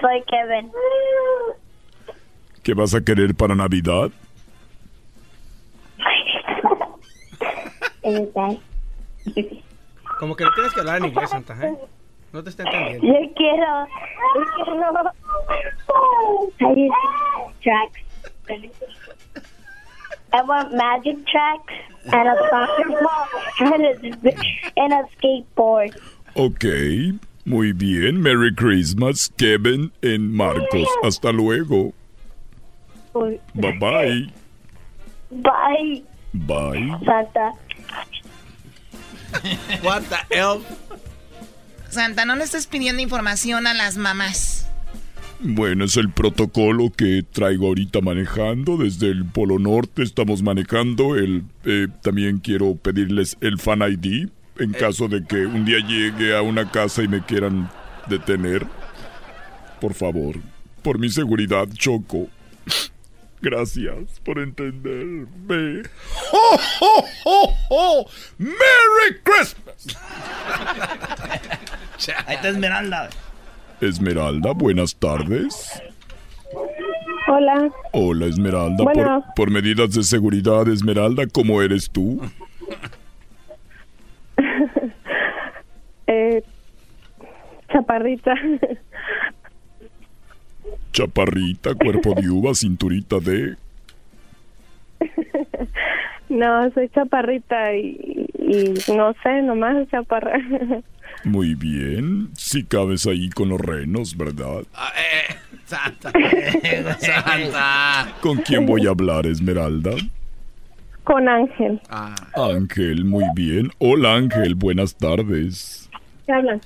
Soy 0.00 0.22
Kevin. 0.28 0.70
¿Qué 2.62 2.74
vas 2.74 2.94
a 2.94 3.00
querer 3.00 3.34
para 3.34 3.54
Navidad? 3.54 4.10
Como 10.18 10.36
que 10.36 10.44
le 10.44 10.50
tienes 10.52 10.72
que 10.72 10.80
hablar 10.80 10.98
en 10.98 11.06
inglés, 11.06 11.30
Santa, 11.30 11.54
¿eh? 11.62 11.74
No 12.32 12.42
te 12.42 12.50
está 12.50 12.62
entendiendo. 12.64 13.06
Yo 13.06 13.34
quiero. 13.34 13.86
Yo 14.34 14.64
quiero. 14.64 15.12
I 16.60 16.66
use 16.74 17.54
tracks. 17.62 18.00
I 20.34 20.42
want 20.42 20.72
magic 20.74 21.26
tracks 21.26 21.74
and 22.06 22.28
a 22.28 22.34
soccer 22.48 22.88
ball 22.88 23.26
and 23.60 23.84
a, 23.84 24.32
and 24.76 24.92
a 24.94 25.04
skateboard. 25.16 25.94
Ok, 26.34 26.64
muy 27.44 27.72
bien. 27.72 28.22
Merry 28.22 28.54
Christmas, 28.54 29.28
Kevin 29.36 29.92
en 30.00 30.34
Marcos. 30.34 30.88
Hasta 31.02 31.32
luego. 31.32 31.92
Bye 33.12 33.78
bye. 33.78 34.32
Bye, 35.30 36.02
Bye. 36.32 36.98
Santa. 37.04 37.52
What 39.82 40.02
the 40.02 40.36
elf? 40.36 40.64
Santa, 41.90 42.24
no 42.24 42.36
le 42.36 42.44
estés 42.44 42.66
pidiendo 42.66 43.02
información 43.02 43.66
a 43.66 43.74
las 43.74 43.96
mamás. 43.96 44.66
Bueno, 45.40 45.84
es 45.84 45.96
el 45.96 46.10
protocolo 46.10 46.90
que 46.96 47.24
traigo 47.24 47.66
ahorita 47.66 48.00
manejando 48.00 48.76
desde 48.76 49.08
el 49.08 49.24
Polo 49.24 49.58
Norte. 49.58 50.02
Estamos 50.02 50.42
manejando 50.42 51.16
el. 51.16 51.42
eh, 51.64 51.88
también 52.00 52.38
quiero 52.38 52.76
pedirles 52.76 53.36
el 53.40 53.58
Fan 53.58 53.82
ID 53.82 54.28
en 54.58 54.72
caso 54.72 55.08
de 55.08 55.24
que 55.24 55.46
un 55.46 55.64
día 55.64 55.78
llegue 55.80 56.36
a 56.36 56.42
una 56.42 56.70
casa 56.70 57.02
y 57.02 57.08
me 57.08 57.24
quieran 57.24 57.70
detener. 58.08 58.66
Por 59.80 59.94
favor, 59.94 60.36
por 60.82 60.98
mi 60.98 61.08
seguridad, 61.08 61.68
Choco. 61.74 62.28
Gracias 63.42 64.20
por 64.24 64.38
entenderme. 64.38 65.82
¡Ho, 66.32 66.56
ho, 66.80 67.04
ho, 67.24 67.54
ho! 67.70 68.06
¡Merry 68.38 69.20
Christmas! 69.24 69.98
Ahí 72.26 72.36
está 72.36 72.48
Esmeralda. 72.48 73.10
Esmeralda, 73.80 74.52
buenas 74.52 74.94
tardes. 74.94 75.82
Hola. 77.26 77.68
Hola 77.92 78.26
Esmeralda, 78.26 78.84
Bueno. 78.84 79.22
por, 79.34 79.34
por 79.34 79.50
medidas 79.50 79.92
de 79.92 80.02
seguridad, 80.04 80.68
Esmeralda, 80.68 81.24
¿cómo 81.26 81.60
eres 81.62 81.90
tú? 81.90 82.20
eh, 86.06 86.42
chaparrita. 87.72 88.34
Chaparrita, 90.92 91.74
cuerpo 91.74 92.14
de 92.14 92.28
uva, 92.28 92.54
cinturita 92.54 93.18
de... 93.18 93.56
no, 96.28 96.70
soy 96.72 96.88
chaparrita 96.90 97.74
y, 97.74 98.26
y 98.38 98.74
no 98.92 99.12
sé, 99.22 99.42
nomás 99.42 99.88
chaparra. 99.90 100.38
Muy 101.24 101.54
bien, 101.54 102.30
si 102.34 102.64
cabes 102.64 103.06
ahí 103.06 103.30
con 103.30 103.48
los 103.48 103.60
renos, 103.60 104.16
¿verdad? 104.16 104.64
Ah, 104.74 104.92
eh, 104.96 105.34
Santa. 105.64 106.12
Santa. 106.98 108.14
¿Con 108.20 108.38
quién 108.38 108.66
voy 108.66 108.86
a 108.86 108.90
hablar, 108.90 109.26
Esmeralda? 109.26 109.92
Con 111.04 111.28
Ángel. 111.28 111.80
Ángel, 112.34 113.04
muy 113.04 113.24
bien. 113.34 113.70
Hola 113.78 114.14
Ángel, 114.14 114.54
buenas 114.54 114.94
tardes. 114.96 115.88
¿Qué 116.26 116.32
hablan? 116.32 116.60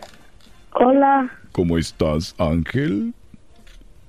Hola. 0.73 1.31
¿Cómo 1.53 1.79
estás, 1.79 2.35
Ángel? 2.39 3.15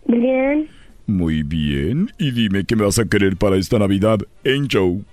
Bien. 0.08 0.70
Muy 1.06 1.44
bien. 1.44 2.12
Y 2.18 2.32
dime 2.32 2.66
qué 2.66 2.76
me 2.76 2.84
vas 2.84 3.00
a 3.00 3.06
querer 3.06 3.38
para 3.38 3.58
esta 3.58 3.80
Navidad, 3.80 4.20
Angel. 4.46 5.06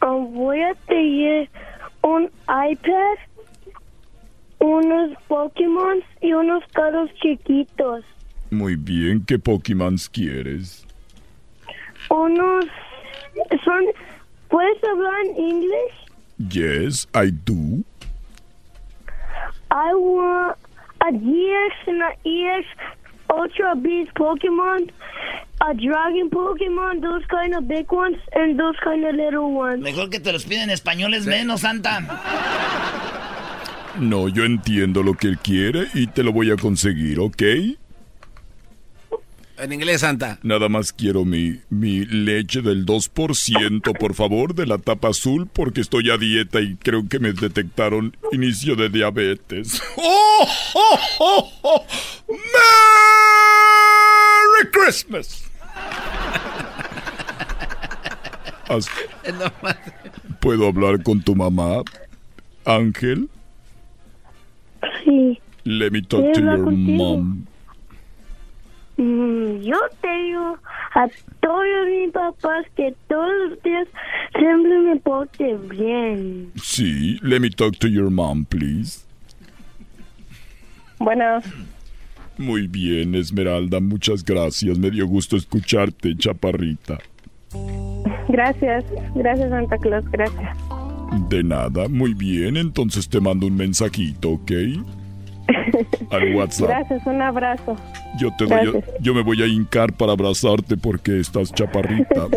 Oh, 0.00 0.26
voy 0.26 0.60
a 0.60 0.74
pedir 0.86 1.48
un 2.02 2.30
iPad, 2.48 3.18
unos 4.58 5.16
Pokémon 5.28 6.02
y 6.20 6.32
unos 6.32 6.64
carros 6.72 7.10
chiquitos. 7.22 8.04
Muy 8.50 8.76
bien, 8.76 9.24
¿qué 9.24 9.38
Pokémon 9.38 9.96
quieres? 10.12 10.86
Unos... 12.10 12.66
Son... 13.64 13.84
¿Puedes 14.48 14.84
hablar 14.84 15.14
en 15.24 15.42
inglés? 15.42 15.92
Yes, 16.50 17.06
I 17.14 17.30
do. 17.30 17.84
I 19.70 19.94
want 19.94 20.58
a 21.00 21.10
GX 21.12 21.88
and 21.88 22.02
a 22.02 22.12
EX 22.24 22.66
Ultra 23.32 23.74
Beast 23.74 24.12
Pokemon, 24.14 24.90
a 25.60 25.74
Dragon 25.74 26.28
Pokemon, 26.30 27.00
those 27.00 27.24
kind 27.28 27.54
of 27.54 27.66
big 27.66 27.90
ones, 27.90 28.18
and 28.34 28.58
those 28.58 28.76
kind 28.84 29.04
of 29.04 29.14
little 29.14 29.52
ones. 29.54 29.82
Mejor 29.82 30.10
que 30.10 30.20
te 30.20 30.32
los 30.32 30.44
piden 30.44 30.64
en 30.64 30.70
español 30.70 31.14
es 31.14 31.26
menos, 31.26 31.62
Santa. 31.62 32.00
No, 33.98 34.28
yo 34.28 34.44
entiendo 34.44 35.02
lo 35.02 35.14
que 35.14 35.28
él 35.28 35.38
quiere 35.38 35.86
y 35.94 36.06
te 36.06 36.22
lo 36.22 36.32
voy 36.32 36.50
a 36.50 36.56
conseguir, 36.56 37.20
¿ok? 37.20 37.42
En 39.58 39.72
inglés, 39.72 40.00
Santa. 40.00 40.38
Nada 40.42 40.68
más 40.68 40.92
quiero 40.92 41.24
mi, 41.24 41.60
mi 41.70 42.04
leche 42.04 42.62
del 42.62 42.84
2%, 42.86 43.96
por 43.98 44.14
favor, 44.14 44.54
de 44.54 44.66
la 44.66 44.78
tapa 44.78 45.08
azul, 45.10 45.48
porque 45.52 45.80
estoy 45.82 46.10
a 46.10 46.16
dieta 46.16 46.60
y 46.60 46.74
creo 46.76 47.06
que 47.08 47.18
me 47.20 47.32
detectaron 47.32 48.16
inicio 48.32 48.74
de 48.76 48.88
diabetes. 48.88 49.80
¡Oh, 49.96 50.46
oh, 50.74 50.98
oh, 51.20 51.52
oh! 51.62 51.86
¡Merry 54.54 54.70
Christmas! 54.72 55.44
¿Puedo 60.40 60.66
hablar 60.68 61.02
con 61.02 61.22
tu 61.22 61.34
mamá, 61.36 61.82
Ángel? 62.64 63.28
Sí. 65.04 65.38
Let 65.64 65.90
me 65.90 66.02
talk 66.02 66.24
¿Quiero 66.32 66.40
to 66.50 66.56
your 66.56 66.64
contigo? 66.64 66.96
mom. 67.16 67.44
Yo 69.62 69.76
te 70.00 70.08
digo 70.24 70.58
a 70.94 71.08
todos 71.40 71.64
mis 71.88 72.12
papás 72.12 72.66
que 72.76 72.94
todos 73.08 73.28
los 73.48 73.62
días 73.62 73.88
siempre 74.38 74.78
me 74.80 74.96
porte 75.00 75.56
bien. 75.70 76.50
Sí, 76.62 77.18
let 77.22 77.40
me 77.40 77.50
talk 77.50 77.76
to 77.78 77.88
your 77.88 78.10
mom, 78.10 78.44
please. 78.44 79.04
Bueno, 80.98 81.40
Muy 82.38 82.66
bien, 82.66 83.14
Esmeralda, 83.14 83.80
muchas 83.80 84.24
gracias. 84.24 84.78
Me 84.78 84.90
dio 84.90 85.06
gusto 85.06 85.36
escucharte, 85.36 86.16
chaparrita. 86.16 86.98
gracias. 88.28 88.84
Gracias, 89.14 89.50
Santa 89.50 89.76
Claus, 89.78 90.04
gracias. 90.10 90.56
De 91.28 91.42
nada, 91.42 91.88
muy 91.88 92.14
bien. 92.14 92.56
Entonces 92.56 93.08
te 93.08 93.20
mando 93.20 93.46
un 93.46 93.56
mensajito, 93.56 94.30
¿ok? 94.30 94.52
Al 96.10 96.34
WhatsApp. 96.34 96.68
Gracias, 96.68 97.06
un 97.06 97.22
abrazo. 97.22 97.76
Yo 98.18 98.30
te 98.36 98.46
doy, 98.46 98.84
yo 99.00 99.14
me 99.14 99.22
voy 99.22 99.42
a 99.42 99.46
hincar 99.46 99.92
para 99.92 100.12
abrazarte 100.12 100.76
porque 100.76 101.20
estás 101.20 101.52
chaparrita. 101.52 102.26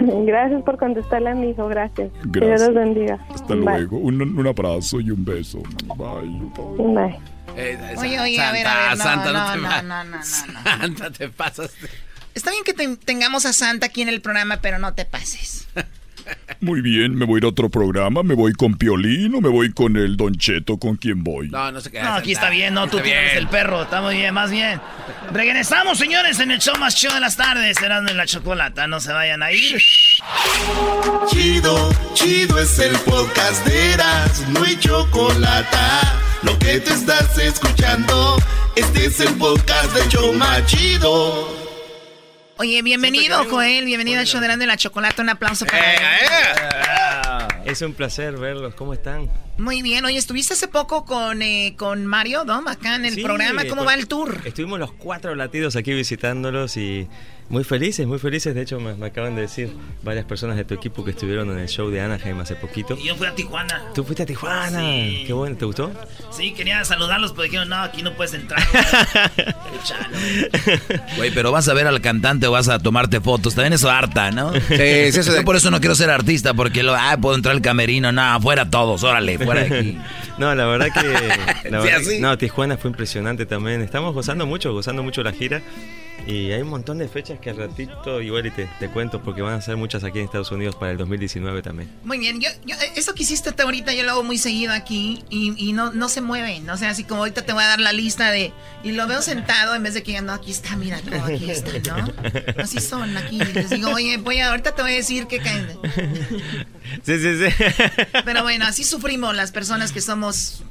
Gracias 0.00 0.62
por 0.62 0.78
contestarle 0.78 1.30
a 1.30 1.34
mi 1.34 1.50
hijo, 1.50 1.66
gracias. 1.68 2.10
Dios 2.24 2.60
los 2.60 2.74
bendiga. 2.74 3.18
Hasta 3.34 3.54
Bye. 3.54 3.64
luego. 3.64 3.98
Un, 3.98 4.20
un 4.22 4.46
abrazo 4.46 5.00
y 5.00 5.10
un 5.10 5.24
beso. 5.24 5.58
Bye. 5.96 6.40
Bye. 6.76 7.18
Oye, 7.98 8.20
oye, 8.20 8.40
a 8.40 8.52
ver, 8.52 8.66
a 8.66 8.88
ver, 8.90 8.98
no, 8.98 9.02
Santa, 9.04 9.32
no, 9.32 9.52
te 9.52 9.58
no, 9.58 9.68
va- 9.68 9.82
no, 9.82 10.04
no, 10.04 10.04
no, 10.04 10.16
no. 10.18 10.22
Santa, 10.22 11.10
te 11.10 11.28
pasaste. 11.28 11.88
Está 12.34 12.52
bien 12.52 12.62
que 12.62 12.72
te- 12.74 12.96
tengamos 12.98 13.44
a 13.46 13.52
Santa 13.52 13.86
aquí 13.86 14.02
en 14.02 14.08
el 14.08 14.20
programa, 14.20 14.58
pero 14.62 14.78
no 14.78 14.94
te 14.94 15.04
pases. 15.04 15.66
Muy 16.60 16.80
bien, 16.80 17.14
me 17.14 17.24
voy 17.24 17.36
a 17.36 17.38
ir 17.38 17.44
a 17.44 17.48
otro 17.48 17.68
programa. 17.68 18.22
¿Me 18.22 18.34
voy 18.34 18.52
con 18.52 18.74
Piolín 18.74 19.34
o 19.34 19.40
me 19.40 19.48
voy 19.48 19.72
con 19.72 19.96
el 19.96 20.16
Don 20.16 20.34
Cheto? 20.34 20.78
¿Con 20.78 20.96
quién 20.96 21.22
voy? 21.22 21.48
No, 21.48 21.70
no 21.70 21.80
se 21.80 21.90
queda. 21.90 22.04
No, 22.04 22.14
aquí 22.14 22.32
está 22.32 22.50
bien, 22.50 22.74
no, 22.74 22.88
tú 22.88 22.98
tienes 22.98 23.32
bien. 23.32 23.38
el 23.38 23.48
perro, 23.48 23.82
está 23.82 24.00
muy 24.00 24.16
bien, 24.16 24.34
más 24.34 24.50
bien. 24.50 24.80
Regresamos, 25.32 25.98
señores, 25.98 26.40
en 26.40 26.50
el 26.50 26.58
show 26.58 26.76
más 26.78 26.94
show 26.96 27.12
de 27.12 27.20
las 27.20 27.36
tardes, 27.36 27.76
serán 27.78 28.08
en 28.08 28.16
la 28.16 28.26
chocolata, 28.26 28.86
no 28.86 29.00
se 29.00 29.12
vayan 29.12 29.42
a 29.42 29.52
ir. 29.52 29.80
Chido, 31.28 31.90
chido 32.14 32.58
es 32.58 32.78
el 32.78 32.96
podcast 33.00 33.64
de 33.66 33.92
Eras, 33.92 34.44
no 34.48 34.64
hay 34.64 34.76
chocolate. 34.76 35.76
Lo 36.42 36.58
que 36.58 36.80
te 36.80 36.92
estás 36.92 37.36
escuchando, 37.38 38.36
este 38.76 39.06
es 39.06 39.20
el 39.20 39.34
podcast 39.34 39.92
de 39.94 40.08
Choma 40.08 40.64
Chido. 40.66 41.57
Oye, 42.60 42.82
bienvenido, 42.82 43.44
Joel. 43.44 43.84
Bienvenido 43.84 44.18
al 44.18 44.26
show 44.26 44.40
de 44.40 44.66
la 44.66 44.76
chocolate. 44.76 45.22
Un 45.22 45.28
aplauso 45.28 45.64
para 45.64 45.94
él. 45.94 46.00
Es 47.64 47.82
un 47.82 47.94
placer 47.94 48.36
verlos. 48.36 48.74
¿Cómo 48.74 48.92
están? 48.94 49.30
Muy 49.58 49.80
bien. 49.80 50.04
Oye, 50.04 50.18
estuviste 50.18 50.54
hace 50.54 50.66
poco 50.66 51.04
con, 51.04 51.40
eh, 51.40 51.74
con 51.78 52.04
Mario 52.04 52.44
Dom 52.44 52.66
acá 52.66 52.96
en 52.96 53.04
el 53.04 53.14
Sí, 53.14 53.22
programa. 53.22 53.62
¿Cómo 53.62 53.84
pues, 53.84 53.88
va 53.88 53.94
el 53.94 54.08
tour? 54.08 54.40
Estuvimos 54.44 54.80
los 54.80 54.90
cuatro 54.90 55.36
latidos 55.36 55.76
aquí 55.76 55.92
visitándolos 55.92 56.76
y 56.76 57.06
muy 57.50 57.64
felices, 57.64 58.06
muy 58.06 58.18
felices. 58.18 58.54
De 58.54 58.62
hecho, 58.62 58.78
me, 58.80 58.94
me 58.94 59.06
acaban 59.06 59.34
de 59.34 59.42
decir 59.42 59.72
varias 60.02 60.24
personas 60.26 60.56
de 60.56 60.64
tu 60.64 60.74
equipo 60.74 61.04
que 61.04 61.12
estuvieron 61.12 61.50
en 61.50 61.58
el 61.58 61.68
show 61.68 61.88
de 61.90 62.00
Anaheim 62.00 62.38
hace 62.40 62.54
poquito. 62.56 62.96
Y 63.00 63.04
yo 63.06 63.16
fui 63.16 63.26
a 63.26 63.34
Tijuana. 63.34 63.82
¿Tú 63.94 64.04
fuiste 64.04 64.22
a 64.22 64.26
Tijuana? 64.26 64.80
Sí. 64.80 65.24
Qué 65.26 65.32
bueno, 65.32 65.56
¿te 65.56 65.64
gustó? 65.64 65.90
Sí, 66.30 66.52
quería 66.52 66.84
saludarlos, 66.84 67.32
pero 67.32 67.44
dijeron, 67.44 67.68
no, 67.68 67.76
aquí 67.76 68.02
no 68.02 68.12
puedes 68.14 68.34
entrar. 68.34 68.60
Güey, 71.16 71.30
pero 71.32 71.52
vas 71.52 71.68
a 71.68 71.74
ver 71.74 71.86
al 71.86 72.00
cantante 72.00 72.46
o 72.46 72.52
vas 72.52 72.68
a 72.68 72.78
tomarte 72.78 73.20
fotos. 73.20 73.54
También 73.54 73.72
eso 73.72 73.90
harta, 73.90 74.30
¿no? 74.30 74.52
Sí, 74.52 74.60
es 74.78 75.16
eso 75.16 75.32
de- 75.32 75.38
Yo 75.38 75.44
por 75.44 75.56
eso 75.56 75.70
no 75.70 75.80
quiero 75.80 75.94
ser 75.94 76.10
artista, 76.10 76.54
porque 76.54 76.82
lo, 76.82 76.94
ah, 76.94 77.16
puedo 77.20 77.34
entrar 77.36 77.54
al 77.54 77.62
camerino. 77.62 78.12
No, 78.12 78.40
fuera 78.40 78.68
todos, 78.70 79.02
órale, 79.04 79.38
fuera 79.38 79.64
de 79.64 79.78
aquí. 79.78 79.98
No, 80.38 80.54
la 80.54 80.66
verdad 80.66 80.88
que. 80.94 81.02
la 81.70 81.80
Sí, 81.82 81.86
verdad- 81.88 82.00
así. 82.00 82.20
no, 82.20 82.38
Tijuana 82.38 82.76
fue 82.76 82.90
impresionante 82.90 83.44
también. 83.46 83.82
Estamos 83.82 84.14
gozando 84.14 84.46
mucho, 84.46 84.72
gozando 84.72 85.02
mucho 85.02 85.22
la 85.24 85.32
gira. 85.32 85.62
Y 86.26 86.52
hay 86.52 86.60
un 86.60 86.68
montón 86.68 86.98
de 86.98 87.08
fechas 87.08 87.38
que 87.40 87.48
al 87.48 87.56
ratito 87.56 88.20
igual 88.20 88.44
y 88.46 88.50
te, 88.50 88.68
te 88.78 88.88
cuento 88.90 89.22
porque 89.22 89.40
van 89.40 89.54
a 89.54 89.60
ser 89.62 89.76
muchas 89.78 90.04
aquí 90.04 90.18
en 90.18 90.26
Estados 90.26 90.50
Unidos 90.52 90.76
para 90.76 90.92
el 90.92 90.98
2019 90.98 91.62
también. 91.62 91.90
Muy 92.04 92.18
bien, 92.18 92.38
yo, 92.40 92.50
yo- 92.66 92.76
eso 92.96 93.14
que 93.14 93.22
hiciste 93.22 93.50
tú 93.52 93.62
ahorita 93.62 93.94
yo 93.94 94.02
lo 94.04 94.10
hago 94.10 94.24
muy 94.24 94.36
seguido 94.36 94.74
aquí 94.74 95.24
y, 95.30 95.54
y 95.56 95.72
no, 95.72 95.90
no 95.92 96.08
se 96.10 96.20
mueven. 96.20 96.68
O 96.68 96.76
sea, 96.76 96.90
así 96.90 97.04
como 97.04 97.20
ahorita 97.20 97.42
te 97.46 97.52
voy 97.54 97.62
a 97.62 97.68
dar 97.68 97.80
la 97.80 97.92
lista 97.92 98.30
de... 98.30 98.52
Y 98.84 98.92
lo 98.92 99.06
veo 99.06 99.22
sentado 99.22 99.74
en 99.74 99.82
vez 99.82 99.94
de 99.94 100.02
que 100.02 100.20
no, 100.20 100.32
aquí 100.34 100.50
está, 100.50 100.76
mira, 100.76 101.00
no, 101.10 101.24
aquí 101.24 101.50
está, 101.50 101.96
¿no? 101.96 102.12
Así 102.62 102.78
son 102.80 103.16
aquí. 103.16 103.38
Les 103.38 103.70
digo, 103.70 103.90
oye, 103.90 104.18
voy 104.18 104.38
a- 104.40 104.50
ahorita 104.50 104.74
te 104.74 104.82
voy 104.82 104.92
a 104.92 104.96
decir 104.96 105.26
que 105.28 105.38
caen. 105.38 105.66
Sí, 107.04 107.18
sí, 107.18 107.38
sí. 107.38 107.64
Pero 108.24 108.42
bueno, 108.42 108.66
así 108.66 108.84
sufrimos 108.84 109.34
las 109.34 109.50
personas 109.52 109.92
que 109.92 110.00
somos 110.00 110.62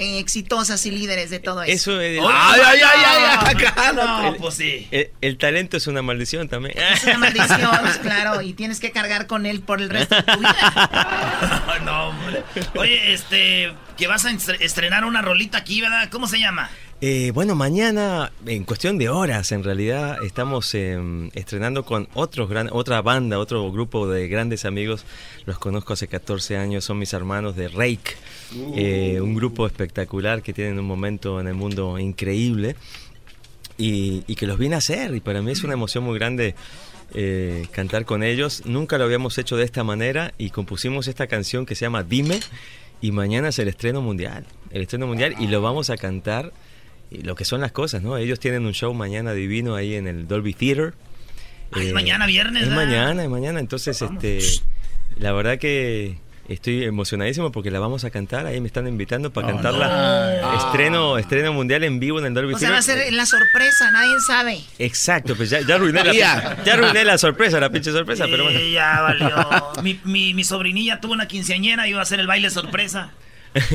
eh, 0.00 0.18
exitosas 0.18 0.84
y 0.86 0.90
líderes 0.90 1.30
de 1.30 1.38
todo 1.38 1.62
eso. 1.62 1.72
Eso 1.92 2.00
es. 2.00 2.18
¡Ay, 2.20 2.60
ay, 2.64 2.80
ay, 2.82 3.04
ay, 3.06 3.64
acá, 3.66 3.92
no, 3.92 4.28
El- 4.28 4.36
pues 4.36 4.54
sí. 4.54 4.88
El, 4.90 5.10
el 5.20 5.36
talento 5.38 5.76
es 5.76 5.86
una 5.86 6.02
maldición 6.02 6.48
también. 6.48 6.76
Es 6.78 7.04
una 7.04 7.18
maldición, 7.18 7.60
claro, 8.02 8.40
y 8.42 8.54
tienes 8.54 8.80
que 8.80 8.90
cargar 8.90 9.26
con 9.26 9.46
él 9.46 9.60
por 9.60 9.80
el 9.80 9.90
resto 9.90 10.16
de 10.16 10.22
tu 10.22 10.38
vida. 10.38 11.80
no, 11.84 12.08
hombre. 12.08 12.42
Oye, 12.76 13.12
este, 13.12 13.72
que 13.96 14.06
vas 14.06 14.24
a 14.24 14.30
estre- 14.32 14.56
estrenar 14.60 15.04
una 15.04 15.22
rolita 15.22 15.58
aquí, 15.58 15.80
¿verdad? 15.80 16.08
¿Cómo 16.10 16.26
se 16.26 16.38
llama? 16.38 16.70
Eh, 17.02 17.30
bueno, 17.32 17.54
mañana, 17.54 18.30
en 18.44 18.64
cuestión 18.64 18.98
de 18.98 19.08
horas, 19.08 19.52
en 19.52 19.64
realidad, 19.64 20.22
estamos 20.22 20.74
eh, 20.74 20.98
estrenando 21.34 21.84
con 21.84 22.08
otros 22.12 22.50
gran, 22.50 22.68
otra 22.70 23.00
banda, 23.00 23.38
otro 23.38 23.72
grupo 23.72 24.06
de 24.06 24.28
grandes 24.28 24.66
amigos. 24.66 25.06
Los 25.46 25.58
conozco 25.58 25.94
hace 25.94 26.08
14 26.08 26.58
años, 26.58 26.84
son 26.84 26.98
mis 26.98 27.14
hermanos 27.14 27.56
de 27.56 27.68
Rake, 27.68 28.16
eh, 28.76 29.18
un 29.22 29.34
grupo 29.34 29.66
espectacular 29.66 30.42
que 30.42 30.52
tienen 30.52 30.78
un 30.78 30.86
momento 30.86 31.40
en 31.40 31.48
el 31.48 31.54
mundo 31.54 31.98
increíble 31.98 32.76
y, 33.78 34.22
y 34.26 34.34
que 34.34 34.46
los 34.46 34.58
vine 34.58 34.74
a 34.74 34.78
hacer. 34.78 35.14
Y 35.14 35.20
para 35.20 35.40
mí 35.40 35.52
es 35.52 35.64
una 35.64 35.72
emoción 35.72 36.04
muy 36.04 36.18
grande 36.18 36.54
eh, 37.14 37.66
cantar 37.72 38.04
con 38.04 38.22
ellos. 38.22 38.62
Nunca 38.66 38.98
lo 38.98 39.04
habíamos 39.04 39.36
hecho 39.38 39.56
de 39.56 39.64
esta 39.64 39.82
manera 39.82 40.32
y 40.38 40.50
compusimos 40.50 41.08
esta 41.08 41.26
canción 41.26 41.66
que 41.66 41.74
se 41.74 41.84
llama 41.84 42.04
Dime. 42.04 42.40
Y 43.00 43.12
mañana 43.12 43.48
es 43.48 43.58
el 43.58 43.68
estreno 43.68 44.00
mundial. 44.00 44.44
El 44.70 44.82
estreno 44.82 45.06
mundial 45.06 45.34
y 45.38 45.46
lo 45.46 45.62
vamos 45.62 45.90
a 45.90 45.96
cantar. 45.96 46.52
Y 47.10 47.22
lo 47.22 47.34
que 47.34 47.44
son 47.44 47.60
las 47.60 47.72
cosas, 47.72 48.02
¿no? 48.02 48.16
Ellos 48.16 48.38
tienen 48.38 48.66
un 48.66 48.72
show 48.72 48.94
mañana 48.94 49.32
divino 49.32 49.74
ahí 49.74 49.94
en 49.96 50.06
el 50.06 50.28
Dolby 50.28 50.54
Theater. 50.54 50.94
Ay, 51.72 51.88
Eh, 51.88 51.92
mañana 51.92 52.26
viernes, 52.26 52.64
Es 52.64 52.68
mañana, 52.68 53.22
es 53.24 53.28
mañana. 53.28 53.58
Entonces, 53.60 54.00
este, 54.00 54.38
la 55.16 55.32
verdad 55.32 55.58
que 55.58 56.18
estoy 56.48 56.82
emocionadísimo 56.84 57.50
porque 57.52 57.70
la 57.70 57.78
vamos 57.80 58.04
a 58.04 58.10
cantar. 58.10 58.46
Ahí 58.46 58.60
me 58.60 58.66
están 58.68 58.86
invitando 58.88 59.32
para 59.32 59.48
cantarla. 59.48 60.38
no. 60.40 60.56
Estreno, 60.66 61.18
estreno 61.18 61.52
mundial 61.52 61.82
en 61.84 61.98
vivo 62.00 62.18
en 62.20 62.26
el 62.26 62.34
Dolby 62.34 62.54
O 62.54 62.58
sea, 62.58 62.70
va 62.70 62.78
a 62.78 62.82
Theater. 62.82 63.04
ser 63.06 63.12
la 63.12 63.26
sorpresa, 63.26 63.90
nadie 63.92 64.14
sabe. 64.26 64.60
Exacto, 64.78 65.34
pues 65.36 65.50
ya, 65.50 65.60
ya 65.62 65.74
arruiné 65.76 66.04
la, 66.04 66.12
Ya. 66.12 66.62
ya 66.64 66.74
arruiné 66.74 67.04
la 67.04 67.18
sorpresa, 67.18 67.58
la 67.60 67.70
pinche 67.70 67.90
sorpresa, 67.92 68.24
pero 68.30 68.44
bueno. 68.44 68.58
Ya 68.72 69.00
valió. 69.00 69.82
Mi, 69.82 69.98
mi, 70.04 70.34
mi 70.34 70.44
sobrinilla 70.44 71.00
tuvo 71.00 71.12
una 71.14 71.26
quinceañera 71.26 71.86
y 71.86 71.90
iba 71.90 71.98
a 72.00 72.02
hacer 72.02 72.20
el 72.20 72.26
baile 72.28 72.50
sorpresa. 72.50 73.10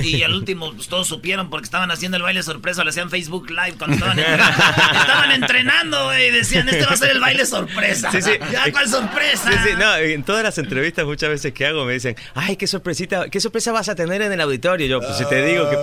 Y 0.02 0.24
al 0.24 0.34
último 0.36 0.74
pues, 0.74 0.88
todos 0.88 1.08
supieron 1.08 1.50
porque 1.50 1.66
estaban 1.66 1.92
haciendo 1.92 2.18
el 2.18 2.24
baile 2.24 2.44
sorpresa, 2.44 2.84
lo 2.84 2.90
hacían 2.90 3.10
Facebook 3.10 3.50
Live 3.50 3.76
cuando 3.78 3.96
estaban, 3.96 4.20
estaban 4.20 5.32
entrenando, 5.32 6.06
güey, 6.06 6.28
y 6.28 6.32
decían, 6.32 6.68
este 6.70 6.86
va 6.86 6.92
a 6.94 6.98
ser 6.98 7.12
el 7.12 7.20
baile 7.20 7.46
sorpresa. 7.46 8.12
Sí, 8.12 8.22
sí. 8.22 8.32
Ya, 8.52 8.72
¿cuál 8.72 8.88
sorpresa? 8.90 9.52
Sí, 9.52 9.58
sí, 9.70 9.76
no, 9.78 9.96
en 9.98 10.24
todas 10.24 10.44
las 10.44 10.58
entrevistas 10.58 11.06
muchas 11.06 11.30
veces 11.30 11.54
que 11.54 11.66
hago 11.66 11.86
me 11.86 11.94
dicen, 11.94 12.16
ay, 12.34 12.56
qué 12.56 12.68
sorpresita, 12.68 13.30
qué 13.30 13.40
sorpresa 13.40 13.72
vas 13.72 13.90
a 13.90 13.96
tener 13.96 14.22
en 14.22 14.32
el 14.32 14.42
auditorio. 14.42 14.88
Yo, 14.88 15.00
pues 15.00 15.18
si 15.18 15.26
te 15.28 15.46
digo 15.46 15.70
que... 15.70 15.76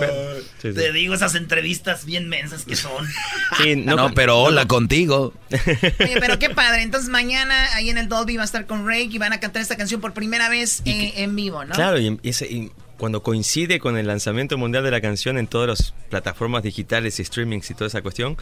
Sí, 0.62 0.68
sí. 0.68 0.74
Te 0.74 0.92
digo 0.92 1.14
esas 1.14 1.34
entrevistas 1.34 2.04
bien 2.04 2.28
mensas 2.28 2.64
que 2.64 2.76
son. 2.76 3.06
Sí, 3.62 3.76
No, 3.76 4.10
pero 4.14 4.38
hola 4.38 4.66
contigo. 4.66 5.34
Oye, 5.50 6.16
pero 6.20 6.38
qué 6.38 6.48
padre. 6.50 6.82
Entonces 6.82 7.10
mañana 7.10 7.74
ahí 7.74 7.90
en 7.90 7.98
el 7.98 8.08
Dolby 8.08 8.36
va 8.36 8.42
a 8.42 8.46
estar 8.46 8.66
con 8.66 8.86
Rake 8.86 9.08
y 9.12 9.18
van 9.18 9.32
a 9.32 9.40
cantar 9.40 9.60
esta 9.60 9.76
canción 9.76 10.00
por 10.00 10.14
primera 10.14 10.48
vez 10.48 10.80
eh, 10.86 11.12
en 11.16 11.36
vivo, 11.36 11.64
¿no? 11.64 11.72
Claro, 11.74 11.98
y, 11.98 12.18
ese- 12.22 12.46
y 12.46 12.72
cuando 13.02 13.20
coincide 13.24 13.80
con 13.80 13.98
el 13.98 14.06
lanzamiento 14.06 14.56
mundial 14.56 14.84
de 14.84 14.92
la 14.92 15.00
canción 15.00 15.36
en 15.36 15.48
todas 15.48 15.66
las 15.68 15.92
plataformas 16.08 16.62
digitales 16.62 17.18
y 17.18 17.24
streamings 17.24 17.68
y 17.68 17.74
toda 17.74 17.88
esa 17.88 18.00
cuestión, 18.00 18.36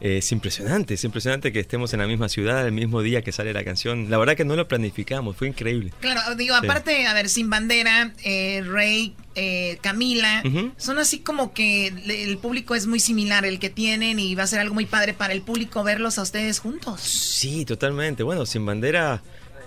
eh, 0.00 0.18
es 0.18 0.30
impresionante, 0.30 0.94
es 0.94 1.02
impresionante 1.02 1.52
que 1.52 1.58
estemos 1.58 1.92
en 1.94 1.98
la 1.98 2.06
misma 2.06 2.28
ciudad 2.28 2.64
el 2.64 2.70
mismo 2.70 3.02
día 3.02 3.22
que 3.22 3.32
sale 3.32 3.52
la 3.52 3.64
canción. 3.64 4.08
La 4.10 4.18
verdad 4.18 4.36
que 4.36 4.44
no 4.44 4.54
lo 4.54 4.68
planificamos, 4.68 5.36
fue 5.36 5.48
increíble. 5.48 5.92
Claro, 5.98 6.36
digo, 6.36 6.54
Sí. 6.60 6.64
aparte, 6.64 7.06
a 7.08 7.12
ver, 7.12 7.28
Sin 7.28 7.50
Bandera, 7.50 8.12
eh, 8.22 8.62
Rey, 8.64 9.16
eh, 9.34 9.78
Camila, 9.80 10.44
son 10.76 11.00
así 11.00 11.18
como 11.18 11.52
que 11.52 11.88
el 11.88 12.38
público 12.38 12.76
es 12.76 12.86
muy 12.86 13.00
similar 13.00 13.44
el 13.44 13.58
que 13.58 13.68
tienen 13.68 14.20
y 14.20 14.36
va 14.36 14.44
a 14.44 14.46
ser 14.46 14.60
algo 14.60 14.74
muy 14.74 14.86
padre 14.86 15.12
para 15.12 15.32
el 15.32 15.42
público 15.42 15.82
verlos 15.82 16.20
a 16.20 16.22
ustedes 16.22 16.60
juntos. 16.60 17.00
Sí, 17.00 17.64
totalmente. 17.64 18.22
Bueno, 18.22 18.46
Sin 18.46 18.64
Bandera, 18.64 19.24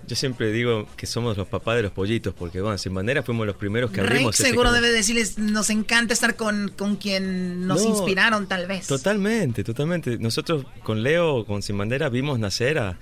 yo 0.07 0.15
siempre 0.15 0.51
digo 0.51 0.87
que 0.95 1.05
somos 1.05 1.35
los 1.37 1.47
papás 1.47 1.75
de 1.75 1.83
los 1.83 1.91
pollitos, 1.91 2.33
porque 2.33 2.61
bueno, 2.61 2.77
Sin 2.77 2.93
Bandera 2.93 3.23
fuimos 3.23 3.45
los 3.45 3.55
primeros 3.57 3.91
que 3.91 4.01
abrimos. 4.01 4.35
ese 4.39 4.49
seguro 4.49 4.69
camino. 4.69 4.81
debe 4.83 4.95
decirles, 4.95 5.37
nos 5.37 5.69
encanta 5.69 6.13
estar 6.13 6.35
con, 6.35 6.69
con 6.77 6.95
quien 6.95 7.67
nos 7.67 7.83
No, 7.83 7.89
inspiraron 7.89 8.47
tal 8.47 8.67
vez. 8.67 8.87
Totalmente, 8.87 9.63
totalmente. 9.63 10.17
Nosotros 10.17 10.65
con 10.83 11.03
Leo, 11.03 11.45
con 11.45 11.61
Sin 11.61 11.77
Bandera, 11.77 12.09
vimos 12.09 12.39
nacer 12.39 12.79
a, 12.79 12.97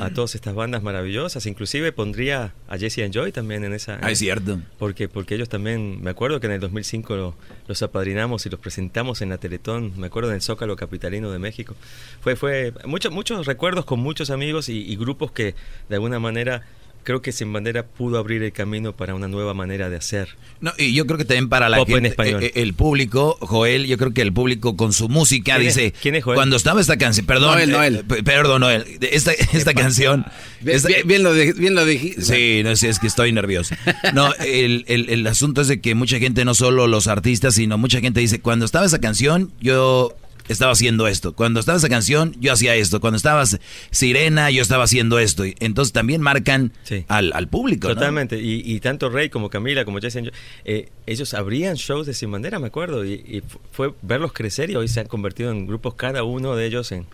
a 0.00 0.10
todas 0.10 0.34
estas 0.34 0.54
bandas 0.54 0.82
maravillosas. 0.82 1.46
Inclusive 1.46 1.92
pondría 1.92 2.54
a 2.68 2.78
Jesse 2.78 2.98
and 3.00 3.12
Joy 3.14 3.32
también 3.32 3.64
en 3.64 3.72
esa... 3.72 3.98
Ah, 4.02 4.10
es 4.10 4.18
cierto. 4.18 4.60
Porque, 4.78 5.08
porque 5.08 5.34
ellos 5.34 5.48
también, 5.48 6.02
me 6.02 6.10
acuerdo 6.10 6.40
que 6.40 6.46
en 6.46 6.52
el 6.54 6.60
2005 6.60 7.16
lo- 7.16 7.34
los 7.66 7.82
apadrinamos 7.82 8.44
y 8.46 8.50
los 8.50 8.60
presentamos 8.60 9.22
en 9.22 9.28
la 9.30 9.38
Teletón, 9.38 9.92
me 9.98 10.06
acuerdo 10.08 10.30
en 10.30 10.36
el 10.36 10.42
Zócalo 10.42 10.76
Capitalino 10.76 11.30
de 11.30 11.38
México. 11.38 11.74
Fue, 12.20 12.36
fue 12.36 12.72
muchos 12.86 13.12
muchos 13.12 13.46
recuerdos 13.46 13.84
con 13.84 14.00
muchos 14.00 14.30
amigos 14.30 14.68
y, 14.68 14.78
y 14.90 14.96
grupos 14.96 15.32
que 15.32 15.54
de 15.88 15.94
alguna 15.96 16.18
manera 16.18 16.62
creo 17.04 17.22
que 17.22 17.32
Sin 17.32 17.52
Bandera 17.52 17.84
pudo 17.86 18.18
abrir 18.18 18.42
el 18.42 18.52
camino 18.52 18.92
para 18.94 19.14
una 19.14 19.28
nueva 19.28 19.54
manera 19.54 19.88
de 19.90 19.96
hacer. 19.96 20.28
No, 20.60 20.72
y 20.76 20.92
yo 20.92 21.06
creo 21.06 21.16
que 21.18 21.24
también 21.24 21.48
para 21.48 21.68
la 21.68 21.78
Pop 21.78 21.88
en 21.88 21.94
gente, 21.94 22.08
español. 22.08 22.42
eh, 22.42 22.52
el 22.56 22.74
público, 22.74 23.38
Joel, 23.40 23.86
yo 23.86 23.96
creo 23.96 24.12
que 24.12 24.22
el 24.22 24.32
público 24.32 24.76
con 24.76 24.92
su 24.92 25.08
música 25.08 25.56
¿Quién 25.56 25.68
es- 25.68 25.76
dice, 25.76 25.94
quién 26.02 26.14
es 26.16 26.24
Joel? 26.24 26.34
cuando 26.36 26.56
estaba 26.56 26.80
esta 26.80 26.96
canción, 26.98 27.26
perdón, 27.26 27.52
Noel, 27.52 27.70
eh, 27.70 27.72
Noel. 27.72 28.04
perdón, 28.24 28.60
Noel, 28.60 28.84
esta, 29.00 29.32
esta 29.32 29.72
canción, 29.74 30.26
Bien, 30.60 30.76
esta- 30.76 30.88
bien- 30.88 31.06
bien 31.06 31.22
lo 31.22 31.32
de- 31.32 31.52
bien 31.52 31.74
lo 31.74 31.84
dijiste. 31.84 32.22
Sí, 32.22 32.62
no 32.64 32.74
sé, 32.76 32.88
es 32.88 32.98
que 32.98 33.06
estoy 33.06 33.32
nervioso. 33.32 33.74
No, 34.14 34.34
el, 34.34 34.84
el- 34.88 35.08
el 35.10 35.26
asunto 35.26 35.60
es 35.62 35.68
de 35.68 35.80
que 35.80 35.94
mucha 35.94 36.18
gente, 36.18 36.44
no 36.44 36.54
solo 36.54 36.86
los 36.86 37.06
artistas, 37.06 37.54
sino 37.54 37.78
mucha 37.78 38.00
gente 38.00 38.20
dice, 38.20 38.40
cuando 38.40 38.64
estaba 38.64 38.84
esa 38.86 38.98
canción, 39.00 39.52
yo 39.60 40.14
estaba 40.48 40.72
haciendo 40.72 41.06
esto. 41.06 41.34
Cuando 41.34 41.60
estaba 41.60 41.78
esa 41.78 41.88
canción, 41.88 42.34
yo 42.40 42.52
hacía 42.52 42.74
esto. 42.74 43.00
Cuando 43.00 43.16
estabas 43.16 43.58
Sirena, 43.90 44.50
yo 44.50 44.62
estaba 44.62 44.84
haciendo 44.84 45.18
esto. 45.18 45.44
Y 45.46 45.54
Entonces 45.60 45.92
también 45.92 46.20
marcan 46.20 46.72
al, 47.08 47.32
al 47.34 47.48
público, 47.48 47.88
¿no? 47.88 47.94
Totalmente. 47.94 48.40
Y, 48.40 48.62
y 48.64 48.80
tanto 48.80 49.08
Rey 49.10 49.28
como 49.30 49.50
Camila, 49.50 49.84
como 49.84 50.00
Jason, 50.00 50.24
yo- 50.24 50.30
eh, 50.64 50.88
ellos 51.06 51.34
abrían 51.34 51.76
shows 51.76 52.06
de 52.06 52.14
Sin 52.14 52.30
Bandera, 52.30 52.58
me 52.58 52.66
acuerdo. 52.68 53.04
Y, 53.04 53.12
y 53.14 53.42
fu- 53.46 53.60
fue 53.72 53.94
verlos 54.02 54.32
crecer 54.32 54.70
y 54.70 54.76
hoy 54.76 54.88
se 54.88 55.00
han 55.00 55.06
convertido 55.06 55.50
en 55.50 55.66
grupos, 55.66 55.94
cada 55.94 56.22
uno 56.24 56.56
de 56.56 56.66
ellos 56.66 56.92
en 56.92 57.06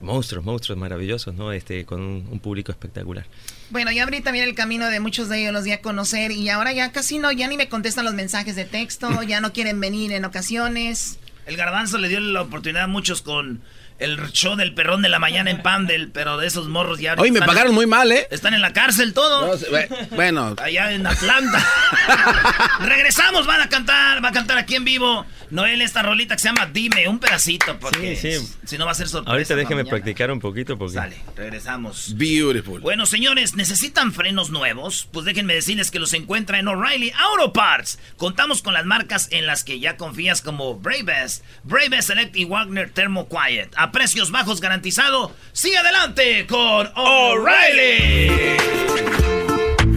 monstruos, 0.00 0.44
monstruos 0.44 0.78
maravillosos, 0.78 1.34
¿no? 1.34 1.52
Este, 1.52 1.84
con 1.86 2.00
un, 2.02 2.28
un 2.30 2.38
público 2.38 2.70
espectacular. 2.70 3.26
Bueno, 3.70 3.90
ya 3.92 4.02
abrí 4.02 4.20
también 4.20 4.44
el 4.46 4.54
camino 4.54 4.88
de 4.88 5.00
muchos 5.00 5.28
de 5.28 5.40
ellos, 5.40 5.52
los 5.54 5.64
di 5.64 5.72
a 5.72 5.80
conocer 5.80 6.30
y 6.32 6.48
ahora 6.50 6.72
ya 6.72 6.92
casi 6.92 7.18
no, 7.18 7.32
ya 7.32 7.48
ni 7.48 7.56
me 7.56 7.68
contestan 7.68 8.04
los 8.04 8.12
mensajes 8.14 8.56
de 8.56 8.64
texto, 8.66 9.22
ya 9.26 9.40
no 9.40 9.52
quieren 9.52 9.80
venir 9.80 10.12
en 10.12 10.24
ocasiones. 10.24 11.18
El 11.46 11.56
garbanzo 11.56 11.96
le 11.98 12.08
dio 12.08 12.18
la 12.20 12.42
oportunidad 12.42 12.84
a 12.84 12.88
muchos 12.88 13.22
con 13.22 13.62
el 13.98 14.30
show 14.32 14.56
del 14.56 14.74
perrón 14.74 15.02
de 15.02 15.08
la 15.08 15.18
mañana 15.18 15.50
en 15.50 15.62
Pandel, 15.62 16.10
pero 16.12 16.36
de 16.36 16.46
esos 16.46 16.68
morros 16.68 16.98
ya. 17.00 17.14
Hoy 17.16 17.30
me 17.30 17.38
están- 17.38 17.48
pagaron 17.48 17.74
muy 17.74 17.86
mal, 17.86 18.10
¿eh? 18.12 18.26
Están 18.30 18.54
en 18.54 18.60
la 18.60 18.72
cárcel 18.72 19.12
todos. 19.14 19.62
No, 19.70 19.76
bueno. 20.16 20.54
Allá 20.62 20.92
en 20.92 21.06
Atlanta. 21.06 21.64
Regresamos, 22.80 23.46
van 23.46 23.60
a 23.60 23.68
cantar, 23.68 24.22
va 24.24 24.28
a 24.28 24.32
cantar 24.32 24.58
aquí 24.58 24.74
en 24.74 24.84
vivo 24.84 25.24
Noel 25.50 25.80
esta 25.82 26.02
rolita 26.02 26.34
que 26.36 26.42
se 26.42 26.48
llama 26.48 26.66
Dime, 26.66 27.08
un 27.08 27.18
pedacito, 27.18 27.78
porque 27.78 28.16
Sí, 28.16 28.32
sí. 28.40 28.52
si 28.64 28.78
no 28.78 28.84
va 28.86 28.92
a 28.92 28.94
ser 28.94 29.08
sorpresa. 29.08 29.32
Ahorita 29.32 29.54
déjeme 29.56 29.82
mañana. 29.82 29.90
practicar 29.90 30.30
un 30.30 30.40
poquito 30.40 30.76
porque... 30.76 31.00
Regresamos. 31.36 32.16
Beautiful. 32.16 32.80
Bueno, 32.80 33.06
señores, 33.06 33.54
¿necesitan 33.54 34.12
frenos 34.12 34.50
nuevos? 34.50 35.08
Pues 35.12 35.24
déjenme 35.24 35.54
decirles 35.54 35.90
que 35.90 35.98
los 36.00 36.12
encuentra 36.14 36.58
en 36.58 36.68
O'Reilly 36.68 37.12
Auto 37.16 37.52
Parts. 37.52 37.98
Contamos 38.16 38.60
con 38.62 38.74
las 38.74 38.84
marcas 38.84 39.28
en 39.30 39.46
las 39.46 39.62
que 39.64 39.78
ya 39.78 39.96
confías 39.96 40.42
como 40.42 40.74
Bravest, 40.78 41.44
Bravest 41.64 42.08
Select 42.08 42.36
y 42.36 42.44
Wagner 42.44 42.90
Thermo 42.90 43.28
Quiet. 43.28 43.70
A 43.86 43.92
precios 43.92 44.32
bajos 44.32 44.60
garantizado. 44.60 45.30
Sigue 45.52 45.78
adelante 45.78 46.44
con 46.48 46.90
O'Reilly. 46.96 48.56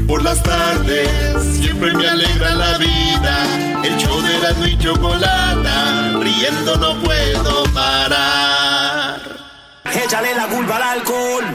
Por 0.07 0.23
las 0.23 0.43
tardes 0.43 1.43
siempre 1.59 1.91
me 1.95 2.07
alegra 2.07 2.53
la 2.53 2.77
vida. 2.77 3.81
El 3.83 3.97
show 3.97 4.21
de 4.21 4.37
la 4.37 4.51
y 4.67 4.77
chocolata, 4.77 6.19
riendo 6.19 6.75
no 6.75 7.01
puedo 7.01 7.63
parar. 7.73 9.21
Échale 9.85 10.35
la 10.35 10.45
culpa 10.45 10.75
al 10.75 10.83
alcohol. 10.83 11.45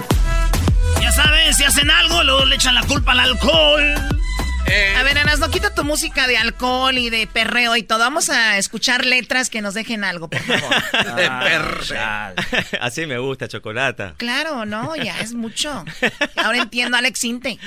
Ya 1.00 1.12
saben, 1.12 1.54
si 1.54 1.62
hacen 1.62 1.88
algo, 1.88 2.24
luego 2.24 2.46
le 2.46 2.56
echan 2.56 2.74
la 2.74 2.82
culpa 2.82 3.12
al 3.12 3.20
alcohol. 3.20 3.94
A 4.66 5.02
ver, 5.02 5.18
Anas, 5.18 5.38
no 5.38 5.50
quita 5.50 5.74
tu 5.74 5.84
música 5.84 6.26
de 6.26 6.36
alcohol 6.36 6.96
y 6.96 7.10
de 7.10 7.26
perreo 7.26 7.76
y 7.76 7.82
todo. 7.82 7.98
Vamos 7.98 8.30
a 8.30 8.56
escuchar 8.58 9.04
letras 9.04 9.50
que 9.50 9.60
nos 9.60 9.74
dejen 9.74 10.04
algo, 10.04 10.28
por 10.28 10.40
favor. 10.40 10.74
Así 12.80 13.06
me 13.06 13.18
gusta, 13.18 13.48
chocolata. 13.48 14.14
Claro, 14.16 14.64
no, 14.64 14.96
ya 14.96 15.20
es 15.20 15.34
mucho. 15.34 15.84
Ahora 16.36 16.58
entiendo 16.58 16.96
a 16.96 17.00
Alex 17.00 17.24
Inte. 17.24 17.58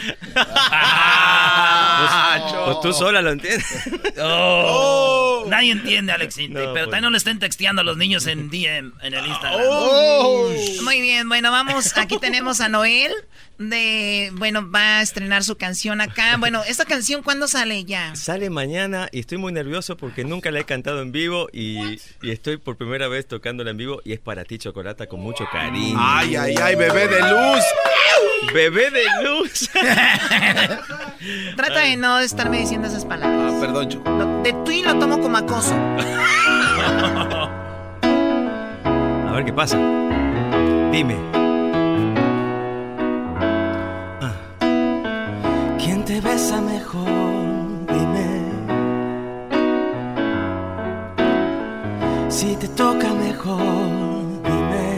Pues 2.65 2.81
tú 2.81 2.93
sola 2.93 3.21
lo 3.21 3.31
entiendes. 3.31 3.65
Oh. 4.19 5.45
Nadie 5.47 5.71
entiende, 5.71 6.11
Alex 6.11 6.37
Inte, 6.39 6.53
No, 6.59 6.73
pero 6.73 6.73
pues. 6.73 6.83
también 6.85 7.03
no 7.03 7.09
le 7.11 7.17
estén 7.17 7.37
texteando 7.39 7.81
a 7.81 7.85
los 7.85 7.97
niños 7.97 8.25
en 8.25 8.49
DM, 8.49 8.93
en 9.01 9.13
el 9.13 9.25
Instagram. 9.25 9.61
Oh. 9.69 10.49
Muy 10.83 11.01
bien, 11.01 11.29
bueno, 11.29 11.51
vamos. 11.51 11.95
Aquí 11.97 12.17
tenemos 12.19 12.59
a 12.59 12.67
Noel. 12.67 13.11
De, 13.59 14.31
bueno, 14.35 14.69
va 14.69 14.99
a 14.99 15.01
estrenar 15.01 15.43
su 15.43 15.55
canción 15.57 15.99
acá. 16.01 16.35
Bueno, 16.39 16.61
¿esta 16.67 16.85
canción 16.85 17.23
cuándo 17.23 17.47
sale 17.47 17.84
ya? 17.84 18.15
Sale 18.15 18.49
mañana 18.51 19.09
y 19.11 19.19
estoy 19.19 19.38
muy 19.39 19.51
nervioso 19.51 19.97
porque 19.97 20.23
nunca 20.23 20.51
la 20.51 20.59
he 20.59 20.63
cantado 20.65 21.01
en 21.01 21.11
vivo 21.11 21.47
y, 21.51 21.99
y 22.21 22.31
estoy 22.31 22.57
por 22.57 22.77
primera 22.77 23.07
vez 23.07 23.27
tocándola 23.27 23.71
en 23.71 23.77
vivo 23.77 24.01
y 24.05 24.13
es 24.13 24.19
para 24.19 24.43
ti, 24.45 24.57
Chocolata, 24.59 25.07
con 25.07 25.19
mucho 25.21 25.45
cariño. 25.51 25.97
Ay, 25.99 26.35
ay, 26.35 26.53
ay, 26.61 26.75
bebé 26.75 27.07
de 27.07 27.19
luz. 27.21 27.63
Bebé 28.53 28.91
de 28.91 29.03
luz. 29.23 29.69
Trata 31.55 31.79
de 31.79 31.97
no 31.97 32.19
estarme 32.19 32.59
diciendo 32.59 32.88
esas 32.88 33.05
palabras. 33.05 33.53
Ah, 33.55 33.59
perdón, 33.59 33.89
Choco. 33.89 34.09
Lo- 34.11 34.43
de 34.43 34.53
tú 34.63 34.71
y 34.71 34.84
lo 34.84 34.97
tomo 34.99 35.19
como 35.19 35.38
acoso. 35.38 35.73
A 38.03 39.31
ver 39.34 39.45
qué 39.45 39.53
pasa. 39.53 39.77
Dime. 40.91 41.15
¿Quién 46.18 46.23
te 46.23 46.34
besa 46.34 46.61
mejor? 46.61 47.85
Dime. 47.94 48.30
Si 52.27 52.56
te 52.56 52.68
toca 52.69 53.14
mejor, 53.14 53.61
dime. 54.49 54.89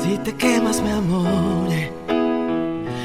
Si 0.00 0.16
te 0.18 0.32
quemas, 0.36 0.80
mi 0.80 0.90
amor. 0.90 1.68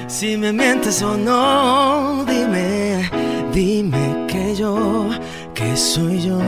Si 0.07 0.37
me 0.37 0.53
mientes 0.53 1.01
o 1.01 1.17
no, 1.17 2.23
dime. 2.25 3.09
Dime 3.51 4.27
que 4.27 4.55
yo, 4.55 5.09
que 5.55 5.75
soy 5.75 6.21
yo. 6.21 6.39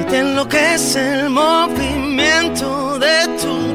Y 0.00 0.04
te 0.10 0.18
enloquece 0.18 1.20
el 1.20 1.30
movimiento 1.30 2.98
de 2.98 3.28
tu 3.40 3.69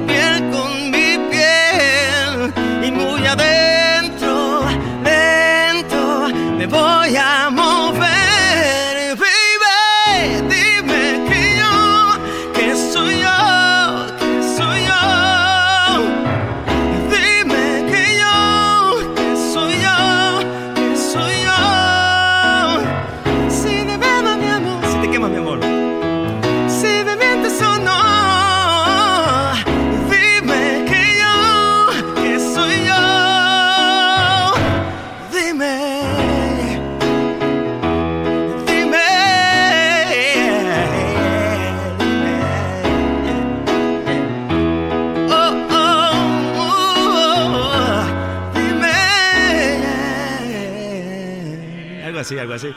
así, 52.26 52.40
algo 52.40 52.54
así. 52.56 52.74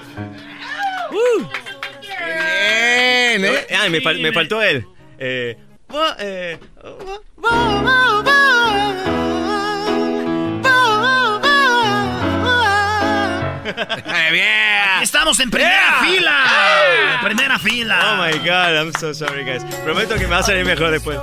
Bien, 2.11 3.45
¿eh? 3.45 3.67
Ay, 3.81 3.91
me, 3.91 4.01
fal- 4.01 4.21
me 4.21 4.33
faltó 4.33 4.63
él. 4.63 4.87
Eh, 5.19 5.57
eh, 6.19 6.59
bien. 14.33 14.45
Aquí 14.97 15.05
estamos 15.05 15.39
en 15.41 15.51
primera 15.51 16.01
fila. 16.03 16.45
En 17.15 17.27
primera 17.27 17.59
fila. 17.59 17.99
Oh 18.13 18.17
my 18.27 18.39
god, 18.39 18.75
I'm 18.77 18.93
so 18.99 19.13
sorry, 19.15 19.45
guys. 19.45 19.63
Prometo 19.85 20.15
que 20.17 20.23
me 20.23 20.27
va 20.31 20.39
a 20.39 20.43
salir 20.43 20.65
mejor 20.65 20.91
después. 20.91 21.19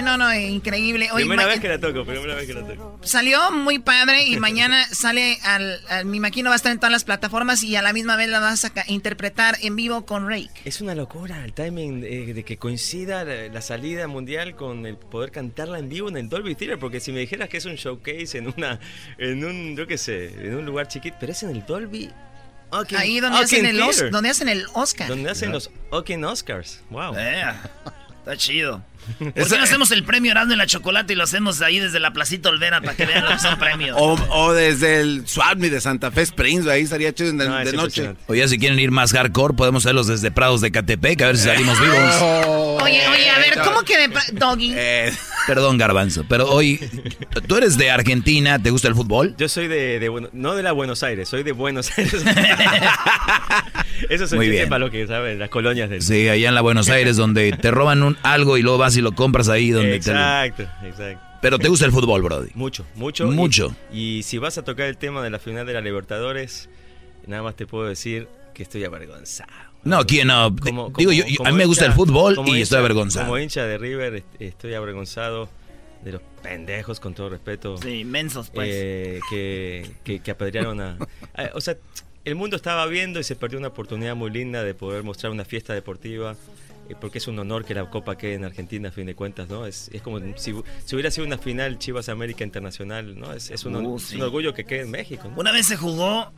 Eh, 0.00 0.02
No, 0.02 0.16
no, 0.16 0.34
increíble. 0.34 1.08
Primera 1.14 1.46
vez 1.46 1.60
que 1.60 1.68
la 1.68 1.78
toco, 1.78 2.04
primera 2.04 2.34
vez 2.34 2.46
que 2.46 2.54
la 2.54 2.66
toco. 2.66 2.98
Salió 3.02 3.50
muy 3.52 3.78
padre 3.78 4.24
y 4.24 4.36
mañana 4.38 4.84
sale 4.92 5.38
al, 5.44 5.80
al- 5.88 6.04
Me 6.06 6.16
imagino 6.16 6.50
va 6.50 6.54
a 6.54 6.56
estar 6.56 6.72
en 6.72 6.78
todas 6.78 6.92
las 6.92 7.04
plataformas 7.04 7.62
y 7.62 7.76
a 7.76 7.82
la 7.82 7.92
misma 7.92 8.16
vez 8.16 8.28
la 8.28 8.40
vas 8.40 8.64
a 8.64 8.72
interpretar 8.88 9.56
en 9.62 9.76
vivo 9.76 10.04
con 10.06 10.28
Rake. 10.28 10.50
Es 10.64 10.80
una 10.80 10.94
locura 10.94 11.44
el 11.44 11.52
timing 11.52 12.04
eh, 12.04 12.32
de 12.34 12.44
que 12.44 12.56
coincida 12.56 13.24
la, 13.24 13.48
la 13.48 13.60
salida 13.62 14.06
mundial 14.08 14.56
con 14.56 14.86
el 14.86 14.96
poder 14.96 15.30
cantarla 15.30 15.78
en 15.78 15.88
vivo 15.88 16.08
en 16.08 16.16
el 16.16 16.28
Dolby 16.28 16.54
Theater, 16.54 16.78
porque 16.78 17.00
si 17.00 17.12
me 17.12 17.20
dijeras 17.20 17.48
que 17.48 17.58
es 17.58 17.64
un 17.66 17.74
showcase 17.76 18.38
en 18.38 18.52
una, 18.56 18.80
en 19.18 19.44
un, 19.44 19.76
yo 19.76 19.86
qué 19.86 19.98
sé, 19.98 20.26
en 20.28 20.54
un 20.56 20.66
lugar 20.66 20.88
chiquito, 20.88 21.16
pero 21.20 21.32
es 21.32 21.42
en 21.42 21.50
el 21.50 21.64
Dolby. 21.66 22.10
Ahí 22.96 23.18
donde 23.18 23.38
hacen, 23.40 23.66
el 23.66 23.80
Os- 23.82 24.10
donde 24.12 24.30
hacen 24.30 24.48
el 24.48 24.64
Oscar. 24.74 25.08
Donde 25.08 25.28
hacen 25.30 25.50
los 25.50 25.70
Oaken 25.90 26.24
Oscars. 26.24 26.80
Wow. 26.90 27.14
Eh, 27.18 27.42
está 28.20 28.36
chido. 28.36 28.82
¿Por 29.18 29.32
qué 29.32 29.56
no 29.56 29.64
hacemos 29.64 29.90
el 29.90 30.04
premio 30.04 30.30
Erasmo 30.30 30.52
en 30.52 30.58
la 30.58 30.66
Chocolate 30.66 31.12
y 31.12 31.16
lo 31.16 31.24
hacemos 31.24 31.60
ahí 31.62 31.78
desde 31.78 32.00
la 32.00 32.12
Placita 32.12 32.48
Olvera 32.48 32.80
para 32.80 32.94
que 32.96 33.06
vean 33.06 33.24
lo 33.24 33.30
que 33.30 33.38
son 33.38 33.58
premios? 33.58 33.96
O, 33.98 34.14
o 34.30 34.52
desde 34.52 35.00
el 35.00 35.26
Swami 35.26 35.68
de 35.68 35.80
Santa 35.80 36.10
Fe 36.10 36.22
Springs, 36.22 36.66
ahí 36.66 36.82
estaría 36.82 37.12
chido 37.12 37.32
de, 37.32 37.64
de 37.64 37.72
noche. 37.72 38.14
Oye, 38.26 38.46
si 38.48 38.58
quieren 38.58 38.78
ir 38.78 38.90
más 38.90 39.12
hardcore, 39.12 39.54
podemos 39.54 39.84
hacerlos 39.84 40.06
desde 40.06 40.30
Prados 40.30 40.60
de 40.60 40.70
Catepec, 40.70 41.20
a 41.22 41.26
ver 41.26 41.38
si 41.38 41.44
salimos 41.44 41.80
vivos. 41.80 41.98
Oye, 42.82 43.06
oye, 43.08 43.28
a 43.28 43.38
ver, 43.38 43.58
¿cómo 43.62 43.82
que 43.82 44.08
de 44.08 44.14
Doggy? 44.32 44.72
Eh, 44.74 45.12
Perdón, 45.50 45.78
Garbanzo, 45.78 46.24
pero 46.28 46.48
hoy, 46.48 46.78
¿tú 47.48 47.56
eres 47.56 47.76
de 47.76 47.90
Argentina? 47.90 48.60
¿Te 48.62 48.70
gusta 48.70 48.86
el 48.86 48.94
fútbol? 48.94 49.34
Yo 49.36 49.48
soy 49.48 49.66
de, 49.66 50.28
no 50.32 50.54
de 50.54 50.62
la 50.62 50.70
Buenos 50.70 51.02
Aires, 51.02 51.28
soy 51.28 51.42
de 51.42 51.50
Buenos 51.50 51.90
Aires. 51.98 52.22
Eso 54.08 54.24
es 54.26 54.30
un 54.32 54.38
para 54.68 54.78
lo 54.78 54.92
que 54.92 55.08
saben, 55.08 55.40
las 55.40 55.48
colonias 55.50 55.90
del 55.90 56.02
Sí, 56.02 56.28
allá 56.28 56.48
en 56.50 56.54
la 56.54 56.60
Buenos 56.60 56.88
Aires, 56.88 57.16
donde 57.16 57.50
te 57.50 57.72
roban 57.72 58.04
un, 58.04 58.16
algo 58.22 58.58
y 58.58 58.62
luego 58.62 58.78
vas 58.78 58.96
y 58.96 59.00
lo 59.00 59.10
compras 59.10 59.48
ahí 59.48 59.70
donde 59.70 59.98
te 59.98 60.12
lo- 60.12 60.20
Exacto, 60.20 60.62
exacto. 60.84 61.26
Pero 61.42 61.58
te 61.58 61.66
gusta 61.68 61.84
el 61.84 61.90
fútbol, 61.90 62.22
Brody. 62.22 62.50
Mucho, 62.54 62.86
mucho. 62.94 63.26
Mucho. 63.26 63.74
Y, 63.92 64.18
y 64.18 64.22
si 64.22 64.38
vas 64.38 64.56
a 64.56 64.62
tocar 64.62 64.86
el 64.86 64.98
tema 64.98 65.20
de 65.20 65.30
la 65.30 65.40
final 65.40 65.66
de 65.66 65.72
la 65.72 65.80
Libertadores, 65.80 66.68
nada 67.26 67.42
más 67.42 67.56
te 67.56 67.66
puedo 67.66 67.88
decir 67.88 68.28
que 68.54 68.62
estoy 68.62 68.84
avergonzado. 68.84 69.50
No, 69.84 70.04
¿quién 70.04 70.28
no? 70.28 70.54
Como- 70.54 70.90
Digo, 70.96 71.12
yo, 71.12 71.22
como- 71.24 71.34
yo- 71.34 71.42
a 71.46 71.50
mí 71.50 71.56
me 71.56 71.62
como 71.62 71.68
gusta 71.68 71.84
el 71.86 71.92
hincha- 71.92 71.96
fútbol 71.96 72.34
como 72.36 72.48
y 72.48 72.50
hincha- 72.52 72.62
estoy 72.62 72.78
avergonzado. 72.78 73.26
Como 73.26 73.38
hincha 73.38 73.64
de 73.64 73.78
River, 73.78 74.14
est- 74.16 74.26
estoy 74.40 74.74
avergonzado 74.74 75.48
de 76.04 76.12
los 76.12 76.22
pendejos, 76.42 77.00
con 77.00 77.14
todo 77.14 77.28
respeto. 77.30 77.76
Sí, 77.78 78.04
mensos, 78.04 78.50
pues. 78.50 78.68
eh, 78.70 79.20
que, 79.30 79.90
que, 80.04 80.20
que 80.20 80.30
apedrearon 80.30 80.80
a... 80.80 80.96
a- 81.34 81.50
O 81.54 81.60
sea, 81.60 81.76
el 82.24 82.34
mundo 82.34 82.56
estaba 82.56 82.86
viendo 82.86 83.20
y 83.20 83.24
se 83.24 83.36
perdió 83.36 83.58
una 83.58 83.68
oportunidad 83.68 84.14
muy 84.16 84.30
linda 84.30 84.62
de 84.62 84.74
poder 84.74 85.02
mostrar 85.02 85.32
una 85.32 85.44
fiesta 85.44 85.72
deportiva 85.74 86.36
eh, 86.90 86.94
porque 87.00 87.18
es 87.18 87.28
un 87.28 87.38
honor 87.38 87.64
que 87.64 87.72
la 87.74 87.88
Copa 87.88 88.18
quede 88.18 88.34
en 88.34 88.44
Argentina, 88.44 88.88
a 88.88 88.92
fin 88.92 89.06
de 89.06 89.14
cuentas, 89.14 89.48
¿no? 89.48 89.64
Es, 89.64 89.88
es 89.92 90.02
como 90.02 90.18
si, 90.36 90.54
si 90.84 90.94
hubiera 90.94 91.10
sido 91.10 91.26
una 91.26 91.38
final 91.38 91.78
Chivas 91.78 92.08
América 92.08 92.44
Internacional, 92.44 93.18
¿no? 93.18 93.32
Es, 93.32 93.50
es 93.50 93.64
un, 93.64 93.76
Uh, 93.76 93.98
sí. 93.98 94.16
un 94.16 94.22
orgullo 94.22 94.52
que 94.52 94.64
quede 94.64 94.80
en 94.82 94.90
México, 94.90 95.28
¿no? 95.28 95.40
Una 95.40 95.52
vez 95.52 95.66
se 95.66 95.76
jugó, 95.76 96.32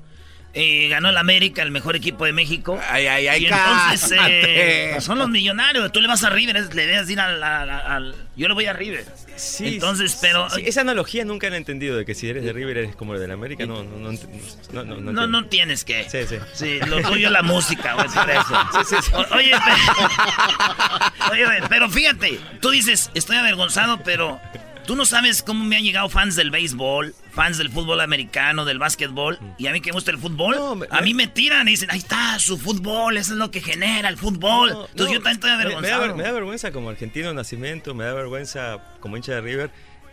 eh, 0.54 0.88
ganó 0.88 1.08
el 1.08 1.16
América, 1.16 1.62
el 1.62 1.70
mejor 1.70 1.96
equipo 1.96 2.24
de 2.26 2.32
México. 2.32 2.78
Ay, 2.90 3.06
ay, 3.06 3.26
ay, 3.28 3.42
y 3.44 3.46
entonces 3.46 4.14
eh, 4.18 4.96
son 5.00 5.18
los 5.18 5.28
millonarios. 5.30 5.90
Tú 5.92 6.00
le 6.00 6.08
vas 6.08 6.22
a 6.24 6.30
River, 6.30 6.74
le 6.74 6.86
debes 6.86 7.08
ir 7.08 7.20
al, 7.20 7.42
al- 7.42 7.70
al- 7.70 8.14
Yo 8.36 8.48
le 8.48 8.54
voy 8.54 8.66
a 8.66 8.72
River. 8.72 9.04
Sí, 9.36 9.66
entonces, 9.74 10.18
pero. 10.20 10.50
sí, 10.50 10.62
esa 10.66 10.82
analogía 10.82 11.24
nunca 11.24 11.48
la 11.48 11.54
he 11.56 11.58
entendido 11.58 11.96
de 11.96 12.04
que 12.04 12.14
si 12.14 12.28
eres 12.28 12.44
de 12.44 12.52
River 12.52 12.76
eres 12.76 12.94
como 12.96 13.14
el 13.14 13.20
del 13.20 13.30
América, 13.30 13.64
no, 13.66 13.82
no, 13.82 13.96
no, 13.96 14.12
no, 14.12 14.12
no, 14.12 14.84
no 14.84 14.84
No, 14.84 14.92
entiendo. 14.92 15.26
no 15.26 15.44
tienes 15.46 15.84
que. 15.84 16.08
Sí, 16.10 16.18
sí. 16.28 16.36
Sí, 16.52 16.78
lo 16.86 17.00
tuyo 17.00 17.28
es 17.28 17.32
la 17.32 17.42
música, 17.42 17.94
güey, 17.94 18.08
por 18.08 18.30
eso. 18.30 18.68
Sí, 18.84 18.94
sí, 18.94 18.96
sí. 19.02 19.10
O- 19.14 19.34
Oye, 19.36 19.52
pe- 19.52 21.32
oye, 21.32 21.46
pero 21.68 21.88
fíjate, 21.88 22.38
tú 22.60 22.70
dices, 22.70 23.10
estoy 23.14 23.36
avergonzado, 23.36 24.02
pero 24.04 24.40
tú 24.86 24.96
no 24.96 25.04
sabes 25.06 25.42
cómo 25.42 25.64
me 25.64 25.76
han 25.76 25.82
llegado 25.84 26.08
fans 26.08 26.36
del 26.36 26.50
béisbol, 26.50 27.14
fans 27.32 27.58
del 27.58 27.70
fútbol 27.70 28.00
americano, 28.00 28.64
del 28.64 28.78
básquetbol, 28.78 29.38
y 29.58 29.66
a 29.66 29.72
mí 29.72 29.80
que 29.80 29.90
me 29.90 29.94
gusta 29.94 30.10
el 30.10 30.18
fútbol, 30.18 30.86
a 30.90 31.00
mí 31.00 31.14
me 31.14 31.26
tiran 31.28 31.68
y 31.68 31.72
dicen, 31.72 31.90
ahí 31.90 31.98
está, 31.98 32.38
su 32.38 32.58
fútbol, 32.58 33.16
eso 33.16 33.32
es 33.32 33.38
lo 33.38 33.50
que 33.50 33.60
genera 33.60 34.08
el 34.08 34.16
fútbol. 34.18 34.70
Entonces 34.70 34.94
No, 34.96 35.12
yo 35.12 35.22
también 35.22 35.32
estoy 35.32 35.50
me- 35.50 35.56
me 35.56 35.62
da 35.64 35.70
avergonzado. 35.96 36.16
Me, 36.16 36.22
da 36.24 36.32
vergüenza 36.32 36.72
como 36.72 36.90
argentino 36.90 37.28
de 37.28 37.34
nacimiento, 37.34 37.94
me 37.94 38.04
da 38.04 38.12
vergüenza 38.14 38.78
como 39.00 39.16
hincha 39.16 39.32
de 39.34 39.40
River 39.40 39.70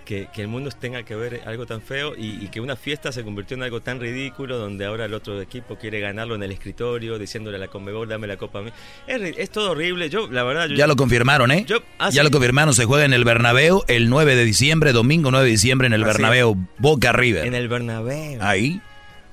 que, 0.09 0.27
que 0.33 0.41
el 0.41 0.47
mundo 0.47 0.71
tenga 0.71 1.03
que 1.03 1.15
ver 1.15 1.41
algo 1.45 1.67
tan 1.67 1.83
feo 1.83 2.15
y, 2.17 2.43
y 2.43 2.47
que 2.47 2.59
una 2.59 2.75
fiesta 2.75 3.11
se 3.11 3.23
convirtió 3.23 3.55
en 3.55 3.61
algo 3.61 3.79
tan 3.81 3.99
ridículo 3.99 4.57
donde 4.57 4.83
ahora 4.85 5.05
el 5.05 5.13
otro 5.13 5.39
equipo 5.39 5.77
quiere 5.77 5.99
ganarlo 5.99 6.33
en 6.33 6.41
el 6.41 6.51
escritorio 6.51 7.19
diciéndole 7.19 7.57
a 7.57 7.59
la 7.59 7.67
Conmebol 7.67 8.07
dame 8.09 8.25
la 8.25 8.35
copa 8.35 8.57
a 8.57 8.61
mí. 8.63 8.71
Es, 9.05 9.21
ri- 9.21 9.35
es 9.37 9.51
todo 9.51 9.69
horrible. 9.69 10.09
Yo, 10.09 10.27
la 10.31 10.41
verdad, 10.43 10.67
yo- 10.67 10.75
Ya 10.75 10.87
lo 10.87 10.95
confirmaron, 10.95 11.51
¿eh? 11.51 11.63
Yo- 11.67 11.83
ah, 11.99 12.09
ya 12.09 12.23
¿sí? 12.23 12.27
lo 12.27 12.31
confirmaron, 12.31 12.73
se 12.73 12.85
juega 12.85 13.05
en 13.05 13.13
el 13.13 13.23
Bernabéu 13.23 13.83
el 13.87 14.09
9 14.09 14.35
de 14.35 14.45
diciembre, 14.45 14.93
domingo 14.93 15.29
9 15.29 15.45
de 15.45 15.51
diciembre 15.51 15.85
en 15.85 15.93
el 15.93 16.01
Así 16.01 16.09
es. 16.09 16.17
Bernabéu, 16.17 16.57
Boca 16.79 17.11
River. 17.11 17.45
En 17.45 17.53
el 17.53 17.67
Bernabéu. 17.67 18.39
Ahí. 18.41 18.81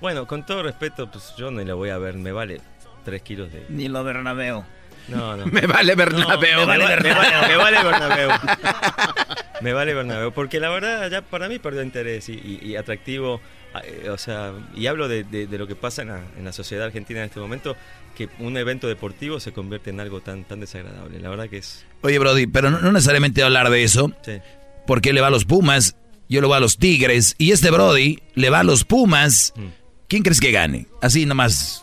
Bueno, 0.02 0.26
con 0.26 0.44
todo 0.44 0.62
respeto, 0.62 1.10
pues 1.10 1.32
yo 1.38 1.50
no 1.50 1.64
la 1.64 1.72
voy 1.72 1.88
a 1.88 1.96
ver, 1.96 2.16
me 2.16 2.32
vale 2.32 2.60
tres 3.02 3.22
kilos 3.22 3.50
de... 3.50 3.64
Ni 3.70 3.88
lo 3.88 4.04
Bernabéu. 4.04 4.62
No, 5.08 5.36
no. 5.36 5.46
Me 5.52 5.62
vale 5.66 5.94
Bernabéu. 5.94 6.28
No, 6.28 6.38
me, 6.40 6.66
vale 6.66 6.84
va- 6.84 6.90
me 6.90 6.96
Bernabéu. 7.02 7.16
vale, 7.16 7.48
me 7.48 7.56
vale 7.56 7.82
Bernabéu. 7.84 8.30
me 9.62 9.72
vale 9.72 9.94
Bernabéu. 9.94 10.32
Porque 10.32 10.60
la 10.60 10.68
verdad, 10.70 11.10
ya 11.10 11.22
para 11.22 11.48
mí 11.48 11.58
perdió 11.58 11.82
interés 11.82 12.28
y, 12.28 12.32
y- 12.32 12.60
y 12.70 12.76
atractivo. 12.76 13.40
eh, 13.84 14.08
O 14.10 14.18
sea, 14.18 14.52
y 14.74 14.86
hablo 14.86 15.08
de, 15.08 15.24
de- 15.24 15.46
de 15.46 15.58
lo 15.58 15.66
que 15.66 15.76
pasa 15.76 16.02
en 16.02 16.08
la, 16.08 16.20
en 16.38 16.44
la 16.44 16.52
sociedad 16.52 16.86
argentina 16.86 17.20
en 17.20 17.26
este 17.26 17.40
momento, 17.40 17.76
que 18.16 18.28
un 18.38 18.56
evento 18.56 18.88
deportivo 18.88 19.38
se 19.40 19.52
convierte 19.52 19.90
en 19.90 20.00
algo 20.00 20.20
tan, 20.20 20.44
tan 20.44 20.60
desagradable. 20.60 21.20
La 21.20 21.28
verdad 21.28 21.48
que 21.48 21.58
es... 21.58 21.84
Oye, 22.02 22.18
Brody, 22.18 22.46
pero 22.46 22.70
no, 22.70 22.78
no 22.80 22.92
necesariamente 22.92 23.42
hablar 23.42 23.70
de 23.70 23.82
eso, 23.84 24.10
Sí. 24.24 24.38
porque 24.86 25.10
él 25.10 25.14
le 25.16 25.20
va 25.20 25.26
a 25.28 25.30
los 25.30 25.44
Pumas, 25.44 25.96
yo 26.28 26.40
le 26.40 26.46
voy 26.46 26.56
a 26.56 26.60
los 26.60 26.78
Tigres, 26.78 27.34
y 27.38 27.52
este 27.52 27.70
Brody 27.70 28.18
le 28.34 28.50
va 28.50 28.60
a 28.60 28.64
los 28.64 28.84
Pumas. 28.84 29.52
Mm. 29.56 29.66
¿Quién 30.08 30.22
crees 30.22 30.40
que 30.40 30.50
gane? 30.52 30.86
Así 31.02 31.26
nomás. 31.26 31.82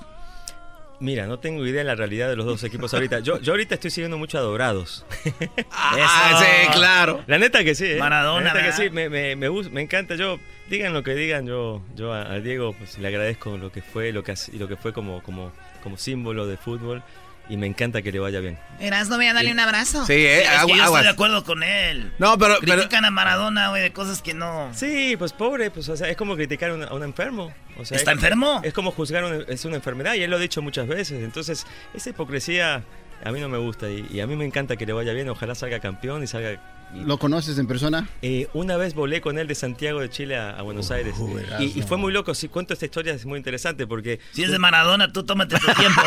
Mira, 1.04 1.28
no 1.28 1.38
tengo 1.38 1.66
idea 1.68 1.80
de 1.80 1.84
la 1.84 1.96
realidad 1.96 2.30
de 2.30 2.38
los 2.38 2.46
dos 2.46 2.64
equipos 2.64 2.94
ahorita. 2.94 3.20
Yo, 3.20 3.38
yo 3.42 3.52
ahorita 3.52 3.76
estoy 3.76 3.92
siguiendo 3.92 4.18
mucho 4.18 4.38
a 4.38 4.42
Dorados. 4.42 5.06
Ah, 5.72 6.40
sí, 6.42 6.72
claro. 6.72 7.22
La 7.28 7.38
neta 7.38 7.62
que 7.64 7.76
sí, 7.76 7.86
¿eh? 7.86 7.98
Maradona, 8.00 8.54
La 8.54 8.62
neta 8.62 8.66
que 8.66 8.72
sí, 8.84 8.90
me, 8.90 9.10
me, 9.10 9.36
me, 9.36 9.50
me 9.50 9.82
encanta. 9.82 10.16
Yo, 10.16 10.40
digan 10.70 10.94
lo 10.94 11.04
que 11.04 11.14
digan, 11.14 11.46
yo, 11.46 11.82
yo 11.96 12.14
a, 12.14 12.32
a 12.32 12.40
Diego 12.40 12.72
pues, 12.74 12.98
le 13.00 13.08
agradezco 13.10 13.58
lo 13.58 13.70
que 13.72 13.82
fue, 13.82 14.14
lo 14.14 14.24
que, 14.24 14.32
ha- 14.32 14.36
y 14.54 14.58
lo 14.58 14.68
que 14.70 14.78
fue 14.78 14.94
como, 14.94 15.22
como, 15.24 15.52
como 15.84 15.98
símbolo 15.98 16.48
de 16.48 16.56
fútbol. 16.56 17.04
Y 17.50 17.58
me 17.58 17.68
encanta 17.68 18.02
que 18.02 18.12
le 18.12 18.20
vaya 18.20 18.40
bien. 18.40 18.58
Eras, 18.80 19.10
no 19.10 19.18
voy 19.18 19.26
a 19.28 19.34
darle 19.34 19.52
un 19.52 19.60
abrazo. 19.60 20.06
Sí, 20.06 20.14
eh, 20.14 20.44
Es 20.44 20.50
que 20.50 20.56
agua- 20.56 20.78
yo 20.78 20.84
aguas. 20.84 21.02
estoy 21.02 21.04
de 21.04 21.10
acuerdo 21.10 21.44
con 21.44 21.62
él. 21.62 22.14
No, 22.18 22.38
pero, 22.38 22.56
pero 22.62 22.74
Critican 22.76 23.04
a 23.04 23.12
Maradona, 23.12 23.70
güey, 23.70 23.82
de 23.82 23.92
cosas 23.92 24.22
que 24.22 24.34
no. 24.34 24.70
Sí, 24.74 25.16
pues 25.18 25.34
pobre, 25.34 25.70
pues 25.70 25.90
o 25.90 25.98
sea, 25.98 26.08
es 26.10 26.16
como 26.16 26.36
criticar 26.38 26.70
a 26.72 26.74
un, 26.76 26.84
a 26.84 26.94
un 26.94 27.04
enfermo. 27.04 27.54
O 27.78 27.84
sea, 27.86 27.98
¿Está 27.98 28.12
es- 28.12 28.18
enfermo? 28.18 28.62
Es 28.64 28.74
como 28.74 28.92
juzgar 28.92 29.26
una, 29.26 29.44
es 29.48 29.66
una 29.66 29.76
enfermedad 29.76 30.14
y 30.14 30.24
él 30.24 30.30
lo 30.32 30.38
ha 30.38 30.40
dicho 30.40 30.62
muchas 30.62 30.88
veces. 30.88 31.22
Entonces, 31.22 31.66
esa 31.94 32.10
hipocresía 32.12 32.84
a 33.24 33.32
mí 33.32 33.40
no 33.40 33.50
me 33.50 33.58
gusta 33.58 33.90
y, 33.90 34.08
y 34.12 34.20
a 34.20 34.28
mí 34.28 34.36
me 34.36 34.46
encanta 34.46 34.76
que 34.76 34.86
le 34.86 34.94
vaya 34.94 35.14
bien. 35.14 35.30
Ojalá 35.30 35.56
salga 35.56 35.80
campeón 35.80 36.24
y 36.24 36.28
salga... 36.28 36.54
y- 36.54 36.60
¿Lo 37.06 37.18
conoces 37.18 37.58
en 37.58 37.66
persona? 37.66 38.08
Eh, 38.22 38.48
una 38.54 38.78
vez 38.78 38.94
volé 38.94 39.20
con 39.20 39.40
él 39.40 39.48
de 39.48 39.56
Santiago 39.56 40.00
de 40.00 40.10
Chile 40.12 40.36
a, 40.38 40.52
a 40.52 40.62
Buenos 40.62 40.92
Aires 40.92 41.16
y, 41.60 41.80
y 41.80 41.82
fue 41.82 41.98
muy 41.98 42.14
loco. 42.14 42.36
Si 42.36 42.50
cuento 42.50 42.74
esta 42.74 42.86
historia 42.86 43.14
es 43.16 43.26
muy 43.26 43.38
interesante 43.38 43.88
porque 43.88 44.20
Si 44.32 44.44
es 44.44 44.52
de 44.52 44.60
Maradona, 44.60 45.12
tú 45.12 45.24
tómate 45.24 45.58
tu 45.58 45.74
tiempo. 45.74 46.02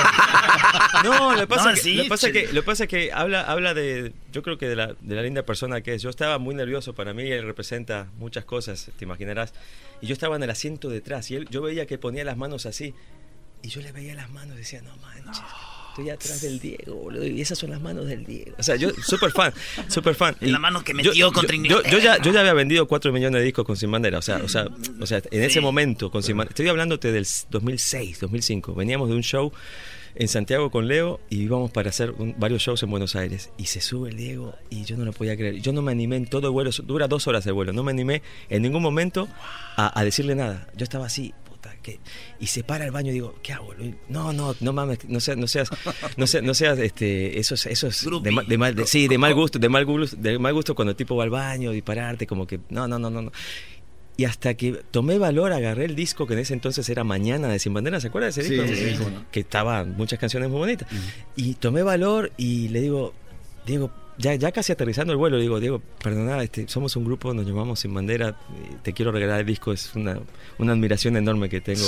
no, 1.04 1.32
lo 1.32 1.40
que 1.40 1.46
pasa, 1.48 1.70
No, 1.70 1.74
que, 1.74 1.80
sí, 1.80 1.94
lo 1.96 2.02
que 2.04 2.08
pasa 2.08 2.30
que 2.30 2.46
lo 2.46 2.52
que 2.52 2.62
pasa 2.62 2.86
que 2.86 3.12
habla 3.12 3.40
habla 3.42 3.74
de 3.74 4.12
yo 4.32 4.42
creo 4.44 4.58
que 4.58 4.68
de 4.68 4.76
la, 4.76 4.94
de 5.00 5.14
la 5.16 5.22
linda 5.22 5.42
persona 5.44 5.80
que 5.80 5.94
es. 5.94 6.02
Yo 6.02 6.10
estaba 6.10 6.38
muy 6.38 6.54
nervioso 6.54 6.94
para 6.94 7.12
mí, 7.14 7.28
él 7.32 7.44
representa 7.44 8.06
muchas 8.18 8.44
cosas, 8.44 8.90
te 8.96 9.04
imaginarás. 9.04 9.54
Y 10.00 10.06
yo 10.06 10.12
estaba 10.12 10.36
en 10.36 10.44
el 10.44 10.50
asiento 10.50 10.88
detrás 10.88 11.30
y 11.32 11.34
él 11.36 11.48
yo 11.50 11.62
veía 11.62 11.86
que 11.86 11.98
ponía 11.98 12.24
las 12.24 12.36
manos 12.36 12.64
así 12.64 12.94
y 13.62 13.68
yo 13.70 13.80
le 13.80 13.90
veía 13.90 14.14
las 14.14 14.30
manos 14.30 14.54
y 14.54 14.58
decía, 14.58 14.82
"No 14.82 14.96
manches." 14.98 15.42
Estoy 15.96 16.10
atrás 16.10 16.42
del 16.42 16.60
Diego, 16.60 16.94
boludo, 16.94 17.26
y 17.26 17.40
esas 17.40 17.58
son 17.58 17.70
las 17.70 17.80
manos 17.80 18.06
del 18.06 18.24
Diego. 18.24 18.54
O 18.58 18.62
sea, 18.62 18.76
yo, 18.76 18.90
súper 19.02 19.30
fan, 19.30 19.52
súper 19.88 20.14
fan. 20.14 20.36
Es 20.40 20.50
la 20.50 20.58
Y 20.58 20.60
mano 20.60 20.84
que 20.84 20.92
yo- 20.92 20.96
metió 20.96 21.12
yo- 21.14 21.32
contra 21.32 21.56
yo, 21.56 21.62
Inglaterra. 21.62 21.90
yo 21.90 21.98
ya, 21.98 22.22
yo 22.22 22.32
ya 22.32 22.40
había 22.40 22.52
vendido 22.52 22.86
4 22.86 23.12
millones 23.12 23.40
de 23.40 23.44
discos 23.46 23.64
con 23.64 23.76
Sin 23.76 23.90
Bandera. 23.90 24.18
O 24.18 24.22
sea, 24.22 24.36
o 24.44 24.48
sea, 24.48 24.68
o 25.00 25.06
sea 25.06 25.22
en 25.30 25.42
ese 25.42 25.60
momento, 25.62 26.10
con 26.10 26.22
Sin 26.22 26.36
Bandera. 26.36 26.52
Estoy 26.52 26.68
hablándote 26.68 27.12
del 27.12 27.26
2006, 27.50 28.20
2005. 28.20 28.74
Veníamos 28.74 29.08
de 29.08 29.14
un 29.14 29.22
show 29.22 29.52
en 30.18 30.28
Santiago 30.28 30.70
con 30.70 30.86
Leo 30.88 31.20
y 31.30 31.42
íbamos 31.42 31.70
para 31.70 31.88
hacer 31.90 32.10
un- 32.12 32.34
varios 32.38 32.62
shows 32.62 32.82
en 32.82 32.90
Buenos 32.90 33.16
Aires. 33.16 33.50
Y 33.56 33.66
se 33.66 33.80
sube 33.80 34.10
el 34.10 34.16
Diego 34.16 34.54
y 34.70 34.84
yo 34.84 34.96
no 34.98 35.04
lo 35.06 35.12
podía 35.12 35.36
creer. 35.36 35.60
Yo 35.62 35.72
no 35.72 35.80
me 35.82 35.92
animé 35.92 36.16
en 36.16 36.26
todo 36.26 36.48
el 36.48 36.52
vuelo, 36.52 36.70
dura 36.84 37.08
dos 37.08 37.26
horas 37.26 37.46
el 37.46 37.54
vuelo. 37.54 37.72
No 37.72 37.82
me 37.82 37.92
animé 37.92 38.20
en 38.50 38.60
ningún 38.62 38.82
momento 38.82 39.28
a, 39.76 39.98
a 39.98 40.04
decirle 40.04 40.34
nada. 40.34 40.68
Yo 40.76 40.84
estaba 40.84 41.06
así. 41.06 41.32
¿Qué? 41.86 42.00
Y 42.40 42.46
se 42.48 42.64
para 42.64 42.84
el 42.84 42.90
baño 42.90 43.10
y 43.10 43.14
digo, 43.14 43.34
¿qué 43.42 43.52
hago? 43.52 43.72
No, 44.08 44.32
no, 44.32 44.54
no 44.60 44.72
mames, 44.72 45.04
no 45.08 45.20
seas, 45.20 45.36
no 45.38 45.46
seas, 45.46 45.70
no 46.16 46.26
seas, 46.26 46.42
no 46.42 46.52
seas, 46.54 46.78
este, 46.80 47.38
eso 47.38 47.54
es, 47.54 47.66
eso 47.66 47.86
es 47.86 48.06
de, 48.22 48.30
ma- 48.32 48.42
de 48.42 48.58
mal, 48.58 48.74
de- 48.74 48.86
sí, 48.86 49.06
de 49.08 49.18
mal 49.18 49.34
gusto, 49.34 49.58
de 49.58 49.68
mal 49.68 49.84
gusto, 49.86 50.16
de 50.18 50.38
mal 50.38 50.52
gusto 50.52 50.74
cuando 50.74 50.90
el 50.90 50.96
tipo 50.96 51.14
va 51.16 51.24
al 51.24 51.30
baño 51.30 51.72
y 51.72 51.82
pararte, 51.82 52.26
como 52.26 52.46
que, 52.46 52.58
no, 52.70 52.88
no, 52.88 52.98
no, 52.98 53.08
no, 53.10 53.22
no. 53.22 53.32
Y 54.18 54.24
hasta 54.24 54.54
que 54.54 54.72
tomé 54.90 55.18
valor, 55.18 55.52
agarré 55.52 55.84
el 55.84 55.94
disco 55.94 56.26
que 56.26 56.32
en 56.32 56.38
ese 56.40 56.54
entonces 56.54 56.88
era 56.88 57.04
Mañana 57.04 57.48
de 57.48 57.58
Sin 57.58 57.74
Bandera, 57.74 58.00
¿se 58.00 58.08
acuerda 58.08 58.26
de 58.26 58.30
ese 58.30 58.42
Sí, 58.44 58.54
disco? 58.54 58.74
sí, 58.74 58.96
sí. 58.96 59.04
Que 59.30 59.40
estaban 59.40 59.94
muchas 59.96 60.18
canciones 60.18 60.48
muy 60.48 60.58
bonitas. 60.58 60.88
Y 61.36 61.54
tomé 61.54 61.82
valor 61.82 62.32
y 62.38 62.68
le 62.68 62.80
digo, 62.80 63.12
Diego, 63.66 63.92
ya, 64.18 64.34
ya 64.34 64.52
casi 64.52 64.72
aterrizando 64.72 65.12
el 65.12 65.18
vuelo, 65.18 65.38
digo, 65.38 65.60
Diego, 65.60 65.80
perdona, 66.02 66.42
este, 66.42 66.68
somos 66.68 66.96
un 66.96 67.04
grupo, 67.04 67.32
nos 67.34 67.46
llamamos 67.46 67.80
Sin 67.80 67.92
Bandera, 67.94 68.38
te 68.82 68.92
quiero 68.92 69.12
regalar 69.12 69.40
el 69.40 69.46
disco, 69.46 69.72
es 69.72 69.94
una, 69.94 70.18
una 70.58 70.72
admiración 70.72 71.16
enorme 71.16 71.48
que 71.48 71.60
tengo. 71.60 71.86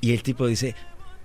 Y 0.00 0.12
el 0.12 0.22
tipo 0.22 0.46
dice, 0.46 0.74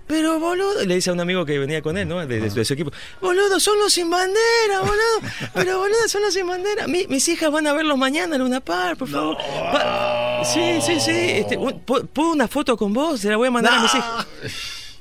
pero 0.08 0.38
boludo, 0.40 0.84
le 0.86 0.96
dice 0.96 1.12
a 1.12 1.14
un 1.14 1.22
amigo 1.22 1.46
que 1.46 1.58
venía 1.60 1.82
con 1.82 1.98
él, 1.98 2.08
¿no? 2.08 2.20
De, 2.26 2.40
de- 2.42 2.50
de 2.50 2.66
su 2.66 2.74
equipo, 2.74 2.92
boludo, 3.22 3.60
son 3.60 3.80
los 3.80 3.94
sin 3.94 4.10
bandera, 4.10 4.80
boludo. 4.82 5.32
Pero 5.54 5.78
boludo, 5.80 6.08
son 6.10 6.22
los 6.24 6.34
sin 6.34 6.46
bandera. 6.46 6.88
Mi- 6.88 7.08
mis 7.08 7.26
hijas 7.30 7.50
van 7.52 7.68
a 7.68 7.74
verlos 7.74 7.98
mañana 7.98 8.36
en 8.36 8.42
Luna 8.42 8.60
Park, 8.60 8.98
por 8.98 9.08
favor. 9.08 9.38
Pa- 9.38 10.44
sí, 10.44 10.80
sí, 10.86 11.00
sí. 11.00 11.12
Este, 11.12 11.56
un- 11.58 11.86
pu- 11.86 12.06
¿Puedo 12.08 12.34
una 12.34 12.48
foto 12.50 12.76
con 12.76 12.92
vos? 12.94 13.22
Se 13.22 13.30
la 13.30 13.38
voy 13.38 13.48
a 13.48 13.52
mandar 13.52 13.74
a 13.76 13.82
mis 13.82 13.96
hijas. 13.96 14.28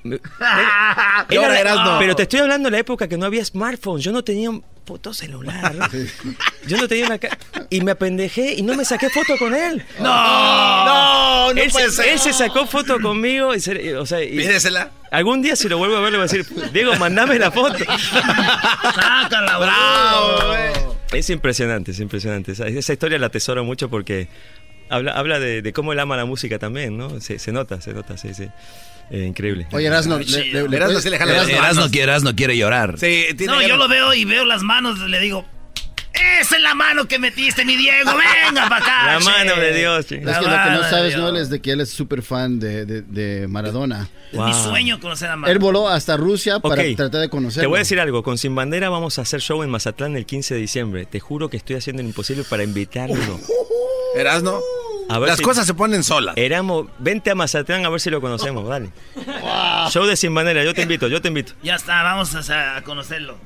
Era 0.04 1.26
Erasmo. 1.60 1.96
pero 1.98 2.14
te 2.16 2.22
estoy 2.24 2.40
hablando 2.40 2.68
de 2.68 2.72
la 2.72 2.78
época 2.78 3.08
que 3.08 3.16
no 3.16 3.26
había 3.26 3.44
smartphones. 3.44 4.04
Yo 4.04 4.12
no 4.12 4.22
tenía 4.24 4.50
un 4.50 4.62
puto 4.84 5.14
celular. 5.14 5.72
Yo 6.66 6.76
no 6.76 6.88
tenía 6.88 7.06
una 7.06 7.18
Y 7.70 7.80
me 7.82 7.92
apendejé 7.92 8.54
y 8.54 8.62
no 8.62 8.74
me 8.74 8.84
saqué 8.84 9.08
foto 9.10 9.36
con 9.38 9.54
él. 9.54 9.84
No, 10.00 10.04
no, 10.84 11.54
no 11.54 11.60
él, 11.60 11.70
puede 11.70 11.90
se, 11.90 11.96
ser. 12.02 12.08
él 12.08 12.18
se 12.18 12.32
sacó 12.32 12.66
foto 12.66 13.00
conmigo 13.00 13.54
y, 13.54 13.60
se- 13.60 13.96
o 13.96 14.04
sea, 14.06 14.22
y- 14.24 14.36
Pídesela. 14.36 14.90
algún 15.12 15.40
día 15.40 15.54
si 15.54 15.68
lo 15.68 15.78
vuelvo 15.78 15.96
a 15.96 16.00
ver 16.00 16.10
le 16.12 16.18
voy 16.18 16.26
a 16.28 16.32
decir, 16.32 16.44
Diego, 16.72 16.96
mandame 16.96 17.38
la 17.38 17.52
foto. 17.52 17.78
Sácala, 18.94 19.58
Bravo, 19.58 20.54
eh. 20.56 20.72
Es 21.12 21.30
impresionante, 21.30 21.92
es 21.92 22.00
impresionante. 22.00 22.52
Esa, 22.52 22.66
esa 22.66 22.92
historia 22.92 23.18
la 23.18 23.26
atesoro 23.26 23.64
mucho 23.64 23.88
porque 23.88 24.28
habla, 24.88 25.12
habla 25.12 25.38
de, 25.38 25.62
de 25.62 25.72
cómo 25.72 25.92
él 25.92 26.00
ama 26.00 26.16
la 26.16 26.24
música 26.24 26.58
también, 26.58 26.96
¿no? 26.96 27.20
Se, 27.20 27.38
se 27.38 27.52
nota, 27.52 27.80
se 27.80 27.92
nota, 27.92 28.16
sí, 28.16 28.34
sí. 28.34 28.48
Eh, 29.12 29.26
increíble. 29.26 29.66
Oye, 29.72 29.86
Erasno, 29.86 30.18
le, 30.18 30.24
puedes- 30.24 31.02
sí 31.02 31.10
le 31.10 31.18
jala 31.18 31.32
las 31.34 31.42
Erasno- 31.46 31.52
manos. 31.60 31.74
Erasno 31.74 31.90
quiere, 31.90 32.04
Erasno 32.12 32.34
quiere 32.34 32.56
llorar. 32.56 32.94
Sí, 32.98 33.26
tiene 33.36 33.52
No, 33.52 33.60
yo 33.62 33.76
lo 33.76 33.86
veo 33.86 34.14
y 34.14 34.24
veo 34.24 34.44
las 34.46 34.62
manos, 34.62 34.98
le 35.00 35.20
digo, 35.20 35.44
esa 36.40 36.56
es 36.56 36.62
la 36.62 36.74
mano 36.74 37.06
que 37.06 37.18
metiste, 37.18 37.64
mi 37.66 37.76
Diego, 37.76 38.10
venga 38.16 38.68
para 38.70 38.76
acá. 38.84 39.06
La 39.12 39.18
che". 39.18 39.24
mano 39.24 39.56
de 39.60 39.74
Dios, 39.74 40.06
che. 40.06 40.16
Es 40.16 40.24
La 40.24 40.38
que 40.38 40.44
lo 40.46 40.50
que 40.50 40.70
no 40.70 40.90
sabes. 40.90 41.16
Noel, 41.16 41.36
es 41.36 41.50
de 41.50 41.60
que 41.60 41.72
él 41.72 41.80
es 41.82 41.90
súper 41.90 42.22
fan 42.22 42.58
de, 42.58 42.86
de- 42.86 43.02
de 43.02 43.48
Maradona. 43.48 44.08
Es 44.32 44.38
mi 44.40 44.54
sueño 44.54 44.98
conocer 44.98 45.28
a 45.28 45.34
Él 45.34 45.38
Maradona. 45.40 45.60
voló 45.64 45.88
hasta 45.90 46.16
Rusia 46.16 46.58
para 46.60 46.76
tratar 46.96 47.20
de 47.20 47.28
conocerlo. 47.28 47.62
Te 47.64 47.66
voy 47.66 47.76
a 47.76 47.80
decir 47.80 48.00
algo, 48.00 48.22
con 48.22 48.38
Sin 48.38 48.54
Bandera 48.54 48.88
vamos 48.88 49.18
a 49.18 49.22
hacer 49.22 49.40
show 49.42 49.62
en 49.62 49.68
Mazatlán 49.68 50.16
el 50.16 50.24
15 50.24 50.54
de 50.54 50.60
diciembre. 50.60 51.04
Te 51.06 51.20
juro 51.20 51.50
que 51.50 51.58
estoy 51.58 51.76
haciendo 51.76 52.02
lo 52.02 52.08
imposible 52.08 52.44
para 52.48 52.62
invitarlo. 52.62 53.38
Erasno. 54.16 54.60
A 55.14 55.18
ver 55.18 55.28
Las 55.28 55.38
si- 55.38 55.44
cosas 55.44 55.66
se 55.66 55.74
ponen 55.74 56.02
solas. 56.04 56.34
Éramos, 56.36 56.86
vente 56.98 57.30
a 57.30 57.34
Mazatlán 57.34 57.84
a 57.84 57.88
ver 57.88 58.00
si 58.00 58.10
lo 58.10 58.20
conocemos, 58.20 58.68
dale. 58.68 58.90
Show 59.90 60.04
de 60.06 60.16
Sin 60.16 60.32
Manera, 60.32 60.64
yo 60.64 60.74
te 60.74 60.82
invito, 60.82 61.08
yo 61.08 61.20
te 61.20 61.28
invito. 61.28 61.52
Ya 61.62 61.74
está, 61.76 62.02
vamos 62.02 62.34
a, 62.50 62.76
a 62.76 62.82
conocerlo. 62.82 63.36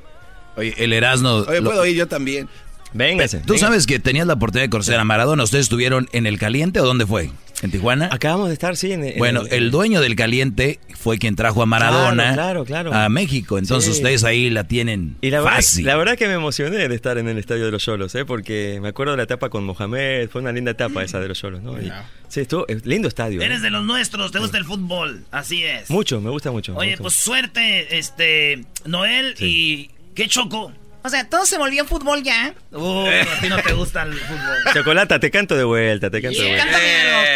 Oye, 0.55 0.73
el 0.77 0.91
Erasmo. 0.93 1.45
Oye, 1.47 1.61
puedo 1.61 1.85
ir 1.85 1.95
yo 1.95 2.07
también. 2.07 2.49
Véngase. 2.93 3.39
Tú 3.45 3.57
sabes 3.57 3.85
que 3.85 3.99
tenías 3.99 4.25
la 4.27 4.33
oportunidad 4.33 4.65
de 4.65 4.69
conocer 4.69 4.99
a 4.99 5.03
Maradona. 5.03 5.43
¿Ustedes 5.43 5.63
estuvieron 5.65 6.07
en 6.13 6.25
el 6.25 6.39
Caliente 6.39 6.79
o 6.79 6.85
dónde 6.85 7.05
fue? 7.05 7.29
¿En 7.63 7.71
Tijuana? 7.71 8.07
Acabamos 8.11 8.49
de 8.49 8.53
estar, 8.53 8.77
sí, 8.77 8.91
en, 8.91 9.03
en- 9.03 9.17
Bueno, 9.17 9.41
el 9.49 9.71
dueño 9.71 9.99
del 9.99 10.15
Caliente 10.15 10.79
fue 10.95 11.17
quien 11.17 11.35
trajo 11.35 11.63
a 11.63 11.65
Maradona 11.65 12.33
Claro, 12.33 12.65
claro, 12.65 12.91
claro. 12.91 12.93
a 13.05 13.09
México. 13.09 13.57
Entonces 13.57 13.95
Sí. 13.95 13.99
ustedes 14.01 14.23
ahí 14.23 14.49
la 14.51 14.65
tienen 14.65 15.17
Y 15.21 15.31
la 15.31 15.39
verdad, 15.41 15.55
fácil. 15.55 15.85
la 15.85 15.95
verdad 15.95 16.15
que 16.17 16.27
me 16.27 16.33
emocioné 16.35 16.87
de 16.87 16.93
estar 16.95 17.17
en 17.17 17.27
el 17.27 17.37
estadio 17.39 17.65
de 17.65 17.71
los 17.71 17.83
Cholos, 17.83 18.13
¿eh? 18.13 18.25
porque 18.25 18.77
me 18.81 18.89
acuerdo 18.89 19.13
de 19.13 19.17
la 19.17 19.23
etapa 19.23 19.49
con 19.49 19.63
Mohamed, 19.65 20.29
fue 20.29 20.41
una 20.41 20.51
linda 20.51 20.71
etapa 20.71 21.03
esa 21.03 21.19
de 21.19 21.27
los 21.29 21.39
Cholos, 21.39 21.63
¿no? 21.63 21.81
Y- 21.81 21.91
sí, 22.27 22.41
estuvo, 22.41 22.65
lindo 22.83 23.07
estadio. 23.07 23.41
¿eh? 23.41 23.45
Eres 23.45 23.63
de 23.63 23.71
los 23.71 23.83
nuestros, 23.83 24.31
te 24.31 24.37
gusta 24.37 24.59
el 24.59 24.65
fútbol, 24.65 25.25
así 25.31 25.63
es. 25.63 25.89
Mucho, 25.89 26.21
me 26.21 26.29
gusta 26.29 26.51
mucho. 26.51 26.75
Oye, 26.75 26.91
gusta 26.91 27.01
pues 27.03 27.13
suerte, 27.15 27.97
este, 27.97 28.65
Noel 28.85 29.33
y... 29.39 29.89
¿Qué 30.13 30.27
choco? 30.27 30.71
O 31.03 31.09
sea, 31.09 31.29
todo 31.29 31.45
se 31.45 31.57
volvió 31.57 31.85
fútbol 31.85 32.21
ya. 32.23 32.53
Oh, 32.73 33.07
a 33.07 33.39
ti 33.41 33.47
no 33.49 33.57
te 33.61 33.71
gusta 33.73 34.03
el 34.03 34.13
fútbol. 34.13 34.73
Chocolata, 34.73 35.19
te 35.19 35.31
canto 35.31 35.55
de 35.55 35.63
vuelta, 35.63 36.09
te 36.09 36.21
canto 36.21 36.41
de 36.41 36.49
vuelta. 36.49 36.65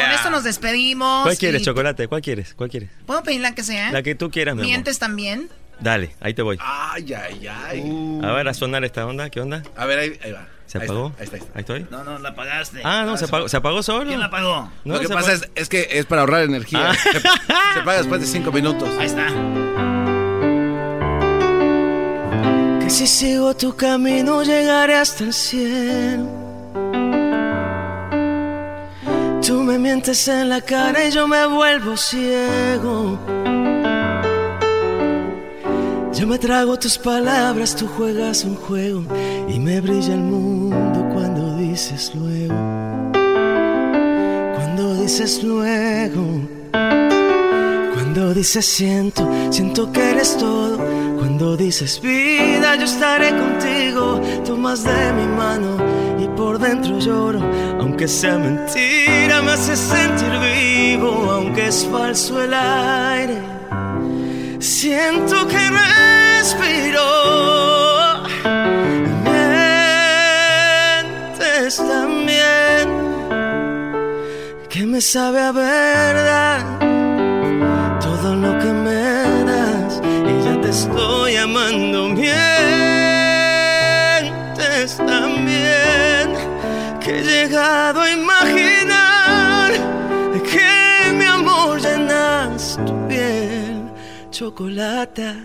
Con 0.04 0.12
esto 0.12 0.30
nos 0.30 0.44
despedimos. 0.44 1.24
¿Cuál 1.24 1.38
quieres, 1.38 1.62
y- 1.62 1.66
chocolate? 1.66 2.08
¿Cuál 2.08 2.22
quieres? 2.22 2.54
¿Cuál 2.54 2.70
quieres? 2.70 2.90
¿Puedo 3.06 3.24
pedir 3.24 3.42
la 3.42 3.56
que 3.56 3.64
sea? 3.64 3.92
La 3.92 4.04
que 4.04 4.16
tú 4.16 4.30
quieras, 4.30 4.56
mi 4.56 4.62
amor. 4.62 4.68
¿Mientes 4.70 5.00
también? 5.00 5.50
Dale, 5.80 6.16
ahí 6.20 6.34
te 6.34 6.42
voy. 6.42 6.58
Ay, 6.60 7.14
ay, 7.14 7.48
ay. 7.48 8.20
A 8.24 8.32
ver, 8.34 8.48
a 8.48 8.54
sonar 8.54 8.84
esta 8.84 9.06
onda, 9.06 9.30
¿qué 9.30 9.40
onda? 9.42 9.64
A 9.76 9.86
ver, 9.86 10.00
ahí, 10.00 10.20
ahí 10.24 10.32
va. 10.32 10.48
¿Se 10.68 10.78
Ahí 10.78 10.86
apagó? 10.86 11.08
está, 11.20 11.20
ahí 11.22 11.26
está, 11.26 11.36
ahí 11.38 11.42
está. 11.42 11.52
Ahí 11.56 11.60
estoy. 11.62 11.88
No, 11.90 12.04
no, 12.04 12.20
la 12.20 12.30
apagaste. 12.30 12.82
Ah, 12.84 13.04
no, 13.06 13.18
se 13.18 13.26
apagó, 13.26 13.50
se 13.50 13.58
apagó 13.58 13.84
solo. 13.84 14.06
¿Quién 14.08 14.20
la 14.20 14.28
apagó? 14.28 14.72
No, 14.86 14.94
Lo 14.96 15.00
que 15.02 15.10
pasa 15.10 15.34
es 15.56 15.70
que 15.70 15.88
es 15.92 16.06
para 16.06 16.22
ahorrar 16.22 16.44
energía. 16.44 16.92
Ah. 16.92 16.96
Se, 16.96 17.12
se 17.20 17.86
paga 17.86 17.98
después 17.98 18.22
de 18.22 18.28
cinco 18.28 18.52
minutos. 18.52 18.90
Ahí 19.00 19.08
está. 19.08 19.28
Si 22.92 23.08
sigo 23.08 23.56
tu 23.56 23.74
camino 23.74 24.44
llegaré 24.44 24.98
hasta 24.98 25.24
el 25.24 25.34
cielo. 25.34 26.28
Tú 29.42 29.64
me 29.64 29.80
mientes 29.80 30.28
en 30.28 30.50
la 30.50 30.60
cara 30.60 31.06
y 31.06 31.12
yo 31.12 31.26
me 31.26 31.48
vuelvo 31.48 31.96
ciego. 31.96 33.18
Yo 36.14 36.28
me 36.28 36.38
trago 36.38 36.78
tus 36.78 36.98
palabras, 36.98 37.76
tú 37.76 37.88
juegas 37.88 38.44
un 38.44 38.56
juego 38.56 39.04
y 39.48 39.58
me 39.58 39.80
brilla 39.80 40.14
el 40.14 40.20
mundo 40.20 41.08
cuando 41.14 41.56
dices 41.56 42.12
luego. 42.14 42.54
Cuando 44.56 45.02
dices 45.02 45.42
luego. 45.44 46.42
Cuando 48.14 48.34
dices 48.34 48.66
siento, 48.66 49.26
siento 49.52 49.90
que 49.94 50.12
eres 50.12 50.36
todo. 50.36 50.78
Cuando 51.18 51.56
dices 51.56 52.02
vida, 52.02 52.76
yo 52.76 52.84
estaré 52.84 53.30
contigo. 53.30 54.20
Tomas 54.46 54.84
de 54.84 55.14
mi 55.14 55.28
mano 55.28 55.78
y 56.20 56.28
por 56.36 56.60
dentro 56.60 57.00
lloro. 57.00 57.40
Aunque 57.80 58.10
sea 58.10 58.38
mentira, 58.38 59.42
me 59.42 59.52
hace 59.52 59.78
sentir 59.78 60.30
vivo. 60.42 61.32
Aunque 61.32 61.68
es 61.68 61.88
falso 61.90 62.44
el 62.44 62.54
aire, 62.54 63.38
siento 64.60 65.48
que 65.48 65.70
respiro. 65.70 67.08
Mientes 71.64 71.78
también, 71.78 72.90
que 74.68 74.86
me 74.86 75.00
sabe 75.00 75.40
a 75.40 75.54
verdad 75.54 76.81
estoy 80.82 81.36
amando. 81.36 82.10
Mientes 82.10 82.42
también 84.98 86.26
que 87.00 87.20
he 87.20 87.24
llegado 87.24 88.02
a 88.02 88.12
imaginar 88.12 89.72
que 90.52 91.12
mi 91.14 91.26
amor 91.26 91.80
llenas 91.82 92.80
tu 92.86 93.08
piel 93.08 93.92
chocolate 94.32 95.36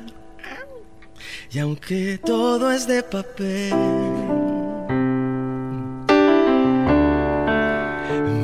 y 1.52 1.58
aunque 1.58 2.18
todo 2.24 2.72
es 2.72 2.86
de 2.86 3.02
papel 3.02 3.74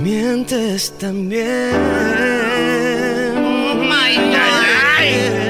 mientes 0.03 0.93
también. 0.99 1.75
Ay, 3.91 4.17
ay, 4.19 5.15
ay. 5.39 5.42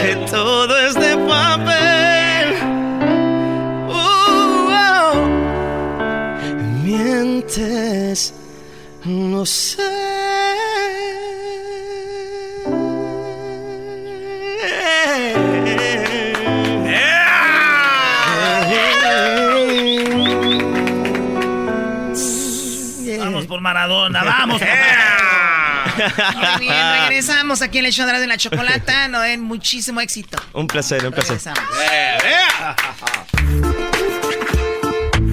Aunque 0.00 0.30
todo 0.30 0.78
es 0.78 0.94
de 0.94 1.14
papel, 1.28 2.54
uh, 3.86 3.92
oh, 3.92 5.14
mientes, 6.82 8.32
no 9.04 9.44
sé. 9.44 9.82
Vamos 23.18 23.46
por 23.46 23.60
Maradona, 23.60 24.24
vamos. 24.24 24.62
Muy 26.00 26.66
bien, 26.66 26.92
regresamos 27.00 27.62
aquí 27.62 27.78
en 27.78 27.86
el 27.86 27.92
show 27.92 28.06
de 28.06 28.26
la 28.26 28.36
chocolata. 28.36 29.08
Noel, 29.08 29.40
muchísimo 29.40 30.00
éxito. 30.00 30.38
Un 30.52 30.66
placer, 30.66 31.04
un 31.06 31.12
placer. 31.12 31.38
Regresamos. 31.38 31.60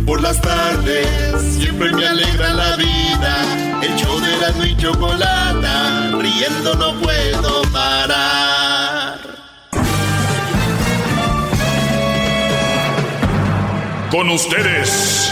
Por 0.06 0.22
las 0.22 0.40
tardes 0.42 1.08
siempre 1.58 1.92
me 1.92 2.08
alegra 2.08 2.54
la 2.54 2.76
vida. 2.76 3.82
El 3.82 3.96
show 3.96 4.20
de 4.20 4.38
la 4.38 4.66
y 4.66 4.78
chocolata, 4.78 6.12
riendo 6.20 6.76
no 6.76 7.00
puedo 7.02 7.62
parar. 7.72 9.20
Con 14.10 14.30
ustedes. 14.30 15.32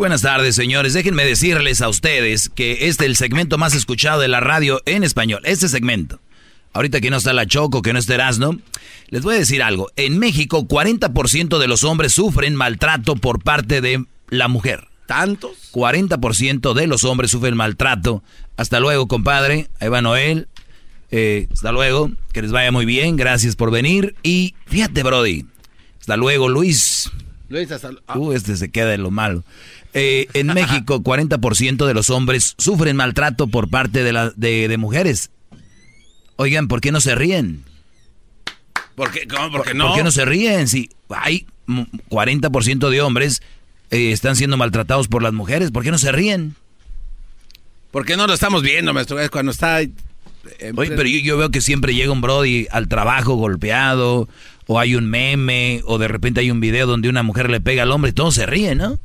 buenas 0.00 0.22
tardes, 0.22 0.54
señores. 0.56 0.94
Déjenme 0.94 1.26
decirles 1.26 1.82
a 1.82 1.90
ustedes 1.90 2.48
que 2.48 2.88
este 2.88 3.04
es 3.04 3.10
el 3.10 3.16
segmento 3.16 3.58
más 3.58 3.74
escuchado 3.74 4.18
de 4.18 4.28
la 4.28 4.40
radio 4.40 4.80
en 4.86 5.04
español. 5.04 5.42
Este 5.44 5.68
segmento. 5.68 6.22
Ahorita 6.72 7.02
que 7.02 7.10
no 7.10 7.18
está 7.18 7.34
la 7.34 7.44
Choco, 7.44 7.82
que 7.82 7.92
no 7.92 7.98
está 7.98 8.14
Erasno, 8.14 8.58
les 9.08 9.20
voy 9.20 9.34
a 9.34 9.38
decir 9.38 9.62
algo. 9.62 9.90
En 9.96 10.18
México, 10.18 10.66
40% 10.66 11.58
de 11.58 11.68
los 11.68 11.84
hombres 11.84 12.14
sufren 12.14 12.54
maltrato 12.54 13.14
por 13.14 13.42
parte 13.42 13.82
de 13.82 14.06
la 14.30 14.48
mujer. 14.48 14.88
¿Tantos? 15.04 15.70
40% 15.70 16.72
de 16.72 16.86
los 16.86 17.04
hombres 17.04 17.30
sufren 17.30 17.54
maltrato. 17.54 18.22
Hasta 18.56 18.80
luego, 18.80 19.06
compadre. 19.06 19.68
Ahí 19.80 19.90
va 19.90 20.00
Noel. 20.00 20.48
Eh, 21.10 21.46
hasta 21.52 21.72
luego. 21.72 22.10
Que 22.32 22.40
les 22.40 22.52
vaya 22.52 22.72
muy 22.72 22.86
bien. 22.86 23.16
Gracias 23.16 23.54
por 23.54 23.70
venir. 23.70 24.14
Y 24.22 24.54
fíjate, 24.64 25.02
Brody. 25.02 25.44
Hasta 26.00 26.16
luego, 26.16 26.48
Luis. 26.48 27.10
Luis, 27.50 27.70
hasta... 27.72 27.90
ah, 28.06 28.16
Uh, 28.16 28.32
este 28.32 28.56
se 28.56 28.70
queda 28.70 28.94
en 28.94 29.02
lo 29.02 29.10
malo. 29.10 29.42
Eh, 29.94 30.28
en 30.34 30.48
México, 30.48 31.00
40% 31.02 31.86
de 31.86 31.94
los 31.94 32.10
hombres 32.10 32.54
sufren 32.58 32.96
maltrato 32.96 33.46
por 33.46 33.68
parte 33.68 34.04
de, 34.04 34.12
la, 34.12 34.30
de, 34.30 34.68
de 34.68 34.78
mujeres. 34.78 35.30
Oigan, 36.36 36.68
¿por 36.68 36.80
qué 36.80 36.92
no 36.92 37.00
se 37.00 37.14
ríen? 37.14 37.64
¿Por 38.94 39.10
qué, 39.10 39.26
cómo, 39.26 39.50
por 39.50 39.62
qué 39.62 39.70
¿Por 39.70 39.76
no? 39.76 39.94
qué 39.94 40.02
no 40.02 40.10
se 40.10 40.24
ríen? 40.24 40.68
Si 40.68 40.90
hay 41.08 41.46
mm, 41.66 41.82
40% 42.10 42.88
de 42.90 43.00
hombres 43.00 43.42
eh, 43.90 44.12
están 44.12 44.36
siendo 44.36 44.56
maltratados 44.56 45.08
por 45.08 45.22
las 45.22 45.32
mujeres, 45.32 45.70
¿por 45.70 45.82
qué 45.82 45.90
no 45.90 45.98
se 45.98 46.12
ríen? 46.12 46.54
¿Por 47.90 48.04
qué 48.04 48.16
no 48.16 48.26
lo 48.26 48.34
estamos 48.34 48.62
viendo, 48.62 48.94
maestro? 48.94 49.18
Es 49.18 49.30
cuando 49.30 49.52
está... 49.52 49.78
Oye, 49.78 50.90
pero 50.90 51.04
yo, 51.04 51.18
yo 51.18 51.36
veo 51.36 51.50
que 51.50 51.60
siempre 51.60 51.94
llega 51.94 52.12
un 52.12 52.20
Brody 52.20 52.66
al 52.70 52.88
trabajo 52.88 53.34
golpeado, 53.34 54.28
o 54.66 54.78
hay 54.78 54.94
un 54.94 55.08
meme, 55.10 55.82
o 55.84 55.98
de 55.98 56.08
repente 56.08 56.40
hay 56.40 56.50
un 56.50 56.60
video 56.60 56.86
donde 56.86 57.08
una 57.08 57.22
mujer 57.22 57.50
le 57.50 57.60
pega 57.60 57.82
al 57.82 57.90
hombre 57.90 58.10
y 58.10 58.14
todos 58.14 58.34
se 58.34 58.46
ríen, 58.46 58.78
¿no? 58.78 58.98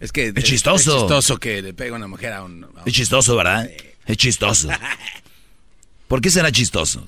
Es 0.00 0.12
que 0.12 0.32
Es 0.34 0.44
chistoso. 0.44 0.94
Es 0.94 1.00
chistoso 1.02 1.36
que 1.38 1.62
le 1.62 1.74
pegue 1.74 1.92
una 1.92 2.06
mujer 2.06 2.32
a 2.32 2.42
un... 2.44 2.64
a 2.64 2.66
un- 2.66 2.74
Es 2.84 2.92
chistoso, 2.92 3.36
¿verdad? 3.36 3.68
Es 4.06 4.16
chistoso. 4.16 4.68
¿Por 6.08 6.20
qué 6.20 6.30
será 6.30 6.52
chistoso? 6.52 7.06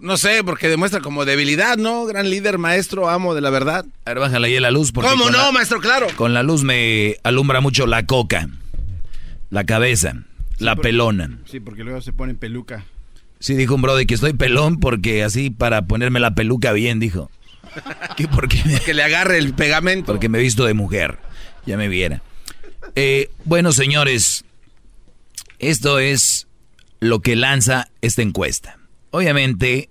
No 0.00 0.16
sé, 0.16 0.42
porque 0.44 0.68
demuestra 0.68 1.00
como 1.00 1.24
debilidad, 1.24 1.76
¿no? 1.76 2.06
Gran 2.06 2.30
líder, 2.30 2.56
maestro, 2.56 3.10
amo 3.10 3.34
de 3.34 3.40
la 3.40 3.50
verdad. 3.50 3.84
A 4.04 4.10
ver, 4.10 4.20
bájale 4.20 4.46
ahí 4.48 4.58
la 4.60 4.70
luz. 4.70 4.92
porque 4.92 5.10
¿Cómo 5.10 5.30
no, 5.30 5.38
la- 5.38 5.52
maestro? 5.52 5.80
Claro. 5.80 6.06
Con 6.16 6.32
la 6.34 6.42
luz 6.42 6.62
me 6.62 7.16
alumbra 7.24 7.60
mucho 7.60 7.86
la 7.86 8.06
coca, 8.06 8.48
la 9.50 9.64
cabeza, 9.64 10.14
la 10.58 10.76
porque- 10.76 10.88
pelona. 10.88 11.38
Sí, 11.50 11.60
porque 11.60 11.84
luego 11.84 12.00
se 12.00 12.12
pone 12.12 12.34
peluca. 12.34 12.84
Sí, 13.38 13.54
dijo 13.54 13.74
un 13.74 13.82
brother 13.82 14.06
que 14.06 14.14
estoy 14.14 14.32
pelón 14.34 14.78
porque 14.78 15.24
así 15.24 15.50
para 15.50 15.82
ponerme 15.86 16.20
la 16.20 16.34
peluca 16.34 16.72
bien, 16.72 17.00
dijo. 17.00 17.30
¿Qué? 18.16 18.28
Porque 18.28 18.60
me, 18.64 18.78
Que 18.80 18.94
le 18.94 19.02
agarre 19.02 19.38
el 19.38 19.54
pegamento. 19.54 20.12
porque 20.12 20.28
me 20.28 20.38
he 20.38 20.42
visto 20.42 20.64
de 20.64 20.74
mujer. 20.74 21.18
Ya 21.66 21.76
me 21.76 21.88
viera. 21.88 22.22
Eh, 22.96 23.30
bueno, 23.44 23.72
señores, 23.72 24.44
esto 25.58 25.98
es 25.98 26.48
lo 27.00 27.20
que 27.20 27.36
lanza 27.36 27.88
esta 28.00 28.22
encuesta. 28.22 28.78
Obviamente, 29.10 29.90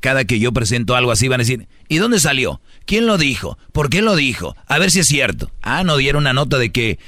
cada 0.00 0.24
que 0.24 0.38
yo 0.38 0.52
presento 0.52 0.94
algo 0.96 1.10
así 1.12 1.28
van 1.28 1.40
a 1.40 1.44
decir, 1.44 1.66
¿y 1.88 1.98
dónde 1.98 2.20
salió? 2.20 2.60
¿Quién 2.86 3.06
lo 3.06 3.18
dijo? 3.18 3.58
¿Por 3.72 3.90
qué 3.90 4.02
lo 4.02 4.16
dijo? 4.16 4.56
A 4.66 4.78
ver 4.78 4.90
si 4.90 5.00
es 5.00 5.06
cierto. 5.08 5.50
Ah, 5.62 5.84
no 5.84 5.96
dieron 5.96 6.22
una 6.22 6.32
nota 6.32 6.58
de 6.58 6.70
que 6.70 6.98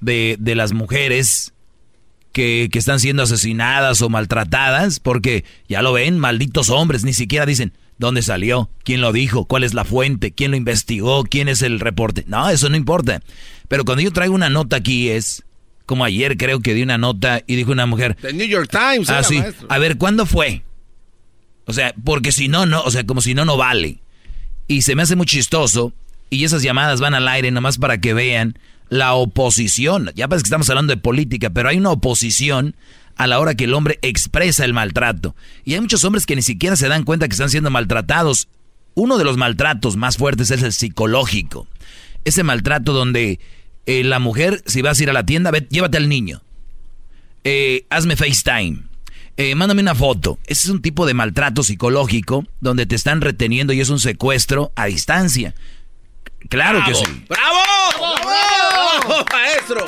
de, 0.00 0.36
de 0.38 0.54
las 0.54 0.72
mujeres 0.72 1.52
que, 2.32 2.68
que 2.72 2.78
están 2.78 3.00
siendo 3.00 3.22
asesinadas 3.22 4.02
o 4.02 4.08
maltratadas, 4.08 5.00
porque 5.00 5.44
ya 5.68 5.82
lo 5.82 5.92
ven, 5.92 6.18
malditos 6.18 6.70
hombres, 6.70 7.04
ni 7.04 7.12
siquiera 7.12 7.46
dicen 7.46 7.72
dónde 8.00 8.22
salió, 8.22 8.70
quién 8.82 9.02
lo 9.02 9.12
dijo, 9.12 9.44
cuál 9.44 9.62
es 9.62 9.74
la 9.74 9.84
fuente, 9.84 10.32
quién 10.32 10.50
lo 10.50 10.56
investigó, 10.56 11.22
quién 11.22 11.48
es 11.48 11.62
el 11.62 11.78
reporte. 11.78 12.24
No, 12.26 12.48
eso 12.48 12.68
no 12.68 12.76
importa. 12.76 13.22
Pero 13.68 13.84
cuando 13.84 14.02
yo 14.02 14.10
traigo 14.10 14.34
una 14.34 14.48
nota 14.48 14.76
aquí 14.76 15.10
es, 15.10 15.44
como 15.84 16.04
ayer 16.04 16.36
creo 16.36 16.60
que 16.60 16.74
di 16.74 16.82
una 16.82 16.98
nota 16.98 17.42
y 17.46 17.56
dijo 17.56 17.70
una 17.72 17.86
mujer, 17.86 18.16
The 18.20 18.32
New 18.32 18.48
York 18.48 18.70
Times. 18.70 19.10
ah, 19.10 19.22
sí, 19.22 19.38
maestro. 19.38 19.68
a 19.70 19.78
ver, 19.78 19.98
¿cuándo 19.98 20.24
fue? 20.24 20.64
O 21.66 21.72
sea, 21.72 21.94
porque 22.02 22.32
si 22.32 22.48
no, 22.48 22.64
no, 22.66 22.82
o 22.82 22.90
sea, 22.90 23.04
como 23.04 23.20
si 23.20 23.34
no, 23.34 23.44
no 23.44 23.56
vale. 23.56 23.98
Y 24.66 24.82
se 24.82 24.96
me 24.96 25.02
hace 25.02 25.14
muy 25.14 25.26
chistoso 25.26 25.92
y 26.30 26.44
esas 26.44 26.62
llamadas 26.62 27.00
van 27.00 27.14
al 27.14 27.28
aire 27.28 27.50
nomás 27.50 27.76
para 27.76 27.98
que 27.98 28.14
vean 28.14 28.58
la 28.88 29.12
oposición. 29.12 30.10
Ya 30.14 30.26
parece 30.26 30.44
que 30.44 30.48
estamos 30.48 30.70
hablando 30.70 30.94
de 30.94 31.00
política, 31.00 31.50
pero 31.50 31.68
hay 31.68 31.76
una 31.76 31.90
oposición 31.90 32.74
a 33.22 33.26
la 33.26 33.38
hora 33.38 33.54
que 33.54 33.64
el 33.64 33.74
hombre 33.74 33.98
expresa 34.00 34.64
el 34.64 34.72
maltrato. 34.72 35.36
Y 35.64 35.74
hay 35.74 35.80
muchos 35.82 36.04
hombres 36.04 36.24
que 36.24 36.36
ni 36.36 36.42
siquiera 36.42 36.74
se 36.74 36.88
dan 36.88 37.04
cuenta 37.04 37.28
que 37.28 37.32
están 37.34 37.50
siendo 37.50 37.68
maltratados. 37.70 38.48
Uno 38.94 39.18
de 39.18 39.24
los 39.24 39.36
maltratos 39.36 39.96
más 39.96 40.16
fuertes 40.16 40.50
es 40.50 40.62
el 40.62 40.72
psicológico. 40.72 41.68
Ese 42.24 42.42
maltrato 42.44 42.94
donde 42.94 43.38
eh, 43.84 44.04
la 44.04 44.20
mujer, 44.20 44.62
si 44.64 44.80
vas 44.80 44.98
a 44.98 45.02
ir 45.02 45.10
a 45.10 45.12
la 45.12 45.26
tienda, 45.26 45.50
ve- 45.50 45.66
llévate 45.70 45.98
al 45.98 46.08
niño. 46.08 46.40
Eh, 47.44 47.84
hazme 47.90 48.16
FaceTime. 48.16 48.84
Eh, 49.36 49.54
mándame 49.54 49.82
una 49.82 49.94
foto. 49.94 50.38
Ese 50.46 50.62
es 50.64 50.68
un 50.70 50.80
tipo 50.80 51.04
de 51.04 51.12
maltrato 51.12 51.62
psicológico 51.62 52.46
donde 52.60 52.86
te 52.86 52.94
están 52.94 53.20
reteniendo 53.20 53.72
y 53.74 53.80
es 53.80 53.90
un 53.90 54.00
secuestro 54.00 54.72
a 54.76 54.86
distancia. 54.86 55.54
Claro 56.48 56.80
que 56.86 56.94
sí. 56.94 57.04
¡Bravo! 57.28 57.58
¡Bravo! 57.98 58.69
¡Maestro! 59.32 59.84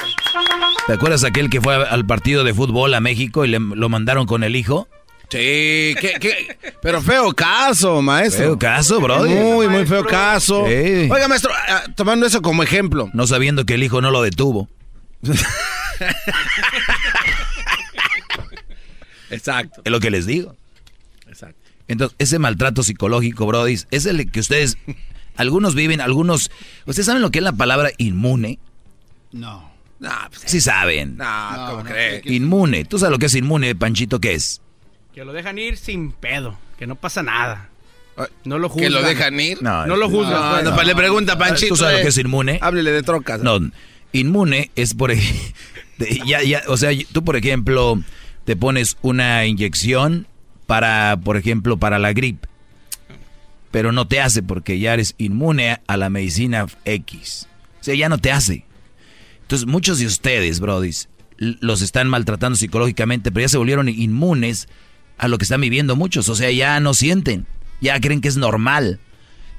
¿Te 0.86 0.92
acuerdas 0.92 1.24
aquel 1.24 1.50
que 1.50 1.60
fue 1.60 1.74
al 1.74 2.06
partido 2.06 2.44
de 2.44 2.54
fútbol 2.54 2.94
a 2.94 3.00
México 3.00 3.44
y 3.44 3.48
le, 3.48 3.58
lo 3.58 3.88
mandaron 3.88 4.26
con 4.26 4.44
el 4.44 4.56
hijo? 4.56 4.88
Sí, 5.28 5.94
¿qué, 5.98 6.16
qué? 6.20 6.58
pero 6.82 7.00
feo 7.00 7.32
caso, 7.32 8.02
maestro. 8.02 8.44
Feo 8.44 8.58
caso, 8.58 9.00
brody. 9.00 9.30
Muy, 9.30 9.66
muy 9.66 9.86
feo 9.86 10.04
caso. 10.04 10.66
Sí. 10.66 11.08
Oiga, 11.10 11.26
maestro, 11.26 11.50
ah, 11.68 11.84
tomando 11.96 12.26
eso 12.26 12.42
como 12.42 12.62
ejemplo. 12.62 13.08
No 13.14 13.26
sabiendo 13.26 13.64
que 13.64 13.74
el 13.74 13.82
hijo 13.82 14.02
no 14.02 14.10
lo 14.10 14.20
detuvo. 14.20 14.68
Exacto. 19.30 19.80
Es 19.84 19.90
lo 19.90 20.00
que 20.00 20.10
les 20.10 20.26
digo. 20.26 20.54
Exacto. 21.26 21.58
Entonces, 21.88 22.14
ese 22.18 22.38
maltrato 22.38 22.82
psicológico, 22.82 23.46
Brody, 23.46 23.78
es 23.90 24.06
el 24.06 24.30
que 24.30 24.40
ustedes, 24.40 24.76
algunos 25.36 25.74
viven, 25.74 26.02
algunos, 26.02 26.50
¿ustedes 26.86 27.06
saben 27.06 27.22
lo 27.22 27.30
que 27.30 27.38
es 27.38 27.44
la 27.44 27.52
palabra 27.52 27.90
inmune? 27.96 28.58
No. 29.32 29.70
No, 29.98 30.10
pues, 30.30 30.42
Sí 30.46 30.60
saben. 30.60 31.16
no, 31.16 31.24
¿cómo 31.68 31.82
no, 31.82 31.84
cree? 31.84 32.22
Inmune. 32.24 32.84
¿Tú 32.84 32.98
sabes 32.98 33.12
lo 33.12 33.18
que 33.18 33.26
es 33.26 33.34
inmune, 33.36 33.74
Panchito? 33.74 34.20
¿Qué 34.20 34.34
es? 34.34 34.60
Que 35.14 35.24
lo 35.24 35.32
dejan 35.32 35.58
ir 35.58 35.76
sin 35.76 36.10
pedo, 36.12 36.58
que 36.78 36.86
no 36.86 36.96
pasa 36.96 37.22
nada. 37.22 37.68
No 38.44 38.58
lo 38.58 38.68
¿Que 38.68 38.74
juzgan. 38.74 38.92
lo 38.92 39.02
dejan 39.02 39.40
ir? 39.40 39.62
No, 39.62 39.86
No 39.86 39.96
lo 39.96 40.08
juzgan. 40.10 40.32
No, 40.40 40.50
pues. 40.52 40.64
no, 40.64 40.76
pa- 40.76 40.84
le 40.84 40.94
pregunta 40.94 41.34
a 41.34 41.38
Panchito. 41.38 41.68
¿Tú 41.74 41.76
sabes 41.76 41.94
lo 41.94 41.98
eh, 42.00 42.02
que 42.02 42.08
es 42.08 42.18
inmune? 42.18 42.58
Háblele 42.62 42.90
de 42.90 43.02
trocas. 43.02 43.40
No, 43.40 43.58
inmune 44.12 44.70
es 44.76 44.94
por 44.94 45.12
ya, 46.26 46.42
ya, 46.42 46.62
o 46.68 46.76
sea, 46.76 46.90
tú 47.12 47.24
por 47.24 47.36
ejemplo 47.36 48.02
te 48.44 48.56
pones 48.56 48.96
una 49.02 49.46
inyección 49.46 50.26
para, 50.66 51.16
por 51.22 51.36
ejemplo, 51.36 51.76
para 51.78 51.98
la 51.98 52.12
gripe, 52.12 52.48
pero 53.70 53.92
no 53.92 54.06
te 54.08 54.20
hace 54.20 54.42
porque 54.42 54.78
ya 54.78 54.94
eres 54.94 55.14
inmune 55.18 55.80
a 55.86 55.96
la 55.96 56.10
medicina 56.10 56.66
X. 56.84 57.46
O 57.80 57.84
sea, 57.84 57.94
ya 57.94 58.08
no 58.08 58.18
te 58.18 58.30
hace. 58.32 58.64
Entonces, 59.42 59.66
muchos 59.66 59.98
de 59.98 60.06
ustedes, 60.06 60.60
brodis, 60.60 61.08
los 61.38 61.82
están 61.82 62.08
maltratando 62.08 62.56
psicológicamente, 62.56 63.30
pero 63.32 63.44
ya 63.44 63.48
se 63.48 63.58
volvieron 63.58 63.88
inmunes 63.88 64.68
a 65.18 65.28
lo 65.28 65.38
que 65.38 65.44
están 65.44 65.60
viviendo 65.60 65.96
muchos. 65.96 66.28
O 66.28 66.34
sea, 66.34 66.50
ya 66.50 66.78
no 66.80 66.94
sienten, 66.94 67.46
ya 67.80 68.00
creen 68.00 68.20
que 68.20 68.28
es 68.28 68.36
normal. 68.36 68.98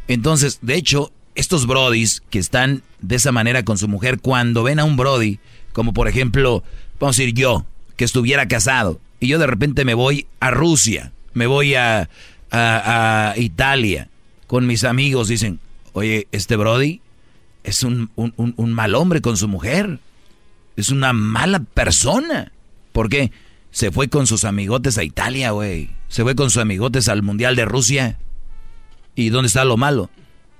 Entonces, 0.08 0.60
de 0.62 0.76
hecho, 0.76 1.12
estos 1.36 1.66
brodis 1.68 2.22
que 2.30 2.40
están 2.40 2.84
de 3.02 3.16
esa 3.16 3.32
manera 3.32 3.64
con 3.64 3.78
su 3.78 3.88
mujer, 3.88 4.20
cuando 4.20 4.64
ven 4.64 4.80
a 4.80 4.84
un 4.86 4.96
brody, 4.98 5.40
como 5.74 5.94
por 5.94 6.08
ejemplo, 6.08 6.64
vamos 7.00 7.18
a 7.18 7.22
decir 7.22 7.34
yo, 7.36 7.66
que 7.98 8.06
estuviera 8.06 8.48
casado, 8.48 9.00
y 9.20 9.28
yo 9.28 9.40
de 9.40 9.48
repente 9.48 9.86
me 9.86 9.94
voy 9.94 10.26
a 10.40 10.52
Rusia, 10.52 11.12
me 11.34 11.48
voy 11.48 11.76
a, 11.76 12.10
a- 12.52 13.32
a 13.32 13.38
Italia, 13.38 14.10
con 14.48 14.68
mis 14.68 14.84
amigos, 14.84 15.28
dicen, 15.28 15.60
oye, 15.94 16.28
este 16.32 16.56
brody 16.56 17.02
es 17.64 17.84
un, 17.84 18.11
un- 18.15 18.34
un- 18.38 18.73
mal 18.73 18.95
hombre 18.95 19.22
con 19.22 19.38
su 19.38 19.48
mujer, 19.48 19.99
es 20.76 20.90
una 20.90 21.14
mala 21.14 21.60
persona. 21.60 22.52
¿Por 22.91 23.10
qué? 23.10 23.31
Se 23.72 23.91
fue 23.91 24.07
con 24.07 24.27
sus 24.27 24.44
amigotes 24.45 24.98
a 24.98 25.03
Italia, 25.03 25.52
güey. 25.52 25.90
Se 26.07 26.23
fue 26.23 26.35
con 26.35 26.49
sus 26.49 26.61
amigotes 26.61 27.07
al 27.10 27.23
Mundial 27.23 27.56
de 27.56 27.65
Rusia. 27.65 28.19
¿Y 29.15 29.30
dónde 29.30 29.48
está 29.48 29.65
lo 29.65 29.77
malo? 29.77 30.10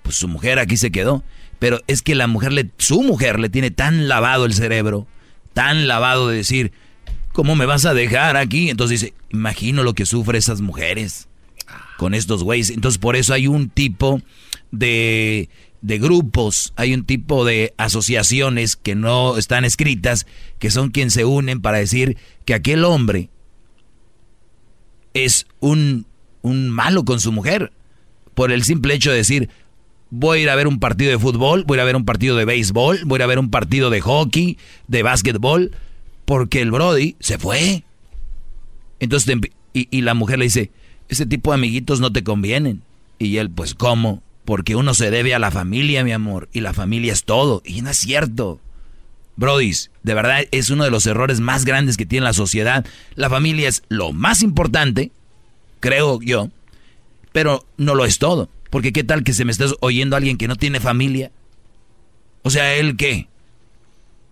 Pues 0.02 0.16
su 0.16 0.28
mujer 0.28 0.60
aquí 0.60 0.78
se 0.78 0.92
quedó. 0.92 1.24
Pero 1.60 1.80
es 1.88 2.02
que 2.02 2.16
la 2.16 2.28
mujer, 2.28 2.52
le, 2.54 2.70
su 2.78 3.02
mujer 3.04 3.40
le 3.40 3.50
tiene 3.50 3.72
tan 3.72 4.08
lavado 4.08 4.46
el 4.46 4.54
cerebro, 4.54 5.08
tan 5.54 5.88
lavado 5.88 6.28
de 6.28 6.38
decir, 6.38 6.72
¿cómo 7.32 7.56
me 7.56 7.66
vas 7.66 7.86
a 7.86 7.94
dejar 7.94 8.36
aquí? 8.36 8.70
Entonces 8.70 9.00
dice, 9.02 9.14
imagino 9.32 9.84
lo 9.84 9.94
que 9.94 10.06
sufren 10.06 10.38
esas 10.40 10.62
mujeres 10.62 11.28
con 11.98 12.14
estos 12.16 12.44
güeyes. 12.44 12.70
Entonces 12.72 12.98
por 12.98 13.16
eso 13.16 13.34
hay 13.34 13.48
un 13.48 13.70
tipo 13.70 14.22
de, 14.72 15.50
de 15.84 16.00
grupos, 16.00 16.74
hay 16.78 16.94
un 16.94 17.04
tipo 17.04 17.44
de 17.44 17.74
asociaciones 17.78 18.78
que 18.78 18.96
no 18.96 19.38
están 19.38 19.66
escritas, 19.66 20.26
que 20.58 20.72
son 20.72 20.90
quienes 20.90 21.14
se 21.14 21.26
unen 21.26 21.62
para 21.62 21.78
decir 21.78 22.18
que 22.46 22.54
aquel 22.54 22.86
hombre 22.86 23.30
es 25.14 25.46
un, 25.60 26.08
un 26.42 26.70
malo 26.70 27.04
con 27.04 27.20
su 27.20 27.34
mujer. 27.34 27.74
Por 28.34 28.54
el 28.54 28.64
simple 28.64 28.94
hecho 28.94 29.12
de 29.12 29.18
decir, 29.18 29.50
voy 30.10 30.40
a 30.40 30.42
ir 30.44 30.50
a 30.50 30.56
ver 30.56 30.68
un 30.68 30.80
partido 30.80 31.12
de 31.12 31.20
fútbol, 31.20 31.66
voy 31.68 31.80
a 31.80 31.84
ver 31.84 31.98
un 31.98 32.06
partido 32.06 32.38
de 32.38 32.46
béisbol, 32.46 33.02
voy 33.06 33.18
a 33.18 33.20
ir 33.20 33.24
a 33.24 33.28
ver 33.28 33.40
un 33.40 33.52
partido 33.52 33.90
de 33.90 34.00
hockey, 34.00 34.58
de 34.88 35.04
básquetbol, 35.04 35.72
porque 36.24 36.62
el 36.62 36.72
Brody 36.72 37.18
se 37.20 37.38
fue. 37.38 37.84
Entonces, 39.02 39.38
y 39.74 40.02
la 40.02 40.14
mujer 40.14 40.40
le 40.40 40.46
dice, 40.46 40.72
ese 41.10 41.26
tipo 41.26 41.52
de 41.52 41.56
amiguitos 41.56 42.00
no 42.00 42.14
te 42.14 42.24
convienen. 42.24 42.84
Y 43.20 43.36
él, 43.36 43.50
pues, 43.50 43.74
¿cómo? 43.76 44.24
Porque 44.46 44.76
uno 44.76 44.94
se 44.94 45.10
debe 45.10 45.34
a 45.34 45.40
la 45.40 45.52
familia, 45.52 46.04
mi 46.04 46.12
amor, 46.12 46.50
y 46.52 46.60
la 46.60 46.74
familia 46.74 47.14
es 47.14 47.24
todo. 47.24 47.62
Y 47.66 47.82
no 47.82 47.90
es 47.90 47.98
cierto. 47.98 48.60
Brodis, 49.36 49.90
de 50.04 50.14
verdad 50.14 50.44
es 50.52 50.70
uno 50.70 50.84
de 50.84 50.92
los 50.92 51.06
errores 51.08 51.40
más 51.40 51.66
grandes 51.66 51.98
que 51.98 52.06
tiene 52.06 52.26
la 52.26 52.34
sociedad. 52.34 52.86
La 53.16 53.30
familia 53.30 53.68
es 53.70 53.84
lo 53.90 54.12
más 54.12 54.44
importante, 54.44 55.12
creo 55.80 56.20
yo, 56.22 56.50
pero 57.32 57.66
no 57.78 57.96
lo 57.96 58.06
es 58.06 58.20
todo. 58.20 58.50
Porque 58.70 58.92
qué 58.94 59.04
tal 59.04 59.24
que 59.24 59.34
se 59.34 59.46
me 59.46 59.52
estés 59.52 59.76
oyendo 59.80 60.16
a 60.16 60.18
alguien 60.18 60.38
que 60.38 60.48
no 60.48 60.56
tiene 60.56 60.80
familia. 60.80 61.32
O 62.44 62.50
sea, 62.50 62.76
¿él 62.76 62.98
qué? 62.98 63.28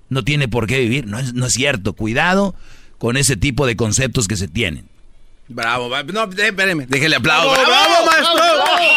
No 0.10 0.24
tiene 0.24 0.48
por 0.48 0.68
qué 0.68 0.80
vivir. 0.80 1.08
No 1.08 1.18
es, 1.20 1.34
no 1.34 1.46
es 1.46 1.54
cierto. 1.54 1.94
Cuidado 1.94 2.54
con 2.98 3.18
ese 3.18 3.38
tipo 3.38 3.66
de 3.66 3.76
conceptos 3.78 4.28
que 4.28 4.36
se 4.36 4.48
tienen. 4.50 4.88
Bravo, 5.48 5.90
va- 5.90 6.04
no, 6.04 6.24
espéreme, 6.32 6.86
déjele 6.86 7.16
aplauso. 7.16 7.50
¡Bravo, 7.52 7.66
¡Bravo, 7.68 8.06
bravo, 8.06 8.06
maestro! 8.06 8.91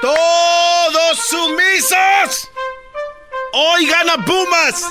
¡Todos 0.00 1.18
sumisos! 1.28 2.50
Hoy 3.52 3.86
gana 3.86 4.24
Pumas. 4.24 4.84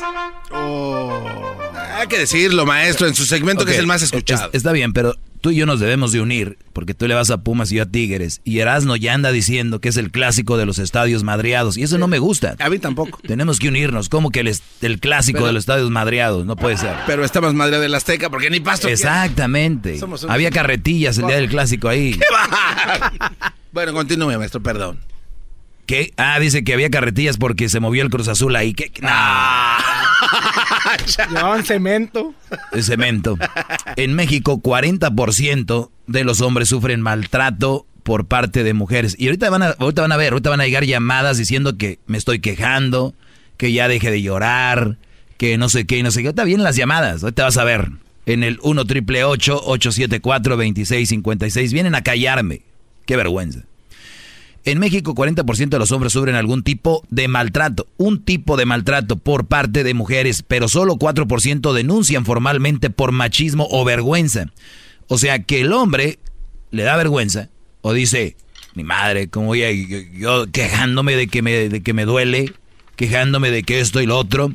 Hay 1.96 2.08
que 2.08 2.20
decirlo, 2.20 2.66
maestro, 2.66 3.08
en 3.08 3.16
su 3.16 3.26
segmento 3.26 3.66
que 3.66 3.72
es 3.74 3.80
el 3.80 3.88
más 3.88 4.02
escuchado. 4.02 4.50
es- 4.50 4.56
está 4.56 4.72
bien, 4.72 4.94
pero 4.94 5.16
tú 5.42 5.52
y 5.52 5.56
yo 5.56 5.66
nos 5.66 5.80
debemos 5.80 6.12
de 6.12 6.22
unir, 6.22 6.58
porque 6.74 6.94
tú 6.94 7.08
le 7.08 7.14
vas 7.14 7.30
a 7.30 7.38
Pumas 7.38 7.72
y 7.72 7.76
yo 7.76 7.84
a 7.84 7.86
Tigres. 7.86 8.42
Y 8.44 8.60
Erasno 8.60 8.96
ya 8.96 9.14
anda 9.14 9.32
diciendo 9.32 9.80
que 9.82 9.90
es 9.90 9.98
el 9.98 10.12
clásico 10.12 10.58
de 10.58 10.66
los 10.66 10.80
estadios 10.80 11.24
madreados. 11.24 11.78
Y 11.78 11.84
eso 11.84 11.98
no 11.98 12.08
me 12.08 12.20
gusta. 12.20 12.56
A 12.60 12.70
mí 12.70 12.80
tampoco. 12.80 13.20
Tenemos 13.26 13.60
que 13.60 13.68
unirnos. 13.68 14.10
como 14.10 14.32
que 14.32 14.42
el, 14.82 15.00
clásico 15.00 15.38
Pero- 15.38 15.48
de 15.48 15.54
los 15.54 15.62
estadios 15.62 15.90
madreados? 15.90 16.46
No 16.46 16.56
puede 16.56 16.78
ser. 16.78 16.96
Pero 17.06 17.24
está 17.24 17.42
más 17.42 17.54
madre 17.54 17.80
del 17.80 17.94
Azteca 17.96 18.30
porque 18.30 18.50
ni 18.50 18.60
pasto. 18.60 18.88
Exactamente. 18.88 19.98
Somos 20.00 20.26
Había 20.26 20.52
carretillas 20.52 21.18
el 21.18 21.28
día 21.28 21.36
del 21.38 21.50
clásico 21.50 21.88
ahí. 21.90 22.20
Bueno, 23.72 23.94
continúe, 23.94 24.36
maestro, 24.40 24.64
perdón. 24.64 24.98
¿Qué? 25.86 26.12
Ah, 26.18 26.40
dice 26.40 26.64
que 26.64 26.74
había 26.74 26.90
carretillas 26.90 27.38
porque 27.38 27.70
se 27.70 27.80
movió 27.80 28.02
el 28.02 28.10
Cruz 28.10 28.28
Azul 28.28 28.56
ahí. 28.56 28.74
¿Qué? 28.74 28.92
Llevaban 31.30 31.66
cemento. 31.66 32.34
Cemento. 32.82 33.38
En 33.96 34.14
México, 34.14 34.62
40% 34.62 35.90
de 36.08 36.24
los 36.24 36.42
hombres 36.42 36.70
sufren 36.70 37.02
maltrato 37.02 37.86
por 38.04 38.26
parte 38.26 38.64
de 38.64 38.74
mujeres. 38.74 39.16
Y 39.20 39.28
ahorita 39.28 39.50
van, 39.50 39.64
a, 39.64 39.68
ahorita 39.80 40.02
van 40.02 40.12
a 40.12 40.18
ver, 40.18 40.34
ahorita 40.34 40.50
van 40.50 40.62
a 40.62 40.66
llegar 40.66 40.86
llamadas 40.86 41.38
diciendo 41.38 41.78
que 41.78 42.00
me 42.08 42.18
estoy 42.18 42.40
quejando, 42.40 43.14
que 43.58 43.74
ya 43.74 43.88
deje 43.88 44.12
de 44.12 44.22
llorar, 44.22 44.98
que 45.38 45.58
no 45.58 45.70
sé 45.70 45.86
qué 45.86 46.02
no 46.04 46.12
sé 46.12 46.22
qué. 46.22 46.28
Ahorita 46.28 46.44
vienen 46.46 46.64
las 46.64 46.76
llamadas, 46.76 47.24
ahorita 47.24 47.44
vas 47.44 47.58
a 47.58 47.64
ver. 47.64 47.92
En 48.26 48.44
el 48.44 48.60
1 48.62 48.86
triple 48.86 49.24
874 49.24 50.56
2656 50.56 51.74
vienen 51.74 51.96
a 51.96 52.02
callarme. 52.02 52.62
Qué 53.06 53.16
vergüenza. 53.16 53.62
En 54.68 54.80
México, 54.80 55.16
40% 55.16 55.70
de 55.70 55.80
los 55.80 55.94
hombres 55.94 56.12
sufren 56.12 56.36
algún 56.36 56.62
tipo 56.62 57.02
de 57.10 57.30
maltrato, 57.30 57.88
un 57.96 58.22
tipo 58.22 58.58
de 58.58 58.66
maltrato 58.66 59.16
por 59.16 59.46
parte 59.46 59.86
de 59.86 59.94
mujeres, 59.94 60.44
pero 60.46 60.68
solo 60.68 60.96
4% 60.96 61.72
denuncian 61.72 62.26
formalmente 62.26 62.90
por 62.90 63.14
machismo 63.14 63.66
o 63.72 63.86
vergüenza. 63.86 64.52
O 65.08 65.18
sea 65.18 65.42
que 65.42 65.62
el 65.62 65.72
hombre 65.72 66.20
le 66.72 66.84
da 66.84 66.98
vergüenza 66.98 67.48
o 67.80 67.94
dice, 67.94 68.36
mi 68.76 68.84
madre, 68.84 69.30
¿cómo 69.30 69.48
voy 69.48 69.64
a 69.64 69.72
yo, 69.72 70.00
yo 70.12 70.52
quejándome 70.52 71.16
de 71.16 71.30
que, 71.30 71.42
me, 71.42 71.70
de 71.70 71.82
que 71.82 71.94
me 71.94 72.04
duele, 72.04 72.52
quejándome 72.98 73.52
de 73.52 73.64
que 73.64 73.80
esto 73.80 74.02
y 74.02 74.06
lo 74.06 74.18
otro? 74.18 74.52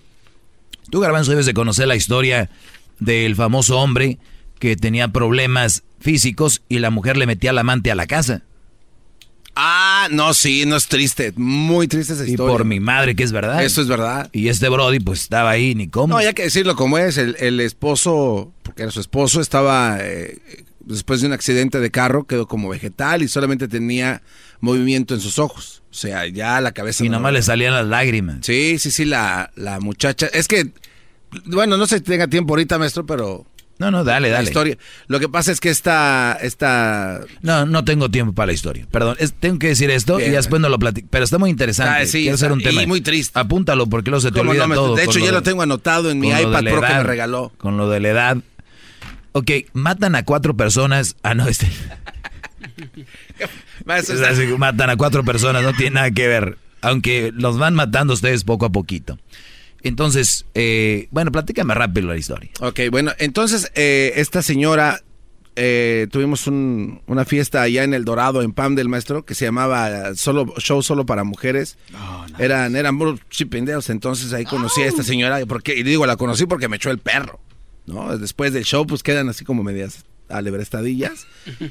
Tú, 0.90 1.00
Garbanzo, 1.00 1.30
debes 1.30 1.46
de 1.46 1.54
conocer 1.54 1.88
la 1.88 1.96
historia 1.96 2.50
del 3.00 3.34
famoso 3.34 3.78
hombre 3.78 4.18
que 4.58 4.76
tenía 4.76 5.08
problemas 5.08 5.84
físicos 6.00 6.60
y 6.68 6.80
la 6.80 6.90
mujer 6.90 7.16
le 7.16 7.26
metía 7.26 7.48
al 7.48 7.58
amante 7.58 7.90
a 7.90 7.94
la 7.94 8.06
casa. 8.06 8.42
Ah, 9.54 10.08
no, 10.10 10.32
sí, 10.34 10.64
no 10.66 10.76
es 10.76 10.86
triste. 10.88 11.32
Muy 11.36 11.86
triste 11.88 12.14
esa 12.14 12.26
Y 12.26 12.30
historia. 12.30 12.52
por 12.52 12.64
mi 12.64 12.80
madre 12.80 13.14
que 13.14 13.22
es 13.22 13.32
verdad. 13.32 13.62
Eso 13.62 13.82
es 13.82 13.88
verdad. 13.88 14.30
Y 14.32 14.48
este 14.48 14.68
Brody 14.68 14.98
pues 15.00 15.22
estaba 15.22 15.50
ahí 15.50 15.74
ni 15.74 15.88
cómo. 15.88 16.08
No, 16.08 16.16
hay 16.16 16.32
que 16.32 16.44
decirlo 16.44 16.74
como 16.74 16.96
es. 16.98 17.18
El, 17.18 17.36
el 17.38 17.60
esposo, 17.60 18.52
porque 18.62 18.82
era 18.82 18.90
su 18.90 19.00
esposo, 19.00 19.40
estaba 19.42 19.98
eh, 20.00 20.38
después 20.80 21.20
de 21.20 21.26
un 21.26 21.32
accidente 21.34 21.80
de 21.80 21.90
carro, 21.90 22.24
quedó 22.24 22.46
como 22.48 22.70
vegetal 22.70 23.22
y 23.22 23.28
solamente 23.28 23.68
tenía 23.68 24.22
movimiento 24.60 25.14
en 25.14 25.20
sus 25.20 25.38
ojos. 25.38 25.82
O 25.90 25.94
sea, 25.94 26.26
ya 26.26 26.60
la 26.62 26.72
cabeza. 26.72 27.04
y 27.04 27.08
no- 27.10 27.16
nomás 27.18 27.34
le 27.34 27.42
salían 27.42 27.74
las 27.74 27.86
lágrimas. 27.86 28.38
Sí, 28.40 28.78
sí, 28.78 28.90
sí, 28.90 29.04
la, 29.04 29.50
la 29.56 29.80
muchacha. 29.80 30.28
Es 30.32 30.48
que, 30.48 30.70
bueno, 31.44 31.76
no 31.76 31.86
sé 31.86 31.96
si 31.98 32.04
tenga 32.04 32.26
tiempo 32.26 32.54
ahorita, 32.54 32.78
maestro, 32.78 33.04
pero. 33.04 33.44
No, 33.82 33.90
no, 33.90 34.04
dale, 34.04 34.28
la 34.28 34.36
dale. 34.36 34.48
historia. 34.48 34.78
Lo 35.08 35.18
que 35.18 35.28
pasa 35.28 35.50
es 35.50 35.60
que 35.60 35.68
esta. 35.68 36.38
esta 36.40 37.20
No, 37.42 37.66
no 37.66 37.84
tengo 37.84 38.10
tiempo 38.10 38.32
para 38.32 38.46
la 38.46 38.52
historia. 38.52 38.86
Perdón, 38.90 39.16
es- 39.18 39.32
tengo 39.32 39.58
que 39.58 39.68
decir 39.68 39.90
esto 39.90 40.20
y 40.20 40.30
después 40.30 40.62
no 40.62 40.68
lo 40.68 40.78
platico. 40.78 41.08
Pero 41.10 41.24
está 41.24 41.38
muy 41.38 41.50
interesante. 41.50 42.02
Ah, 42.02 42.06
sí, 42.06 42.22
Quiero 42.22 42.36
hacer 42.36 42.52
un 42.52 42.62
tema. 42.62 42.82
y 42.82 42.86
muy 42.86 43.00
triste. 43.00 43.38
Apúntalo 43.38 43.88
porque 43.88 44.10
luego 44.10 44.20
se 44.20 44.30
te 44.30 44.38
¿Cómo 44.38 44.52
olvida 44.52 44.68
no, 44.68 44.74
todo. 44.74 44.94
De 44.94 45.04
hecho, 45.04 45.18
lo 45.18 45.24
ya 45.26 45.32
lo 45.32 45.42
tengo 45.42 45.62
anotado 45.62 46.10
en 46.10 46.20
mi 46.20 46.28
iPad 46.28 46.62
Pro 46.64 46.80
que 46.80 46.94
me 46.94 47.02
regaló. 47.02 47.52
Con 47.58 47.76
lo 47.76 47.90
de 47.90 48.00
la 48.00 48.08
edad. 48.10 48.36
Ok, 49.32 49.50
matan 49.72 50.14
a 50.14 50.24
cuatro 50.24 50.56
personas. 50.56 51.16
Ah, 51.22 51.34
no, 51.34 51.48
este. 51.48 51.68
Matan 54.58 54.90
a 54.90 54.96
cuatro 54.96 55.24
personas, 55.24 55.62
no 55.62 55.72
tiene 55.72 55.96
nada 55.96 56.10
que 56.10 56.28
ver. 56.28 56.58
Aunque 56.80 57.32
los 57.34 57.58
van 57.58 57.74
matando 57.74 58.14
ustedes 58.14 58.44
poco 58.44 58.66
a 58.66 58.70
poquito. 58.70 59.18
Entonces, 59.82 60.46
eh, 60.54 61.08
bueno, 61.10 61.32
platícame 61.32 61.74
rápido 61.74 62.08
la 62.08 62.16
historia. 62.16 62.50
Ok, 62.60 62.80
bueno, 62.90 63.12
entonces 63.18 63.70
eh, 63.74 64.12
esta 64.16 64.42
señora, 64.42 65.00
eh, 65.56 66.06
tuvimos 66.10 66.46
un- 66.46 67.02
una 67.06 67.24
fiesta 67.24 67.62
allá 67.62 67.84
en 67.84 67.92
El 67.92 68.04
Dorado, 68.04 68.42
en 68.42 68.52
Pam 68.52 68.74
del 68.74 68.88
Maestro, 68.88 69.24
que 69.24 69.34
se 69.34 69.44
llamaba 69.44 70.14
solo 70.14 70.46
Show 70.58 70.82
Solo 70.82 71.04
para 71.04 71.24
Mujeres. 71.24 71.76
Eran, 72.38 72.74
eran 72.76 72.96
puros 72.98 73.20
chipindeos, 73.28 73.90
entonces 73.90 74.32
ahí 74.32 74.44
conocí 74.44 74.82
a 74.82 74.86
esta 74.86 75.02
señora, 75.02 75.40
porque, 75.46 75.74
y 75.74 75.82
digo, 75.82 76.06
la 76.06 76.16
conocí 76.16 76.46
porque 76.46 76.68
me 76.68 76.76
echó 76.76 76.90
el 76.90 76.98
perro, 76.98 77.38
¿no? 77.86 78.16
Después 78.16 78.52
del 78.52 78.64
show, 78.64 78.86
pues 78.86 79.02
quedan 79.02 79.28
así 79.28 79.44
como 79.44 79.62
medias 79.62 80.04
alebrestadillas 80.32 81.26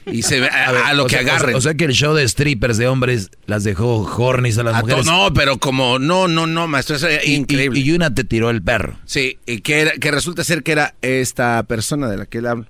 y 0.05 0.21
se 0.23 0.39
ve 0.39 0.47
a, 0.49 0.69
A 0.69 0.71
ver, 0.71 0.81
a 0.83 0.93
lo 0.93 1.05
que 1.05 1.11
sea- 1.15 1.21
o 1.21 1.23
sea- 1.25 1.33
agarren. 1.35 1.55
O 1.55 1.61
sea, 1.61 1.73
que 1.75 1.85
el 1.85 1.93
show 1.93 2.13
de 2.13 2.27
strippers 2.27 2.77
de 2.77 2.87
hombres 2.87 3.29
las 3.45 3.63
dejó 3.63 3.97
hornies 4.17 4.57
a 4.57 4.63
las 4.63 4.75
A 4.75 4.81
mujeres. 4.81 5.05
no, 5.05 5.33
pero 5.33 5.57
como, 5.57 5.99
no, 5.99 6.27
no, 6.27 6.47
no, 6.47 6.67
maestro, 6.67 6.95
eso 6.95 7.07
era 7.07 7.23
Y- 7.25 7.45
y- 7.49 7.91
una 7.91 8.13
te 8.13 8.23
tiró 8.23 8.49
el 8.49 8.61
perro. 8.61 8.97
Sí, 9.05 9.37
y 9.45 9.59
que, 9.61 9.79
era- 9.81 9.91
que 9.93 10.11
resulta 10.11 10.43
ser 10.43 10.63
que 10.63 10.71
era 10.73 10.95
esta 11.01 11.63
persona 11.63 12.09
de 12.09 12.17
la 12.17 12.25
que 12.25 12.39
él 12.39 12.47
habla. 12.47 12.67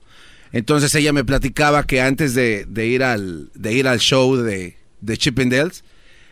Entonces 0.53 0.93
ella 0.95 1.13
me 1.13 1.23
platicaba 1.23 1.85
que 1.85 2.01
antes 2.01 2.33
de, 2.33 2.65
de 2.67 2.87
ir, 2.87 3.03
al, 3.03 3.49
de 3.53 3.73
ir 3.73 3.87
al 3.87 3.99
show 3.99 4.35
de, 4.35 4.75
de 4.99 5.17
Chippendales, 5.17 5.83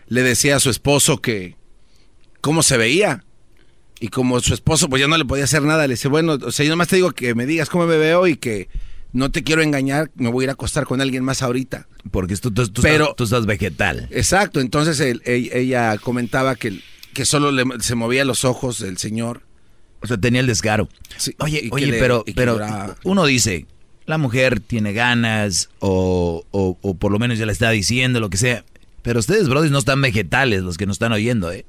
le 0.07 0.23
decía 0.23 0.57
a 0.57 0.59
su 0.59 0.69
esposo 0.69 1.21
que 1.21 1.55
cómo 2.41 2.63
se 2.63 2.77
veía. 2.77 3.23
Y 4.01 4.07
como 4.09 4.39
su 4.39 4.53
esposo 4.53 4.89
pues 4.89 5.01
ya 5.01 5.07
no 5.07 5.17
le 5.17 5.25
podía 5.25 5.43
hacer 5.43 5.61
nada, 5.61 5.85
le 5.87 5.93
dice, 5.95 6.07
bueno, 6.07 6.37
o 6.41 6.51
sea, 6.51 6.65
yo 6.65 6.69
nomás 6.71 6.87
te 6.87 6.95
digo 6.95 7.11
que 7.11 7.35
me 7.35 7.45
digas 7.45 7.69
cómo 7.69 7.85
me 7.85 7.97
veo 7.97 8.27
y 8.27 8.37
que 8.37 8.69
no 9.13 9.31
te 9.31 9.43
quiero 9.43 9.61
engañar, 9.61 10.11
me 10.15 10.29
voy 10.29 10.43
a 10.43 10.45
ir 10.45 10.49
a 10.49 10.53
acostar 10.53 10.85
con 10.85 11.01
alguien 11.01 11.23
más 11.23 11.41
ahorita. 11.41 11.87
Porque 12.11 12.35
tú, 12.37 12.51
tú- 12.51 12.67
tú 12.69 12.81
Pero- 12.81 13.05
estás, 13.05 13.15
tú 13.17 13.23
estás 13.25 13.45
vegetal. 13.45 14.07
Exacto, 14.11 14.59
entonces 14.59 14.99
él- 14.99 15.21
ella, 15.25 15.97
comentaba 15.97 16.55
que, 16.55 16.79
que 17.13 17.25
solo 17.25 17.51
le- 17.51 17.65
se 17.81 17.95
movía 17.95 18.23
los 18.25 18.45
ojos 18.45 18.79
del 18.79 18.97
señor. 18.97 19.41
O 20.01 20.07
sea, 20.07 20.17
tenía 20.17 20.39
el 20.41 20.47
descaro. 20.47 20.87
Sí, 21.17 21.35
Oye, 21.39 21.67
oye, 21.71 21.87
le- 21.87 21.99
pero, 21.99 22.23
pero 22.35 22.59
uno 23.03 23.25
dice, 23.25 23.65
la 24.05 24.17
mujer 24.17 24.59
tiene 24.59 24.93
ganas 24.93 25.69
o, 25.79 26.45
o, 26.51 26.77
o 26.81 26.93
por 26.95 27.11
lo 27.11 27.19
menos 27.19 27.37
ya 27.37 27.45
le 27.45 27.51
está 27.51 27.69
diciendo 27.71 28.19
lo 28.19 28.29
que 28.29 28.37
sea. 28.37 28.63
Pero 29.01 29.19
ustedes, 29.19 29.49
brothers, 29.49 29.71
no 29.71 29.79
están 29.79 30.01
vegetales 30.01 30.61
los 30.61 30.77
que 30.77 30.85
nos 30.85 30.95
están 30.95 31.11
oyendo, 31.11 31.51
¿eh? 31.51 31.65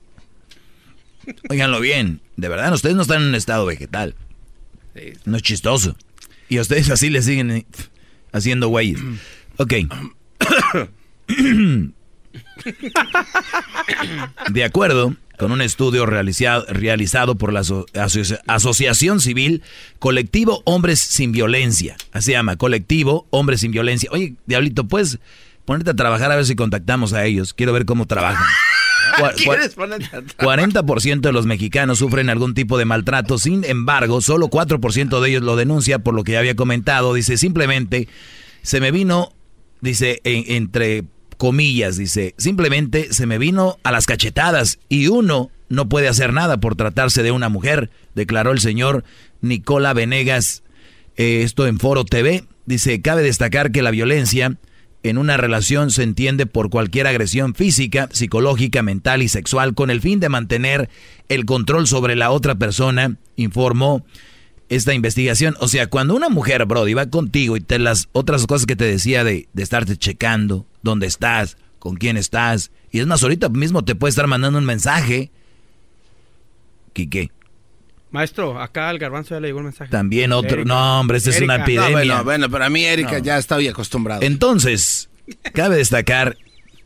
Óiganlo 1.50 1.80
bien, 1.80 2.20
de 2.36 2.48
verdad, 2.48 2.72
ustedes 2.72 2.96
no 2.96 3.02
están 3.02 3.22
en 3.22 3.28
un 3.28 3.34
estado 3.34 3.66
vegetal. 3.66 4.14
No 5.24 5.36
es 5.36 5.42
chistoso. 5.42 5.96
Y 6.50 6.58
ustedes 6.60 6.90
así 6.90 7.08
le 7.08 7.22
siguen 7.22 7.50
eh, 7.50 7.66
haciendo 8.32 8.68
güeyes. 8.68 9.00
Ok. 9.56 9.72
De 14.52 14.64
acuerdo 14.64 15.14
con 15.38 15.52
un 15.52 15.62
estudio 15.62 16.04
realizado, 16.04 16.66
realizado 16.68 17.34
por 17.36 17.52
la 17.52 17.60
aso- 17.60 17.86
aso- 17.94 18.38
Asociación 18.46 19.20
Civil 19.20 19.62
Colectivo 19.98 20.60
Hombres 20.66 20.98
Sin 21.00 21.32
Violencia. 21.32 21.96
Así 22.12 22.26
se 22.26 22.32
llama, 22.32 22.56
Colectivo 22.56 23.26
Hombres 23.30 23.60
Sin 23.60 23.70
Violencia. 23.72 24.10
Oye, 24.12 24.34
Diablito, 24.46 24.86
¿puedes 24.86 25.18
ponerte 25.64 25.90
a 25.92 25.94
trabajar 25.96 26.30
a 26.30 26.36
ver 26.36 26.44
si 26.44 26.56
contactamos 26.56 27.14
a 27.14 27.24
ellos? 27.24 27.54
Quiero 27.54 27.72
ver 27.72 27.86
cómo 27.86 28.06
trabajan. 28.06 28.44
40% 30.38 31.20
de 31.22 31.32
los 31.32 31.46
mexicanos 31.46 31.98
sufren 31.98 32.30
algún 32.30 32.54
tipo 32.54 32.78
de 32.78 32.84
maltrato, 32.84 33.38
sin 33.38 33.64
embargo, 33.64 34.20
solo 34.20 34.48
4% 34.48 35.20
de 35.20 35.28
ellos 35.28 35.42
lo 35.42 35.56
denuncia, 35.56 35.98
por 36.00 36.14
lo 36.14 36.24
que 36.24 36.32
ya 36.32 36.38
había 36.40 36.56
comentado. 36.56 37.14
Dice, 37.14 37.36
simplemente 37.36 38.08
se 38.62 38.80
me 38.80 38.90
vino, 38.90 39.32
dice, 39.80 40.20
en- 40.24 40.44
entre 40.48 41.04
comillas, 41.38 41.96
dice, 41.96 42.34
simplemente 42.36 43.12
se 43.14 43.26
me 43.26 43.38
vino 43.38 43.78
a 43.82 43.92
las 43.92 44.06
cachetadas 44.06 44.78
y 44.88 45.06
uno 45.06 45.50
no 45.70 45.88
puede 45.88 46.08
hacer 46.08 46.32
nada 46.32 46.58
por 46.58 46.74
tratarse 46.76 47.22
de 47.22 47.30
una 47.30 47.48
mujer, 47.48 47.90
declaró 48.14 48.50
el 48.52 48.58
señor 48.60 49.04
Nicola 49.40 49.92
Venegas, 49.94 50.62
eh, 51.16 51.42
esto 51.42 51.66
en 51.66 51.78
Foro 51.78 52.04
TV. 52.04 52.44
Dice, 52.66 53.00
cabe 53.00 53.22
destacar 53.22 53.72
que 53.72 53.80
la 53.82 53.90
violencia 53.90 54.58
en 55.02 55.18
una 55.18 55.36
relación 55.36 55.90
se 55.90 56.02
entiende 56.02 56.46
por 56.46 56.70
cualquier 56.70 57.06
agresión 57.06 57.54
física, 57.54 58.08
psicológica, 58.12 58.82
mental 58.82 59.22
y 59.22 59.28
sexual 59.28 59.74
con 59.74 59.90
el 59.90 60.00
fin 60.00 60.20
de 60.20 60.28
mantener 60.28 60.90
el 61.28 61.46
control 61.46 61.86
sobre 61.86 62.16
la 62.16 62.30
otra 62.30 62.54
persona, 62.56 63.16
informó 63.36 64.04
esta 64.68 64.92
investigación. 64.92 65.56
O 65.60 65.68
sea, 65.68 65.86
cuando 65.88 66.14
una 66.14 66.28
mujer, 66.28 66.64
Brody, 66.66 66.94
va 66.94 67.06
contigo 67.06 67.56
y 67.56 67.60
te 67.60 67.78
las 67.78 68.08
otras 68.12 68.46
cosas 68.46 68.66
que 68.66 68.76
te 68.76 68.84
decía 68.84 69.24
de, 69.24 69.48
de 69.52 69.62
estarte 69.62 69.96
checando, 69.96 70.66
dónde 70.82 71.06
estás, 71.06 71.56
con 71.78 71.96
quién 71.96 72.16
estás, 72.16 72.70
y 72.90 73.00
es 73.00 73.06
más, 73.06 73.22
ahorita 73.22 73.48
mismo 73.48 73.84
te 73.84 73.94
puede 73.94 74.10
estar 74.10 74.26
mandando 74.26 74.58
un 74.58 74.64
mensaje. 74.64 75.30
Quique, 76.92 77.30
Maestro, 78.10 78.60
acá 78.60 78.88
al 78.88 78.98
garbanzo 78.98 79.34
ya 79.34 79.40
le 79.40 79.48
llegó 79.48 79.58
el 79.60 79.66
mensaje. 79.66 79.90
también 79.90 80.32
otro. 80.32 80.56
Erika. 80.62 80.68
No, 80.68 81.00
hombre, 81.00 81.18
esta 81.18 81.30
es 81.30 81.40
una 81.40 81.56
epidemia. 81.56 81.88
No, 81.88 81.92
bueno, 81.92 82.24
bueno, 82.24 82.50
pero 82.50 82.64
a 82.64 82.70
mí 82.70 82.84
Erika 82.84 83.18
No. 83.18 83.24
ya 83.24 83.38
está 83.38 83.56
bien 83.56 83.70
acostumbrado. 83.72 84.22
Entonces, 84.22 85.08
cabe 85.52 85.76
destacar 85.76 86.36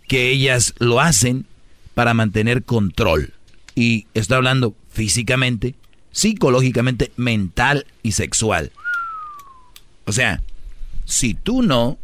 que 0.06 0.30
ellas 0.30 0.74
lo 0.78 1.00
hacen 1.00 1.46
para 1.94 2.12
mantener 2.12 2.62
control. 2.64 3.32
Y 3.74 4.06
estoy 4.14 4.36
hablando 4.36 4.74
físicamente, 4.92 5.74
psicológicamente, 6.12 7.10
mental 7.16 7.86
y 8.02 8.12
sexual. 8.12 8.70
O 10.04 10.12
sea, 10.12 10.42
si 11.06 11.34
tú 11.34 11.62
no, 11.62 11.98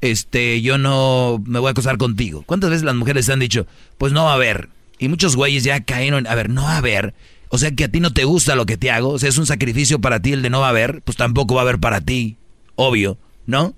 este, 0.00 0.62
yo 0.62 0.78
no 0.78 1.42
me 1.44 1.58
voy 1.58 1.68
a 1.68 1.72
acosar 1.72 1.98
contigo. 1.98 2.44
¿Cuántas 2.46 2.70
veces 2.70 2.84
las 2.84 2.94
mujeres 2.94 3.28
han 3.28 3.40
dicho, 3.40 3.66
pues 3.98 4.12
no 4.12 4.24
va 4.24 4.32
a 4.32 4.36
haber? 4.36 4.68
Y 4.98 5.08
muchos 5.08 5.34
güeyes 5.34 5.64
ya 5.64 5.80
cayeron, 5.80 6.26
a 6.26 6.34
ver, 6.34 6.50
no 6.50 6.62
va 6.62 6.74
a 6.74 6.78
haber. 6.78 7.14
O 7.50 7.58
sea 7.58 7.72
que 7.72 7.84
a 7.84 7.88
ti 7.88 8.00
no 8.00 8.12
te 8.12 8.24
gusta 8.24 8.54
lo 8.54 8.64
que 8.64 8.76
te 8.76 8.90
hago, 8.90 9.10
o 9.10 9.18
sea, 9.18 9.28
es 9.28 9.36
un 9.36 9.46
sacrificio 9.46 10.00
para 10.00 10.20
ti 10.20 10.32
el 10.32 10.40
de 10.42 10.50
no 10.50 10.60
va 10.60 10.66
a 10.66 10.70
haber, 10.70 11.02
pues 11.02 11.16
tampoco 11.16 11.54
va 11.54 11.60
a 11.60 11.64
haber 11.64 11.78
para 11.78 12.00
ti, 12.00 12.36
obvio, 12.76 13.18
¿no? 13.46 13.74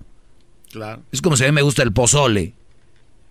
Claro. 0.71 1.03
Es 1.11 1.21
como 1.21 1.37
si 1.37 1.45
a 1.45 1.47
mí 1.47 1.53
me 1.53 1.63
gusta 1.63 1.83
el 1.83 1.93
pozole 1.93 2.55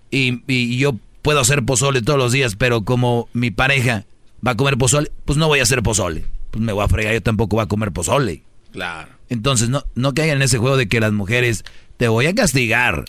y, 0.09 0.41
y 0.47 0.77
yo 0.77 0.95
puedo 1.21 1.39
hacer 1.39 1.63
pozole 1.63 2.01
todos 2.01 2.19
los 2.19 2.31
días, 2.31 2.55
pero 2.55 2.83
como 2.83 3.29
mi 3.33 3.51
pareja 3.51 4.05
va 4.45 4.51
a 4.51 4.57
comer 4.57 4.77
pozole, 4.77 5.11
pues 5.25 5.37
no 5.37 5.47
voy 5.47 5.59
a 5.59 5.63
hacer 5.63 5.83
pozole. 5.83 6.25
Pues 6.49 6.63
me 6.63 6.73
voy 6.73 6.83
a 6.83 6.87
fregar, 6.87 7.13
yo 7.13 7.21
tampoco 7.21 7.55
voy 7.57 7.63
a 7.63 7.67
comer 7.67 7.91
pozole. 7.91 8.43
Claro. 8.71 9.09
Entonces, 9.29 9.69
no, 9.69 9.85
no 9.95 10.13
caigan 10.13 10.37
en 10.37 10.43
ese 10.43 10.57
juego 10.57 10.75
de 10.75 10.87
que 10.87 10.99
las 10.99 11.13
mujeres 11.13 11.63
te 11.97 12.07
voy 12.07 12.25
a 12.25 12.35
castigar. 12.35 13.05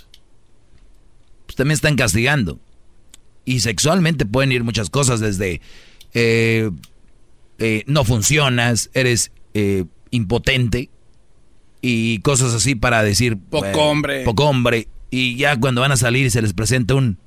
Pues 1.46 1.56
también 1.56 1.74
están 1.74 1.96
castigando. 1.96 2.60
Y 3.44 3.60
sexualmente 3.60 4.24
pueden 4.24 4.52
ir 4.52 4.62
muchas 4.62 4.88
cosas 4.88 5.18
desde 5.18 5.60
eh, 6.14 6.70
eh, 7.64 7.84
no 7.86 8.02
funcionas, 8.02 8.90
eres 8.92 9.30
eh, 9.54 9.84
impotente 10.10 10.90
y 11.80 12.18
cosas 12.18 12.54
así 12.54 12.74
para 12.74 13.04
decir 13.04 13.38
poco 13.38 13.84
hombre. 13.84 14.24
Poco 14.24 14.46
hombre. 14.46 14.88
Y 15.10 15.36
ya 15.36 15.54
cuando 15.60 15.80
van 15.80 15.92
a 15.92 15.96
salir 15.96 16.28
se 16.32 16.42
les 16.42 16.54
presenta 16.54 16.96
un 16.96 17.18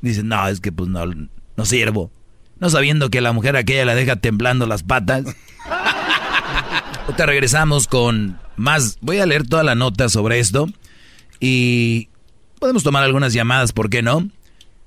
dicen, 0.00 0.28
"No, 0.28 0.48
es 0.48 0.60
que 0.60 0.72
pues 0.72 0.88
no 0.88 1.04
no 1.04 1.66
sirvo." 1.66 2.10
No 2.60 2.70
sabiendo 2.70 3.10
que 3.10 3.20
la 3.20 3.32
mujer 3.32 3.56
aquella 3.56 3.84
la 3.84 3.94
deja 3.94 4.16
temblando 4.16 4.66
las 4.66 4.84
patas. 4.84 5.26
Ahorita 7.02 7.26
regresamos 7.26 7.88
con 7.88 8.38
más. 8.56 8.96
Voy 9.02 9.18
a 9.18 9.26
leer 9.26 9.46
toda 9.46 9.64
la 9.64 9.74
nota 9.74 10.08
sobre 10.08 10.38
esto. 10.38 10.66
Y 11.40 12.08
podemos 12.58 12.84
tomar 12.84 13.02
algunas 13.02 13.34
llamadas, 13.34 13.72
¿por 13.72 13.90
qué 13.90 14.00
no? 14.00 14.30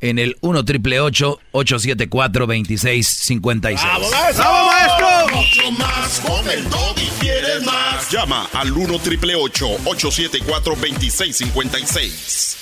En 0.01 0.19
el 0.19 0.35
1 0.41 0.65
triple 0.65 0.99
874 0.99 2.45
2656 2.45 3.81
¡Bravo, 3.81 4.09
maestro! 4.11 4.45
maestro! 4.65 5.07
Mucho 5.35 5.71
más 5.71 6.19
con 6.19 6.49
el 6.49 6.63
y 6.97 7.07
quieres 7.19 7.63
más. 7.63 8.11
Llama 8.11 8.49
al 8.53 8.71
1 8.71 8.99
triple 8.99 9.35
874 9.35 10.75
2656 10.75 12.57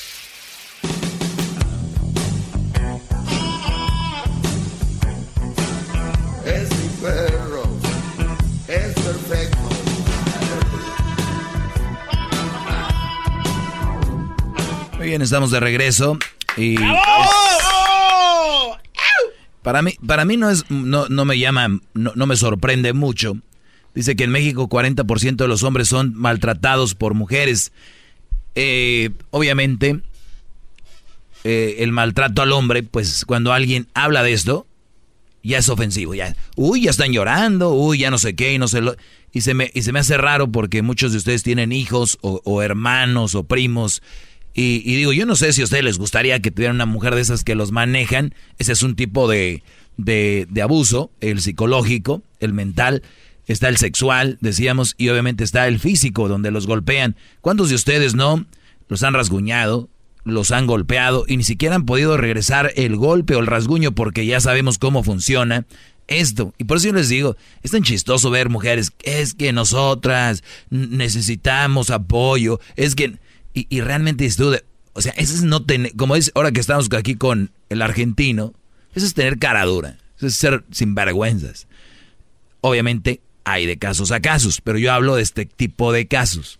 Es 6.45 6.69
mi 6.69 6.87
perro. 7.01 7.63
Es 8.67 8.93
perfecto. 8.93 9.57
Muy 14.97 15.07
bien, 15.07 15.21
estamos 15.21 15.51
de 15.51 15.59
regreso. 15.59 16.17
Y 16.57 16.77
para 19.61 19.81
mí, 19.81 19.93
para 20.05 20.25
mí 20.25 20.37
no 20.37 20.49
es, 20.49 20.69
no, 20.69 21.07
no 21.07 21.25
me 21.25 21.39
llama, 21.39 21.79
no, 21.93 22.11
no, 22.15 22.27
me 22.27 22.35
sorprende 22.35 22.93
mucho. 22.93 23.37
Dice 23.95 24.15
que 24.15 24.25
en 24.25 24.31
México 24.31 24.67
40% 24.67 25.35
de 25.35 25.47
los 25.47 25.63
hombres 25.63 25.87
son 25.87 26.13
maltratados 26.15 26.95
por 26.95 27.13
mujeres. 27.13 27.71
Eh, 28.55 29.11
obviamente, 29.31 30.01
eh, 31.43 31.77
el 31.79 31.91
maltrato 31.91 32.41
al 32.41 32.51
hombre, 32.51 32.83
pues 32.83 33.25
cuando 33.25 33.53
alguien 33.53 33.87
habla 33.93 34.21
de 34.21 34.33
esto, 34.33 34.67
ya 35.43 35.59
es 35.59 35.69
ofensivo. 35.69 36.13
Ya, 36.13 36.35
uy, 36.55 36.83
ya 36.83 36.91
están 36.91 37.13
llorando, 37.13 37.73
uy, 37.73 37.99
ya 37.99 38.11
no 38.11 38.17
sé 38.17 38.35
qué, 38.35 38.53
y 38.53 38.59
no 38.59 38.67
sé 38.67 38.81
lo, 38.81 38.95
y 39.31 39.41
se 39.41 39.53
me, 39.53 39.71
y 39.73 39.81
se 39.81 39.91
me 39.91 39.99
hace 39.99 40.17
raro 40.17 40.47
porque 40.51 40.81
muchos 40.81 41.11
de 41.11 41.17
ustedes 41.17 41.43
tienen 41.43 41.71
hijos 41.71 42.17
o, 42.21 42.41
o 42.43 42.61
hermanos 42.61 43.35
o 43.35 43.43
primos. 43.43 44.01
Y, 44.53 44.83
y, 44.85 44.95
digo, 44.95 45.13
yo 45.13 45.25
no 45.25 45.35
sé 45.35 45.51
si 45.51 45.61
a 45.61 45.63
ustedes 45.63 45.83
les 45.83 45.97
gustaría 45.97 46.39
que 46.39 46.51
tuvieran 46.51 46.75
una 46.75 46.85
mujer 46.85 47.15
de 47.15 47.21
esas 47.21 47.43
que 47.43 47.55
los 47.55 47.71
manejan. 47.71 48.35
Ese 48.59 48.73
es 48.73 48.83
un 48.83 48.95
tipo 48.95 49.27
de, 49.27 49.63
de, 49.97 50.47
de, 50.49 50.61
abuso, 50.61 51.11
el 51.21 51.41
psicológico, 51.41 52.21
el 52.39 52.53
mental. 52.53 53.01
Está 53.47 53.67
el 53.67 53.77
sexual, 53.77 54.37
decíamos, 54.41 54.95
y 54.97 55.09
obviamente 55.09 55.43
está 55.43 55.67
el 55.67 55.79
físico, 55.79 56.29
donde 56.29 56.51
los 56.51 56.67
golpean. 56.67 57.15
¿Cuántos 57.41 57.69
de 57.69 57.75
ustedes 57.75 58.15
no 58.15 58.45
los 58.87 59.03
han 59.03 59.13
rasguñado, 59.13 59.89
los 60.23 60.51
han 60.51 60.67
golpeado 60.67 61.25
y 61.27 61.35
ni 61.37 61.43
siquiera 61.43 61.75
han 61.75 61.85
podido 61.85 62.15
regresar 62.15 62.71
el 62.75 62.95
golpe 62.95 63.35
o 63.35 63.39
el 63.39 63.47
rasguño 63.47 63.93
porque 63.93 64.25
ya 64.25 64.39
sabemos 64.39 64.77
cómo 64.77 65.03
funciona? 65.03 65.65
Esto, 66.07 66.53
y 66.57 66.65
por 66.65 66.77
eso 66.77 66.87
yo 66.87 66.93
les 66.93 67.09
digo, 67.09 67.37
es 67.63 67.71
tan 67.71 67.83
chistoso 67.83 68.29
ver 68.29 68.49
mujeres, 68.49 68.91
es 69.03 69.33
que 69.33 69.53
nosotras 69.53 70.43
necesitamos 70.69 71.89
apoyo, 71.89 72.59
es 72.75 72.95
que... 72.95 73.17
Y, 73.53 73.67
y 73.69 73.81
realmente 73.81 74.25
es 74.25 74.37
duda. 74.37 74.61
O 74.93 75.01
sea, 75.01 75.13
eso 75.17 75.33
es 75.33 75.43
no 75.43 75.63
tener, 75.63 75.95
como 75.95 76.15
es 76.15 76.31
ahora 76.35 76.51
que 76.51 76.59
estamos 76.59 76.87
aquí 76.93 77.15
con 77.15 77.51
el 77.69 77.81
argentino, 77.81 78.53
eso 78.93 79.05
es 79.05 79.13
tener 79.13 79.39
cara 79.39 79.65
dura, 79.65 79.97
eso 80.17 80.27
es 80.27 80.35
ser 80.35 80.63
sinvergüenzas. 80.71 81.67
Obviamente 82.61 83.21
hay 83.43 83.65
de 83.65 83.77
casos 83.77 84.11
a 84.11 84.19
casos, 84.19 84.61
pero 84.61 84.77
yo 84.77 84.93
hablo 84.93 85.15
de 85.15 85.23
este 85.23 85.45
tipo 85.45 85.91
de 85.91 86.07
casos. 86.07 86.59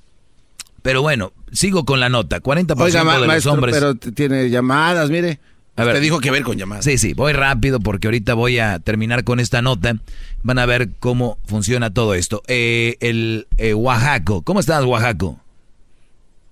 Pero 0.82 1.02
bueno, 1.02 1.32
sigo 1.52 1.86
con 1.86 2.00
la 2.00 2.10
nota. 2.10 2.42
40% 2.42 2.82
Oiga, 2.82 3.04
de 3.04 3.20
los 3.20 3.28
maestro, 3.28 3.54
hombres. 3.54 3.74
Pero 3.74 3.96
tiene 3.96 4.50
llamadas, 4.50 5.10
mire. 5.10 5.40
A 5.76 5.86
ver, 5.86 5.96
Te 5.96 6.02
dijo 6.02 6.20
que 6.20 6.30
ver 6.30 6.44
con 6.44 6.58
llamadas. 6.58 6.86
Sí, 6.86 6.98
sí, 7.00 7.14
voy 7.14 7.34
rápido 7.34 7.80
porque 7.80 8.08
ahorita 8.08 8.36
voy 8.36 8.60
a 8.60 8.80
terminar 8.80 9.24
con 9.24 9.40
esta 9.40 9.62
nota. 9.62 9.96
Van 10.44 10.60
a 10.60 10.66
ver 10.66 10.90
cómo 11.00 11.40
funciona 11.46 11.92
todo 11.92 12.14
esto. 12.14 12.44
Eh, 12.48 12.98
el 13.00 13.48
eh, 13.58 13.74
Oaxaco, 13.74 14.44
¿cómo 14.44 14.60
estás, 14.60 14.84
Oaxaco? 14.84 15.40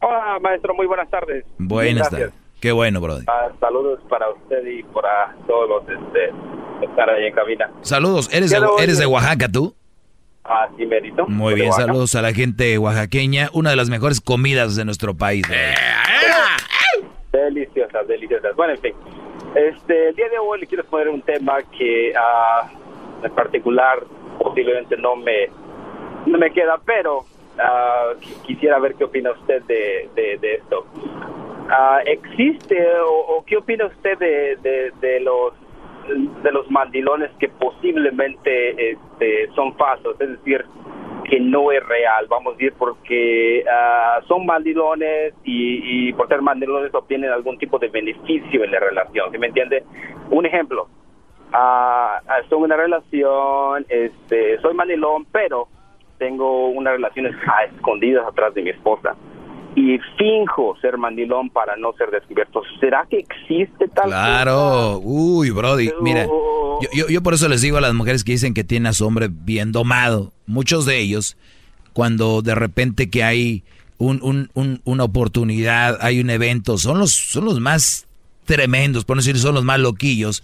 Hola, 0.01 0.39
maestro, 0.41 0.73
muy 0.73 0.87
buenas 0.87 1.09
tardes. 1.09 1.45
Buenas 1.57 2.09
tardes. 2.09 2.31
Qué 2.59 2.71
bueno, 2.71 3.01
brother. 3.01 3.23
Ah, 3.27 3.49
saludos 3.59 3.99
para 4.09 4.29
usted 4.29 4.65
y 4.65 4.83
para 4.83 5.35
todos 5.47 5.69
los 5.69 5.83
este, 5.83 6.31
que 6.79 6.85
están 6.85 7.09
ahí 7.09 7.25
en 7.25 7.33
cabina. 7.33 7.71
Saludos, 7.81 8.29
¿eres 8.33 8.51
de, 8.51 8.59
eres 8.79 8.97
de 8.97 9.05
Oaxaca 9.05 9.47
tú? 9.47 9.75
Ah, 10.43 10.67
sí, 10.75 10.85
mérito. 10.85 11.27
Muy 11.27 11.53
bien, 11.53 11.71
saludos 11.71 12.15
a 12.15 12.21
la 12.21 12.33
gente 12.33 12.77
oaxaqueña, 12.77 13.49
una 13.53 13.69
de 13.69 13.75
las 13.75 13.89
mejores 13.89 14.21
comidas 14.21 14.75
de 14.75 14.85
nuestro 14.85 15.15
país. 15.15 15.47
brother. 15.47 15.75
Deliciosas, 17.31 18.07
deliciosas. 18.07 18.55
Bueno, 18.55 18.73
en 18.73 18.81
fin. 18.81 18.93
Este, 19.55 20.09
el 20.09 20.15
día 20.15 20.29
de 20.29 20.39
hoy 20.39 20.61
le 20.61 20.67
quiero 20.67 20.83
poner 20.85 21.09
un 21.09 21.21
tema 21.21 21.59
que 21.77 22.13
ah, 22.17 22.69
en 23.23 23.31
particular 23.33 24.03
posiblemente 24.39 24.97
no 24.97 25.15
me, 25.15 25.47
no 26.25 26.37
me 26.37 26.51
queda, 26.51 26.79
pero 26.85 27.25
qui- 28.21 28.41
quisiera 28.43 28.79
ver 28.79 28.95
qué 28.95 29.03
opina 29.03 29.31
usted 29.31 29.61
de, 29.63 30.09
de, 30.15 30.55
esto. 30.55 30.85
Ah, 31.69 31.99
¿Existe 32.05 32.85
o, 33.05 33.43
qué 33.45 33.57
opina 33.57 33.85
usted 33.85 34.17
de, 34.17 34.91
de, 35.01 35.19
los 35.19 35.53
de 36.43 36.51
los 36.51 36.69
mandilones 36.71 37.29
que 37.39 37.47
posiblemente 37.49 38.91
este, 38.91 39.49
son 39.55 39.75
falsos? 39.77 40.19
Es 40.19 40.29
decir, 40.29 40.65
que 41.29 41.39
no 41.39 41.71
es 41.71 41.85
real, 41.87 42.25
vamos 42.27 42.53
a 42.53 42.57
decir, 42.57 42.73
porque 42.77 43.63
ah, 43.71 44.19
son 44.27 44.45
mandilones 44.45 45.33
y, 45.43 46.09
y 46.09 46.13
por 46.13 46.27
ser 46.27 46.41
mandilones 46.41 46.93
obtienen 46.93 47.31
algún 47.31 47.57
tipo 47.57 47.79
de 47.79 47.87
beneficio 47.87 48.63
en 48.63 48.71
la 48.71 48.79
relación, 48.79 49.31
¿sí 49.31 49.37
me 49.37 49.47
entiende? 49.47 49.83
Un 50.29 50.45
ejemplo, 50.45 50.87
en 51.53 52.63
una 52.63 52.75
relación, 52.75 53.85
este, 53.89 54.59
soy 54.61 54.73
mandilón, 54.73 55.25
pero 55.31 55.67
tengo 56.21 56.67
unas 56.69 56.93
relaciones 56.93 57.33
a 57.47 57.63
escondidas 57.65 58.23
atrás 58.27 58.53
de 58.53 58.61
mi 58.61 58.69
esposa 58.69 59.15
y 59.75 59.97
finjo 60.19 60.75
ser 60.81 60.95
mandilón 60.97 61.49
para 61.49 61.75
no 61.77 61.93
ser 61.97 62.11
descubierto. 62.11 62.61
¿Será 62.79 63.07
que 63.09 63.17
existe 63.17 63.87
tal 63.87 64.09
Claro, 64.09 64.99
uy, 65.03 65.49
Brody, 65.49 65.89
mira, 66.01 66.25
yo, 66.25 66.87
yo, 66.93 67.07
yo 67.07 67.23
por 67.23 67.33
eso 67.33 67.49
les 67.49 67.61
digo 67.61 67.77
a 67.77 67.81
las 67.81 67.95
mujeres 67.95 68.23
que 68.23 68.33
dicen 68.33 68.53
que 68.53 68.63
tienen 68.63 68.85
a 68.87 68.93
su 68.93 69.07
hombre 69.07 69.29
bien 69.31 69.71
domado, 69.71 70.31
muchos 70.45 70.85
de 70.85 70.99
ellos, 70.99 71.37
cuando 71.93 72.41
de 72.43 72.53
repente 72.53 73.09
que 73.09 73.23
hay 73.23 73.63
un, 73.97 74.19
un- 74.21 74.49
un- 74.53 74.81
una 74.83 75.03
oportunidad, 75.05 75.97
hay 76.01 76.19
un 76.19 76.29
evento, 76.29 76.77
son 76.77 76.99
los, 76.99 77.11
son 77.13 77.45
los 77.45 77.59
más 77.59 78.05
tremendos, 78.45 79.05
por 79.05 79.15
no 79.15 79.21
decir 79.21 79.37
son 79.39 79.55
los 79.55 79.63
más 79.63 79.79
loquillos. 79.79 80.43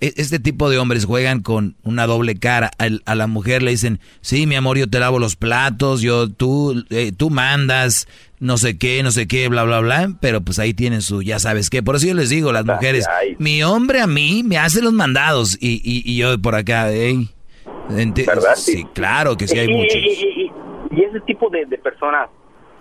E- 0.00 0.14
Este 0.16 0.38
tipo 0.38 0.68
de 0.70 0.78
hombres 0.78 1.04
juegan 1.04 1.40
con 1.42 1.76
una 1.82 2.06
doble 2.06 2.36
cara. 2.38 2.70
A, 3.06 3.14
la 3.14 3.26
mujer 3.26 3.62
le 3.62 3.70
dicen, 3.70 4.00
sí, 4.20 4.46
mi 4.46 4.54
amor, 4.56 4.76
yo 4.78 4.88
te 4.88 4.98
lavo 5.00 5.18
los 5.18 5.36
platos, 5.36 6.00
yo, 6.02 6.28
tú, 6.28 6.84
eh, 6.90 7.12
tú 7.16 7.30
mandas, 7.30 8.08
no 8.40 8.56
sé 8.58 8.76
qué, 8.78 9.02
no 9.02 9.10
sé 9.10 9.26
qué, 9.28 9.48
bla, 9.48 9.64
bla, 9.64 9.80
bla. 9.80 10.10
Pero 10.20 10.40
pues 10.40 10.58
ahí 10.58 10.74
tienen 10.74 11.00
su, 11.02 11.22
ya 11.22 11.38
sabes 11.38 11.70
qué. 11.70 11.82
Por 11.82 11.96
eso 11.96 12.06
yo 12.06 12.14
les 12.14 12.30
digo, 12.30 12.52
las 12.52 12.64
mujeres, 12.66 13.06
mi 13.38 13.62
hombre 13.62 14.00
a 14.00 14.06
mí 14.06 14.42
me 14.44 14.58
hace 14.58 14.82
los 14.82 14.92
mandados. 14.92 15.56
Y, 15.60 15.80
y, 15.84 16.02
y 16.04 16.16
yo 16.16 16.38
por 16.40 16.54
acá, 16.54 16.90
enti- 16.92 18.26
¿Verdad? 18.26 18.54
Sí, 18.56 18.84
claro 18.94 19.36
que 19.36 19.46
sí 19.48 19.58
hay 19.58 19.68
y, 19.68 19.74
muchos. 19.74 19.94
Y, 19.96 19.98
y- 20.08 20.42
y- 20.46 20.50
y 20.96 21.02
ese 21.04 21.20
tipo 21.20 21.48
de, 21.50 21.64
de 21.66 21.78
personas, 21.78 22.28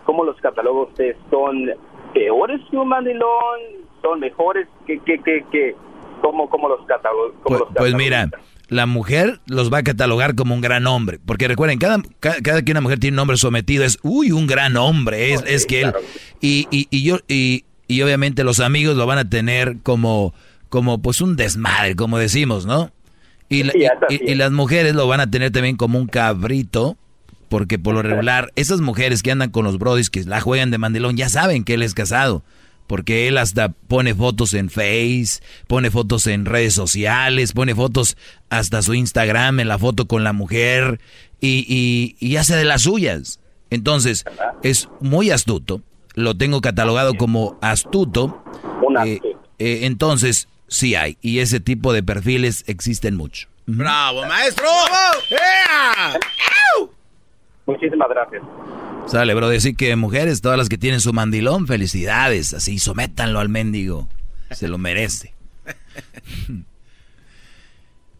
¿cómo 0.06 0.24
los 0.24 0.36
cataloga 0.38 0.90
usted? 0.90 1.16
¿Son 1.32 1.66
peores 2.14 2.60
que 2.70 2.78
un 2.78 2.88
mandilón? 2.90 3.60
¿Son 4.02 4.20
mejores 4.20 4.68
que, 4.86 5.00
que, 5.00 5.18
que, 5.20 5.44
que, 5.52 5.76
¿cómo, 6.24 6.50
cómo 6.50 6.70
los 6.70 6.86
catalogan? 6.88 7.34
Pues, 7.44 7.62
pues 7.76 7.94
mira, 7.94 8.30
la 8.70 8.86
mujer 8.86 9.42
los 9.46 9.72
va 9.72 9.80
a 9.80 9.84
catalogar 9.84 10.36
como 10.36 10.56
un 10.56 10.62
gran 10.62 10.88
hombre. 10.88 11.20
Porque 11.24 11.48
recuerden, 11.48 11.78
cada, 11.78 12.02
cada, 12.20 12.62
que 12.62 12.72
una 12.72 12.82
mujer 12.82 13.00
tiene 13.00 13.16
un 13.16 13.20
hombre 13.20 13.38
sometido 13.38 13.84
es, 13.84 14.00
uy, 14.02 14.32
un 14.32 14.48
gran 14.48 14.78
hombre. 14.78 15.34
Es, 15.34 15.44
es 15.46 15.66
que 15.66 15.82
él. 15.82 15.94
Y, 16.40 16.68
y, 16.72 16.88
y 16.90 17.04
yo, 17.04 17.20
y, 17.28 17.66
y, 17.88 18.02
obviamente 18.02 18.44
los 18.44 18.60
amigos 18.60 18.96
lo 18.96 19.06
van 19.06 19.18
a 19.18 19.30
tener 19.30 19.78
como, 19.84 20.34
como 20.70 21.02
pues 21.02 21.22
un 21.22 21.36
desmadre, 21.36 21.96
como 21.96 22.18
decimos, 22.18 22.66
¿no? 22.66 22.92
Y, 23.50 23.64
y, 24.10 24.36
las 24.36 24.52
mujeres 24.52 24.96
lo 24.96 25.08
van 25.08 25.20
a 25.20 25.30
tener 25.30 25.52
también 25.52 25.76
como 25.76 26.00
un 26.00 26.08
cabrito. 26.08 26.98
Porque 27.50 27.78
por 27.78 27.94
lo 27.94 28.02
regular, 28.02 28.52
esas 28.56 28.82
mujeres 28.82 29.22
que 29.22 29.30
andan 29.30 29.52
con 29.52 29.64
los 29.64 29.78
brodis 29.78 30.10
que 30.10 30.24
la 30.24 30.42
juegan 30.42 30.72
de 30.72 30.80
mandilón 30.80 31.16
ya 31.18 31.30
saben 31.30 31.64
que 31.64 31.76
él 31.76 31.84
es 31.84 31.94
casado 31.94 32.44
porque 32.88 33.28
él 33.28 33.38
hasta 33.38 33.70
pone 33.70 34.14
fotos 34.16 34.54
en 34.54 34.70
Face, 34.70 35.42
pone 35.68 35.92
fotos 35.92 36.28
en 36.28 36.46
redes 36.46 36.74
sociales, 36.74 37.54
pone 37.54 37.76
fotos 37.76 38.18
hasta 38.50 38.82
su 38.82 38.94
Instagram 38.94 39.60
en 39.60 39.68
la 39.68 39.80
foto 39.80 40.08
con 40.08 40.24
la 40.24 40.34
mujer 40.34 41.00
y, 41.40 42.16
y, 42.20 42.36
hace 42.38 42.56
de 42.56 42.66
las 42.66 42.84
suyas. 42.84 43.40
Entonces, 43.70 44.24
es 44.62 44.88
muy 45.02 45.32
astuto, 45.32 45.82
lo 46.14 46.36
tengo 46.36 46.62
catalogado 46.62 47.16
como 47.16 47.58
astuto. 47.62 48.44
Eh, 49.06 49.20
eh, 49.60 49.80
entonces, 49.84 50.48
sí 50.68 50.96
hay, 50.96 51.18
y 51.22 51.40
ese 51.40 51.60
tipo 51.60 51.94
de 51.94 52.04
perfiles 52.04 52.64
existen 52.68 53.16
mucho. 53.16 53.48
¡Bravo, 53.66 54.26
maestro! 54.26 54.68
Muchísimas 57.66 58.10
gracias. 58.10 58.44
Sale, 59.08 59.34
bro, 59.34 59.50
decir 59.50 59.76
que 59.76 59.96
mujeres, 59.96 60.42
todas 60.42 60.58
las 60.58 60.70
que 60.70 60.78
tienen 60.78 61.00
su 61.00 61.14
mandilón, 61.14 61.68
felicidades, 61.68 62.54
así, 62.54 62.80
sométanlo 62.80 63.40
al 63.40 63.50
mendigo, 63.50 64.08
se 64.52 64.68
lo 64.68 64.78
merece. 64.78 65.34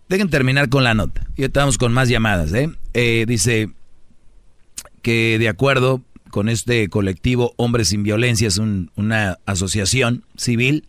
Dejen 0.10 0.30
terminar 0.30 0.70
con 0.70 0.84
la 0.84 0.94
nota. 0.94 1.26
Y 1.36 1.44
estamos 1.44 1.78
con 1.78 1.94
más 1.94 2.10
llamadas, 2.10 2.54
¿eh? 2.54 2.70
¿eh? 2.94 3.26
Dice 3.28 3.70
que 5.02 5.38
de 5.40 5.50
acuerdo 5.50 6.02
con 6.30 6.50
este 6.50 6.90
colectivo 6.90 7.54
Hombres 7.58 7.90
sin 7.90 8.04
Violencia, 8.04 8.48
es 8.48 8.58
una 8.58 9.40
asociación 9.46 10.26
civil, 10.36 10.88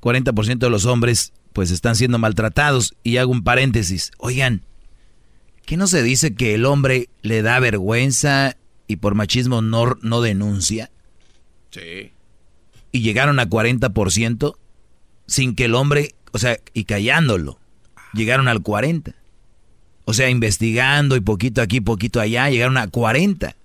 40% 0.00 0.58
de 0.58 0.70
los 0.70 0.86
hombres 0.86 1.32
pues 1.52 1.70
están 1.70 1.96
siendo 1.96 2.18
maltratados. 2.18 2.94
Y 3.02 3.18
hago 3.18 3.32
un 3.32 3.44
paréntesis. 3.44 4.10
Oigan, 4.18 4.62
¿qué 5.66 5.76
no 5.76 5.86
se 5.86 6.02
dice 6.02 6.34
que 6.34 6.54
el 6.54 6.64
hombre 6.66 7.08
le 7.22 7.42
da 7.42 7.58
vergüenza 7.60 8.56
y 8.92 8.96
por 8.96 9.14
machismo 9.14 9.62
no, 9.62 9.96
no 10.02 10.20
denuncia. 10.20 10.90
Sí. 11.70 12.12
Y 12.92 13.00
llegaron 13.00 13.40
a 13.40 13.48
40% 13.48 14.56
sin 15.26 15.54
que 15.54 15.64
el 15.64 15.74
hombre, 15.74 16.14
o 16.32 16.38
sea, 16.38 16.58
y 16.74 16.84
callándolo, 16.84 17.58
llegaron 18.12 18.48
al 18.48 18.62
40%. 18.62 19.14
O 20.04 20.14
sea, 20.14 20.28
investigando 20.28 21.16
y 21.16 21.20
poquito 21.20 21.62
aquí, 21.62 21.80
poquito 21.80 22.20
allá, 22.20 22.50
llegaron 22.50 22.76
a 22.76 22.88
40. 22.88 23.56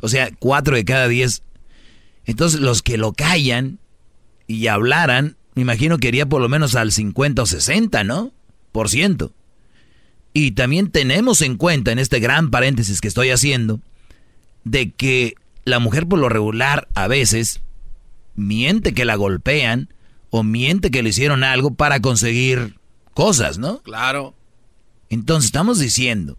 O 0.00 0.08
sea, 0.08 0.28
4 0.38 0.76
de 0.76 0.84
cada 0.84 1.08
10. 1.08 1.42
Entonces, 2.26 2.60
los 2.60 2.82
que 2.82 2.98
lo 2.98 3.12
callan 3.12 3.78
y 4.46 4.66
hablaran, 4.66 5.36
me 5.54 5.62
imagino 5.62 5.98
que 5.98 6.08
iría 6.08 6.26
por 6.26 6.42
lo 6.42 6.48
menos 6.48 6.74
al 6.74 6.90
50 6.90 7.42
o 7.42 7.46
60, 7.46 8.02
¿no? 8.04 8.32
Por 8.72 8.90
ciento. 8.90 9.32
Y 10.36 10.50
también 10.50 10.90
tenemos 10.90 11.40
en 11.42 11.56
cuenta, 11.56 11.92
en 11.92 12.00
este 12.00 12.18
gran 12.18 12.50
paréntesis 12.50 13.00
que 13.00 13.08
estoy 13.08 13.30
haciendo, 13.30 13.80
de 14.64 14.90
que 14.90 15.36
la 15.64 15.78
mujer 15.78 16.06
por 16.06 16.18
lo 16.18 16.28
regular 16.28 16.88
a 16.94 17.06
veces 17.06 17.60
miente 18.34 18.94
que 18.94 19.04
la 19.04 19.14
golpean 19.14 19.94
o 20.30 20.42
miente 20.42 20.90
que 20.90 21.04
le 21.04 21.10
hicieron 21.10 21.44
algo 21.44 21.74
para 21.74 22.00
conseguir 22.00 22.76
cosas, 23.14 23.58
¿no? 23.58 23.78
Claro. 23.82 24.34
Entonces 25.08 25.46
estamos 25.46 25.78
diciendo 25.78 26.36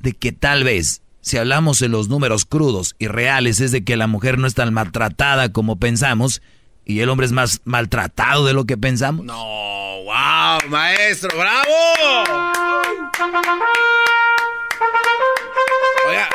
de 0.00 0.12
que 0.12 0.32
tal 0.32 0.62
vez 0.62 1.00
si 1.22 1.38
hablamos 1.38 1.80
en 1.80 1.92
los 1.92 2.08
números 2.08 2.44
crudos 2.44 2.94
y 2.98 3.06
reales 3.06 3.60
es 3.60 3.72
de 3.72 3.84
que 3.84 3.96
la 3.96 4.08
mujer 4.08 4.38
no 4.38 4.46
es 4.46 4.54
tan 4.54 4.74
maltratada 4.74 5.52
como 5.52 5.78
pensamos 5.78 6.42
y 6.84 7.00
el 7.00 7.08
hombre 7.08 7.26
es 7.26 7.32
más 7.32 7.62
maltratado 7.64 8.44
de 8.44 8.52
lo 8.52 8.66
que 8.66 8.76
pensamos. 8.76 9.24
No, 9.24 9.34
wow, 10.04 10.68
maestro, 10.68 11.30
bravo. 11.38 12.71
Oiga, 16.08 16.28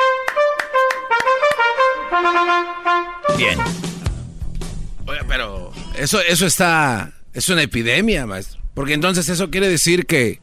Bien. 3.36 3.58
Oye, 5.06 5.18
pero 5.28 5.70
eso, 5.98 6.18
eso 6.20 6.46
está. 6.46 7.12
Es 7.34 7.50
una 7.50 7.62
epidemia, 7.62 8.24
maestro. 8.26 8.60
Porque 8.72 8.94
entonces 8.94 9.28
eso 9.28 9.50
quiere 9.50 9.68
decir 9.68 10.06
que, 10.06 10.40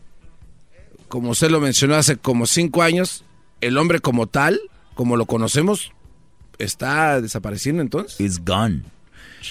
como 1.08 1.32
usted 1.32 1.50
lo 1.50 1.60
mencionó 1.60 1.96
hace 1.96 2.18
como 2.18 2.46
cinco 2.46 2.84
años, 2.84 3.26
el 3.62 3.78
hombre 3.80 4.00
como 4.00 4.28
tal, 4.28 4.62
como 4.94 5.18
lo 5.18 5.26
conocemos, 5.26 5.94
está 6.60 7.22
desapareciendo 7.22 7.82
entonces. 7.82 8.20
It's 8.20 8.40
gone. 8.46 8.84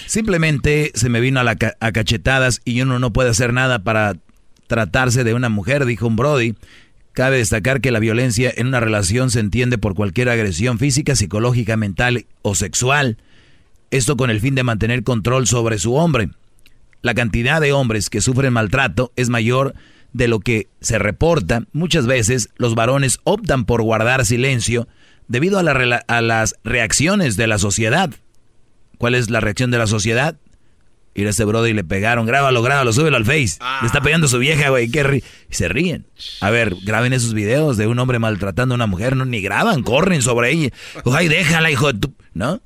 Simplemente 0.07 0.93
se 0.95 1.09
me 1.09 1.21
vino 1.21 1.41
a, 1.41 1.45
la 1.45 1.57
a 1.81 1.93
cachetadas 1.93 2.61
y 2.65 2.81
uno 2.83 3.01
no 3.01 3.13
puede 3.13 3.31
hacer 3.31 3.53
nada 3.53 3.83
para 3.83 4.15
tratarse 4.67 5.25
de 5.25 5.35
una 5.35 5.49
mujer, 5.49 5.85
dijo 5.87 6.07
un 6.07 6.17
Brody. 6.17 6.55
Cabe 7.15 7.37
destacar 7.37 7.81
que 7.81 7.93
la 7.93 8.01
violencia 8.01 8.53
en 8.57 8.67
una 8.67 8.81
relación 8.81 9.31
se 9.31 9.39
entiende 9.39 9.79
por 9.79 9.95
cualquier 9.95 10.29
agresión 10.29 10.81
física, 10.81 11.15
psicológica, 11.15 11.77
mental 11.77 12.27
o 12.43 12.57
sexual. 12.57 13.19
Esto 13.93 14.17
con 14.17 14.31
el 14.31 14.41
fin 14.41 14.57
de 14.57 14.65
mantener 14.65 15.05
control 15.05 15.47
sobre 15.47 15.79
su 15.79 15.95
hombre. 15.95 16.31
La 17.03 17.15
cantidad 17.15 17.61
de 17.61 17.73
hombres 17.73 18.11
que 18.11 18.21
sufren 18.21 18.53
maltrato 18.53 19.13
es 19.15 19.29
mayor 19.29 19.77
de 20.13 20.27
lo 20.27 20.41
que 20.41 20.67
se 20.81 20.99
reporta. 20.99 21.63
Muchas 21.73 22.07
veces 22.07 22.49
los 22.57 22.75
varones 22.75 23.21
optan 23.23 23.65
por 23.65 23.83
guardar 23.83 24.27
silencio 24.27 24.89
debido 25.29 25.61
a, 25.61 26.21
las 26.21 26.57
reacciones 26.65 27.37
de 27.37 27.47
la 27.47 27.59
sociedad. 27.59 28.11
¿Cuál 28.99 29.15
es 29.15 29.31
la 29.31 29.39
reacción 29.39 29.71
de 29.71 29.79
la 29.79 29.87
sociedad? 29.87 30.37
Ir 31.15 31.27
a 31.27 31.31
ese 31.31 31.45
brother 31.45 31.71
y 31.71 31.75
le 31.75 31.85
pegaron, 31.85 32.27
grábalo, 32.27 32.63
grábalo, 32.63 32.93
súbelo 32.93 33.17
al 33.17 33.25
Face. 33.25 33.59
Le 33.81 33.87
está 33.87 34.01
pegando 34.01 34.27
a 34.27 34.31
su 34.31 34.39
vieja, 34.39 34.69
güey, 34.71 34.91
qué 34.91 35.23
y 35.51 35.55
se 35.55 35.69
ríen. 35.69 36.07
A 36.41 36.51
ver, 36.51 36.75
graben 36.83 37.13
esos 37.13 37.35
videos 37.35 37.77
de 37.77 37.87
un 37.87 37.99
hombre 37.99 38.19
maltratando 38.19 38.75
a 38.75 38.77
una 38.77 38.87
mujer, 38.87 39.17
no, 39.17 39.25
ni 39.25 39.41
graban, 39.41 39.83
corren 39.83 40.23
sobre 40.23 40.51
ella. 40.51 40.71
Ay, 41.13 41.29
déjala, 41.29 41.71
hijo 41.71 41.93
de 41.93 41.99
tu... 42.01 42.15
¿No? 42.35 42.61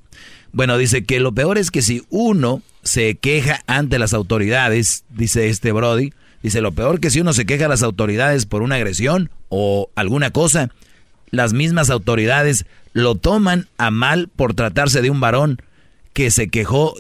Bueno, 0.53 0.79
dice 0.79 1.05
que 1.05 1.21
lo 1.21 1.33
peor 1.33 1.59
es 1.59 1.71
que 1.71 1.83
si 1.83 2.05
uno 2.09 2.63
se 2.83 3.17
queja 3.17 3.61
ante 3.67 3.99
las 3.99 4.15
autoridades, 4.15 5.05
dice 5.11 5.49
este 5.49 5.73
Brody, 5.73 6.13
dice 6.43 6.63
lo 6.63 6.73
peor 6.73 7.01
que 7.01 7.11
si 7.11 7.21
uno 7.21 7.35
se 7.35 7.45
queja 7.45 7.67
a 7.67 7.69
las 7.69 7.83
autoridades 7.83 8.47
por 8.47 8.63
una 8.63 8.77
agresión 8.77 9.31
o 9.51 9.91
alguna 9.95 10.31
cosa, 10.31 10.71
las 11.31 11.53
mismas 11.53 11.91
autoridades 11.91 12.65
lo 12.95 13.15
toman 13.15 13.69
a 13.77 13.91
mal 13.91 14.29
por 14.35 14.55
tratarse 14.55 15.03
de 15.03 15.11
un 15.11 15.21
varón 15.21 15.61
que 16.15 16.31
se 16.31 16.49
quejó 16.49 16.95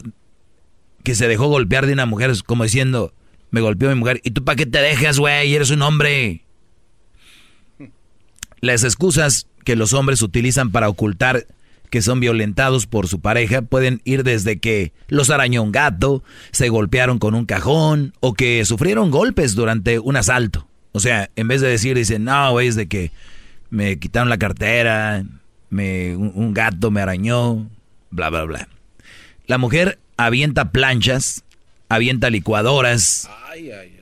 que 1.03 1.15
se 1.15 1.29
dejó 1.29 1.47
golpear 1.49 1.87
de 1.87 1.93
una 1.93 2.07
mujer, 2.07 2.33
como 2.45 2.65
diciendo, 2.65 3.12
me 3.51 3.61
golpeó 3.61 3.89
mi 3.89 3.95
mujer, 3.95 4.20
¿y 4.25 4.31
tú 4.31 4.45
para 4.45 4.57
qué 4.57 4.66
te 4.66 4.81
dejas, 4.81 5.19
güey? 5.19 5.55
Eres 5.55 5.70
un 5.70 5.83
hombre. 5.83 6.43
Las 8.61 8.85
excusas 8.85 9.47
que 9.65 9.77
los 9.77 9.93
hombres 9.93 10.23
utilizan 10.23 10.70
para 10.70 10.89
ocultar 10.89 11.47
que 11.91 12.03
son 12.03 12.20
violentados 12.20 12.87
por 12.87 13.09
su 13.09 13.20
pareja 13.20 13.62
pueden 13.62 14.03
ir 14.05 14.23
desde 14.23 14.59
que 14.59 14.93
los 15.09 15.31
arañó 15.31 15.62
un 15.62 15.73
gato, 15.73 16.23
se 16.51 16.69
golpearon 16.69 17.19
con 17.19 17.35
un 17.35 17.47
cajón 17.47 18.12
o 18.20 18.35
que 18.35 18.65
sufrieron 18.65 19.11
golpes 19.11 19.55
durante 19.55 19.99
un 19.99 20.16
asalto. 20.16 20.69
O 20.93 21.01
sea, 21.01 21.31
en 21.37 21.49
vez 21.49 21.61
de 21.61 21.69
decir, 21.69 21.97
dicen, 21.97 22.25
no, 22.25 22.51
güey, 22.53 22.69
es 22.69 22.77
de 22.77 22.89
que 22.89 23.11
me 23.70 23.99
quitaron 23.99 24.29
la 24.29 24.39
cartera, 24.39 25.25
me, 25.70 26.16
un 26.16 26.53
gato 26.53 26.91
me 26.91 27.01
arañó, 27.01 27.69
bla, 28.11 28.31
bla, 28.31 28.45
bla. 28.45 28.69
La 29.47 29.59
mujer 29.59 29.99
avienta 30.19 30.70
planchas, 30.73 31.45
avienta 31.89 32.28
licuadoras. 32.28 33.31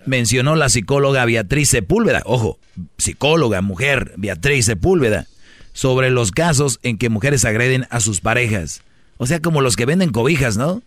Mencionó 0.07 0.57
la 0.57 0.69
psicóloga 0.69 1.25
Beatriz 1.25 1.69
Sepúlveda, 1.69 2.23
ojo, 2.25 2.59
psicóloga, 2.99 3.63
mujer, 3.63 4.13
Beatriz 4.17 4.67
Sepúlveda, 4.67 5.27
sobre 5.73 6.11
los 6.11 6.33
casos 6.33 6.81
en 6.83 6.99
que 6.99 7.11
mujeres 7.11 7.45
agreden 7.45 7.87
a 7.91 8.01
sus 8.01 8.21
parejas. 8.21 8.83
O 9.19 9.27
sea, 9.27 9.41
como 9.41 9.61
los 9.61 9.77
que 9.77 9.87
venden 9.87 10.11
cobijas, 10.11 10.57
¿no? 10.57 10.83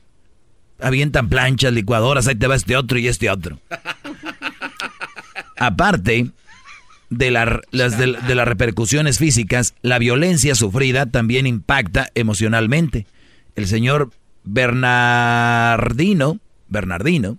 Avientan 0.82 1.30
planchas, 1.30 1.74
licuadoras, 1.74 2.28
ahí 2.28 2.36
te 2.36 2.48
va 2.48 2.56
este 2.56 2.76
otro 2.76 2.98
y 3.00 3.08
este 3.08 3.30
otro. 3.30 3.60
Aparte 5.58 6.32
de, 7.10 7.32
las, 7.32 7.50
de 7.72 8.36
las 8.36 8.48
repercusiones 8.48 9.18
físicas, 9.18 9.74
la 9.82 10.00
violencia 10.00 10.56
sufrida 10.56 11.06
también 11.06 11.48
impacta 11.48 12.10
emocionalmente. 12.16 13.06
El 13.56 13.68
señor 13.68 14.12
Bernardino, 14.52 16.40
Bernardino, 16.68 17.38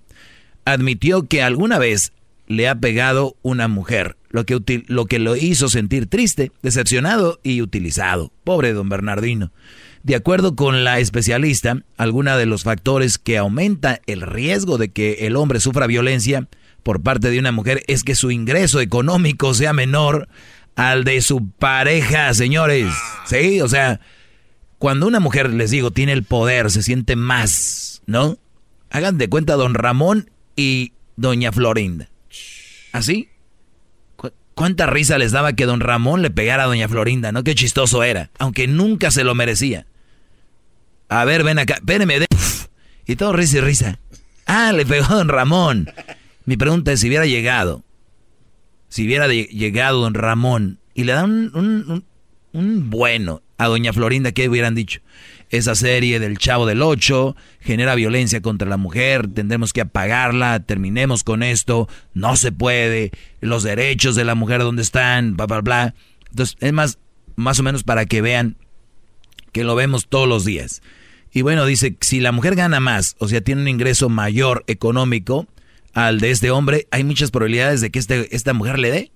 admitió 0.64 1.26
que 1.26 1.42
alguna 1.42 1.78
vez 1.78 2.12
le 2.46 2.68
ha 2.68 2.76
pegado 2.76 3.36
una 3.42 3.68
mujer, 3.68 4.16
lo 4.30 4.44
que, 4.44 5.18
lo 5.18 5.36
hizo 5.36 5.68
sentir 5.68 6.06
triste, 6.06 6.52
decepcionado 6.62 7.40
y 7.42 7.62
utilizado. 7.62 8.32
Pobre 8.44 8.72
don 8.72 8.88
Bernardino. 8.88 9.52
De 10.02 10.14
acuerdo 10.14 10.56
con 10.56 10.84
la 10.84 10.98
especialista, 10.98 11.82
algunos 11.96 12.38
de 12.38 12.46
los 12.46 12.62
factores 12.62 13.18
que 13.18 13.38
aumenta 13.38 14.00
el 14.06 14.22
riesgo 14.22 14.78
de 14.78 14.90
que 14.90 15.26
el 15.26 15.36
hombre 15.36 15.60
sufra 15.60 15.86
violencia 15.86 16.48
por 16.82 17.02
parte 17.02 17.30
de 17.30 17.38
una 17.38 17.52
mujer 17.52 17.82
es 17.86 18.04
que 18.04 18.14
su 18.14 18.30
ingreso 18.30 18.80
económico 18.80 19.52
sea 19.52 19.72
menor 19.72 20.28
al 20.76 21.04
de 21.04 21.20
su 21.20 21.50
pareja, 21.50 22.32
señores. 22.34 22.92
Sí, 23.26 23.60
o 23.60 23.68
sea, 23.68 24.00
cuando 24.80 25.06
una 25.06 25.20
mujer, 25.20 25.52
les 25.52 25.70
digo, 25.70 25.90
tiene 25.90 26.12
el 26.12 26.24
poder, 26.24 26.70
se 26.70 26.82
siente 26.82 27.14
más, 27.14 28.00
¿no? 28.06 28.38
Hagan 28.88 29.18
de 29.18 29.28
cuenta 29.28 29.52
don 29.52 29.74
Ramón 29.74 30.30
y 30.56 30.94
doña 31.16 31.52
Florinda. 31.52 32.08
¿Así? 32.90 33.28
¿Cuánta 34.54 34.86
risa 34.86 35.18
les 35.18 35.32
daba 35.32 35.52
que 35.52 35.66
don 35.66 35.80
Ramón 35.80 36.22
le 36.22 36.30
pegara 36.30 36.62
a 36.62 36.66
doña 36.66 36.88
Florinda, 36.88 37.30
no? 37.30 37.44
Qué 37.44 37.54
chistoso 37.54 38.02
era, 38.02 38.30
aunque 38.38 38.68
nunca 38.68 39.10
se 39.10 39.22
lo 39.22 39.34
merecía. 39.34 39.84
A 41.10 41.26
ver, 41.26 41.44
ven 41.44 41.58
acá, 41.58 41.74
espérenme, 41.74 42.18
de... 42.18 42.26
y 43.06 43.16
todo 43.16 43.34
risa 43.34 43.58
y 43.58 43.60
risa. 43.60 43.98
Ah, 44.46 44.72
le 44.72 44.86
pegó 44.86 45.04
a 45.12 45.16
don 45.16 45.28
Ramón. 45.28 45.90
Mi 46.46 46.56
pregunta 46.56 46.90
es 46.90 47.00
si 47.00 47.08
hubiera 47.08 47.26
llegado, 47.26 47.84
si 48.88 49.04
hubiera 49.04 49.28
llegado 49.28 50.00
don 50.00 50.14
Ramón 50.14 50.78
y 50.94 51.04
le 51.04 51.12
da 51.12 51.24
un, 51.24 51.52
un 51.54 52.04
bueno 52.52 53.42
a 53.58 53.66
doña 53.66 53.92
Florinda, 53.92 54.32
¿qué 54.32 54.48
hubieran 54.48 54.74
dicho? 54.74 55.00
Esa 55.50 55.74
serie 55.74 56.20
del 56.20 56.38
Chavo 56.38 56.64
del 56.64 56.82
Ocho 56.82 57.36
genera 57.60 57.94
violencia 57.94 58.40
contra 58.40 58.68
la 58.68 58.76
mujer, 58.76 59.28
tendremos 59.28 59.72
que 59.72 59.80
apagarla, 59.80 60.60
terminemos 60.60 61.24
con 61.24 61.42
esto, 61.42 61.88
no 62.14 62.36
se 62.36 62.52
puede, 62.52 63.10
los 63.40 63.62
derechos 63.62 64.14
de 64.14 64.24
la 64.24 64.34
mujer 64.34 64.62
dónde 64.62 64.82
están, 64.82 65.36
bla, 65.36 65.46
bla, 65.46 65.60
bla. 65.60 65.94
Entonces, 66.30 66.56
es 66.60 66.72
más, 66.72 66.98
más 67.36 67.58
o 67.58 67.62
menos 67.62 67.82
para 67.82 68.06
que 68.06 68.22
vean 68.22 68.56
que 69.52 69.64
lo 69.64 69.74
vemos 69.74 70.06
todos 70.08 70.28
los 70.28 70.44
días. 70.44 70.82
Y 71.32 71.42
bueno, 71.42 71.66
dice, 71.66 71.96
si 72.00 72.20
la 72.20 72.32
mujer 72.32 72.56
gana 72.56 72.80
más, 72.80 73.16
o 73.18 73.28
sea, 73.28 73.40
tiene 73.40 73.62
un 73.62 73.68
ingreso 73.68 74.08
mayor 74.08 74.64
económico 74.66 75.46
al 75.92 76.20
de 76.20 76.30
este 76.30 76.50
hombre, 76.50 76.86
hay 76.90 77.04
muchas 77.04 77.30
probabilidades 77.30 77.80
de 77.80 77.90
que 77.90 77.98
este, 77.98 78.34
esta 78.34 78.52
mujer 78.52 78.78
le 78.78 78.90
dé 78.90 79.12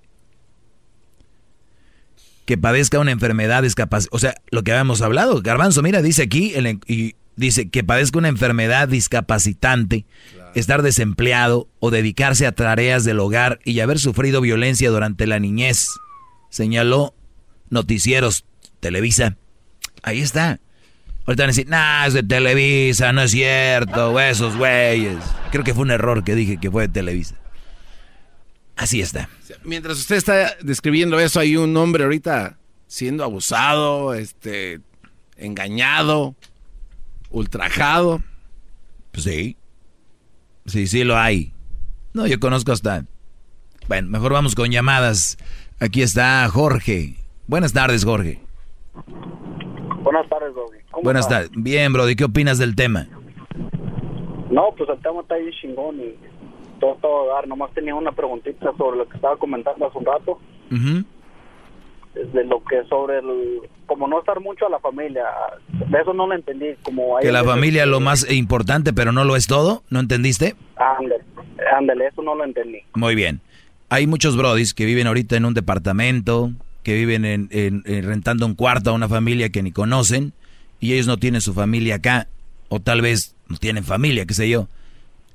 que 2.45 2.59
padezca 2.59 2.99
una 2.99 3.11
enfermedad 3.11 3.63
discapacitante. 3.63 4.17
O 4.17 4.19
sea, 4.19 4.35
lo 4.51 4.63
que 4.63 4.73
habíamos 4.73 5.03
hablado. 5.03 5.41
Garbanzo, 5.43 5.83
mira, 5.83 6.03
dice 6.03 6.23
aquí, 6.23 6.55
y 6.87 7.15
dice 7.37 7.69
que 7.69 7.85
padezca 7.85 8.19
una 8.19 8.29
enfermedad 8.29 8.89
discapacitante, 8.89 10.07
estar 10.55 10.83
desempleado 10.83 11.69
o 11.81 11.91
dedicarse 11.91 12.47
a 12.47 12.53
tareas 12.53 13.05
del 13.05 13.21
hogar 13.21 13.61
y 13.65 13.81
haber 13.81 13.99
sufrido 13.99 14.41
violencia 14.41 14.91
durante 14.91 15.27
la 15.27 15.39
niñez. 15.39 15.89
Señaló 16.51 17.15
Noticieros 17.71 18.45
Televisa. 18.81 19.37
Ahí 20.03 20.21
está. 20.21 20.61
Ahorita 21.27 21.45
van 21.45 21.49
a 21.49 21.53
decir, 21.53 21.69
nah, 21.69 22.07
es 22.07 22.13
de 22.13 22.23
Televisa, 22.23 23.13
no 23.13 23.23
es 23.23 23.31
cierto, 23.31 24.21
esos 24.21 24.57
güeyes. 24.57 25.17
Creo 25.51 25.65
que 25.65 25.73
fue 25.73 25.83
un 25.83 25.91
error 25.91 26.23
que 26.23 26.35
dije 26.35 26.59
que 26.59 26.71
fue 26.71 26.83
de 26.83 26.93
Televisa. 26.93 27.37
Así 28.77 29.01
está. 29.01 29.29
Mientras 29.63 29.99
usted 29.99 30.17
está 30.17 30.57
describiendo 30.61 31.19
eso, 31.19 31.41
hay 31.41 31.57
un 31.57 31.77
hombre 31.77 32.05
ahorita 32.05 32.59
siendo 32.87 33.25
abusado, 33.25 34.15
este, 34.15 34.81
engañado, 35.37 36.35
ultrajado. 37.31 38.21
Pues 39.13 39.25
sí. 39.25 39.57
Sí, 40.67 40.87
sí 40.87 41.05
lo 41.05 41.17
hay. 41.17 41.53
No, 42.13 42.27
yo 42.27 42.41
conozco 42.41 42.73
hasta. 42.73 43.05
Bueno, 43.89 44.09
mejor 44.09 44.33
vamos 44.33 44.55
con 44.55 44.71
llamadas. 44.71 45.37
Aquí 45.79 46.03
está 46.03 46.49
Jorge. 46.49 47.17
Buenas 47.47 47.73
tardes, 47.73 48.05
Jorge. 48.05 48.41
Buenas 50.03 50.29
tardes, 50.29 50.55
Brody. 50.55 50.79
Buenas 51.03 51.29
tardes. 51.29 51.51
Bien, 51.53 51.93
Brody, 51.93 52.15
¿qué 52.15 52.25
opinas 52.25 52.59
del 52.59 52.75
tema? 52.75 53.09
No, 54.51 54.75
pues 54.77 54.89
el 54.91 55.01
tema 55.03 55.23
está 55.23 55.35
ahí 55.35 55.51
chingón 55.61 56.01
y 56.01 56.15
todo, 56.85 56.99
todo 57.01 57.29
dar. 57.29 57.49
Nomás 57.49 57.73
tenía 57.73 57.95
una 57.95 58.13
preguntita 58.13 58.73
sobre 58.77 58.99
lo 58.99 59.09
que 59.09 59.17
estaba 59.17 59.37
comentando 59.37 59.87
hace 59.87 59.99
un 59.99 60.05
rato. 60.05 60.39
De 62.15 62.45
lo 62.45 62.63
que 62.65 62.85
sobre 62.89 63.19
el. 63.19 63.61
Como 63.87 64.07
no 64.07 64.21
estar 64.21 64.41
mucho 64.41 64.67
a 64.67 64.71
la 64.71 64.79
familia. 64.79 65.25
De 65.69 66.01
eso 66.01 66.13
no 66.13 66.27
lo 66.27 66.35
entendí. 66.35 66.75
Como 66.83 67.19
que 67.19 67.33
la 67.33 67.45
familia 67.45 67.83
es 67.83 67.89
lo 67.89 68.01
más 68.01 68.31
importante, 68.31 68.93
pero 68.93 69.13
no 69.13 69.25
lo 69.25 69.37
es 69.37 69.47
todo. 69.47 69.83
¿No 69.91 70.01
entendiste? 70.01 70.55
Ándale, 70.77 72.07
eso 72.07 72.23
no 72.23 72.35
lo 72.35 72.45
entendí. 72.45 72.81
Muy 72.95 73.15
bien. 73.15 73.41
Hay 73.89 74.07
muchos 74.07 74.37
brodis 74.37 74.75
que 74.75 74.85
viven 74.85 75.07
ahorita 75.07 75.37
en 75.37 75.45
un 75.45 75.55
departamento, 75.55 76.51
que 76.83 76.95
viven 76.95 77.25
en, 77.25 77.85
rentando 77.85 78.47
un 78.47 78.55
cuarto 78.55 78.91
a 78.91 78.93
una 78.93 79.09
familia 79.09 79.51
que 79.51 79.63
ni 79.63 79.73
conocen, 79.73 80.33
y 80.81 80.95
ellos 80.95 81.07
no 81.07 81.19
tienen 81.19 81.41
su 81.41 81.53
familia 81.53 81.97
acá, 81.97 82.29
o 82.69 82.81
tal 82.81 83.03
vez 83.03 83.37
no 83.49 83.57
tienen 83.57 83.85
familia, 83.85 84.27
qué 84.27 84.35
sé 84.35 84.49
yo 84.49 84.69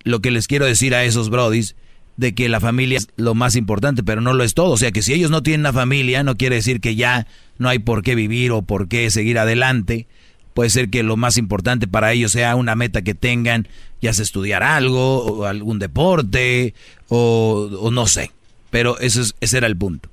lo 0.04 0.20
que 0.20 0.32
les 0.32 0.48
quiero 0.48 0.66
decir 0.66 0.96
a 0.96 1.04
esos 1.04 1.30
brodis 1.30 1.76
de 2.20 2.36
que 2.36 2.50
la 2.50 2.60
familia 2.60 2.98
es 2.98 3.08
lo 3.16 3.34
más 3.34 3.56
importante, 3.56 4.04
pero 4.04 4.20
no 4.20 4.34
lo 4.34 4.44
es 4.44 4.54
todo. 4.54 4.72
O 4.72 4.78
sea 4.78 4.92
que 4.92 5.02
si 5.02 5.14
ellos 5.14 5.32
no 5.32 5.42
tienen 5.42 5.62
una 5.62 5.72
familia, 5.72 6.22
no 6.22 6.36
quiere 6.36 6.56
decir 6.56 6.82
que 6.82 6.96
ya 6.96 7.28
no 7.58 7.70
hay 7.70 7.80
por 7.80 8.04
qué 8.04 8.14
vivir 8.14 8.52
o 8.52 8.62
por 8.62 8.90
qué 8.90 9.10
seguir 9.10 9.40
adelante. 9.40 10.06
Puede 10.54 10.70
ser 10.70 10.90
que 10.90 11.02
lo 11.02 11.16
más 11.16 11.38
importante 11.38 11.88
para 11.88 12.12
ellos 12.12 12.34
sea 12.34 12.58
una 12.58 12.76
meta 12.76 13.04
que 13.04 13.16
tengan, 13.16 13.70
ya 14.02 14.12
sea 14.12 14.24
estudiar 14.24 14.64
algo, 14.64 15.24
o 15.24 15.46
algún 15.46 15.80
deporte, 15.80 16.74
o, 17.08 17.90
no 17.90 18.06
sé. 18.06 18.32
Pero 18.70 19.00
eso 19.00 19.22
es, 19.22 19.34
ese 19.40 19.58
era 19.58 19.68
el 19.68 19.78
punto. 19.78 20.10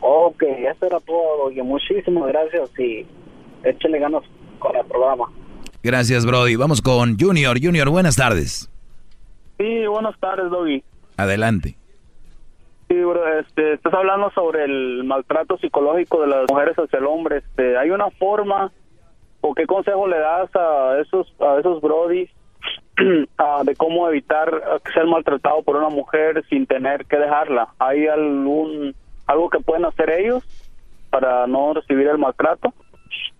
Ok, 0.00 0.44
eso 0.44 0.86
era 0.86 0.98
todo. 1.00 1.50
Muchísimas 1.62 2.28
gracias 2.28 2.70
y 2.78 3.04
échale 3.64 3.98
ganas 3.98 4.22
con 4.58 4.74
el 4.76 4.86
programa. 4.86 5.30
Gracias, 5.86 6.26
Brody. 6.26 6.56
Vamos 6.56 6.82
con 6.82 7.16
Junior. 7.16 7.58
Junior, 7.62 7.88
buenas 7.90 8.16
tardes. 8.16 8.68
Sí, 9.56 9.86
buenas 9.86 10.18
tardes, 10.18 10.50
Doggy. 10.50 10.82
Adelante. 11.16 11.76
Sí, 12.88 12.96
bro, 12.96 13.38
este, 13.38 13.74
estás 13.74 13.94
hablando 13.94 14.32
sobre 14.32 14.64
el 14.64 15.04
maltrato 15.04 15.56
psicológico 15.58 16.22
de 16.22 16.26
las 16.26 16.50
mujeres 16.50 16.74
hacia 16.74 16.98
el 16.98 17.06
hombre. 17.06 17.36
Este, 17.36 17.78
¿Hay 17.78 17.90
una 17.90 18.10
forma 18.10 18.72
o 19.40 19.54
qué 19.54 19.64
consejo 19.66 20.08
le 20.08 20.18
das 20.18 20.50
a 20.56 20.98
esos 21.00 21.32
a 21.38 21.60
esos 21.60 21.80
Brody 21.80 22.28
de 23.64 23.76
cómo 23.76 24.08
evitar 24.08 24.80
ser 24.92 25.06
maltratado 25.06 25.62
por 25.62 25.76
una 25.76 25.88
mujer 25.88 26.44
sin 26.50 26.66
tener 26.66 27.06
que 27.06 27.16
dejarla? 27.16 27.68
¿Hay 27.78 28.08
algún 28.08 28.92
algo 29.28 29.50
que 29.50 29.60
pueden 29.60 29.84
hacer 29.84 30.10
ellos 30.10 30.42
para 31.10 31.46
no 31.46 31.74
recibir 31.74 32.08
el 32.08 32.18
maltrato? 32.18 32.74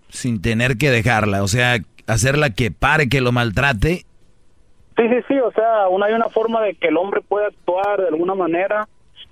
Sin 0.07 0.41
tener 0.41 0.77
que 0.77 0.89
dejarla, 0.89 1.43
o 1.43 1.49
sea, 1.49 1.79
hacerla 2.07 2.49
que 2.49 2.71
pare, 2.71 3.09
que 3.09 3.21
lo 3.21 3.31
maltrate. 3.31 4.05
Sí, 4.97 5.03
sí, 5.09 5.15
sí, 5.27 5.39
o 5.39 5.51
sea, 5.51 5.87
una, 5.89 6.07
hay 6.07 6.13
una 6.13 6.29
forma 6.29 6.61
de 6.61 6.73
que 6.73 6.87
el 6.87 6.97
hombre 6.97 7.21
pueda 7.21 7.47
actuar 7.47 8.01
de 8.01 8.07
alguna 8.07 8.33
manera 8.33 8.87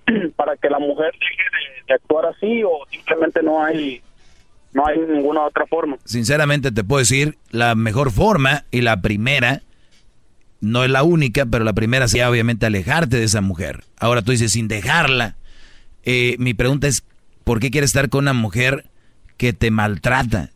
para 0.36 0.56
que 0.58 0.70
la 0.70 0.78
mujer 0.78 1.12
deje 1.14 1.44
de, 1.88 1.94
actuar 1.94 2.26
así 2.26 2.64
o 2.64 2.86
simplemente 2.90 3.42
no 3.42 3.64
hay 3.64 4.02
no 4.74 4.86
hay 4.86 5.00
ninguna 5.00 5.44
otra 5.44 5.66
forma. 5.68 5.98
Sinceramente 6.04 6.70
te 6.72 6.84
puedo 6.84 7.00
decir, 7.00 7.38
la 7.50 7.76
mejor 7.76 8.12
forma 8.12 8.66
y 8.72 8.82
la 8.82 9.02
primera, 9.02 9.62
no 10.60 10.84
es 10.84 10.90
la 10.90 11.04
única, 11.04 11.46
pero 11.46 11.64
la 11.64 11.72
primera 11.72 12.10
sería 12.10 12.30
obviamente 12.30 12.66
alejarte 12.66 13.16
de 13.16 13.24
esa 13.24 13.40
mujer. 13.40 13.86
Ahora 13.98 14.22
tú 14.22 14.32
dices, 14.32 14.52
sin 14.52 14.68
dejarla. 14.68 15.38
Eh, 16.04 16.36
mi 16.40 16.54
pregunta 16.54 16.88
es, 16.88 17.06
¿por 17.46 17.62
qué 17.62 17.72
quieres 17.72 17.92
estar 17.92 18.10
con 18.10 18.26
una 18.26 18.34
mujer 18.34 18.86
que 19.38 19.54
te 19.54 19.72
maltrata? 19.72 20.50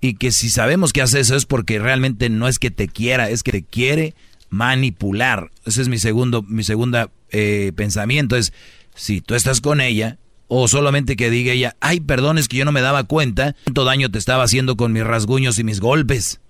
Y 0.00 0.14
que 0.14 0.30
si 0.30 0.48
sabemos 0.48 0.92
que 0.92 1.02
hace 1.02 1.20
eso 1.20 1.36
es 1.36 1.46
porque 1.46 1.78
realmente 1.78 2.30
no 2.30 2.48
es 2.48 2.58
que 2.58 2.70
te 2.70 2.88
quiera, 2.88 3.30
es 3.30 3.42
que 3.42 3.52
te 3.52 3.64
quiere 3.64 4.14
manipular. 4.50 5.50
Ese 5.64 5.82
es 5.82 5.88
mi 5.88 5.98
segundo, 5.98 6.42
mi 6.42 6.62
segunda 6.64 7.10
eh, 7.30 7.72
pensamiento 7.76 8.36
es 8.36 8.52
si 8.94 9.20
tú 9.20 9.34
estás 9.34 9.60
con 9.60 9.80
ella 9.80 10.18
o 10.48 10.66
solamente 10.66 11.16
que 11.16 11.30
diga 11.30 11.52
ella, 11.52 11.74
ay, 11.80 12.00
perdón, 12.00 12.38
es 12.38 12.48
que 12.48 12.56
yo 12.56 12.64
no 12.64 12.72
me 12.72 12.80
daba 12.80 13.04
cuenta 13.04 13.54
cuánto 13.64 13.84
daño 13.84 14.10
te 14.10 14.18
estaba 14.18 14.44
haciendo 14.44 14.76
con 14.76 14.92
mis 14.92 15.04
rasguños 15.04 15.58
y 15.58 15.64
mis 15.64 15.80
golpes. 15.80 16.40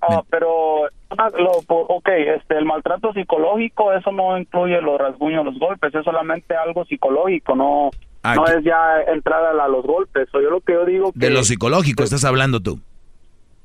Ah, 0.00 0.22
pero, 0.30 0.86
ah, 1.10 1.30
lo, 1.38 1.62
ok, 1.68 2.08
este, 2.36 2.56
el 2.56 2.64
maltrato 2.64 3.12
psicológico, 3.12 3.92
eso 3.92 4.12
no 4.12 4.38
incluye 4.38 4.80
los 4.80 4.98
rasguños, 4.98 5.44
los 5.44 5.58
golpes, 5.58 5.94
es 5.94 6.04
solamente 6.04 6.54
algo 6.56 6.84
psicológico, 6.84 7.54
no, 7.54 7.90
Ah, 8.22 8.34
no 8.34 8.46
es 8.46 8.64
ya 8.64 9.02
entrar 9.12 9.44
a 9.44 9.68
los 9.68 9.84
golpes. 9.84 10.28
O 10.34 10.40
yo 10.40 10.50
lo 10.50 10.60
que 10.60 10.72
yo 10.72 10.84
digo 10.84 11.12
De 11.14 11.30
lo 11.30 11.44
psicológico 11.44 12.02
estás 12.02 12.24
hablando 12.24 12.60
tú. 12.60 12.80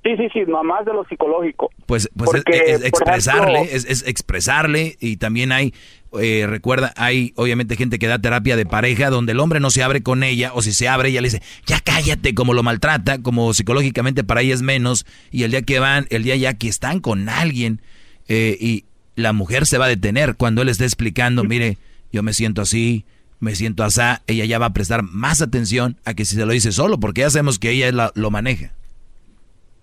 Sí, 0.03 0.17
sí, 0.17 0.27
sí, 0.33 0.39
más 0.45 0.85
de 0.85 0.93
lo 0.93 1.05
psicológico. 1.05 1.69
Pues, 1.85 2.09
pues 2.17 2.43
es, 2.45 2.83
expresarle, 2.83 3.61
es, 3.61 4.05
expresarle 4.05 4.97
y 4.99 5.15
también 5.15 5.53
hay, 5.53 5.73
eh, 6.19 6.45
recuerda, 6.45 6.93
hay 6.97 7.31
obviamente 7.37 7.77
gente 7.77 7.99
que 7.99 8.07
da 8.07 8.19
terapia 8.19 8.57
de 8.57 8.65
pareja 8.65 9.09
donde 9.09 9.31
el 9.31 9.39
hombre 9.39 9.61
no 9.61 9.71
se 9.71 9.81
abre 9.81 10.03
con 10.03 10.23
ella 10.23 10.51
o 10.53 10.61
si 10.61 10.73
se 10.73 10.89
abre 10.89 11.07
ella 11.07 11.21
le 11.21 11.29
dice, 11.29 11.41
ya 11.65 11.79
cállate, 11.79 12.35
como 12.35 12.53
lo 12.53 12.63
maltrata, 12.63 13.21
como 13.21 13.53
psicológicamente 13.53 14.25
para 14.25 14.41
ella 14.41 14.53
es 14.53 14.61
menos 14.61 15.05
y 15.31 15.43
el 15.43 15.51
día 15.51 15.61
que 15.61 15.79
van, 15.79 16.05
el 16.09 16.23
día 16.23 16.35
ya 16.35 16.53
que 16.53 16.67
están 16.67 16.99
con 16.99 17.29
alguien 17.29 17.81
eh, 18.27 18.57
y 18.59 18.83
la 19.15 19.31
mujer 19.31 19.65
se 19.65 19.77
va 19.77 19.85
a 19.85 19.89
detener 19.89 20.35
cuando 20.35 20.63
él 20.63 20.69
esté 20.69 20.83
explicando, 20.83 21.45
mire, 21.45 21.77
yo 22.11 22.23
me 22.23 22.33
siento 22.33 22.61
así, 22.61 23.05
me 23.43 23.55
siento 23.55 23.83
así, 23.83 24.01
ella 24.27 24.45
ya 24.45 24.59
va 24.59 24.67
a 24.67 24.73
prestar 24.73 25.03
más 25.03 25.41
atención 25.41 25.97
a 26.05 26.13
que 26.13 26.25
si 26.25 26.35
se 26.35 26.45
lo 26.45 26.53
dice 26.53 26.71
solo, 26.71 26.99
porque 26.99 27.21
ya 27.21 27.29
sabemos 27.29 27.59
que 27.59 27.71
ella 27.71 28.11
lo 28.15 28.31
maneja. 28.31 28.71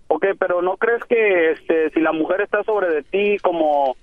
Ok, 0.07 0.25
pero 0.37 0.61
¿no 0.61 0.75
crees 0.75 1.03
que 1.05 1.51
este, 1.51 1.89
si 1.91 2.01
la 2.01 2.11
mujer 2.11 2.41
está 2.41 2.63
sobre 2.63 2.89
de 2.89 3.03
ti 3.03 3.37
como 3.41 3.95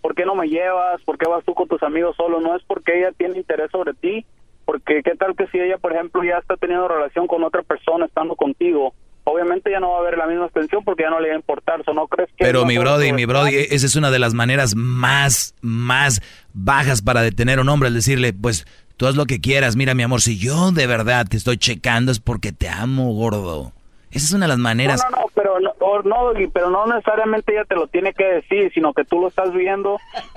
¿por 0.00 0.14
qué 0.14 0.24
no 0.24 0.34
me 0.34 0.48
llevas? 0.48 1.02
¿Por 1.02 1.18
qué 1.18 1.28
vas 1.28 1.44
tú 1.44 1.54
con 1.54 1.68
tus 1.68 1.82
amigos 1.82 2.16
solo? 2.16 2.40
No 2.40 2.56
es 2.56 2.62
porque 2.66 2.98
ella 2.98 3.12
tiene 3.16 3.38
interés 3.38 3.70
sobre 3.70 3.94
ti, 3.94 4.24
porque 4.64 5.02
qué 5.02 5.14
tal 5.16 5.34
que 5.36 5.46
si 5.48 5.58
ella, 5.58 5.78
por 5.78 5.92
ejemplo, 5.92 6.22
ya 6.24 6.38
está 6.38 6.56
teniendo 6.56 6.88
relación 6.88 7.26
con 7.26 7.42
otra 7.42 7.62
persona 7.62 8.06
estando 8.06 8.36
contigo, 8.36 8.94
obviamente 9.24 9.70
ya 9.70 9.80
no 9.80 9.90
va 9.90 9.96
a 9.96 10.00
haber 10.00 10.16
la 10.16 10.26
misma 10.26 10.46
extensión 10.46 10.84
porque 10.84 11.02
ya 11.02 11.10
no 11.10 11.20
le 11.20 11.28
va 11.28 11.34
a 11.34 11.38
importar, 11.38 11.82
¿o 11.86 11.92
no 11.92 12.06
crees 12.06 12.30
que 12.30 12.44
Pero 12.44 12.64
mi 12.64 12.78
brody, 12.78 13.12
mi 13.12 13.26
brody, 13.26 13.54
esa 13.70 13.86
es 13.86 13.96
una 13.96 14.10
de 14.10 14.18
las 14.18 14.34
maneras 14.34 14.74
más, 14.76 15.54
más 15.60 16.22
bajas 16.52 17.02
para 17.02 17.22
detener 17.22 17.58
a 17.58 17.62
un 17.62 17.68
hombre, 17.68 17.88
el 17.88 17.94
decirle, 17.94 18.32
pues, 18.32 18.66
tú 18.98 19.06
haz 19.06 19.14
lo 19.16 19.24
que 19.24 19.40
quieras, 19.40 19.74
mira 19.76 19.94
mi 19.94 20.02
amor, 20.02 20.20
si 20.20 20.36
yo 20.38 20.70
de 20.72 20.86
verdad 20.86 21.26
te 21.26 21.38
estoy 21.38 21.56
checando 21.56 22.12
es 22.12 22.20
porque 22.20 22.52
te 22.52 22.68
amo, 22.68 23.14
gordo. 23.14 23.72
Esa 24.10 24.24
es 24.26 24.32
una 24.32 24.44
de 24.46 24.48
las 24.48 24.58
maneras. 24.58 25.02
No, 25.04 25.16
no, 25.16 25.22
no, 25.22 25.26
pero 25.34 25.60
no, 25.60 25.70
o- 25.80 26.02
no, 26.02 26.24
Doggy, 26.32 26.46
pero 26.48 26.70
no 26.70 26.86
necesariamente 26.86 27.52
ella 27.52 27.64
te 27.64 27.74
lo 27.74 27.86
tiene 27.88 28.12
que 28.14 28.24
decir, 28.24 28.70
sino 28.74 28.92
que 28.94 29.04
tú 29.04 29.20
lo 29.20 29.28
estás 29.28 29.52
viendo. 29.52 29.94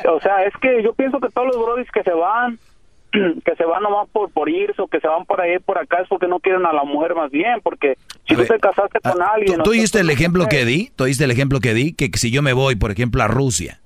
O 0.09 0.19
sea, 0.21 0.43
es 0.43 0.53
que 0.61 0.81
yo 0.83 0.93
pienso 0.93 1.19
que 1.19 1.29
todos 1.29 1.47
los 1.47 1.57
brodis 1.57 1.89
que 1.91 2.03
se 2.03 2.11
van, 2.11 2.59
que 3.11 3.55
se 3.55 3.63
van 3.65 3.81
nomás 3.83 4.09
por, 4.09 4.29
por 4.31 4.49
irse 4.49 4.81
o 4.81 4.87
que 4.87 4.99
se 4.99 5.07
van 5.07 5.25
por 5.25 5.39
ahí, 5.39 5.57
por 5.59 5.77
acá, 5.79 6.01
es 6.01 6.07
porque 6.09 6.27
no 6.27 6.39
quieren 6.41 6.65
a 6.65 6.73
la 6.73 6.83
mujer 6.83 7.15
más 7.15 7.31
bien, 7.31 7.61
porque 7.63 7.97
si 8.27 8.35
tú 8.35 8.43
te 8.45 8.59
casaste 8.59 8.99
con 8.99 9.21
alguien... 9.21 9.57
¿Tú, 9.57 9.63
tú 9.63 9.69
oíste 9.71 10.01
el 10.01 10.09
ejemplo 10.09 10.47
que 10.47 10.65
di? 10.65 10.91
¿Tú 10.95 11.05
oíste 11.05 11.23
el 11.23 11.31
ejemplo 11.31 11.59
que 11.61 11.73
di? 11.73 11.93
Que 11.93 12.09
si 12.15 12.29
yo 12.29 12.41
me 12.41 12.51
voy, 12.53 12.75
por 12.75 12.91
ejemplo, 12.91 13.23
a 13.23 13.27
Rusia, 13.29 13.79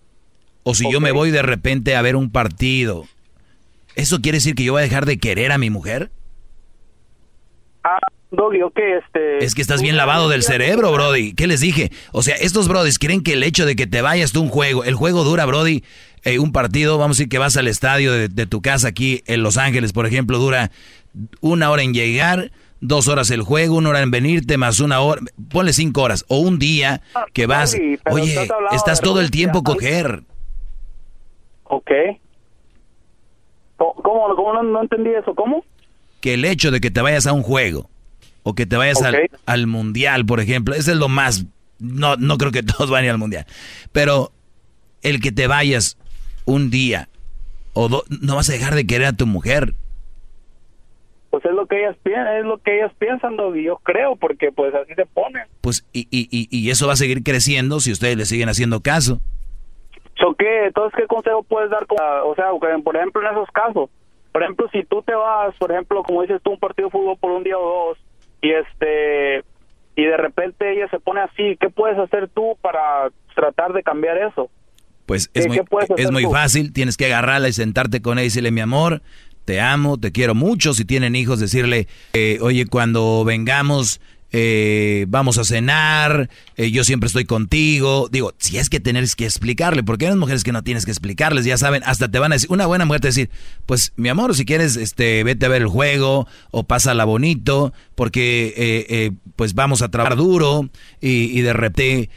o 0.63 0.73
si 0.73 0.91
yo 0.91 0.99
me 0.99 1.11
voy 1.11 1.29
de 1.29 1.43
repente 1.43 1.95
a 1.95 2.01
ver 2.01 2.15
un 2.15 2.31
partido, 2.31 3.05
¿eso 3.95 4.21
quiere 4.21 4.37
decir 4.37 4.55
que 4.55 4.63
yo 4.63 4.73
voy 4.73 4.81
a 4.81 4.83
dejar 4.83 5.05
de 5.05 5.17
querer 5.17 5.51
a 5.51 5.57
mi 5.57 5.69
mujer? 5.69 6.11
Ah, 7.83 7.99
Doggy, 8.31 8.61
ok, 8.61 8.79
este... 9.03 9.43
Es 9.43 9.55
que 9.55 9.61
estás 9.61 9.81
bien 9.81 9.97
lavado 9.97 10.29
del 10.29 10.43
cerebro, 10.43 10.91
Brody. 10.91 11.33
¿Qué 11.33 11.47
les 11.47 11.59
dije? 11.59 11.91
O 12.11 12.23
sea, 12.23 12.35
estos 12.35 12.67
Brodis 12.67 12.99
creen 12.99 13.21
que 13.21 13.33
el 13.33 13.43
hecho 13.43 13.65
de 13.65 13.75
que 13.75 13.87
te 13.87 14.01
vayas 14.01 14.33
de 14.33 14.39
un 14.39 14.49
juego, 14.49 14.83
el 14.83 14.95
juego 14.95 15.23
dura, 15.23 15.45
Brody, 15.45 15.83
eh, 16.23 16.39
un 16.39 16.51
partido, 16.51 16.97
vamos 16.97 17.17
a 17.17 17.19
decir 17.19 17.29
que 17.29 17.37
vas 17.37 17.55
al 17.57 17.67
estadio 17.67 18.11
de, 18.11 18.27
de 18.27 18.45
tu 18.45 18.61
casa 18.61 18.87
aquí 18.89 19.23
en 19.27 19.43
Los 19.43 19.57
Ángeles, 19.57 19.93
por 19.93 20.05
ejemplo, 20.05 20.39
dura 20.39 20.71
una 21.39 21.69
hora 21.69 21.83
en 21.83 21.93
llegar, 21.93 22.51
dos 22.81 23.07
horas 23.07 23.29
el 23.31 23.41
juego, 23.41 23.75
una 23.75 23.89
hora 23.89 24.01
en 24.01 24.11
venirte, 24.11 24.57
más 24.57 24.79
una 24.79 24.99
hora, 24.99 25.21
ponle 25.49 25.73
cinco 25.73 26.01
horas, 26.01 26.25
o 26.27 26.39
un 26.39 26.59
día 26.59 27.01
que 27.33 27.45
vas, 27.45 27.77
oye, 28.09 28.47
estás 28.71 29.01
todo 29.01 29.21
el 29.21 29.31
tiempo 29.31 29.63
coger. 29.63 30.23
Ok. 31.65 31.91
¿Cómo, 33.77 33.93
cómo, 34.35 34.53
no, 34.53 34.63
no 34.63 34.81
entendí 34.81 35.09
eso? 35.11 35.33
¿Cómo? 35.35 35.63
que 36.21 36.33
el 36.33 36.43
hecho 36.45 36.71
de 36.71 36.81
que 36.81 36.89
te 36.89 37.01
vayas 37.01 37.27
a 37.27 37.33
un 37.33 37.43
juego 37.43 37.87
o 38.41 38.55
que 38.55 38.65
te 38.65 38.77
vayas 38.77 38.99
al, 39.45 39.67
mundial, 39.67 40.25
por 40.25 40.39
ejemplo, 40.39 40.73
ese 40.73 40.91
es 40.93 40.97
lo 40.97 41.07
más, 41.07 41.45
no, 41.77 42.15
no 42.15 42.37
creo 42.39 42.51
que 42.51 42.63
todos 42.63 42.89
vayan 42.89 43.11
al 43.11 43.17
mundial, 43.19 43.45
pero 43.91 44.31
el 45.03 45.21
que 45.21 45.31
te 45.31 45.45
vayas 45.45 45.97
un 46.45 46.71
día 46.71 47.09
o 47.73 47.89
do- 47.89 48.05
no 48.21 48.37
vas 48.37 48.49
a 48.49 48.53
dejar 48.53 48.73
de 48.73 48.87
querer 48.87 49.05
a 49.07 49.13
tu 49.13 49.27
mujer. 49.27 49.75
Pues 51.29 51.45
es 51.45 51.51
lo 51.51 51.67
que 51.67 51.79
ellas 51.83 51.97
piensan, 52.01 52.37
es 52.37 52.45
lo 52.45 52.57
que 52.59 52.77
ellas 52.77 52.91
piensan, 52.97 53.35
Doggy, 53.35 53.63
yo 53.65 53.77
creo, 53.83 54.15
porque 54.15 54.51
pues 54.51 54.73
así 54.73 54.93
se 54.95 55.05
ponen. 55.05 55.43
Pues, 55.61 55.85
y, 55.93 56.07
y, 56.09 56.27
y, 56.31 56.47
y 56.49 56.69
eso 56.71 56.87
va 56.87 56.93
a 56.93 56.97
seguir 56.97 57.21
creciendo 57.23 57.79
si 57.81 57.91
ustedes 57.91 58.17
le 58.17 58.25
siguen 58.25 58.49
haciendo 58.49 58.81
caso. 58.81 59.21
So, 60.19 60.33
¿qué? 60.35 60.65
Entonces, 60.67 60.93
¿qué 60.97 61.07
consejo 61.07 61.43
puedes 61.43 61.69
dar? 61.69 61.85
con- 61.87 61.97
o 61.99 62.35
sea, 62.35 62.51
por 62.51 62.95
ejemplo, 62.95 63.21
en 63.21 63.27
esos 63.35 63.49
casos, 63.51 63.89
por 64.31 64.43
ejemplo, 64.43 64.67
si 64.71 64.83
tú 64.83 65.01
te 65.01 65.13
vas, 65.13 65.55
por 65.57 65.71
ejemplo, 65.71 66.03
como 66.03 66.21
dices 66.21 66.41
tú, 66.43 66.51
un 66.51 66.59
partido 66.59 66.87
de 66.87 66.91
fútbol 66.91 67.17
por 67.19 67.31
un 67.31 67.43
día 67.43 67.57
o 67.57 67.89
dos, 67.89 67.97
y 68.41 68.51
este, 68.51 69.43
y 69.95 70.03
de 70.05 70.17
repente 70.17 70.71
ella 70.73 70.87
se 70.89 70.99
pone 70.99 71.21
así, 71.21 71.57
¿qué 71.59 71.69
puedes 71.69 71.97
hacer 71.97 72.29
tú 72.29 72.57
para 72.61 73.09
tratar 73.35 73.73
de 73.73 73.83
cambiar 73.83 74.17
eso? 74.17 74.49
Pues 75.05 75.29
es 75.33 75.43
¿Qué- 75.43 75.47
muy, 75.47 75.57
es 75.97 76.23
tú? 76.23 76.31
fácil, 76.31 76.73
tienes 76.73 76.97
que 76.97 77.05
agarrarla 77.05 77.47
y 77.47 77.53
sentarte 77.53 78.01
con 78.01 78.13
ella 78.17 78.23
y 78.23 78.27
decirle, 78.27 78.51
mi 78.51 78.61
amor, 78.61 79.01
te 79.45 79.61
amo, 79.61 79.99
te 79.99 80.11
quiero 80.11 80.33
mucho. 80.33 80.73
Si 80.73 80.83
tienen 80.85 81.15
hijos, 81.15 81.39
decirle, 81.39 81.87
eh, 82.13 82.39
oye, 82.41 82.65
cuando 82.65 83.23
vengamos, 83.23 84.01
eh, 84.37 85.05
vamos 85.07 85.37
a 85.37 85.45
cenar, 85.45 86.29
eh, 86.57 86.69
yo 86.69 86.83
siempre 86.83 87.07
estoy 87.07 87.23
contigo. 87.23 88.09
Digo, 88.11 88.33
si 88.37 88.57
es 88.57 88.69
que 88.69 88.81
tienes 88.81 89.15
que 89.15 89.23
explicarle, 89.23 89.81
porque 89.81 90.03
hay 90.03 90.11
unas 90.11 90.19
mujeres 90.19 90.43
que 90.43 90.51
no 90.51 90.61
tienes 90.61 90.83
que 90.83 90.91
explicarles, 90.91 91.45
ya 91.45 91.57
saben, 91.57 91.83
hasta 91.85 92.11
te 92.11 92.19
van 92.19 92.33
a 92.33 92.35
decir, 92.35 92.51
una 92.51 92.65
buena 92.65 92.83
mujer 92.83 92.99
te 92.99 93.07
decir, 93.07 93.29
pues 93.65 93.93
mi 93.95 94.09
amor, 94.09 94.35
si 94.35 94.43
quieres, 94.43 94.75
este, 94.75 95.23
vete 95.23 95.45
a 95.45 95.49
ver 95.49 95.61
el 95.61 95.69
juego 95.69 96.27
o 96.51 96.63
pásala 96.63 97.05
bonito, 97.05 97.71
porque 97.95 98.53
eh, 98.57 98.85
eh, 98.89 99.11
pues 99.37 99.53
vamos 99.53 99.81
a 99.81 99.87
trabajar 99.87 100.17
duro 100.17 100.69
y, 100.99 101.39
y 101.39 101.39
de 101.39 101.53
repente 101.53 102.09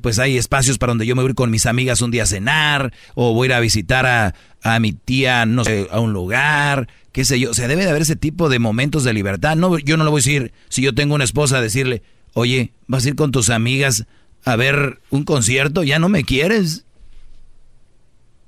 pues 0.00 0.20
hay 0.20 0.38
espacios 0.38 0.78
para 0.78 0.92
donde 0.92 1.06
yo 1.06 1.16
me 1.16 1.24
voy 1.24 1.34
con 1.34 1.50
mis 1.50 1.66
amigas 1.66 2.00
un 2.02 2.12
día 2.12 2.22
a 2.22 2.26
cenar 2.26 2.92
o 3.16 3.34
voy 3.34 3.46
a 3.46 3.48
ir 3.48 3.52
a 3.54 3.60
visitar 3.60 4.06
a, 4.06 4.32
a 4.64 4.80
mi 4.80 4.92
tía, 4.92 5.44
no 5.44 5.62
sé, 5.62 5.86
a 5.92 6.00
un 6.00 6.12
lugar, 6.12 6.88
qué 7.12 7.24
sé 7.24 7.38
yo. 7.38 7.50
O 7.50 7.54
sea, 7.54 7.68
debe 7.68 7.84
de 7.84 7.90
haber 7.90 8.02
ese 8.02 8.16
tipo 8.16 8.48
de 8.48 8.58
momentos 8.58 9.04
de 9.04 9.12
libertad. 9.12 9.56
No, 9.56 9.78
yo 9.78 9.96
no 9.96 10.04
le 10.04 10.10
voy 10.10 10.18
a 10.18 10.24
decir, 10.24 10.52
si 10.68 10.82
yo 10.82 10.94
tengo 10.94 11.14
una 11.14 11.24
esposa, 11.24 11.60
decirle, 11.60 12.02
oye, 12.32 12.72
vas 12.88 13.04
a 13.04 13.10
ir 13.10 13.14
con 13.14 13.30
tus 13.30 13.50
amigas 13.50 14.06
a 14.44 14.56
ver 14.56 14.98
un 15.10 15.24
concierto, 15.24 15.82
ya 15.82 15.98
no 15.98 16.08
me 16.08 16.24
quieres. 16.24 16.86